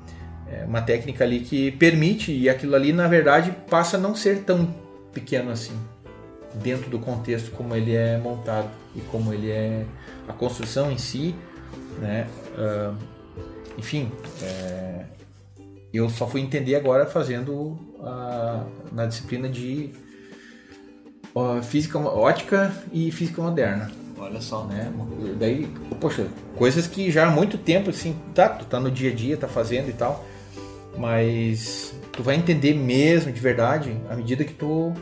é, 0.50 0.64
uma 0.64 0.82
técnica 0.82 1.22
ali 1.22 1.40
que 1.40 1.70
permite, 1.72 2.32
e 2.32 2.48
aquilo 2.48 2.74
ali, 2.74 2.92
na 2.92 3.06
verdade, 3.06 3.54
passa 3.70 3.96
a 3.96 4.00
não 4.00 4.14
ser 4.14 4.42
tão 4.42 4.74
pequeno 5.12 5.52
assim, 5.52 5.76
dentro 6.54 6.90
do 6.90 6.98
contexto 6.98 7.52
como 7.52 7.76
ele 7.76 7.94
é 7.94 8.18
montado 8.18 8.68
e 8.96 9.00
como 9.02 9.32
ele 9.32 9.50
é 9.50 9.84
a 10.26 10.32
construção 10.32 10.90
em 10.90 10.98
si. 10.98 11.32
Né? 12.00 12.26
Uh, 12.56 12.96
enfim, 13.78 14.10
é, 14.42 15.04
eu 15.92 16.10
só 16.10 16.26
fui 16.26 16.40
entender 16.40 16.74
agora 16.74 17.06
fazendo 17.06 17.78
a, 18.00 18.64
na 18.90 19.06
disciplina 19.06 19.48
de 19.48 19.90
física 21.62 22.00
ótica 22.00 22.74
e 22.92 23.12
física 23.12 23.40
moderna. 23.40 23.92
Olha 24.18 24.40
só. 24.40 24.64
Né? 24.64 24.92
Daí, 25.38 25.68
poxa, 26.00 26.26
coisas 26.56 26.86
que 26.86 27.10
já 27.10 27.26
há 27.26 27.30
muito 27.30 27.56
tempo, 27.56 27.90
assim, 27.90 28.16
tá, 28.34 28.48
tu 28.48 28.64
tá 28.64 28.80
no 28.80 28.90
dia 28.90 29.10
a 29.10 29.14
dia, 29.14 29.36
tá 29.36 29.48
fazendo 29.48 29.88
e 29.88 29.92
tal, 29.92 30.24
mas 30.96 31.94
tu 32.12 32.22
vai 32.22 32.34
entender 32.34 32.74
mesmo, 32.74 33.32
de 33.32 33.40
verdade, 33.40 33.96
à 34.10 34.16
medida 34.16 34.44
que 34.44 34.52
tu 34.52 34.92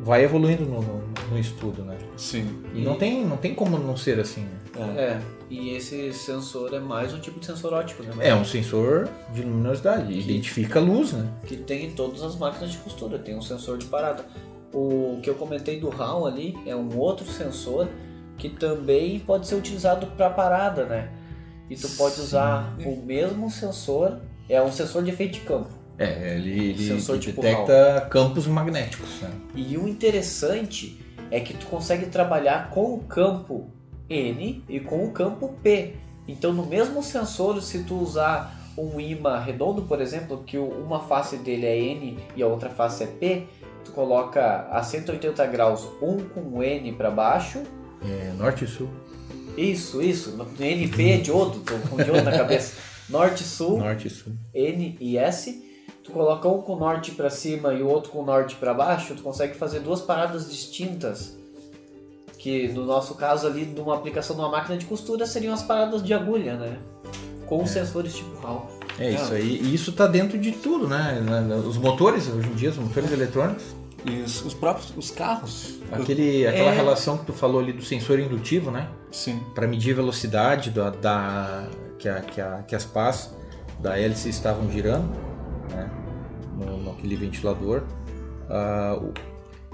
vai 0.00 0.24
evoluindo 0.24 0.64
no, 0.64 0.80
no, 0.80 1.04
no 1.30 1.38
estudo, 1.38 1.82
né? 1.82 1.96
Sim. 2.16 2.62
E, 2.74 2.80
e, 2.80 2.84
não 2.84 2.96
tem, 2.96 3.24
não 3.24 3.36
tem 3.36 3.54
como 3.54 3.78
não 3.78 3.96
ser 3.96 4.18
assim, 4.20 4.42
né? 4.42 4.58
É. 4.96 5.00
é. 5.02 5.20
E 5.50 5.70
esse 5.70 6.12
sensor 6.12 6.74
é 6.74 6.78
mais 6.78 7.12
um 7.14 7.20
tipo 7.20 7.40
de 7.40 7.46
sensor 7.46 7.72
óptico, 7.72 8.02
né? 8.02 8.12
É 8.20 8.34
um 8.34 8.44
sensor 8.44 9.08
de 9.32 9.42
luminosidade, 9.42 10.12
que, 10.12 10.20
identifica 10.20 10.78
a 10.78 10.82
luz, 10.82 11.12
né? 11.12 11.28
Que 11.46 11.56
tem 11.56 11.86
em 11.86 11.90
todas 11.92 12.22
as 12.22 12.36
máquinas 12.36 12.72
de 12.72 12.78
costura, 12.78 13.18
tem 13.18 13.36
um 13.36 13.42
sensor 13.42 13.78
de 13.78 13.86
parada. 13.86 14.24
O 14.72 15.18
que 15.22 15.30
eu 15.30 15.34
comentei 15.34 15.80
do 15.80 15.88
RAL 15.88 16.26
ali 16.26 16.56
é 16.66 16.76
um 16.76 16.96
outro 16.98 17.26
sensor 17.26 17.88
que 18.38 18.48
também 18.48 19.18
pode 19.18 19.46
ser 19.46 19.56
utilizado 19.56 20.06
para 20.08 20.30
parada, 20.30 20.84
né? 20.84 21.10
E 21.68 21.76
tu 21.76 21.88
pode 21.90 22.20
usar 22.20 22.74
o 22.84 22.96
mesmo 23.04 23.50
sensor, 23.50 24.20
é 24.48 24.62
um 24.62 24.72
sensor 24.72 25.02
de 25.02 25.10
efeito 25.10 25.34
de 25.34 25.40
campo. 25.40 25.68
É, 25.98 26.36
ele, 26.36 26.70
ele, 26.70 26.90
ele 26.90 27.18
tipo 27.18 27.42
detecta 27.42 28.06
campos 28.08 28.46
magnéticos. 28.46 29.20
Né? 29.20 29.30
E 29.54 29.76
o 29.76 29.88
interessante 29.88 31.04
é 31.30 31.40
que 31.40 31.52
tu 31.52 31.66
consegue 31.66 32.06
trabalhar 32.06 32.70
com 32.70 32.94
o 32.94 33.00
campo 33.00 33.70
N 34.08 34.64
e 34.68 34.80
com 34.80 35.04
o 35.04 35.10
campo 35.10 35.48
P. 35.62 35.96
Então 36.26 36.52
no 36.52 36.64
mesmo 36.64 37.02
sensor, 37.02 37.60
se 37.60 37.82
tu 37.82 37.96
usar 37.96 38.56
um 38.78 39.00
imã 39.00 39.38
redondo, 39.40 39.82
por 39.82 40.00
exemplo, 40.00 40.44
que 40.46 40.56
uma 40.56 41.00
face 41.00 41.36
dele 41.38 41.66
é 41.66 41.76
N 41.76 42.18
e 42.36 42.42
a 42.42 42.46
outra 42.46 42.70
face 42.70 43.02
é 43.02 43.06
P, 43.06 43.46
tu 43.84 43.90
coloca 43.90 44.68
a 44.70 44.82
180 44.82 45.44
graus 45.46 45.88
um 46.00 46.18
com 46.18 46.62
N 46.62 46.92
para 46.92 47.10
baixo. 47.10 47.62
É, 48.02 48.32
norte 48.36 48.64
e 48.64 48.68
sul. 48.68 48.88
Isso, 49.56 50.00
isso. 50.00 50.38
NP 50.58 51.10
é 51.10 51.16
diodo, 51.16 51.60
tô 51.60 51.74
com 51.88 51.96
diodo 51.96 52.22
na 52.22 52.32
cabeça. 52.32 52.76
Norte 53.08 53.42
e 53.42 53.46
sul. 53.46 53.78
Norte 53.78 54.06
e 54.06 54.10
sul. 54.10 54.32
N 54.54 54.96
e 55.00 55.16
S 55.16 55.66
tu 56.08 56.12
coloca 56.12 56.48
um 56.48 56.62
com 56.62 56.72
o 56.72 56.78
norte 56.78 57.12
para 57.12 57.28
cima 57.28 57.74
e 57.74 57.82
o 57.82 57.86
outro 57.86 58.10
com 58.10 58.20
o 58.20 58.24
norte 58.24 58.56
para 58.56 58.72
baixo, 58.72 59.14
tu 59.14 59.22
consegue 59.22 59.54
fazer 59.54 59.80
duas 59.80 60.00
paradas 60.00 60.50
distintas. 60.50 61.36
Que 62.38 62.68
no 62.68 62.86
nosso 62.86 63.14
caso 63.14 63.46
ali, 63.46 63.64
de 63.64 63.80
uma 63.80 63.94
aplicação 63.94 64.34
de 64.34 64.40
uma 64.40 64.50
máquina 64.50 64.78
de 64.78 64.86
costura, 64.86 65.26
seriam 65.26 65.52
as 65.52 65.62
paradas 65.62 66.02
de 66.02 66.14
agulha, 66.14 66.56
né? 66.56 66.78
Com 67.46 67.62
é. 67.62 67.66
sensores 67.66 68.14
tipo 68.14 68.46
HAL. 68.46 68.70
É 68.98 69.10
isso 69.10 69.32
aí. 69.32 69.60
E 69.62 69.74
isso 69.74 69.92
tá 69.92 70.06
dentro 70.06 70.38
de 70.38 70.52
tudo, 70.52 70.88
né? 70.88 71.20
Os 71.66 71.76
motores, 71.76 72.28
hoje 72.28 72.48
em 72.48 72.54
dia, 72.54 72.70
os 72.70 72.78
motores 72.78 73.12
eletrônicos. 73.12 73.64
E 74.04 74.22
os, 74.22 74.44
os 74.44 74.54
próprios 74.54 74.92
os 74.96 75.10
carros. 75.10 75.80
Aquele, 75.90 76.46
aquela 76.46 76.70
é... 76.70 76.74
relação 76.74 77.18
que 77.18 77.26
tu 77.26 77.32
falou 77.32 77.60
ali 77.60 77.72
do 77.72 77.82
sensor 77.82 78.20
indutivo, 78.20 78.70
né? 78.70 78.88
Sim. 79.10 79.40
Para 79.54 79.66
medir 79.66 79.92
a 79.92 79.96
velocidade 79.96 80.70
da, 80.70 80.90
da, 80.90 81.68
que, 81.98 82.08
a, 82.08 82.20
que, 82.20 82.40
a, 82.40 82.62
que 82.62 82.74
as 82.74 82.84
pás 82.84 83.30
da 83.80 83.98
hélice 83.98 84.28
estavam 84.28 84.70
girando 84.70 85.10
né? 85.70 85.90
no, 86.56 86.82
naquele 86.84 87.16
ventilador. 87.16 87.82
Uh, 88.48 89.12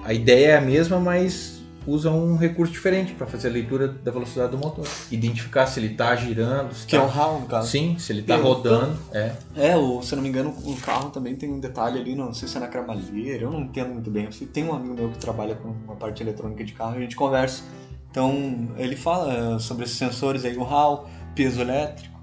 a 0.03 0.13
ideia 0.13 0.53
é 0.53 0.57
a 0.57 0.61
mesma, 0.61 0.99
mas 0.99 1.64
usa 1.87 2.11
um 2.11 2.37
recurso 2.37 2.73
diferente 2.73 3.13
para 3.13 3.27
fazer 3.27 3.49
a 3.49 3.51
leitura 3.51 3.89
da 3.89 4.11
velocidade 4.11 4.53
do 4.53 4.59
motor. 4.59 4.87
Identificar 5.11 5.67
se 5.67 5.81
ele 5.81 5.93
está 5.93 6.15
girando. 6.17 6.75
que 6.87 6.97
tá... 6.97 7.03
é 7.03 7.07
um 7.07 7.09
RAL, 7.09 7.41
no 7.41 7.47
caso. 7.47 7.71
Sim, 7.71 7.99
se 7.99 8.13
ele 8.13 8.21
está 8.21 8.37
rodando. 8.37 8.97
É, 9.13 9.33
é 9.57 9.77
o, 9.77 10.03
se 10.03 10.13
eu 10.13 10.17
não 10.17 10.23
me 10.23 10.29
engano, 10.29 10.51
o 10.51 10.77
carro 10.81 11.11
também 11.11 11.35
tem 11.35 11.53
um 11.53 11.61
detalhe 11.61 12.01
ali, 12.01 12.15
não 12.15 12.33
sei 12.33 12.49
se 12.49 12.57
é 12.57 12.61
na 12.61 12.69
cremalheira, 12.69 13.45
eu 13.45 13.51
não 13.51 13.61
entendo 13.61 13.91
muito 13.93 14.11
bem. 14.11 14.29
Tem 14.53 14.65
um 14.65 14.75
amigo 14.75 14.95
meu 14.95 15.11
que 15.11 15.19
trabalha 15.19 15.55
com 15.55 15.69
uma 15.69 15.97
parte 15.97 16.23
eletrônica 16.23 16.65
de 16.65 16.73
carro 16.73 16.95
e 16.95 16.99
a 16.99 17.01
gente 17.01 17.17
conversa. 17.17 17.63
Então, 18.11 18.69
ele 18.77 18.95
fala 18.95 19.59
sobre 19.59 19.85
esses 19.85 19.97
sensores 19.97 20.45
aí, 20.45 20.57
o 20.57 20.63
RAL, 20.63 21.09
peso 21.35 21.61
elétrico. 21.61 22.15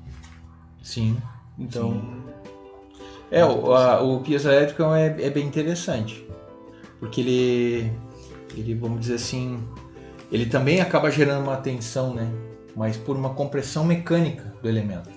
Sim. 0.81 1.17
Então, 1.59 1.91
Sim. 1.91 2.21
É, 3.31 3.45
o, 3.45 3.73
a, 3.73 4.03
o 4.03 4.19
piezoelétrico 4.19 4.83
é, 4.93 5.15
é 5.21 5.29
bem 5.29 5.47
interessante. 5.47 6.27
Porque 6.99 7.21
ele, 7.21 7.91
ele, 8.55 8.75
vamos 8.75 9.01
dizer 9.01 9.15
assim, 9.15 9.59
ele 10.31 10.45
também 10.45 10.81
acaba 10.81 11.09
gerando 11.09 11.43
uma 11.43 11.57
tensão, 11.57 12.13
né? 12.13 12.31
Mas 12.75 12.97
por 12.97 13.15
uma 13.15 13.33
compressão 13.33 13.83
mecânica 13.83 14.53
do 14.61 14.69
elemento. 14.69 15.09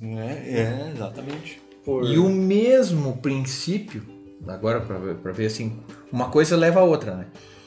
É, 0.00 0.60
é 0.60 0.92
exatamente. 0.94 1.60
Por... 1.84 2.04
E 2.04 2.18
o 2.18 2.28
mesmo 2.28 3.16
princípio, 3.18 4.02
agora 4.46 4.80
para 4.80 5.32
ver 5.32 5.46
assim, 5.46 5.80
uma 6.12 6.28
coisa 6.28 6.56
leva 6.56 6.80
a 6.80 6.84
outra, 6.84 7.14
né? 7.14 7.26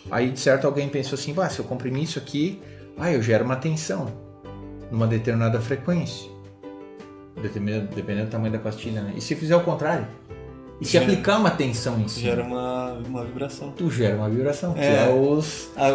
Aí 0.10 0.32
de 0.32 0.40
certo 0.40 0.66
alguém 0.66 0.90
pensou 0.90 1.18
assim, 1.18 1.34
ah, 1.38 1.50
se 1.50 1.60
eu 1.60 1.66
comprimir 1.66 2.04
isso 2.04 2.20
aqui, 2.20 2.60
ah, 2.98 3.12
eu 3.12 3.22
gero 3.22 3.46
uma 3.46 3.56
tensão 3.56 4.12
numa 4.92 5.08
determinada 5.08 5.62
frequência 5.62 6.32
dependendo, 7.40 7.88
dependendo 7.96 8.28
do 8.28 8.32
tamanho 8.32 8.54
da 8.54 8.60
pastilha, 8.60 9.02
né? 9.02 9.14
E 9.16 9.22
se 9.22 9.36
fizer 9.36 9.56
o 9.56 9.64
contrário? 9.64 10.08
E 10.82 10.86
se 10.86 10.94
gera, 10.94 11.06
aplicar 11.06 11.38
uma 11.38 11.52
tensão 11.52 12.02
em 12.02 12.08
cima? 12.08 12.30
Gera 12.32 12.44
uma, 12.44 12.94
uma 13.08 13.24
vibração. 13.24 13.72
Tu 13.78 13.92
gera 13.92 14.18
uma 14.18 14.28
vibração, 14.28 14.74
é, 14.76 15.06
é 15.06 15.14
os... 15.14 15.70
Ah, 15.78 15.90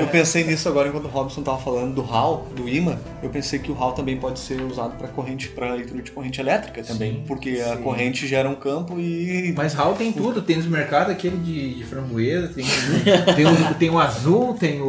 eu 0.00 0.06
pensei 0.06 0.44
nisso 0.44 0.66
agora 0.66 0.88
enquanto 0.88 1.04
o 1.04 1.08
Robson 1.08 1.40
estava 1.40 1.58
falando 1.58 1.94
do 1.94 2.02
HAL, 2.02 2.46
do 2.56 2.66
imã. 2.66 2.98
Eu 3.22 3.28
pensei 3.28 3.58
que 3.58 3.70
o 3.70 3.74
HAL 3.74 3.92
também 3.92 4.16
pode 4.16 4.38
ser 4.38 4.62
usado 4.62 4.96
para 4.96 5.08
corrente, 5.08 5.50
para 5.50 5.74
leitura 5.74 6.02
de 6.02 6.10
corrente 6.10 6.40
elétrica 6.40 6.82
também. 6.82 7.16
Sim, 7.16 7.24
porque 7.28 7.56
sim. 7.56 7.70
a 7.70 7.76
corrente 7.76 8.26
gera 8.26 8.48
um 8.48 8.54
campo 8.54 8.98
e... 8.98 9.52
Mas 9.54 9.78
HAL 9.78 9.94
tem 9.94 10.10
tudo. 10.10 10.40
Tem 10.40 10.56
no 10.56 10.70
mercado 10.70 11.10
aquele 11.10 11.36
de, 11.36 11.74
de 11.74 11.84
framboesa, 11.84 12.48
tem, 12.48 12.64
tem, 13.36 13.46
o, 13.46 13.74
tem 13.74 13.90
o 13.90 13.98
azul, 13.98 14.54
tem 14.54 14.80
o... 14.80 14.88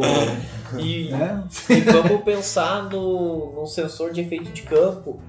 E, 0.78 1.10
né? 1.10 1.44
e 1.68 1.80
vamos 1.82 2.22
pensar 2.24 2.84
no, 2.88 3.52
no 3.52 3.66
sensor 3.66 4.12
de 4.12 4.22
efeito 4.22 4.50
de 4.50 4.62
campo 4.62 5.20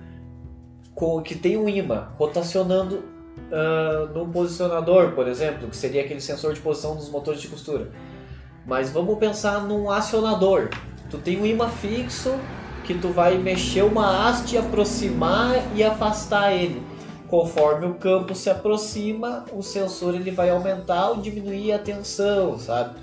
com, 0.96 1.22
que 1.22 1.36
tem 1.36 1.58
um 1.58 1.68
imã 1.68 2.08
rotacionando 2.18 3.17
uh, 3.52 4.08
num 4.14 4.32
posicionador, 4.32 5.12
por 5.12 5.28
exemplo, 5.28 5.68
que 5.68 5.76
seria 5.76 6.02
aquele 6.02 6.22
sensor 6.22 6.54
de 6.54 6.60
posição 6.60 6.96
dos 6.96 7.10
motores 7.10 7.42
de 7.42 7.48
costura. 7.48 7.90
Mas 8.66 8.90
vamos 8.90 9.18
pensar 9.18 9.62
num 9.62 9.90
acionador. 9.90 10.70
Tu 11.10 11.18
tem 11.18 11.40
um 11.40 11.46
imã 11.46 11.70
fixo 11.70 12.36
que 12.84 12.94
tu 12.94 13.10
vai 13.10 13.38
mexer 13.38 13.84
uma 13.84 14.28
haste, 14.28 14.58
aproximar 14.58 15.62
e 15.76 15.84
afastar 15.84 16.54
ele. 16.54 16.82
Conforme 17.28 17.86
o 17.86 17.96
campo 17.96 18.34
se 18.34 18.50
aproxima, 18.50 19.44
o 19.52 19.62
sensor 19.62 20.16
ele 20.16 20.32
vai 20.32 20.50
aumentar 20.50 21.10
ou 21.10 21.18
diminuir 21.18 21.74
a 21.74 21.80
tensão, 21.80 22.58
sabe? 22.58 22.98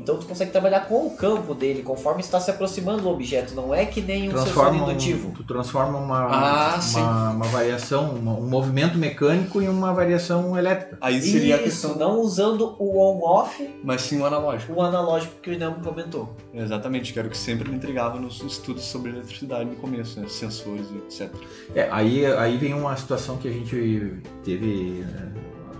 Então 0.00 0.16
tu 0.16 0.26
consegue 0.26 0.50
trabalhar 0.50 0.80
com 0.86 1.06
o 1.06 1.10
campo 1.10 1.54
dele 1.54 1.82
conforme 1.82 2.20
está 2.20 2.40
se 2.40 2.50
aproximando 2.50 3.02
do 3.02 3.10
objeto. 3.10 3.54
Não 3.54 3.74
é 3.74 3.84
que 3.84 4.00
nem 4.00 4.28
um 4.28 4.32
transforma 4.32 4.72
sensor 4.72 4.90
indutivo. 4.90 5.28
Um, 5.28 5.32
tu 5.32 5.44
transforma 5.44 5.98
uma, 5.98 6.20
ah, 6.20 6.80
uma, 6.92 7.30
uma, 7.30 7.46
variação, 7.46 8.10
uma, 8.14 8.32
um 8.32 8.48
movimento 8.48 8.96
mecânico 8.96 9.60
em 9.60 9.68
uma 9.68 9.92
variação 9.92 10.58
elétrica. 10.58 10.96
Aí 11.00 11.20
seria 11.20 11.56
Isso, 11.56 11.86
a 11.86 11.90
questão... 11.90 11.94
não 11.96 12.20
usando 12.20 12.74
o 12.78 12.98
on-off, 12.98 13.70
mas 13.84 14.00
sim 14.02 14.18
o 14.20 14.24
analógico. 14.24 14.72
O 14.72 14.82
analógico 14.82 15.34
que 15.42 15.50
o 15.50 15.52
Inamo 15.52 15.76
comentou. 15.82 16.34
Exatamente, 16.54 17.12
que 17.12 17.18
era 17.18 17.28
o 17.28 17.30
que 17.30 17.38
sempre 17.38 17.68
me 17.68 17.76
intrigava 17.76 18.18
nos 18.18 18.42
estudos 18.42 18.84
sobre 18.84 19.10
eletricidade 19.10 19.68
no 19.68 19.76
começo, 19.76 20.18
né? 20.18 20.26
sensores 20.28 20.86
e 20.90 20.96
etc. 20.96 21.30
É, 21.74 21.88
aí, 21.90 22.24
aí 22.24 22.56
vem 22.56 22.72
uma 22.72 22.96
situação 22.96 23.36
que 23.36 23.48
a 23.48 23.52
gente 23.52 24.22
teve 24.42 25.04
né, 25.04 25.32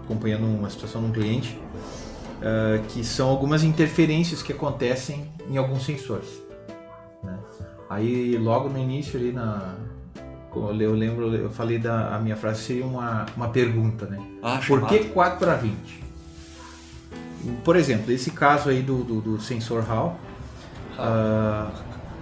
acompanhando 0.05 0.45
uma 0.45 0.69
situação 0.69 1.01
num 1.01 1.13
cliente 1.13 1.59
uh, 2.41 2.83
que 2.89 3.05
são 3.05 3.29
algumas 3.29 3.63
interferências 3.63 4.43
que 4.43 4.53
acontecem 4.53 5.31
em 5.49 5.57
alguns 5.57 5.85
sensores. 5.85 6.29
Né? 7.23 7.39
Aí 7.89 8.37
logo 8.37 8.69
no 8.69 8.79
início 8.79 9.19
ali 9.19 9.33
na 9.33 9.77
eu 10.53 10.93
lembro, 10.93 11.33
eu 11.33 11.51
falei 11.51 11.79
da 11.79 12.17
a 12.17 12.19
minha 12.19 12.35
frase 12.35 12.63
seria 12.63 12.85
uma, 12.85 13.25
uma 13.37 13.51
pergunta, 13.51 14.07
né? 14.07 14.19
Ah, 14.43 14.61
Por 14.67 14.85
que 14.89 15.05
4 15.05 15.39
para 15.39 15.55
20? 15.55 15.77
Por 17.65 17.77
exemplo, 17.77 18.13
esse 18.13 18.33
caso 18.33 18.69
aí 18.69 18.83
do, 18.83 19.05
do, 19.05 19.21
do 19.21 19.41
sensor 19.41 19.89
HAL. 19.89 20.19
Uh, 20.99 21.73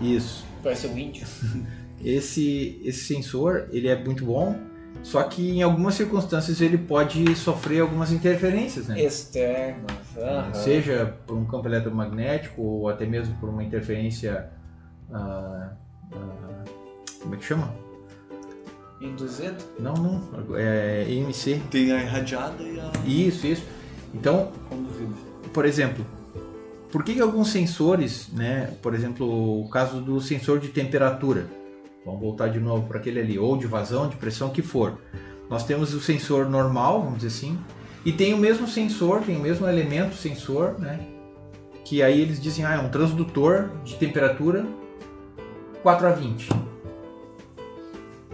isso. 0.01 0.45
Parece 0.63 0.87
um 0.87 0.99
índio. 0.99 1.27
Esse, 2.01 2.81
esse 2.85 3.07
sensor 3.07 3.67
ele 3.73 3.89
é 3.89 4.05
muito 4.05 4.25
bom 4.25 4.57
Só 5.03 5.23
que 5.23 5.51
em 5.51 5.63
algumas 5.63 5.95
circunstâncias 5.95 6.61
ele 6.61 6.77
pode 6.77 7.35
sofrer 7.37 7.81
algumas 7.81 8.13
interferências, 8.13 8.89
né? 8.89 9.01
Externas. 9.03 9.97
aham. 10.17 10.55
Seja 10.55 11.15
por 11.27 11.37
um 11.37 11.45
campo 11.45 11.69
eletromagnético 11.69 12.61
ou 12.61 12.89
até 12.89 13.07
mesmo 13.07 13.35
por 13.37 13.49
uma 13.49 13.63
interferência. 13.63 14.51
ah, 15.13 15.71
ah, 16.13 16.65
como 17.23 17.35
é 17.35 17.39
que 17.39 17.45
chama? 17.45 17.73
Induzido? 19.01 19.57
Não, 19.79 19.95
não. 19.95 20.57
É 20.57 21.07
EMC. 21.09 21.63
Tem 21.71 21.93
a 21.93 22.03
irradiada 22.03 22.63
e 22.63 22.81
a 22.81 22.91
Isso, 23.07 23.47
isso. 23.47 23.65
Então, 24.13 24.51
conduzida. 24.69 25.15
por 25.53 25.65
exemplo, 25.65 26.05
por 26.91 27.05
que, 27.05 27.15
que 27.15 27.21
alguns 27.21 27.51
sensores, 27.51 28.29
né? 28.33 28.73
Por 28.83 28.95
exemplo, 28.95 29.61
o 29.63 29.69
caso 29.69 30.01
do 30.01 30.21
sensor 30.21 30.59
de 30.59 30.69
temperatura. 30.69 31.47
Vamos 32.09 32.23
voltar 32.23 32.49
de 32.49 32.59
novo 32.59 32.89
para 32.89 32.99
aquele 32.99 33.21
ali, 33.21 33.39
ou 33.39 33.55
de 33.59 33.67
vazão, 33.67 34.09
de 34.09 34.17
pressão, 34.17 34.49
que 34.49 34.63
for. 34.63 34.99
Nós 35.51 35.63
temos 35.65 35.93
o 35.93 36.01
sensor 36.01 36.49
normal, 36.49 37.03
vamos 37.03 37.19
dizer 37.19 37.29
assim, 37.29 37.59
e 38.03 38.11
tem 38.11 38.33
o 38.33 38.39
mesmo 38.39 38.67
sensor, 38.67 39.21
tem 39.21 39.37
o 39.37 39.41
mesmo 39.41 39.69
elemento 39.69 40.15
sensor, 40.15 40.79
né? 40.79 41.07
Que 41.85 42.03
aí 42.03 42.19
eles 42.19 42.41
dizem, 42.41 42.65
ah, 42.65 42.77
é 42.77 42.79
um 42.79 42.89
transdutor 42.89 43.69
de 43.85 43.95
temperatura 43.97 44.67
4 45.83 46.07
a 46.07 46.11
20. 46.13 46.49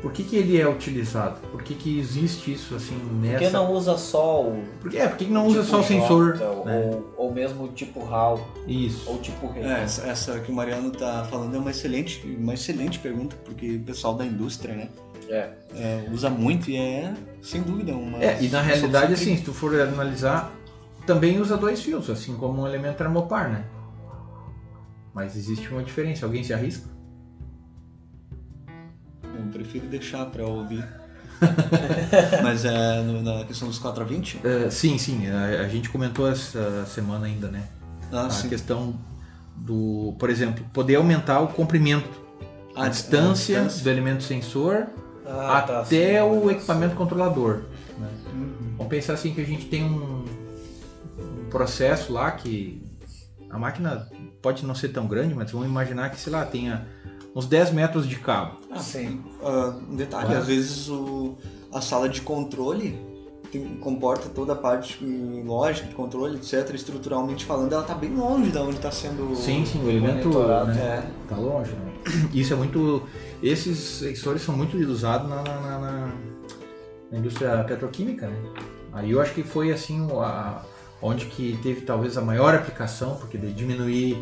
Por 0.05 0.13
que, 0.13 0.23
que 0.23 0.37
ele 0.37 0.61
é 0.61 0.69
utilizado? 0.69 1.41
Por 1.49 1.63
que, 1.63 1.75
que 1.75 1.99
existe 1.99 2.53
isso 2.53 2.75
assim 2.75 2.95
nessa? 3.23 3.39
Porque 3.39 3.51
não 3.51 3.73
usa 3.73 3.97
só 3.97 4.43
o. 4.43 4.63
Por 4.79 4.91
que, 4.91 4.99
é, 4.99 5.09
por 5.09 5.17
que 5.17 5.25
que 5.25 5.31
não 5.31 5.47
usa 5.47 5.61
tipo 5.61 5.71
só 5.71 5.81
o 5.81 5.83
sensor? 5.83 6.37
J, 6.37 6.65
né? 6.67 6.91
ou, 6.91 7.15
ou 7.17 7.33
mesmo 7.33 7.69
tipo 7.69 8.05
RAW, 8.05 8.47
Isso. 8.69 9.09
ou 9.09 9.17
tipo 9.17 9.47
RE. 9.47 9.63
É, 9.63 9.83
essa, 9.83 10.07
essa 10.07 10.41
que 10.41 10.53
o 10.53 10.55
Mariano 10.55 10.91
tá 10.91 11.27
falando 11.31 11.57
é 11.57 11.59
uma 11.59 11.71
excelente, 11.71 12.23
uma 12.39 12.53
excelente 12.53 12.99
pergunta, 12.99 13.35
porque 13.47 13.77
o 13.77 13.81
pessoal 13.81 14.13
da 14.15 14.27
indústria, 14.27 14.75
né, 14.75 14.89
É. 15.27 15.51
é, 15.75 16.05
usa 16.13 16.29
muito 16.29 16.71
e 16.71 16.77
é, 16.77 17.15
sem 17.41 17.63
dúvida, 17.63 17.95
uma... 17.95 18.23
É, 18.23 18.37
e 18.43 18.49
na 18.49 18.61
realidade, 18.61 19.15
assim, 19.15 19.35
se 19.39 19.43
tu 19.43 19.55
for 19.55 19.75
analisar, 19.81 20.53
também 21.07 21.41
usa 21.41 21.57
dois 21.57 21.81
fios, 21.81 22.11
assim 22.11 22.37
como 22.37 22.61
um 22.61 22.67
elemento 22.67 22.99
termopar, 22.99 23.51
né? 23.51 23.65
Mas 25.15 25.35
existe 25.35 25.71
uma 25.71 25.83
diferença. 25.83 26.27
Alguém 26.27 26.45
se 26.45 26.53
arrisca? 26.53 26.94
Prefiro 29.55 29.87
deixar 29.87 30.27
pra 30.27 30.45
ouvir. 30.45 30.85
Mas 32.43 32.65
é 32.65 33.03
no- 33.03 33.23
na 33.23 33.45
questão 33.45 33.69
dos 33.69 33.79
4 33.79 34.03
a 34.03 34.07
20? 34.07 34.41
É, 34.45 34.71
sim, 34.71 34.99
sim. 34.99 35.27
A, 35.29 35.61
a 35.63 35.69
gente 35.69 35.89
comentou 35.89 36.29
essa 36.29 36.85
semana 36.87 37.27
ainda, 37.27 37.49
né? 37.49 37.65
Ah, 38.13 38.27
a 38.27 38.31
sim. 38.31 38.49
questão 38.49 38.95
do, 39.57 40.15
por 40.19 40.31
exemplo, 40.31 40.65
poder 40.73 40.97
aumentar 40.97 41.41
o 41.41 41.49
comprimento, 41.49 42.09
a, 42.77 42.89
distância, 42.89 43.61
a 43.61 43.65
distância. 43.65 43.85
do 43.85 43.91
elemento 43.91 44.23
sensor 44.23 44.87
Ah, 45.27 45.63
tá, 45.67 45.81
até 45.81 46.21
sim. 46.21 46.29
o 46.29 46.51
equipamento 46.51 46.95
controlador. 46.97 47.63
né? 47.99 48.09
Uhum. 48.33 48.75
Vamos 48.79 48.91
pensar 48.91 49.15
assim 49.15 49.33
que 49.33 49.41
a 49.41 49.45
gente 49.47 49.67
tem 49.67 49.85
um, 49.85 50.25
um 51.19 51.49
processo 51.51 52.13
lá 52.13 52.31
que 52.33 52.83
a 53.51 53.59
máquina 53.59 54.09
pode 54.43 54.65
não 54.67 54.75
ser 54.75 54.89
tão 54.89 55.07
grande, 55.07 55.35
mas 55.35 55.51
vamos 55.51 55.67
imaginar 55.69 56.11
que, 56.11 56.19
sei 56.21 56.33
lá, 56.33 56.45
tenha 56.45 56.85
uns 57.35 57.47
10 57.47 57.73
metros 57.73 58.07
de 58.09 58.17
cabo. 58.17 58.59
Ah, 58.71 58.79
Sim. 58.79 59.21
Ah, 59.43 59.75
um 59.91 59.97
detalhe, 59.97 60.31
Ué. 60.33 60.37
às 60.39 60.47
vezes 60.47 60.89
o, 60.89 61.35
a 61.73 61.81
sala 61.81 62.09
de 62.09 62.21
controle 62.21 62.99
tem- 63.51 63.77
comporta 63.77 64.29
toda 64.29 64.53
a 64.53 64.57
parte 64.57 65.05
lógica 65.45 65.87
de 65.89 65.95
controle, 65.95 66.37
etc. 66.37 66.75
Estruturalmente 66.75 67.45
falando, 67.45 67.73
ela 67.73 67.83
tá 67.83 67.95
bem 67.95 68.15
longe 68.15 68.51
da 68.51 68.63
onde 68.63 68.77
está 68.77 68.91
sendo. 68.91 69.35
Sim, 69.37 69.65
sim, 69.65 69.85
o 69.85 69.91
elemento 69.91 70.29
né, 70.67 71.05
É. 71.05 71.29
tá 71.29 71.37
longe. 71.37 71.73
Né? 71.73 71.93
Isso 72.33 72.53
é 72.53 72.57
muito. 72.57 73.03
Esses 73.43 73.79
sensores 73.79 74.43
são 74.43 74.57
muito 74.57 74.77
usados 74.77 75.29
na, 75.29 75.43
na- 75.43 75.61
na- 75.61 75.79
na- 75.79 76.13
indústria 77.19 77.63
petroquímica, 77.65 78.27
né? 78.29 78.37
Aí 78.93 79.11
eu 79.13 79.21
acho 79.21 79.33
que 79.35 79.43
foi 79.45 79.71
assim 79.73 80.01
o- 80.11 80.21
a- 80.21 80.65
onde 81.03 81.27
que 81.27 81.59
teve 81.63 81.83
talvez 81.83 82.17
a 82.17 82.21
maior 82.23 82.55
aplicação, 82.55 83.17
porque 83.17 83.37
de 83.39 83.53
diminuir 83.53 84.17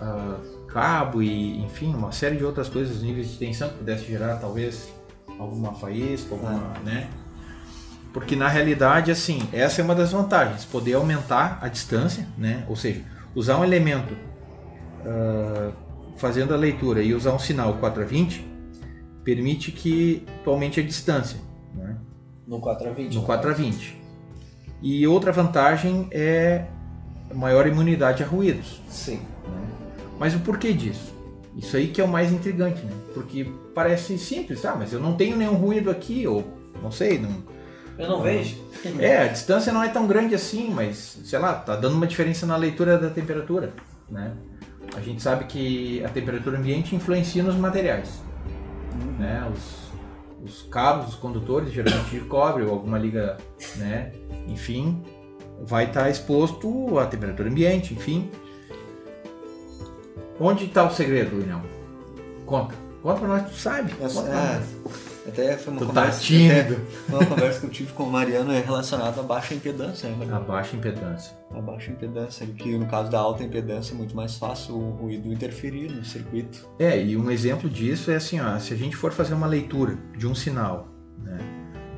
ah, 0.00 0.36
cabo 0.66 1.22
e 1.22 1.58
enfim 1.64 1.94
uma 1.94 2.12
série 2.12 2.36
de 2.36 2.44
outras 2.44 2.68
coisas, 2.68 3.02
níveis 3.02 3.30
de 3.30 3.38
tensão 3.38 3.68
que 3.68 3.78
pudesse 3.78 4.04
gerar 4.04 4.36
talvez 4.36 4.92
alguma 5.38 5.74
faísca, 5.74 6.34
alguma, 6.34 6.74
né? 6.84 7.08
Porque 8.12 8.34
na 8.34 8.48
realidade, 8.48 9.10
assim, 9.10 9.46
essa 9.52 9.80
é 9.80 9.84
uma 9.84 9.94
das 9.94 10.12
vantagens, 10.12 10.64
poder 10.64 10.94
aumentar 10.94 11.58
a 11.60 11.68
distância, 11.68 12.26
né? 12.38 12.64
Ou 12.68 12.74
seja, 12.74 13.02
usar 13.34 13.58
um 13.58 13.64
elemento 13.64 14.16
ah, 15.04 15.70
fazendo 16.16 16.54
a 16.54 16.56
leitura 16.56 17.02
e 17.02 17.14
usar 17.14 17.32
um 17.32 17.38
sinal 17.38 17.74
4 17.74 18.02
a 18.02 18.06
20 18.06 18.44
permite 19.22 19.72
que 19.72 20.24
tu 20.42 20.50
aumente 20.50 20.80
a 20.80 20.82
distância, 20.82 21.38
né? 21.74 21.96
No 22.46 22.60
4 22.60 22.88
a 22.88 22.92
20. 22.92 23.14
No 23.14 23.22
4 23.22 23.50
a 23.50 23.52
20. 23.52 24.00
E 24.82 25.06
outra 25.06 25.32
vantagem 25.32 26.08
é 26.12 26.66
maior 27.34 27.66
imunidade 27.66 28.22
a 28.22 28.26
ruídos. 28.26 28.80
Sim. 28.88 29.20
Mas 30.18 30.34
o 30.34 30.40
porquê 30.40 30.72
disso? 30.72 31.14
Isso 31.56 31.76
aí 31.76 31.88
que 31.88 32.00
é 32.00 32.04
o 32.04 32.08
mais 32.08 32.32
intrigante, 32.32 32.84
né? 32.84 32.92
Porque 33.14 33.50
parece 33.74 34.18
simples, 34.18 34.64
ah, 34.64 34.76
mas 34.76 34.92
eu 34.92 35.00
não 35.00 35.14
tenho 35.16 35.36
nenhum 35.36 35.54
ruído 35.54 35.90
aqui, 35.90 36.26
ou 36.26 36.44
não 36.82 36.90
sei, 36.90 37.18
não, 37.18 37.42
Eu 37.98 38.08
não 38.08 38.22
vejo. 38.22 38.56
é, 39.00 39.22
a 39.22 39.26
distância 39.26 39.72
não 39.72 39.82
é 39.82 39.88
tão 39.88 40.06
grande 40.06 40.34
assim, 40.34 40.70
mas 40.70 41.18
sei 41.24 41.38
lá, 41.38 41.54
tá 41.54 41.74
dando 41.74 41.96
uma 41.96 42.06
diferença 42.06 42.44
na 42.46 42.56
leitura 42.56 42.98
da 42.98 43.08
temperatura, 43.08 43.72
né? 44.10 44.32
A 44.94 45.00
gente 45.00 45.22
sabe 45.22 45.46
que 45.46 46.04
a 46.04 46.08
temperatura 46.08 46.58
ambiente 46.58 46.94
influencia 46.94 47.42
nos 47.42 47.56
materiais, 47.56 48.22
né? 49.18 49.50
Os, 49.52 49.90
os 50.44 50.62
cabos, 50.68 51.08
os 51.08 51.14
condutores, 51.14 51.72
geralmente 51.72 52.10
de 52.10 52.20
cobre 52.20 52.64
ou 52.64 52.70
alguma 52.70 52.98
liga, 52.98 53.38
né? 53.76 54.12
Enfim, 54.46 55.02
vai 55.62 55.84
estar 55.84 56.10
exposto 56.10 56.98
à 56.98 57.06
temperatura 57.06 57.48
ambiente, 57.48 57.94
enfim. 57.94 58.30
Onde 60.38 60.64
está 60.66 60.84
o 60.84 60.90
segredo, 60.90 61.36
William? 61.36 61.62
Conta. 62.44 62.74
Conta 63.02 63.18
pra 63.20 63.28
nós, 63.28 63.48
tu 63.50 63.54
sabe. 63.56 63.92
Pra 63.94 64.06
é, 64.06 64.62
até 65.28 65.56
foi 65.56 65.72
uma 65.72 65.80
Tu 65.80 65.86
tá 65.86 65.92
conversa. 66.00 66.20
tímido. 66.20 66.80
até 67.08 67.16
uma 67.16 67.26
conversa 67.26 67.60
que 67.60 67.66
eu 67.66 67.70
tive 67.70 67.92
com 67.92 68.02
o 68.04 68.10
Mariano 68.10 68.52
é 68.52 68.60
relacionada 68.60 69.20
à 69.20 69.24
baixa 69.24 69.54
impedância, 69.54 70.08
né? 70.08 70.26
A 70.34 70.40
baixa 70.40 70.76
impedância. 70.76 71.36
A 71.54 71.60
baixa 71.60 71.90
impedância, 71.90 72.46
que 72.46 72.76
no 72.76 72.86
caso 72.86 73.10
da 73.10 73.18
alta 73.20 73.42
impedância 73.44 73.92
é 73.94 73.96
muito 73.96 74.14
mais 74.14 74.36
fácil 74.36 74.74
o 74.76 74.90
ruído 74.90 75.32
interferir 75.32 75.90
no 75.90 76.04
circuito. 76.04 76.68
É, 76.78 77.00
e 77.00 77.16
um 77.16 77.30
exemplo 77.30 77.68
disso 77.70 78.10
é 78.10 78.16
assim, 78.16 78.40
ó, 78.40 78.58
se 78.58 78.74
a 78.74 78.76
gente 78.76 78.96
for 78.96 79.12
fazer 79.12 79.34
uma 79.34 79.46
leitura 79.46 79.96
de 80.16 80.26
um 80.26 80.34
sinal, 80.34 80.88
né, 81.22 81.38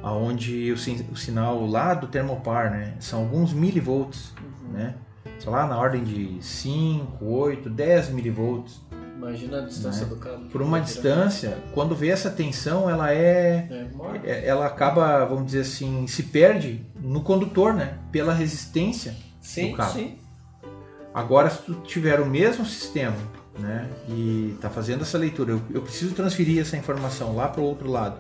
aonde 0.03 0.71
o, 0.73 0.79
sin- 0.79 1.07
o 1.11 1.17
sinal 1.17 1.67
lá 1.67 1.95
do 1.95 2.07
termopar, 2.07 2.71
né, 2.71 2.95
são 3.01 3.21
alguns 3.21 3.53
milivolts, 3.53 4.33
né, 4.73 4.95
sei 5.39 5.51
lá, 5.51 5.67
na 5.67 5.79
ordem 5.79 6.03
de 6.05 6.39
5, 6.41 7.25
8, 7.25 7.69
10 7.71 8.11
milivolts. 8.11 8.81
Imagina 9.17 9.59
a 9.59 9.67
distância 9.67 10.05
Né? 10.07 10.11
do 10.11 10.17
cabo. 10.17 10.45
Por 10.47 10.63
uma 10.63 10.81
distância, 10.81 11.59
quando 11.75 11.95
vê 11.95 12.09
essa 12.09 12.31
tensão, 12.31 12.89
ela 12.89 13.13
é, 13.13 13.67
É, 14.25 14.31
é- 14.31 14.47
ela 14.47 14.67
acaba, 14.67 15.25
vamos 15.25 15.47
dizer 15.47 15.61
assim, 15.63 16.07
se 16.07 16.23
perde 16.25 16.87
no 17.01 17.21
condutor, 17.23 17.75
né, 17.75 17.99
pela 18.13 18.33
resistência 18.33 19.17
Sim, 19.41 19.71
do 19.73 19.77
cabo. 19.77 19.93
sim. 19.93 20.19
Agora, 21.13 21.51
se 21.51 21.63
tu 21.63 21.75
tiver 21.75 22.21
o 22.21 22.27
mesmo 22.27 22.65
sistema, 22.65 23.17
né, 23.59 23.89
e 24.09 24.57
tá 24.61 24.71
fazendo 24.71 25.03
essa 25.03 25.19
leitura, 25.19 25.51
eu, 25.53 25.61
eu 25.73 25.83
preciso 25.83 26.15
transferir 26.15 26.61
essa 26.61 26.77
informação 26.77 27.35
lá 27.35 27.49
para 27.49 27.61
o 27.61 27.65
outro 27.65 27.91
lado, 27.91 28.19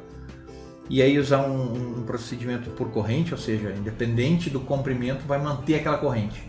e 0.90 1.00
aí 1.00 1.16
usar 1.16 1.42
um, 1.46 1.98
um 2.00 2.02
procedimento 2.02 2.70
por 2.70 2.90
corrente, 2.90 3.32
ou 3.32 3.38
seja, 3.38 3.72
independente 3.72 4.50
do 4.50 4.58
comprimento, 4.58 5.24
vai 5.28 5.38
manter 5.40 5.76
aquela 5.76 5.98
corrente, 5.98 6.42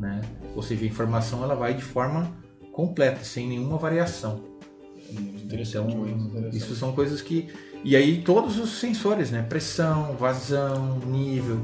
né? 0.00 0.22
Ou 0.56 0.62
seja, 0.62 0.82
a 0.84 0.88
informação 0.88 1.44
ela 1.44 1.54
vai 1.54 1.74
de 1.74 1.82
forma 1.82 2.30
completa, 2.72 3.22
sem 3.22 3.46
nenhuma 3.46 3.76
variação. 3.76 4.40
Então, 5.12 5.58
isso 6.52 6.74
são 6.74 6.92
coisas 6.92 7.20
que 7.20 7.48
e 7.82 7.96
aí 7.96 8.22
todos 8.22 8.58
os 8.58 8.78
sensores, 8.78 9.30
né, 9.30 9.42
pressão, 9.42 10.14
vazão, 10.16 10.98
nível, 11.06 11.58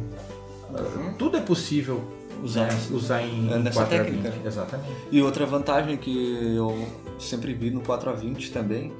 tudo 1.19 1.37
é 1.37 1.41
possível 1.41 2.03
Usar. 2.43 2.67
né, 2.67 2.79
usar 2.91 3.23
em, 3.23 3.53
É 3.53 3.59
nessa 3.59 3.81
4 3.81 3.95
a 3.95 4.05
técnica. 4.05 4.31
20. 4.31 4.47
Exatamente. 4.47 4.91
E 5.13 5.23
outra 5.23 5.47
vantagem 5.47 5.97
que 5.97 6.55
eu 6.57 6.89
sempre 7.19 7.55
vi 7.55 7.71
no 7.71 7.81
4 7.81 8.11
a 8.11 8.13
20 8.15 8.51
também, 8.51 8.93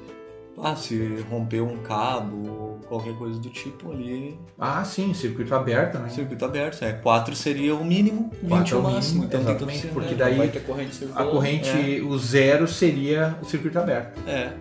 ah, 0.61 0.75
se 0.75 1.23
romper 1.29 1.61
um 1.61 1.77
cabo 1.77 2.49
ou 2.49 2.79
qualquer 2.87 3.13
coisa 3.15 3.39
do 3.39 3.49
tipo 3.49 3.91
ali, 3.91 4.39
Ah, 4.57 4.83
sim, 4.83 5.13
circuito 5.13 5.53
aberto, 5.53 5.97
né? 5.99 6.09
circuito 6.09 6.43
aberto. 6.45 6.83
É, 6.83 6.93
4 6.93 7.35
seria 7.35 7.75
o 7.75 7.83
mínimo, 7.85 8.31
20 8.41 8.49
Quatro 8.49 8.75
é 8.75 8.77
é 8.77 8.81
o 8.81 8.83
máximo. 8.83 9.13
mínimo, 9.21 9.25
Então 9.25 9.39
tem 9.41 9.49
exatamente, 9.51 9.81
certo. 9.81 9.93
porque 9.93 10.13
É, 10.13 10.17
daí 10.17 10.47
ter 10.49 10.59
corrente 10.63 11.07
A 11.15 11.23
corrente, 11.25 12.01
o 12.01 12.17
zero 12.17 12.67
seria 12.67 13.37
o 13.41 13.45
circuito 13.45 13.77
aberto, 13.79 14.19
É, 14.27 14.53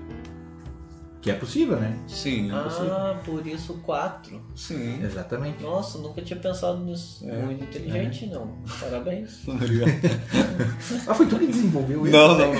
que 1.26 1.30
é 1.32 1.34
possível, 1.34 1.76
né? 1.76 1.98
sim, 2.06 2.52
Ah, 2.52 3.18
por 3.24 3.44
isso 3.44 3.74
4. 3.82 4.40
sim. 4.54 5.02
Exatamente. 5.02 5.60
Nossa, 5.60 5.98
nunca 5.98 6.22
tinha 6.22 6.38
pensado 6.38 6.78
nisso. 6.84 7.28
É. 7.28 7.36
Muito 7.42 7.64
inteligente, 7.64 8.26
não. 8.26 8.46
Parabéns. 8.80 9.40
Ah, 11.08 11.14
foi 11.14 11.26
tu 11.26 11.36
que 11.38 11.46
desenvolveu 11.48 12.06
isso? 12.06 12.16
Não, 12.16 12.38
não, 12.38 12.52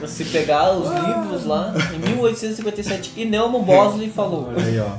não. 0.00 0.08
Se 0.08 0.24
pegar 0.24 0.72
os 0.72 0.88
livros 0.88 1.44
lá, 1.44 1.74
em 1.94 1.98
1857, 1.98 3.12
e 3.16 3.24
Neumann 3.26 3.62
Bosley 3.64 4.10
falou. 4.10 4.50
Aí, 4.56 4.78
ó. 4.80 4.96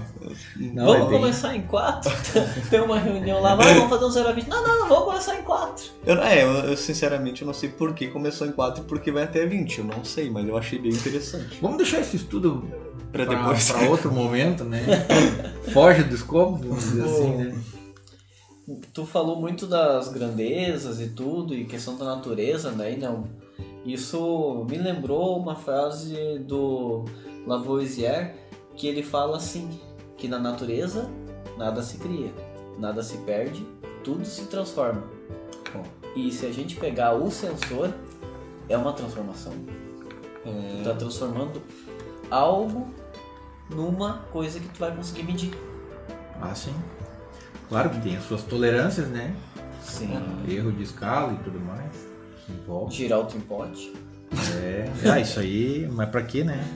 Não, 0.58 0.86
vamos 0.86 1.08
é 1.08 1.10
bem- 1.10 1.20
começar 1.22 1.56
em 1.56 1.62
quatro? 1.64 2.12
Tem 2.70 2.80
uma 2.82 3.00
reunião 3.00 3.42
lá, 3.42 3.56
"Vai, 3.56 3.74
vamos 3.74 3.90
fazer 3.90 4.06
um 4.06 4.10
0 4.10 4.30
a 4.30 4.32
20. 4.32 4.48
Não, 4.48 4.62
não, 4.64 4.80
não, 4.80 4.88
vamos 4.90 5.06
começar 5.06 5.36
em 5.40 5.44
quatro. 5.44 5.86
Eu, 6.06 6.16
é, 6.22 6.44
eu, 6.44 6.50
eu, 6.70 6.78
sinceramente 6.78 7.42
eu 7.42 7.46
não 7.46 7.54
sei 7.54 7.70
por 7.70 7.94
que 7.94 8.08
começou 8.08 8.48
em 8.48 8.52
4 8.52 8.84
e 8.84 8.86
por 8.88 9.00
que 9.00 9.12
vai 9.12 9.24
até 9.24 9.46
20. 9.46 9.80
Eu 9.80 9.86
não 9.86 10.04
sei, 10.06 10.30
mas 10.30 10.48
eu 10.48 10.58
achei 10.58 10.80
bem 10.80 10.92
interessante. 10.92 11.58
Vamos 11.62 11.78
deixar 11.78 12.00
esse 12.02 12.16
estudo 12.18 12.68
Pra 13.12 13.26
para 13.26 13.36
depois. 13.38 13.70
outro 13.90 14.12
momento, 14.12 14.64
né? 14.66 14.82
Foge 15.74 16.04
do 16.04 16.14
escopo, 16.16 16.58
vamos 16.58 16.84
dizer 16.84 17.04
assim, 17.04 17.30
né? 17.38 17.56
Tu 18.94 19.06
falou 19.06 19.40
muito 19.40 19.68
das 19.68 20.08
grandezas 20.10 21.00
e 21.00 21.10
tudo, 21.10 21.54
e 21.54 21.66
questão 21.66 21.96
da 21.98 22.06
natureza, 22.06 22.72
né? 22.72 22.94
E 22.94 22.98
não. 22.98 23.24
Isso 23.86 24.66
me 24.68 24.78
lembrou 24.78 25.38
uma 25.40 25.56
frase 25.56 26.40
do 26.40 27.06
Lavoisier 27.46 28.36
que 28.76 28.88
ele 28.88 29.04
fala 29.04 29.38
assim: 29.38 29.70
que 30.26 30.28
na 30.28 30.40
natureza 30.40 31.08
nada 31.56 31.84
se 31.84 32.00
cria, 32.00 32.34
nada 32.80 33.04
se 33.04 33.18
perde, 33.20 33.64
tudo 34.04 34.26
se 34.26 34.46
transforma. 34.46 35.04
Bom. 35.72 35.84
E 36.16 36.32
se 36.32 36.48
a 36.48 36.52
gente 36.52 36.76
pegar 36.78 37.14
o 37.14 37.30
sensor, 37.30 37.94
é 38.68 38.76
uma 38.76 38.92
transformação. 38.94 39.54
Tu 40.44 40.84
tá 40.84 40.96
transformando 40.96 41.62
algo 42.32 42.88
numa 43.70 44.20
coisa 44.32 44.60
que 44.60 44.68
tu 44.70 44.80
vai 44.80 44.96
conseguir 44.96 45.24
medir. 45.24 45.52
Ah, 46.42 46.56
sim. 46.56 46.74
Claro 47.70 47.92
que 47.92 48.02
tem 48.02 48.18
as 48.18 48.24
suas 48.24 48.42
tolerâncias, 48.42 49.08
né? 49.08 49.36
Sim. 49.84 50.10
Erro 50.50 50.72
de 50.72 50.84
escala 50.84 51.34
e 51.34 51.44
tudo 51.44 51.60
mais. 51.60 51.92
que 52.46 52.52
Envolve. 52.52 52.96
Girar 52.96 53.20
o 53.20 53.26
tripode. 53.26 53.94
É, 54.56 54.92
ah, 55.12 55.20
isso 55.20 55.40
aí, 55.40 55.88
mas 55.92 56.10
pra 56.10 56.24
quê, 56.24 56.44
né? 56.44 56.68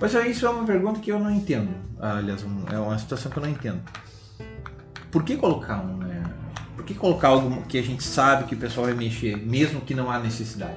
Mas 0.00 0.14
aí 0.14 0.30
isso 0.30 0.46
é 0.46 0.50
uma 0.50 0.64
pergunta 0.64 1.00
que 1.00 1.10
eu 1.10 1.18
não 1.18 1.30
entendo. 1.30 1.70
Ah, 1.98 2.18
aliás, 2.18 2.44
é 2.72 2.78
uma 2.78 2.98
situação 2.98 3.30
que 3.30 3.38
eu 3.38 3.42
não 3.42 3.50
entendo. 3.50 3.80
Por 5.10 5.24
que 5.24 5.36
colocar 5.36 5.80
um, 5.82 5.96
né? 5.96 6.22
Por 6.76 6.84
que 6.84 6.94
colocar 6.94 7.28
algo 7.28 7.62
que 7.62 7.78
a 7.78 7.82
gente 7.82 8.02
sabe 8.04 8.44
que 8.44 8.54
o 8.54 8.58
pessoal 8.58 8.86
vai 8.86 8.94
mexer, 8.94 9.36
mesmo 9.36 9.80
que 9.80 9.94
não 9.94 10.10
há 10.10 10.18
necessidade? 10.18 10.76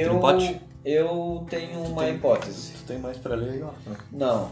Eu, 0.00 0.20
eu 0.84 1.46
tenho 1.48 1.80
uma 1.84 2.02
tem- 2.04 2.14
hipótese. 2.16 2.72
Tu 2.72 2.84
tem 2.86 2.98
mais 2.98 3.16
pra 3.16 3.34
ler 3.34 3.50
aí, 3.52 3.62
ó. 3.62 3.70
Não, 4.12 4.50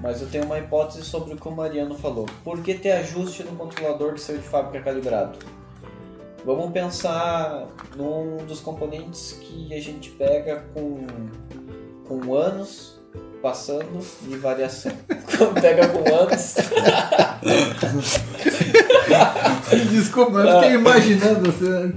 mas 0.00 0.22
eu 0.22 0.28
tenho 0.28 0.44
uma 0.44 0.58
hipótese 0.58 1.04
sobre 1.04 1.34
o 1.34 1.36
que 1.36 1.46
o 1.46 1.50
Mariano 1.52 1.94
falou. 1.96 2.26
Por 2.42 2.62
que 2.62 2.74
ter 2.74 2.92
ajuste 2.92 3.42
no 3.44 3.52
controlador 3.56 4.14
que 4.14 4.20
saiu 4.20 4.38
de 4.38 4.48
fábrica 4.48 4.82
calibrado? 4.82 5.38
Vamos 6.44 6.72
pensar 6.72 7.66
num 7.96 8.38
dos 8.46 8.60
componentes 8.60 9.32
que 9.40 9.72
a 9.74 9.80
gente 9.80 10.10
pega 10.10 10.64
com, 10.74 11.06
com 12.08 12.34
anos 12.34 13.00
passando 13.42 13.98
e 14.28 14.36
variação. 14.36 14.92
Quando 15.36 15.60
pega 15.60 15.88
com 15.88 15.98
anos. 16.14 16.54
Desculpa, 19.90 20.30
mas 20.30 20.48
eu 20.48 20.60
fiquei 20.60 20.74
imaginando 20.74 21.50
você. 21.50 21.92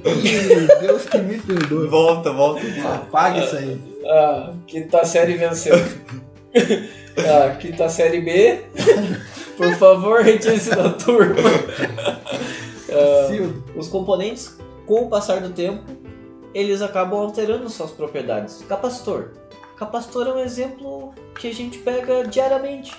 Deus 0.82 1.06
que 1.06 1.18
me 1.20 1.40
perdoe. 1.40 1.88
Volta, 1.88 2.34
volta. 2.34 2.62
Apaga 2.84 3.46
isso 3.46 3.56
aí. 3.56 3.80
A 4.06 4.54
quinta 4.66 5.06
série 5.06 5.36
venceu. 5.36 5.76
A 7.16 7.52
quinta 7.56 7.88
série 7.88 8.22
B. 8.22 8.62
Por 9.56 9.74
favor, 9.76 10.22
retire-se 10.22 10.72
da 10.72 10.90
turma. 10.90 11.36
Silvio. 13.28 13.64
Os 13.76 13.88
componentes, 13.88 14.58
com 14.86 15.04
o 15.04 15.10
passar 15.10 15.40
do 15.40 15.50
tempo, 15.52 15.84
eles 16.54 16.82
acabam 16.82 17.20
alterando 17.20 17.70
suas 17.70 17.92
propriedades. 17.92 18.64
Capacitor. 18.68 19.32
Capacitor 19.78 20.28
é 20.28 20.34
um 20.34 20.40
exemplo 20.40 21.14
que 21.40 21.48
a 21.48 21.54
gente 21.54 21.78
pega 21.80 22.26
diariamente. 22.28 22.96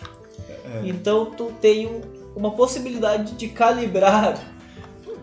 Então 0.85 1.27
tu 1.27 1.53
tem 1.61 1.87
um- 1.87 2.01
uma 2.37 2.51
possibilidade 2.51 3.33
de 3.35 3.49
calibrar, 3.49 4.39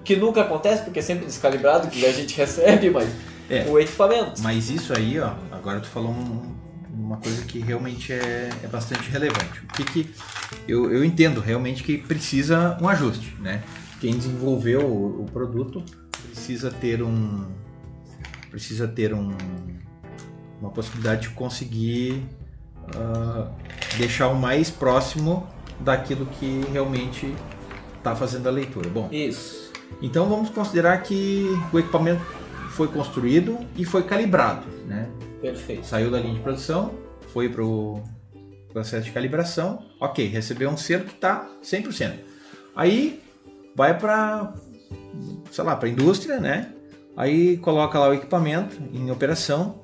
que 0.03 0.15
nunca 0.15 0.41
acontece, 0.41 0.84
porque 0.84 0.99
é 0.99 1.01
sempre 1.01 1.25
descalibrado, 1.25 1.88
que 1.89 2.05
a 2.05 2.11
gente 2.11 2.35
recebe, 2.35 2.89
mas 2.89 3.07
É. 3.49 3.65
o 3.69 3.77
equipamento. 3.80 4.41
Mas 4.41 4.69
isso 4.69 4.93
aí, 4.97 5.19
ó, 5.19 5.34
agora 5.51 5.80
tu 5.80 5.88
falou 5.88 6.11
um- 6.11 6.53
uma 6.93 7.17
coisa 7.17 7.43
que 7.45 7.59
realmente 7.59 8.11
é, 8.13 8.49
é 8.63 8.67
bastante 8.67 9.09
relevante. 9.09 9.59
O 9.63 9.67
que 9.73 9.84
que 9.84 10.15
eu, 10.67 10.91
eu 10.91 11.03
entendo 11.05 11.39
realmente 11.39 11.84
que 11.84 11.97
precisa 11.97 12.77
um 12.81 12.88
ajuste, 12.88 13.35
né? 13.39 13.61
Quem 13.99 14.15
desenvolveu 14.17 14.81
o, 14.81 15.21
o 15.21 15.25
produto 15.31 15.84
precisa 16.31 16.71
ter 16.71 17.01
um 17.03 17.45
precisa 18.49 18.88
ter 18.88 19.13
um, 19.13 19.35
uma 20.59 20.69
possibilidade 20.69 21.30
de 21.30 21.30
conseguir 21.30 22.23
ah, 22.95 23.49
deixar 23.97 24.27
o 24.27 24.35
mais 24.35 24.69
próximo 24.69 25.47
daquilo 25.80 26.25
que 26.25 26.65
realmente 26.71 27.34
está 27.97 28.15
fazendo 28.15 28.47
a 28.47 28.51
leitura. 28.51 28.89
Bom, 28.89 29.09
Isso. 29.11 29.71
então 30.01 30.27
vamos 30.27 30.49
considerar 30.49 31.01
que 31.03 31.47
o 31.71 31.80
equipamento 31.80 32.21
foi 32.71 32.88
construído 32.88 33.57
e 33.77 33.85
foi 33.85 34.03
calibrado, 34.03 34.65
né? 34.85 35.09
Perfeito. 35.41 35.85
Saiu 35.85 36.09
da 36.09 36.19
linha 36.19 36.34
de 36.34 36.39
produção, 36.39 36.93
foi 37.31 37.49
para 37.49 37.63
o 37.63 38.03
processo 38.71 39.05
de 39.05 39.11
calibração, 39.11 39.84
ok, 39.99 40.25
recebeu 40.27 40.69
um 40.69 40.77
selo 40.77 41.05
que 41.05 41.13
está 41.13 41.47
100%. 41.63 42.13
Aí 42.75 43.21
vai 43.75 43.97
para, 43.97 44.53
sei 45.51 45.63
lá, 45.63 45.75
para 45.75 45.88
a 45.88 45.91
indústria, 45.91 46.39
né? 46.39 46.73
Aí 47.15 47.57
coloca 47.57 47.99
lá 47.99 48.09
o 48.09 48.13
equipamento 48.13 48.81
em 48.91 49.11
operação 49.11 49.80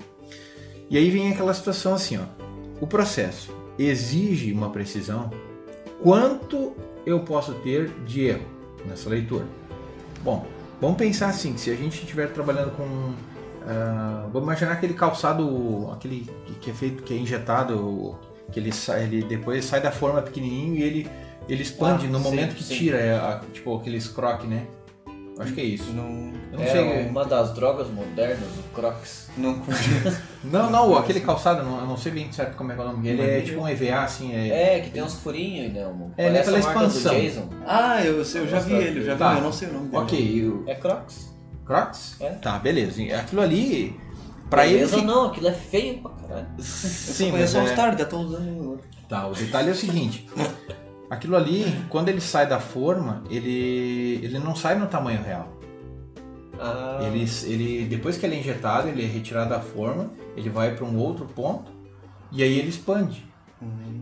e 0.89 0.97
aí 0.97 1.09
vem 1.09 1.31
aquela 1.31 1.53
situação 1.53 1.93
assim, 1.93 2.17
ó. 2.17 2.23
O 2.81 2.87
processo 2.87 3.53
exige 3.77 4.51
uma 4.51 4.69
precisão. 4.69 5.29
Quanto 6.01 6.73
eu 7.05 7.19
posso 7.21 7.53
ter 7.55 7.89
de 8.05 8.25
erro 8.25 8.45
nessa 8.85 9.09
leitura? 9.09 9.45
Bom, 10.23 10.45
vamos 10.79 10.97
pensar 10.97 11.27
assim, 11.27 11.57
se 11.57 11.69
a 11.69 11.75
gente 11.75 12.01
estiver 12.01 12.31
trabalhando 12.31 12.71
com 12.75 13.13
ah, 13.67 14.25
vamos 14.31 14.47
imaginar 14.47 14.71
aquele 14.71 14.93
calçado, 14.93 15.89
aquele 15.93 16.27
que- 16.61 16.71
é 16.71 16.73
feito, 16.73 17.03
que 17.03 17.13
é 17.13 17.17
injetado, 17.17 18.17
que 18.51 18.59
ele 18.59 18.71
sai, 18.71 19.03
ele 19.03 19.21
depois 19.23 19.63
sai 19.65 19.81
da 19.81 19.91
forma 19.91 20.21
pequenininho 20.21 20.75
e 20.75 20.83
ele 20.83 21.09
ele 21.47 21.63
expande 21.63 22.05
Ah, 22.05 22.09
no 22.09 22.17
sim, 22.19 22.23
momento 22.23 22.55
que 22.55 22.63
sim. 22.63 22.75
tira, 22.75 22.97
é, 22.97 23.15
a- 23.17 23.41
tipo 23.51 23.75
aqueles 23.75 24.07
croque, 24.07 24.45
né? 24.47 24.67
Acho 25.39 25.53
que 25.53 25.61
é 25.61 25.63
isso. 25.63 25.91
Não, 25.93 26.33
Eu 26.51 26.57
não 26.59 26.63
é 26.63 26.67
sei. 26.67 27.07
uma 27.07 27.23
das 27.25 27.53
drogas 27.53 27.87
modernas, 27.89 28.49
o 28.59 28.63
Crocs. 28.75 29.29
não 29.37 29.61
Não, 30.43 30.69
não, 30.69 30.97
aquele 30.97 31.21
calçado, 31.21 31.63
não, 31.63 31.79
eu 31.79 31.85
não 31.85 31.95
sei 31.97 32.11
bem 32.11 32.31
certo 32.31 32.55
como 32.57 32.71
é 32.71 32.75
que 32.75 32.81
é 32.81 32.83
o 32.83 32.87
nome. 32.87 33.07
Ele 33.07 33.21
é 33.21 33.41
tipo 33.41 33.61
um 33.61 33.67
EVA, 33.67 34.01
assim, 34.03 34.33
é. 34.35 34.75
É, 34.75 34.79
que 34.81 34.89
tem 34.89 35.01
uns 35.01 35.15
furinhos, 35.15 35.73
né? 35.73 35.85
Um, 35.87 36.11
É, 36.17 36.27
ele 36.27 36.37
é 36.37 36.43
pela 36.43 36.59
expansão. 36.59 37.13
Jason. 37.15 37.49
Ah, 37.65 38.03
eu, 38.03 38.17
eu 38.17 38.23
já 38.47 38.59
vi 38.59 38.73
ele, 38.73 39.03
já 39.03 39.13
vi, 39.13 39.19
Tá. 39.19 39.35
eu 39.35 39.41
não 39.41 39.51
sei 39.53 39.69
o 39.69 39.73
nome 39.73 39.85
dele. 39.87 39.97
Ok, 40.03 40.63
É 40.67 40.75
Crocs. 40.75 41.33
Crocs? 41.65 42.15
É. 42.19 42.29
Tá, 42.31 42.57
beleza. 42.59 43.01
Aquilo 43.15 43.41
ali, 43.41 43.99
pra 44.49 44.65
ele. 44.65 44.75
Beleza, 44.75 44.95
fica- 44.97 45.07
não, 45.07 45.27
aquilo 45.27 45.47
é 45.47 45.53
feio 45.53 45.97
pra 45.99 46.11
caralho. 46.11 46.47
Eu 46.57 46.63
Sim, 46.63 47.31
só 47.31 47.37
mas 47.37 47.55
é... 47.55 47.59
All 47.59 47.67
Star, 47.67 47.97
já 47.97 48.05
tô 48.05 48.17
usando. 48.17 48.79
Tá, 49.07 49.27
o 49.27 49.33
detalhe 49.33 49.69
é 49.69 49.71
o 49.71 49.75
seguinte. 49.75 50.27
Aquilo 51.09 51.35
ali, 51.35 51.65
quando 51.89 52.09
ele 52.09 52.21
sai 52.21 52.47
da 52.47 52.59
forma, 52.59 53.23
ele, 53.29 54.19
ele 54.23 54.37
não 54.39 54.55
sai 54.55 54.77
no 54.77 54.87
tamanho 54.87 55.21
real. 55.23 55.57
Ah, 56.61 56.99
Ele, 57.01 57.25
ele, 57.45 57.85
depois 57.85 58.17
que 58.17 58.25
ele 58.25 58.35
é 58.35 58.39
injetado, 58.39 58.89
ele 58.89 59.03
é 59.03 59.07
retirado 59.07 59.49
da 59.49 59.61
forma, 59.61 60.11
ele 60.35 60.49
vai 60.49 60.75
para 60.75 60.85
um 60.85 60.97
outro 60.97 61.25
ponto 61.25 61.71
e 62.31 62.43
aí 62.43 62.59
ele 62.59 62.67
expande. 62.69 63.25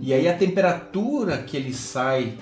E 0.01 0.13
aí 0.13 0.27
a 0.27 0.35
temperatura 0.37 1.37
que 1.37 1.55
ele 1.55 1.73
sai 1.73 2.37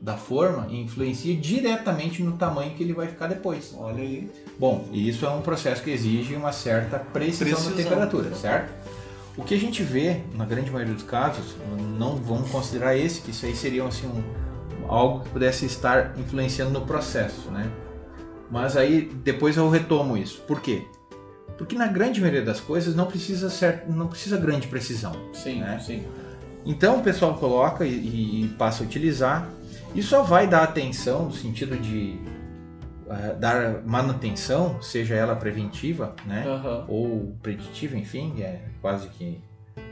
da 0.00 0.16
forma 0.16 0.66
influencia 0.70 1.34
diretamente 1.34 2.22
no 2.22 2.36
tamanho 2.36 2.74
que 2.74 2.82
ele 2.82 2.92
vai 2.92 3.06
ficar 3.08 3.26
depois. 3.26 3.74
Olha 3.76 4.02
aí. 4.02 4.30
Bom, 4.58 4.86
e 4.92 5.08
isso 5.08 5.24
é 5.24 5.30
um 5.30 5.40
processo 5.42 5.82
que 5.82 5.90
exige 5.90 6.34
uma 6.34 6.52
certa 6.52 6.98
precisão, 6.98 7.46
Precisão. 7.48 7.70
da 7.70 7.82
temperatura, 7.82 8.34
certo? 8.34 8.72
O 9.36 9.42
que 9.42 9.54
a 9.54 9.58
gente 9.58 9.82
vê, 9.82 10.20
na 10.34 10.44
grande 10.44 10.70
maioria 10.70 10.94
dos 10.94 11.02
casos, 11.02 11.56
não 11.98 12.16
vamos 12.16 12.50
considerar 12.50 12.96
esse, 12.96 13.20
que 13.20 13.32
isso 13.32 13.44
aí 13.44 13.56
seria 13.56 13.84
assim, 13.84 14.06
um, 14.06 14.22
algo 14.88 15.24
que 15.24 15.30
pudesse 15.30 15.66
estar 15.66 16.16
influenciando 16.18 16.70
no 16.70 16.86
processo, 16.86 17.50
né? 17.50 17.68
Mas 18.50 18.76
aí 18.76 19.10
depois 19.24 19.56
eu 19.56 19.68
retomo 19.68 20.16
isso. 20.16 20.40
Por 20.42 20.60
quê? 20.60 20.84
Porque 21.58 21.76
na 21.76 21.88
grande 21.88 22.20
maioria 22.20 22.42
das 22.42 22.60
coisas 22.60 22.94
não 22.94 23.06
precisa, 23.06 23.50
não 23.88 24.06
precisa 24.06 24.36
grande 24.36 24.68
precisão. 24.68 25.12
sim, 25.32 25.60
né? 25.60 25.80
sim. 25.84 26.04
Então 26.64 27.00
o 27.00 27.02
pessoal 27.02 27.34
coloca 27.34 27.84
e, 27.84 28.44
e 28.44 28.48
passa 28.56 28.82
a 28.82 28.86
utilizar 28.86 29.48
e 29.94 30.02
só 30.02 30.22
vai 30.22 30.46
dar 30.46 30.62
atenção 30.62 31.26
no 31.26 31.32
sentido 31.32 31.76
de 31.76 32.18
eh, 33.08 33.34
dar 33.38 33.82
manutenção, 33.84 34.80
seja 34.82 35.14
ela 35.14 35.36
preventiva, 35.36 36.14
né? 36.24 36.44
Aham. 36.46 36.84
Ou 36.88 37.36
preditiva, 37.42 37.96
enfim, 37.96 38.42
é 38.42 38.62
quase 38.80 39.08
que 39.08 39.40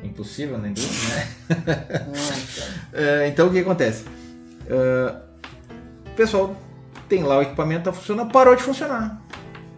impossível 0.02 0.58
na 0.58 0.68
indústria, 0.68 1.16
né? 1.16 1.28
Eh, 2.92 3.28
então 3.32 3.48
o 3.48 3.52
que 3.52 3.60
acontece? 3.60 4.04
Eh, 4.66 5.14
o 6.12 6.14
pessoal 6.14 6.56
tem 7.08 7.22
lá 7.22 7.38
o 7.38 7.42
equipamento, 7.42 7.84
tá 7.84 7.92
funcionando, 7.92 8.32
parou 8.32 8.56
de 8.56 8.62
funcionar. 8.62 9.20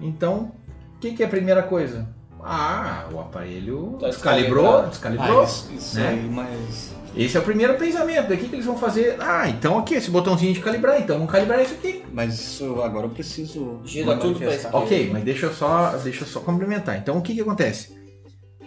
Então, 0.01 0.53
o 0.97 0.99
que, 1.01 1.13
que 1.13 1.23
é 1.23 1.27
a 1.27 1.29
primeira 1.29 1.63
coisa? 1.63 2.09
Ah, 2.47 3.09
o 3.11 3.21
aparelho 3.21 3.97
Tá 3.99 4.09
descalibrou, 4.09 4.87
descalibrou. 4.87 5.41
Ah, 5.41 5.45
isso, 5.45 5.73
isso 5.73 5.97
né? 5.97 6.09
aí, 6.09 6.29
mas. 6.29 6.93
Esse 7.17 7.37
é 7.37 7.41
o 7.41 7.43
primeiro 7.43 7.75
pensamento. 7.77 8.33
O 8.33 8.37
que, 8.37 8.55
eles 8.55 8.67
vão 8.67 8.77
fazer? 8.77 9.17
Ah, 9.19 9.49
então 9.49 9.79
aqui, 9.79 9.95
esse 9.95 10.11
botãozinho 10.11 10.53
de 10.53 10.61
calibrar, 10.61 11.01
então 11.01 11.17
vamos 11.17 11.33
calibrar 11.33 11.63
isso 11.63 11.75
aqui. 11.75 12.05
Mas 12.13 12.35
isso 12.35 12.83
agora 12.83 13.07
eu 13.07 13.11
preciso. 13.11 13.81
Gira 13.85 14.17
tudo 14.17 14.39
pra 14.39 14.55
esquerda. 14.55 14.77
Ok, 14.77 15.11
mas 15.11 15.25
deixa 15.25 15.47
eu 15.47 15.55
só, 15.55 15.97
deixa 15.97 16.25
eu 16.25 16.27
só 16.27 16.41
complementar. 16.41 16.99
Então 16.99 17.17
o 17.17 17.23
que, 17.23 17.35
que 17.35 17.41
acontece? 17.41 17.97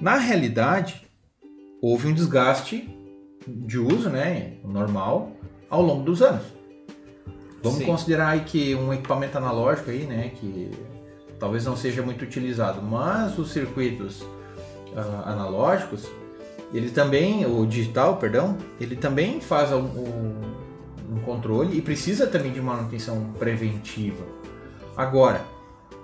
Na 0.02 0.16
realidade, 0.16 1.08
houve 1.82 2.08
um 2.08 2.14
desgaste 2.14 2.90
de 3.46 3.78
uso, 3.78 4.10
né, 4.10 4.54
normal, 4.64 5.32
ao 5.70 5.82
longo 5.82 6.04
dos 6.04 6.22
anos. 6.22 6.44
Vamos 7.62 7.80
Sim. 7.80 7.86
considerar 7.86 8.30
aí 8.30 8.42
que 8.42 8.76
um 8.76 8.94
equipamento 8.94 9.38
analógico 9.38 9.90
aí, 9.90 10.06
né, 10.06 10.32
que 10.36 10.72
talvez 11.40 11.66
não 11.66 11.76
seja 11.76 12.02
muito 12.02 12.24
utilizado, 12.24 12.82
mas 12.82 13.38
os 13.38 13.52
circuitos 13.52 14.24
ah, 14.96 15.32
analógicos, 15.32 16.08
ele 16.74 16.90
também, 16.90 17.46
o 17.46 17.66
digital, 17.66 18.18
perdão, 18.18 18.58
ele 18.80 18.96
também 18.96 19.40
faz 19.40 19.72
um, 19.72 19.80
um- 19.84 20.58
controle 21.24 21.78
e 21.78 21.82
precisa 21.82 22.26
também 22.26 22.54
de 22.54 22.62
manutenção 22.62 23.34
preventiva. 23.38 24.24
Agora, 24.96 25.42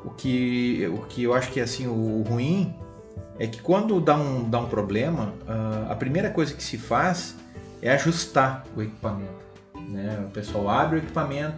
o 0.03 0.09
que, 0.09 0.85
o 0.93 0.97
que 1.05 1.23
eu 1.23 1.33
acho 1.33 1.49
que 1.49 1.61
é 1.61 1.63
assim 1.63 1.87
o 1.87 2.23
ruim 2.27 2.73
é 3.39 3.47
que 3.47 3.61
quando 3.61 4.01
dá 4.01 4.15
um, 4.17 4.49
dá 4.49 4.59
um 4.59 4.67
problema, 4.67 5.33
ah, 5.47 5.87
a 5.91 5.95
primeira 5.95 6.29
coisa 6.29 6.53
que 6.53 6.63
se 6.63 6.77
faz 6.77 7.37
é 7.81 7.91
ajustar 7.93 8.65
o 8.75 8.81
equipamento. 8.81 9.43
Né? 9.89 10.23
O 10.27 10.29
pessoal 10.31 10.69
abre 10.69 10.97
o 10.97 10.99
equipamento, 10.99 11.55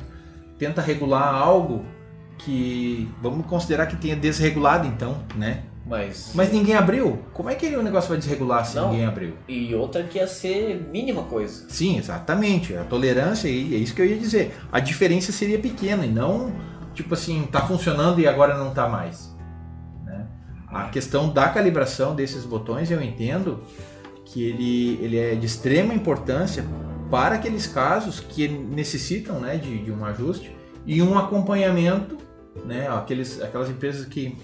tenta 0.60 0.82
regular 0.82 1.34
algo 1.34 1.84
que 2.38 3.10
vamos 3.22 3.46
considerar 3.46 3.86
que 3.88 3.96
tenha 3.96 4.16
desregulado 4.16 4.88
então, 4.88 5.18
né? 5.36 5.64
Mas, 5.88 6.32
Mas 6.34 6.52
ninguém 6.52 6.74
abriu. 6.74 7.20
Como 7.32 7.48
é 7.48 7.54
que 7.54 7.68
o 7.76 7.84
negócio 7.84 8.10
vai 8.10 8.18
desregular 8.18 8.66
se 8.66 8.76
Não. 8.76 8.90
ninguém 8.90 9.06
abriu? 9.06 9.36
E 9.48 9.74
outra 9.76 10.02
que 10.04 10.18
ia 10.18 10.26
ser 10.28 10.88
mínima 10.92 11.22
coisa. 11.24 11.66
Sim, 11.70 12.00
exatamente. 12.00 12.76
A 12.76 12.84
tolerância, 12.84 13.48
e 13.48 13.76
é 13.76 13.78
isso 13.78 13.94
que 13.94 14.02
eu 14.02 14.06
ia 14.08 14.18
dizer. 14.18 14.58
A 14.72 14.80
diferença 14.80 15.32
seria 15.32 15.60
pequena 15.60 16.04
e 16.06 16.10
não 16.10 16.52
tipo 16.96 17.14
assim, 17.14 17.44
tá 17.52 17.62
funcionando 17.68 18.20
e 18.22 18.28
agora 18.28 18.58
não 18.58 18.74
tá 18.74 18.88
mais. 18.88 19.36
né? 20.06 20.26
A 20.70 20.86
questão 20.86 21.30
da 21.30 21.50
calibração 21.50 22.16
desses 22.16 22.46
botões 22.46 22.90
eu 22.90 23.04
entendo 23.04 23.60
que 24.24 24.44
ele, 24.44 25.00
ele 25.04 25.18
é 25.20 25.36
de 25.36 25.46
extrema 25.46 25.94
importância 25.94 26.66
para 27.12 27.36
aqueles 27.36 27.68
casos 27.68 28.20
que 28.20 28.48
necessitam 28.48 29.40
né, 29.40 29.58
de, 29.58 29.84
de 29.84 29.92
um 29.92 30.04
ajuste 30.06 30.56
e 30.86 31.02
um 31.02 31.18
acompanhamento, 31.18 32.18
né, 32.64 32.88
aqueles, 32.90 33.42
aquelas 33.42 33.70
empresas 33.70 34.06
que, 34.06 34.38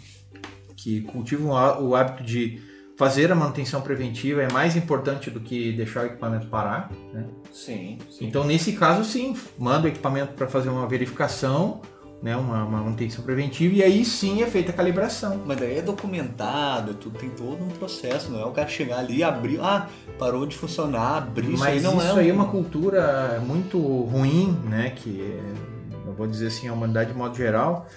que 0.76 1.02
cultivam 1.02 1.52
o 1.84 1.96
hábito 1.96 2.24
de 2.24 2.60
fazer 2.98 3.32
a 3.32 3.36
manutenção 3.36 3.82
preventiva 3.82 4.44
é 4.44 4.52
mais 4.52 4.76
importante 4.76 5.32
do 5.32 5.40
que 5.40 5.72
deixar 5.72 6.04
o 6.04 6.06
equipamento 6.08 6.48
parar. 6.48 6.92
Né? 7.14 7.26
Sim, 7.52 7.98
sim. 8.10 8.28
Então, 8.28 8.44
nesse 8.44 8.74
caso, 8.74 9.04
sim, 9.04 9.36
manda 9.58 9.86
o 9.86 9.90
equipamento 9.90 10.34
para 10.34 10.48
fazer 10.48 10.70
uma 10.70 10.88
verificação, 10.88 11.82
né, 12.22 12.38
uma, 12.38 12.64
uma 12.64 12.82
manutenção 12.84 13.24
preventiva, 13.24 13.74
e 13.74 13.82
aí 13.82 14.06
sim 14.06 14.44
é 14.44 14.46
feita 14.46 14.70
a 14.72 14.76
calibração. 14.76 15.42
Mas 15.44 15.58
daí 15.60 15.80
é 15.80 15.82
documentado, 15.82 16.94
tudo, 16.94 17.18
tem 17.18 17.32
todo 17.32 17.64
um 17.64 17.70
processo, 17.70 18.30
não 18.32 18.40
é 18.40 18.46
o 18.46 18.52
cara 18.52 18.68
chegar 18.68 19.00
ali, 19.00 19.24
abrir, 19.24 19.60
ah, 19.60 19.90
parou 20.20 20.46
de 20.46 20.56
funcionar, 20.56 21.18
abrir, 21.18 21.52
isso 21.54 21.64
aí 21.64 21.74
Mas 21.76 21.84
não 21.84 21.98
isso 21.98 22.18
é 22.18 22.20
aí 22.22 22.30
é 22.30 22.32
um- 22.32 22.36
uma 22.36 22.46
cultura 22.48 23.42
muito 23.44 23.80
ruim, 23.80 24.56
né, 24.70 24.92
que 24.96 25.20
é, 25.20 25.71
eu 26.12 26.16
vou 26.16 26.28
dizer 26.28 26.48
assim, 26.48 26.68
a 26.68 26.74
humanidade 26.74 27.12
de 27.12 27.18
modo 27.18 27.36
geral 27.36 27.88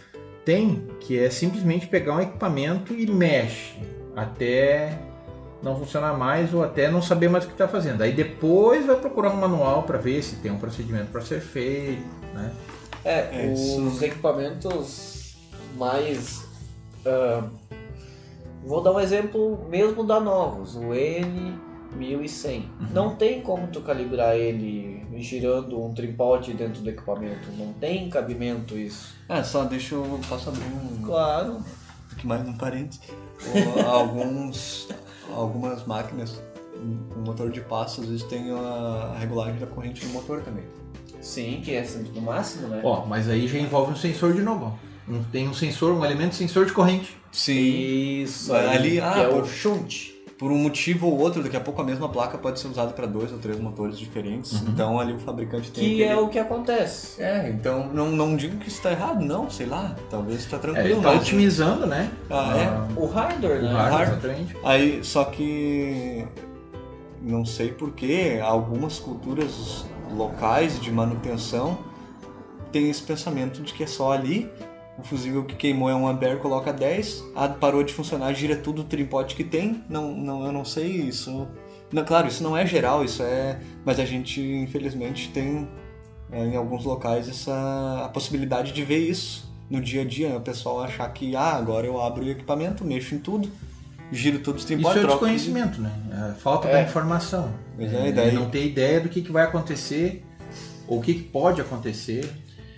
tem, 0.45 0.89
que 1.01 1.19
é 1.19 1.31
simplesmente 1.31 1.86
pegar 1.86 2.16
um 2.16 2.20
equipamento 2.20 2.93
e 2.93 3.07
mexe 3.07 3.74
até 4.15 4.99
não 5.62 5.78
funcionar 5.78 6.16
mais 6.16 6.53
ou 6.53 6.62
até 6.62 6.91
não 6.91 7.01
saber 7.01 7.28
mais 7.28 7.45
o 7.45 7.47
que 7.47 7.55
está 7.55 7.66
fazendo. 7.66 8.03
Aí 8.03 8.12
depois 8.12 8.85
vai 8.86 8.97
procurar 8.97 9.31
um 9.31 9.36
manual 9.36 9.85
para 9.85 9.97
ver 9.97 10.23
se 10.23 10.36
tem 10.36 10.53
um 10.53 10.59
procedimento 10.59 11.11
para 11.11 11.23
ser 11.23 11.41
feito, 11.41 12.03
né? 12.35 12.53
É, 13.05 13.47
É, 13.47 13.53
os 13.53 14.01
equipamentos 14.03 15.36
mais. 15.77 16.47
ah, 17.07 17.49
vou 18.65 18.82
dar 18.82 18.93
um 18.93 19.01
exemplo 19.01 19.66
mesmo 19.69 20.05
da 20.05 20.20
Novos, 20.20 20.77
o 20.77 20.93
N1100. 21.99 22.62
Não 22.93 23.15
tem 23.16 23.41
como 23.43 23.66
tu 23.69 23.81
calibrar 23.81 24.37
ele 24.37 25.05
girando 25.19 25.83
um 25.83 25.93
tripode 25.95 26.53
dentro 26.55 26.83
do 26.83 26.91
equipamento. 26.91 27.51
Não 27.57 27.73
tem 27.75 28.09
cabimento 28.11 28.77
isso. 28.77 29.15
Ah, 29.29 29.43
só 29.45 29.65
deixa 29.65 29.95
eu. 29.95 30.21
Posso 30.29 30.49
abrir 30.49 30.65
um. 30.65 31.03
Claro. 31.05 31.59
aqui 32.12 32.27
mais 32.27 32.47
um 32.49 32.53
parênteses. 32.55 33.01
O- 33.77 33.81
Alguns, 33.87 34.89
algumas 35.35 35.85
máquinas 35.87 36.41
com 37.12 37.21
motor 37.21 37.51
de 37.51 37.61
passo, 37.61 38.01
às 38.03 38.09
vezes 38.09 38.25
tem 38.25 38.51
a 38.51 39.16
regulagem 39.19 39.59
da 39.59 39.66
corrente 39.66 40.05
do 40.07 40.12
motor 40.12 40.41
também. 40.43 40.65
Sim, 41.21 41.61
que 41.65 41.75
é 41.75 41.83
sempre 41.85 42.11
no 42.12 42.21
máximo, 42.21 42.69
né? 42.69 42.81
Ó, 42.85 43.07
mas 43.07 43.29
aí 43.29 43.49
já 43.49 43.59
envolve 43.59 43.93
um 43.93 43.97
sensor 43.97 44.35
de 44.35 44.43
novo. 44.43 44.79
ó. 45.11 45.15
Tem 45.31 45.47
um 45.49 45.55
sensor, 45.55 45.93
um 45.95 46.05
elemento 46.05 46.35
sensor 46.35 46.66
de 46.66 46.73
corrente. 46.73 47.16
Sim. 47.31 48.23
Isso 48.23 48.53
aí, 48.55 48.66
ali, 48.77 48.91
que 48.93 49.01
ah, 49.01 49.19
é 49.19 49.29
o 49.29 49.45
shunt. 49.45 50.14
Por 50.36 50.51
um 50.51 50.59
motivo 50.59 51.06
ou 51.06 51.19
outro, 51.20 51.43
daqui 51.44 51.56
a 51.56 51.61
pouco 51.61 51.81
a 51.81 51.85
mesma 51.85 52.09
placa 52.09 52.36
pode 52.36 52.59
ser 52.59 52.66
usada 52.66 52.93
para 52.93 53.06
dois 53.06 53.31
ou 53.32 53.39
três 53.39 53.59
motores 53.61 53.97
diferentes. 53.97 54.52
Então 54.62 54.98
ali 54.98 55.12
o 55.12 55.19
fabricante 55.20 55.70
tem 55.70 55.85
Que 55.85 56.02
aquele... 56.02 56.19
é 56.19 56.20
o 56.20 56.28
que 56.28 56.39
acontece. 56.40 57.23
É, 57.23 57.48
então 57.51 57.86
não, 57.94 58.11
não 58.11 58.35
digo 58.36 58.56
que 58.59 58.69
isso 58.69 58.82
tá 58.82 58.90
errado, 58.90 59.24
não, 59.24 59.48
sei 59.48 59.66
lá, 59.66 59.94
talvez 60.11 60.40
está 60.40 60.56
É, 60.56 60.61
tranquilo. 60.61 60.86
ele 60.89 60.94
tá 61.01 61.12
mas- 61.12 61.20
otimizando, 61.23 61.86
né? 61.86 62.11
Ah, 62.28 62.52
é? 62.56 63.01
O 63.01 63.06
hardware, 63.06 63.61
O 63.61 63.62
né? 63.62 63.73
hardware, 63.73 64.09
hardware. 64.09 64.56
Aí, 64.65 65.05
só 65.05 65.24
que 65.24 66.27
não 67.23 67.44
sei 67.44 67.70
porquê, 67.70 68.40
algumas 68.43 68.98
culturas 68.98 69.86
locais 70.15 70.81
de 70.81 70.90
manutenção 70.90 71.78
têm 72.73 72.90
esse 72.90 73.02
pensamento 73.02 73.62
de 73.62 73.73
que 73.73 73.85
é 73.85 73.86
só 73.86 74.12
ali, 74.12 74.51
o 74.99 75.03
fusível 75.03 75.45
que 75.45 75.55
queimou 75.57 75.91
é 75.91 75.95
um 75.95 76.07
ampere, 76.07 76.37
coloca 76.39 76.73
10, 76.73 77.25
ah, 77.35 77.49
parou 77.49 77.83
de 77.83 77.93
funcionar, 77.93 78.33
gira 78.33 78.57
tudo 78.57 78.83
o 78.83 78.85
tripote 78.85 79.35
que 79.35 79.43
tem, 79.45 79.83
não, 79.89 80.15
não, 80.15 80.45
eu 80.47 80.53
não 80.53 80.65
sei 80.65 80.87
isso. 80.87 81.49
Não, 81.93 82.05
claro, 82.05 82.27
isso 82.29 82.43
não 82.43 82.57
é 82.57 82.66
geral, 82.66 83.05
isso 83.05 83.23
é. 83.23 83.59
Mas 83.85 83.99
a 84.01 84.05
gente, 84.05 84.41
infelizmente, 84.41 85.29
tem 85.31 85.69
é, 86.33 86.45
em 86.45 86.57
alguns 86.57 86.85
locais 86.85 87.29
essa 87.29 88.03
a 88.05 88.09
possibilidade 88.09 88.73
de 88.73 88.85
ver 88.85 88.99
isso 88.99 89.53
no 89.71 89.81
dia 89.81 90.03
a 90.03 90.05
dia, 90.05 90.29
né? 90.29 90.37
o 90.37 90.41
pessoal 90.41 90.83
achar 90.83 91.09
que 91.12 91.35
ah, 91.37 91.53
agora 91.55 91.87
eu 91.87 92.01
abro 92.01 92.25
o 92.25 92.29
equipamento, 92.29 92.85
mexo 92.85 93.15
em 93.15 93.19
tudo, 93.19 93.51
giro 94.12 94.39
tudo 94.39 94.57
os 94.57 94.62
Isso 94.62 94.66
tripotes, 94.75 95.03
é 95.03 95.07
desconhecimento, 95.07 95.81
né? 95.81 95.91
É 96.31 96.35
falta 96.35 96.69
É. 96.69 96.73
da 96.73 96.83
informação. 96.83 97.53
Pois 97.77 97.93
é, 97.93 98.09
e 98.09 98.12
daí- 98.12 98.33
Não 98.33 98.49
ter 98.51 98.65
ideia 98.66 99.01
do 99.01 99.09
que, 99.09 99.23
que 99.23 99.33
vai 99.33 99.45
acontecer 99.45 100.25
ou 100.87 100.99
o 100.99 101.03
que, 101.03 101.15
que 101.15 101.23
pode 101.23 101.61
acontecer 101.61 102.29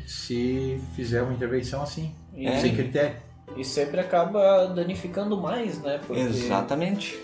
se 0.07 0.81
fizer 0.95 1.23
uma 1.23 1.33
intervenção 1.33 1.83
assim, 1.83 2.15
E, 2.35 2.49
sem 2.61 2.75
critério. 2.75 3.17
e 3.57 3.65
sempre 3.65 4.01
acaba 4.01 4.67
danificando 4.67 5.41
mais, 5.41 5.81
né? 5.83 6.01
Porque 6.07 6.21
Exatamente. 6.23 7.19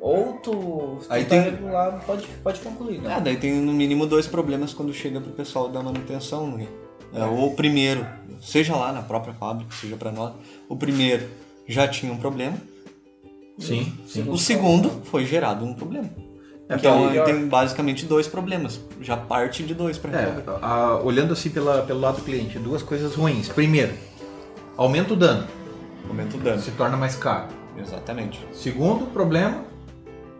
Ou 0.00 0.34
tu, 0.34 0.50
tu 0.50 1.06
Aí 1.08 1.24
tá 1.24 1.30
tem- 1.30 1.40
regulado, 1.50 2.04
pode, 2.04 2.26
pode 2.42 2.60
concluir, 2.60 3.00
né? 3.00 3.14
Ah, 3.14 3.20
daí 3.20 3.36
tem 3.36 3.52
no 3.54 3.72
mínimo 3.72 4.06
dois 4.06 4.26
problemas 4.26 4.72
quando 4.74 4.92
chega 4.92 5.20
pro 5.20 5.32
pessoal 5.32 5.68
da 5.68 5.82
manutenção, 5.82 6.50
né? 6.56 6.66
É, 7.14 7.24
ou 7.24 7.48
o 7.52 7.54
primeiro, 7.56 8.06
seja 8.42 8.76
lá 8.76 8.92
na 8.92 9.00
própria 9.02 9.32
fábrica, 9.34 9.72
seja 9.74 9.96
para 9.96 10.12
nós, 10.12 10.34
o 10.68 10.76
primeiro 10.76 11.26
já 11.66 11.88
tinha 11.88 12.12
um 12.12 12.16
problema, 12.18 12.56
Sim, 13.58 13.92
sim. 14.06 14.28
o 14.28 14.36
segundo 14.36 14.90
foi 15.04 15.24
gerado 15.24 15.64
um 15.64 15.72
problema. 15.72 16.10
É, 16.68 16.74
então 16.74 17.04
porque- 17.04 17.22
tem 17.22 17.46
basicamente 17.46 18.06
dois 18.06 18.26
problemas, 18.26 18.80
já 19.00 19.16
parte 19.16 19.62
de 19.62 19.72
dois 19.74 19.98
para 19.98 20.10
resolver. 20.18 20.42
É, 20.50 20.58
a- 20.64 21.00
olhando 21.02 21.32
assim 21.32 21.50
pela, 21.50 21.82
pelo 21.82 22.00
lado 22.00 22.16
do 22.16 22.22
cliente, 22.22 22.58
duas 22.58 22.82
coisas 22.82 23.14
ruins. 23.14 23.48
Primeiro, 23.48 23.92
aumenta 24.76 25.12
o 25.12 25.16
dano, 25.16 25.46
Aumenta 26.08 26.36
o 26.36 26.40
dano. 26.40 26.60
se 26.60 26.70
torna 26.72 26.96
mais 26.96 27.14
caro. 27.16 27.48
Exatamente. 27.78 28.44
Segundo 28.52 29.06
problema, 29.06 29.62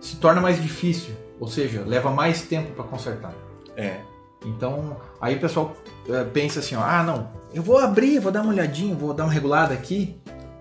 se 0.00 0.16
torna 0.16 0.40
mais 0.40 0.60
difícil, 0.60 1.14
ou 1.38 1.46
seja, 1.48 1.82
leva 1.86 2.10
mais 2.10 2.42
tempo 2.42 2.72
para 2.72 2.84
consertar. 2.84 3.32
É. 3.76 3.98
Então, 4.44 4.96
aí 5.20 5.36
o 5.36 5.40
pessoal 5.40 5.74
eh, 6.08 6.24
pensa 6.32 6.60
assim, 6.60 6.76
ó, 6.76 6.80
ah, 6.82 7.02
não, 7.02 7.28
eu 7.52 7.62
vou 7.62 7.78
abrir, 7.78 8.18
vou 8.20 8.30
dar 8.32 8.42
uma 8.42 8.52
olhadinha, 8.52 8.94
vou 8.94 9.12
dar 9.12 9.24
uma 9.24 9.32
regulada 9.32 9.74
aqui, 9.74 10.16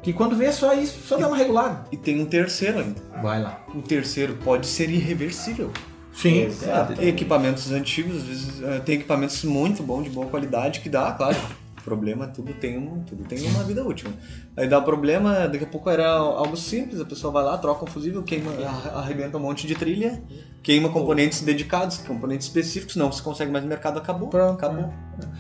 que 0.06 0.14
quando 0.14 0.36
vê 0.36 0.46
é 0.46 0.52
só 0.52 0.74
isso, 0.74 1.00
só 1.06 1.18
dá 1.18 1.28
uma 1.28 1.36
regulada. 1.36 1.86
E 1.92 1.98
tem 1.98 2.22
um 2.22 2.26
terceiro 2.26 2.80
ainda. 2.80 3.02
Vai 3.22 3.42
lá. 3.42 3.66
O 3.74 3.82
terceiro 3.82 4.36
pode 4.44 4.68
ser 4.68 4.90
irreversível. 4.90 5.72
Sim, 6.14 6.44
Exato. 6.44 6.94
é, 7.02 7.08
Equipamentos 7.08 7.72
antigos, 7.72 8.18
às 8.18 8.24
vezes 8.24 8.62
eh, 8.64 8.80
tem 8.86 8.96
equipamentos 8.96 9.44
muito 9.44 9.84
bons, 9.84 10.04
de 10.04 10.10
boa 10.12 10.28
qualidade, 10.28 10.80
que 10.80 10.88
dá, 10.90 11.12
claro. 11.12 11.36
Problema, 11.84 12.28
tudo 12.28 12.54
tem, 12.54 12.78
um, 12.78 13.04
tudo 13.04 13.24
tem 13.26 13.42
uma 13.50 13.64
vida 13.64 13.84
útil. 13.84 14.10
Aí 14.56 14.68
dá 14.68 14.80
problema, 14.80 15.48
daqui 15.48 15.66
a 15.66 15.68
pouco 15.68 15.90
era 15.90 16.08
algo 16.10 16.56
simples, 16.56 17.02
a 17.02 17.06
pessoa 17.06 17.34
vai 17.34 17.44
lá, 17.44 17.58
troca 17.58 17.84
um 17.84 17.88
fusível, 17.88 18.24
queima, 18.24 18.52
arre- 18.52 18.90
arrebenta 18.94 19.38
um 19.38 19.42
monte 19.42 19.68
de 19.68 19.76
trilha, 19.76 20.22
queima 20.64 20.90
componentes 20.90 21.42
dedicados, 21.42 21.98
componentes 21.98 22.48
específicos, 22.48 22.96
não 22.96 23.12
se 23.12 23.22
consegue 23.22 23.52
mais 23.52 23.64
no 23.64 23.70
mercado, 23.70 23.98
acabou. 24.00 24.30
Pronto, 24.30 24.54
acabou. 24.54 24.94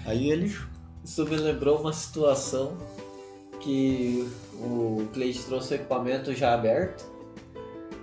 Aí 0.05 0.31
é 0.31 0.35
lixo. 0.35 0.67
Isso 1.03 1.23
me 1.25 1.35
lembrou 1.37 1.79
uma 1.81 1.93
situação 1.93 2.73
que 3.59 4.27
o 4.59 5.07
Cleide 5.13 5.39
trouxe 5.39 5.73
o 5.73 5.75
equipamento 5.75 6.33
já 6.33 6.53
aberto. 6.53 7.05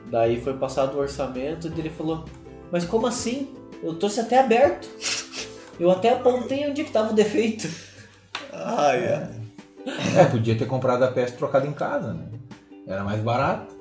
Daí 0.06 0.40
foi 0.40 0.54
passado 0.54 0.96
o 0.96 1.00
orçamento 1.00 1.68
e 1.74 1.78
ele 1.80 1.90
falou: 1.90 2.24
Mas 2.70 2.84
como 2.84 3.06
assim? 3.06 3.54
Eu 3.82 3.94
trouxe 3.94 4.20
até 4.20 4.38
aberto. 4.38 4.88
Eu 5.80 5.90
até 5.90 6.10
apontei 6.12 6.68
onde 6.68 6.84
que 6.84 6.90
tava 6.92 7.12
o 7.12 7.14
defeito. 7.14 7.68
Ah, 8.52 8.94
é. 8.94 9.28
É, 10.16 10.24
podia 10.26 10.56
ter 10.56 10.66
comprado 10.66 11.02
a 11.02 11.08
peça 11.08 11.34
e 11.34 11.36
trocado 11.36 11.66
em 11.66 11.72
casa, 11.72 12.12
né? 12.12 12.24
Era 12.86 13.02
mais 13.02 13.20
barato. 13.20 13.74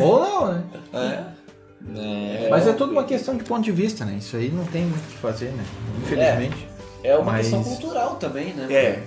Ou, 0.00 0.06
ou 0.06 0.20
não, 0.20 0.52
né? 0.52 0.64
É. 0.92 2.48
Mas 2.50 2.66
é 2.66 2.72
tudo 2.72 2.92
uma 2.92 3.04
questão 3.04 3.36
de 3.36 3.44
ponto 3.44 3.62
de 3.64 3.72
vista, 3.72 4.04
né? 4.04 4.16
Isso 4.18 4.36
aí 4.36 4.50
não 4.50 4.64
tem 4.66 4.82
muito 4.82 5.04
o 5.04 5.08
que 5.08 5.18
fazer, 5.18 5.52
né? 5.52 5.64
Infelizmente. 6.02 6.68
É 7.02 7.16
uma 7.16 7.32
Mas- 7.32 7.48
questão 7.48 7.64
cultural 7.64 8.16
também, 8.16 8.52
né? 8.52 8.72
É. 8.72 9.02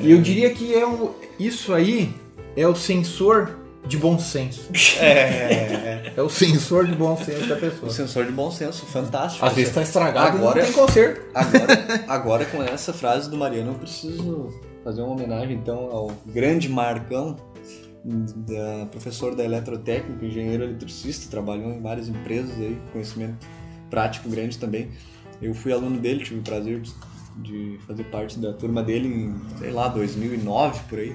E 0.00 0.10
eu 0.10 0.20
diria 0.20 0.50
que 0.50 0.74
é 0.74 0.86
um, 0.86 1.10
isso 1.38 1.72
aí 1.74 2.12
é 2.56 2.66
o 2.66 2.74
sensor 2.76 3.58
de 3.86 3.96
bom 3.96 4.18
senso. 4.18 4.68
É, 5.00 6.12
é. 6.16 6.22
O 6.22 6.28
sensor 6.28 6.86
de 6.86 6.94
bom 6.94 7.16
senso 7.16 7.46
da 7.46 7.56
O 7.56 7.60
pessoa. 7.60 7.90
sensor 7.92 8.26
de 8.26 8.32
bom 8.32 8.50
senso, 8.50 8.84
fantástico. 8.86 9.44
Às 9.44 9.54
vezes 9.54 9.74
tá 9.74 9.82
estragado 9.82 10.36
Agora- 10.38 10.60
não 10.60 10.64
tem 10.66 10.72
conserto. 10.72 11.22
Agora, 11.34 12.04
agora 12.08 12.44
com 12.44 12.62
essa 12.62 12.92
frase 12.92 13.28
do 13.30 13.36
Mariano, 13.36 13.72
eu 13.72 13.78
preciso 13.78 14.54
fazer 14.84 15.00
uma 15.02 15.12
homenagem 15.12 15.56
então 15.56 15.76
ao 15.90 16.12
grande 16.26 16.68
Marcão, 16.68 17.36
da, 18.04 18.86
professor 18.90 19.34
da 19.34 19.44
eletrotécnica, 19.44 20.24
engenheiro 20.24 20.64
eletricista, 20.64 21.30
trabalhou 21.30 21.70
em 21.70 21.80
várias 21.80 22.08
empresas 22.08 22.56
aí, 22.58 22.78
conhecimento 22.92 23.46
prático 23.90 24.28
grande 24.28 24.56
também. 24.58 24.88
Eu 25.42 25.54
fui 25.54 25.72
aluno 25.72 25.98
dele, 25.98 26.22
tive 26.24 26.40
o 26.40 26.42
prazer 26.42 26.80
de, 26.80 26.92
de 27.42 27.78
fazer 27.86 28.04
parte 28.04 28.38
da 28.38 28.52
turma 28.52 28.82
dele 28.82 29.08
em, 29.08 29.58
sei 29.58 29.70
lá, 29.70 29.88
2009 29.88 30.80
por 30.88 30.98
aí. 30.98 31.14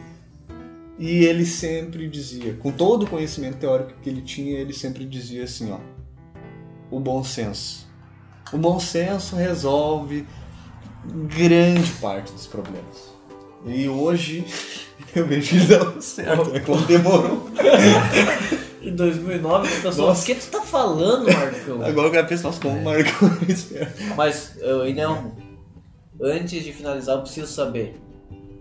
E 0.97 1.25
ele 1.25 1.45
sempre 1.45 2.07
dizia, 2.07 2.53
com 2.53 2.71
todo 2.71 3.03
o 3.03 3.09
conhecimento 3.09 3.57
teórico 3.57 3.93
que 4.01 4.09
ele 4.09 4.21
tinha, 4.21 4.59
ele 4.59 4.73
sempre 4.73 5.05
dizia 5.05 5.43
assim, 5.43 5.71
ó, 5.71 5.79
o 6.89 6.99
bom 6.99 7.23
senso. 7.23 7.85
O 8.53 8.57
bom 8.57 8.79
senso 8.79 9.35
resolve 9.35 10.25
grande 11.05 11.91
parte 12.01 12.31
dos 12.31 12.47
problemas. 12.47 13.13
E 13.65 13.89
hoje 13.89 14.45
eu 15.15 15.27
vejo 15.27 15.59
que 15.59 15.65
deu 15.65 16.01
certo, 16.01 16.55
é 16.55 16.59
como 16.59 16.81
demorou. 16.85 17.49
Em 18.81 18.95
2009, 18.95 19.67
a 19.67 19.81
pessoa, 19.81 20.09
Nossa. 20.09 20.21
o 20.21 20.25
que 20.25 20.35
tu 20.35 20.45
tá 20.45 20.61
falando, 20.61 21.25
Marcão? 21.25 21.83
Agora 21.83 22.07
eu 22.07 22.11
quero 22.11 22.27
pensar, 22.27 22.43
nossa, 22.43 22.61
como 22.61 22.79
marcou 22.83 23.31
isso. 23.49 23.73
Mas, 24.15 24.55
eu, 24.57 24.87
Inelmo, 24.87 25.35
antes 26.21 26.63
de 26.63 26.73
finalizar, 26.73 27.15
eu 27.15 27.21
preciso 27.21 27.51
saber 27.51 27.95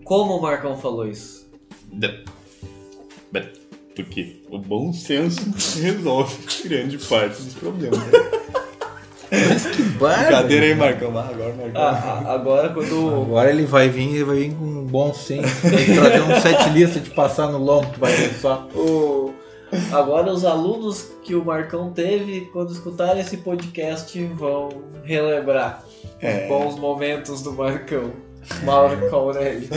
como 0.03 0.37
o 0.37 0.41
Marcão 0.41 0.77
falou 0.77 1.07
isso. 1.07 1.45
Porque 3.95 4.41
o 4.49 4.59
bom 4.59 4.91
senso 4.91 5.39
resolve 5.81 6.35
grande 6.67 6.97
parte 6.97 7.41
dos 7.41 7.53
problemas. 7.53 7.99
Mas 9.31 9.65
que 9.65 9.81
Brincadeira 9.81 10.65
aí, 10.65 10.75
Marcão. 10.75 11.17
Ah, 11.17 11.29
agora 11.29 11.53
Marcão. 11.53 11.81
Ah, 11.81 12.23
ah, 12.25 12.33
agora, 12.33 12.69
quando 12.69 13.21
Agora 13.23 13.49
ele 13.49 13.65
vai 13.65 13.89
vir, 13.89 14.15
ele 14.15 14.23
vai 14.23 14.35
vir 14.35 14.53
com 14.53 14.65
um 14.65 14.85
bom 14.85 15.13
senso. 15.13 15.47
Vai 15.63 15.85
trazer 15.85 16.21
um 16.21 16.41
sete 16.41 16.69
lista 16.69 16.99
de 16.99 17.09
passar 17.09 17.47
no 17.49 17.57
lombo, 17.57 17.89
tu 17.93 17.99
vai 17.99 18.13
ver 18.13 18.33
só. 18.35 18.67
o, 18.75 19.33
agora 19.91 20.31
os 20.31 20.45
alunos 20.45 21.11
que 21.23 21.33
o 21.33 21.43
Marcão 21.43 21.91
teve, 21.91 22.41
quando 22.53 22.71
escutarem 22.71 23.21
esse 23.21 23.37
podcast, 23.37 24.23
vão 24.25 24.69
relembrar 25.03 25.83
É. 26.21 26.43
os 26.43 26.47
bons 26.47 26.79
momentos 26.79 27.41
do 27.41 27.53
Marcão. 27.53 28.11
Mauro 28.63 29.13
Aurélio. 29.15 29.69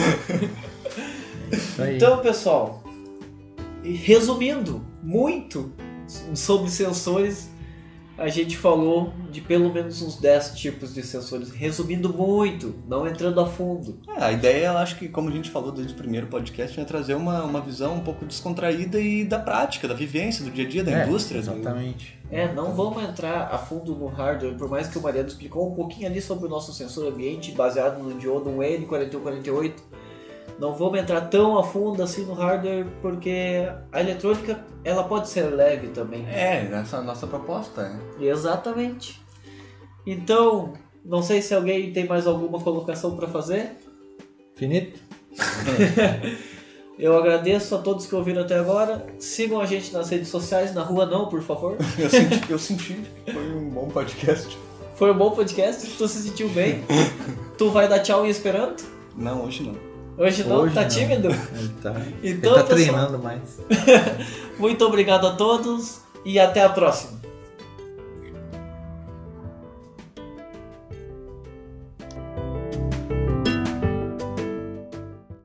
Então, 1.94 2.18
pessoal, 2.18 2.84
resumindo 3.82 4.82
muito 5.02 5.72
sobre 6.34 6.70
sensores, 6.70 7.48
a 8.18 8.28
gente 8.28 8.56
falou 8.56 9.12
de 9.30 9.40
pelo 9.40 9.72
menos 9.72 10.02
uns 10.02 10.16
10 10.16 10.50
tipos 10.58 10.92
de 10.92 11.02
sensores. 11.02 11.50
Resumindo 11.50 12.12
muito, 12.12 12.74
não 12.88 13.06
entrando 13.06 13.40
a 13.40 13.46
fundo. 13.46 13.98
É, 14.16 14.24
a 14.24 14.32
ideia, 14.32 14.66
eu 14.66 14.78
acho 14.78 14.96
que, 14.98 15.08
como 15.08 15.28
a 15.28 15.32
gente 15.32 15.48
falou 15.50 15.70
desde 15.70 15.92
o 15.94 15.96
primeiro 15.96 16.26
podcast, 16.26 16.78
é 16.80 16.84
trazer 16.84 17.14
uma, 17.14 17.44
uma 17.44 17.60
visão 17.60 17.94
um 17.94 18.00
pouco 18.00 18.24
descontraída 18.26 19.00
e 19.00 19.24
da 19.24 19.38
prática, 19.38 19.86
da 19.86 19.94
vivência, 19.94 20.44
do 20.44 20.50
dia 20.50 20.66
a 20.66 20.68
dia 20.68 20.82
da 20.84 20.90
É, 20.92 21.06
indústria. 21.06 21.40
do- 21.40 21.50
Exatamente. 21.52 22.18
É, 22.30 22.52
não 22.52 22.74
vamos 22.74 23.02
entrar 23.02 23.48
a 23.52 23.56
fundo 23.56 23.94
no 23.94 24.06
hardware, 24.08 24.54
por 24.56 24.68
mais 24.68 24.86
que 24.88 24.98
o 24.98 25.02
Mariano 25.02 25.28
explicou 25.28 25.70
um 25.70 25.74
pouquinho 25.74 26.06
ali 26.08 26.20
sobre 26.20 26.44
o 26.46 26.48
nosso 26.48 26.74
sensor 26.74 27.06
ambiente 27.10 27.52
baseado 27.52 28.02
no 28.02 28.18
diodo 28.18 28.50
N4148. 28.50 29.72
Não 30.58 30.74
vamos 30.74 30.98
entrar 30.98 31.20
tão 31.22 31.56
a 31.56 31.62
fundo 31.62 32.02
assim 32.02 32.24
no 32.24 32.34
hardware, 32.34 32.86
porque 33.00 33.68
a 33.92 34.00
eletrônica 34.00 34.64
ela 34.84 35.04
pode 35.04 35.28
ser 35.28 35.42
leve 35.54 35.88
também. 35.88 36.26
É, 36.28 36.68
essa 36.72 36.96
é 36.96 37.00
a 37.00 37.02
nossa 37.02 37.26
proposta, 37.26 37.88
né? 37.88 38.00
Exatamente. 38.20 39.20
Então, 40.04 40.74
não 41.04 41.22
sei 41.22 41.40
se 41.40 41.54
alguém 41.54 41.92
tem 41.92 42.06
mais 42.06 42.26
alguma 42.26 42.58
colocação 42.60 43.14
para 43.16 43.28
fazer. 43.28 43.76
Finito? 44.54 45.00
Eu 46.98 47.16
agradeço 47.16 47.76
a 47.76 47.78
todos 47.78 48.06
que 48.06 48.14
ouviram 48.14 48.42
até 48.42 48.58
agora. 48.58 49.06
Sigam 49.20 49.60
a 49.60 49.66
gente 49.66 49.92
nas 49.92 50.10
redes 50.10 50.28
sociais, 50.28 50.74
na 50.74 50.82
rua 50.82 51.06
não, 51.06 51.28
por 51.28 51.40
favor. 51.40 51.76
Eu 51.96 52.10
senti, 52.10 52.50
eu 52.50 52.58
senti 52.58 52.94
que 53.24 53.32
foi 53.32 53.54
um 53.54 53.70
bom 53.70 53.86
podcast. 53.88 54.58
Foi 54.96 55.12
um 55.12 55.16
bom 55.16 55.30
podcast, 55.30 55.86
tu 55.96 56.08
se 56.08 56.28
sentiu 56.28 56.48
bem. 56.48 56.82
tu 57.56 57.70
vai 57.70 57.88
dar 57.88 58.00
tchau 58.00 58.26
em 58.26 58.30
esperanto? 58.30 58.84
Não, 59.16 59.44
hoje 59.44 59.62
não. 59.62 59.87
Hoje 60.18 60.44
não, 60.44 60.56
Hoje 60.62 60.74
tá 60.74 60.82
não. 60.82 60.88
tímido? 60.88 61.28
Ele 61.54 61.68
tá, 61.80 61.90
Então, 61.90 61.96
ele 62.22 62.38
tá 62.40 62.50
pessoal, 62.50 62.66
treinando 62.66 63.18
mais. 63.18 63.40
muito 64.58 64.84
obrigado 64.84 65.26
a 65.26 65.30
todos 65.36 66.00
e 66.24 66.38
até 66.40 66.62
a 66.62 66.68
próxima. 66.68 67.17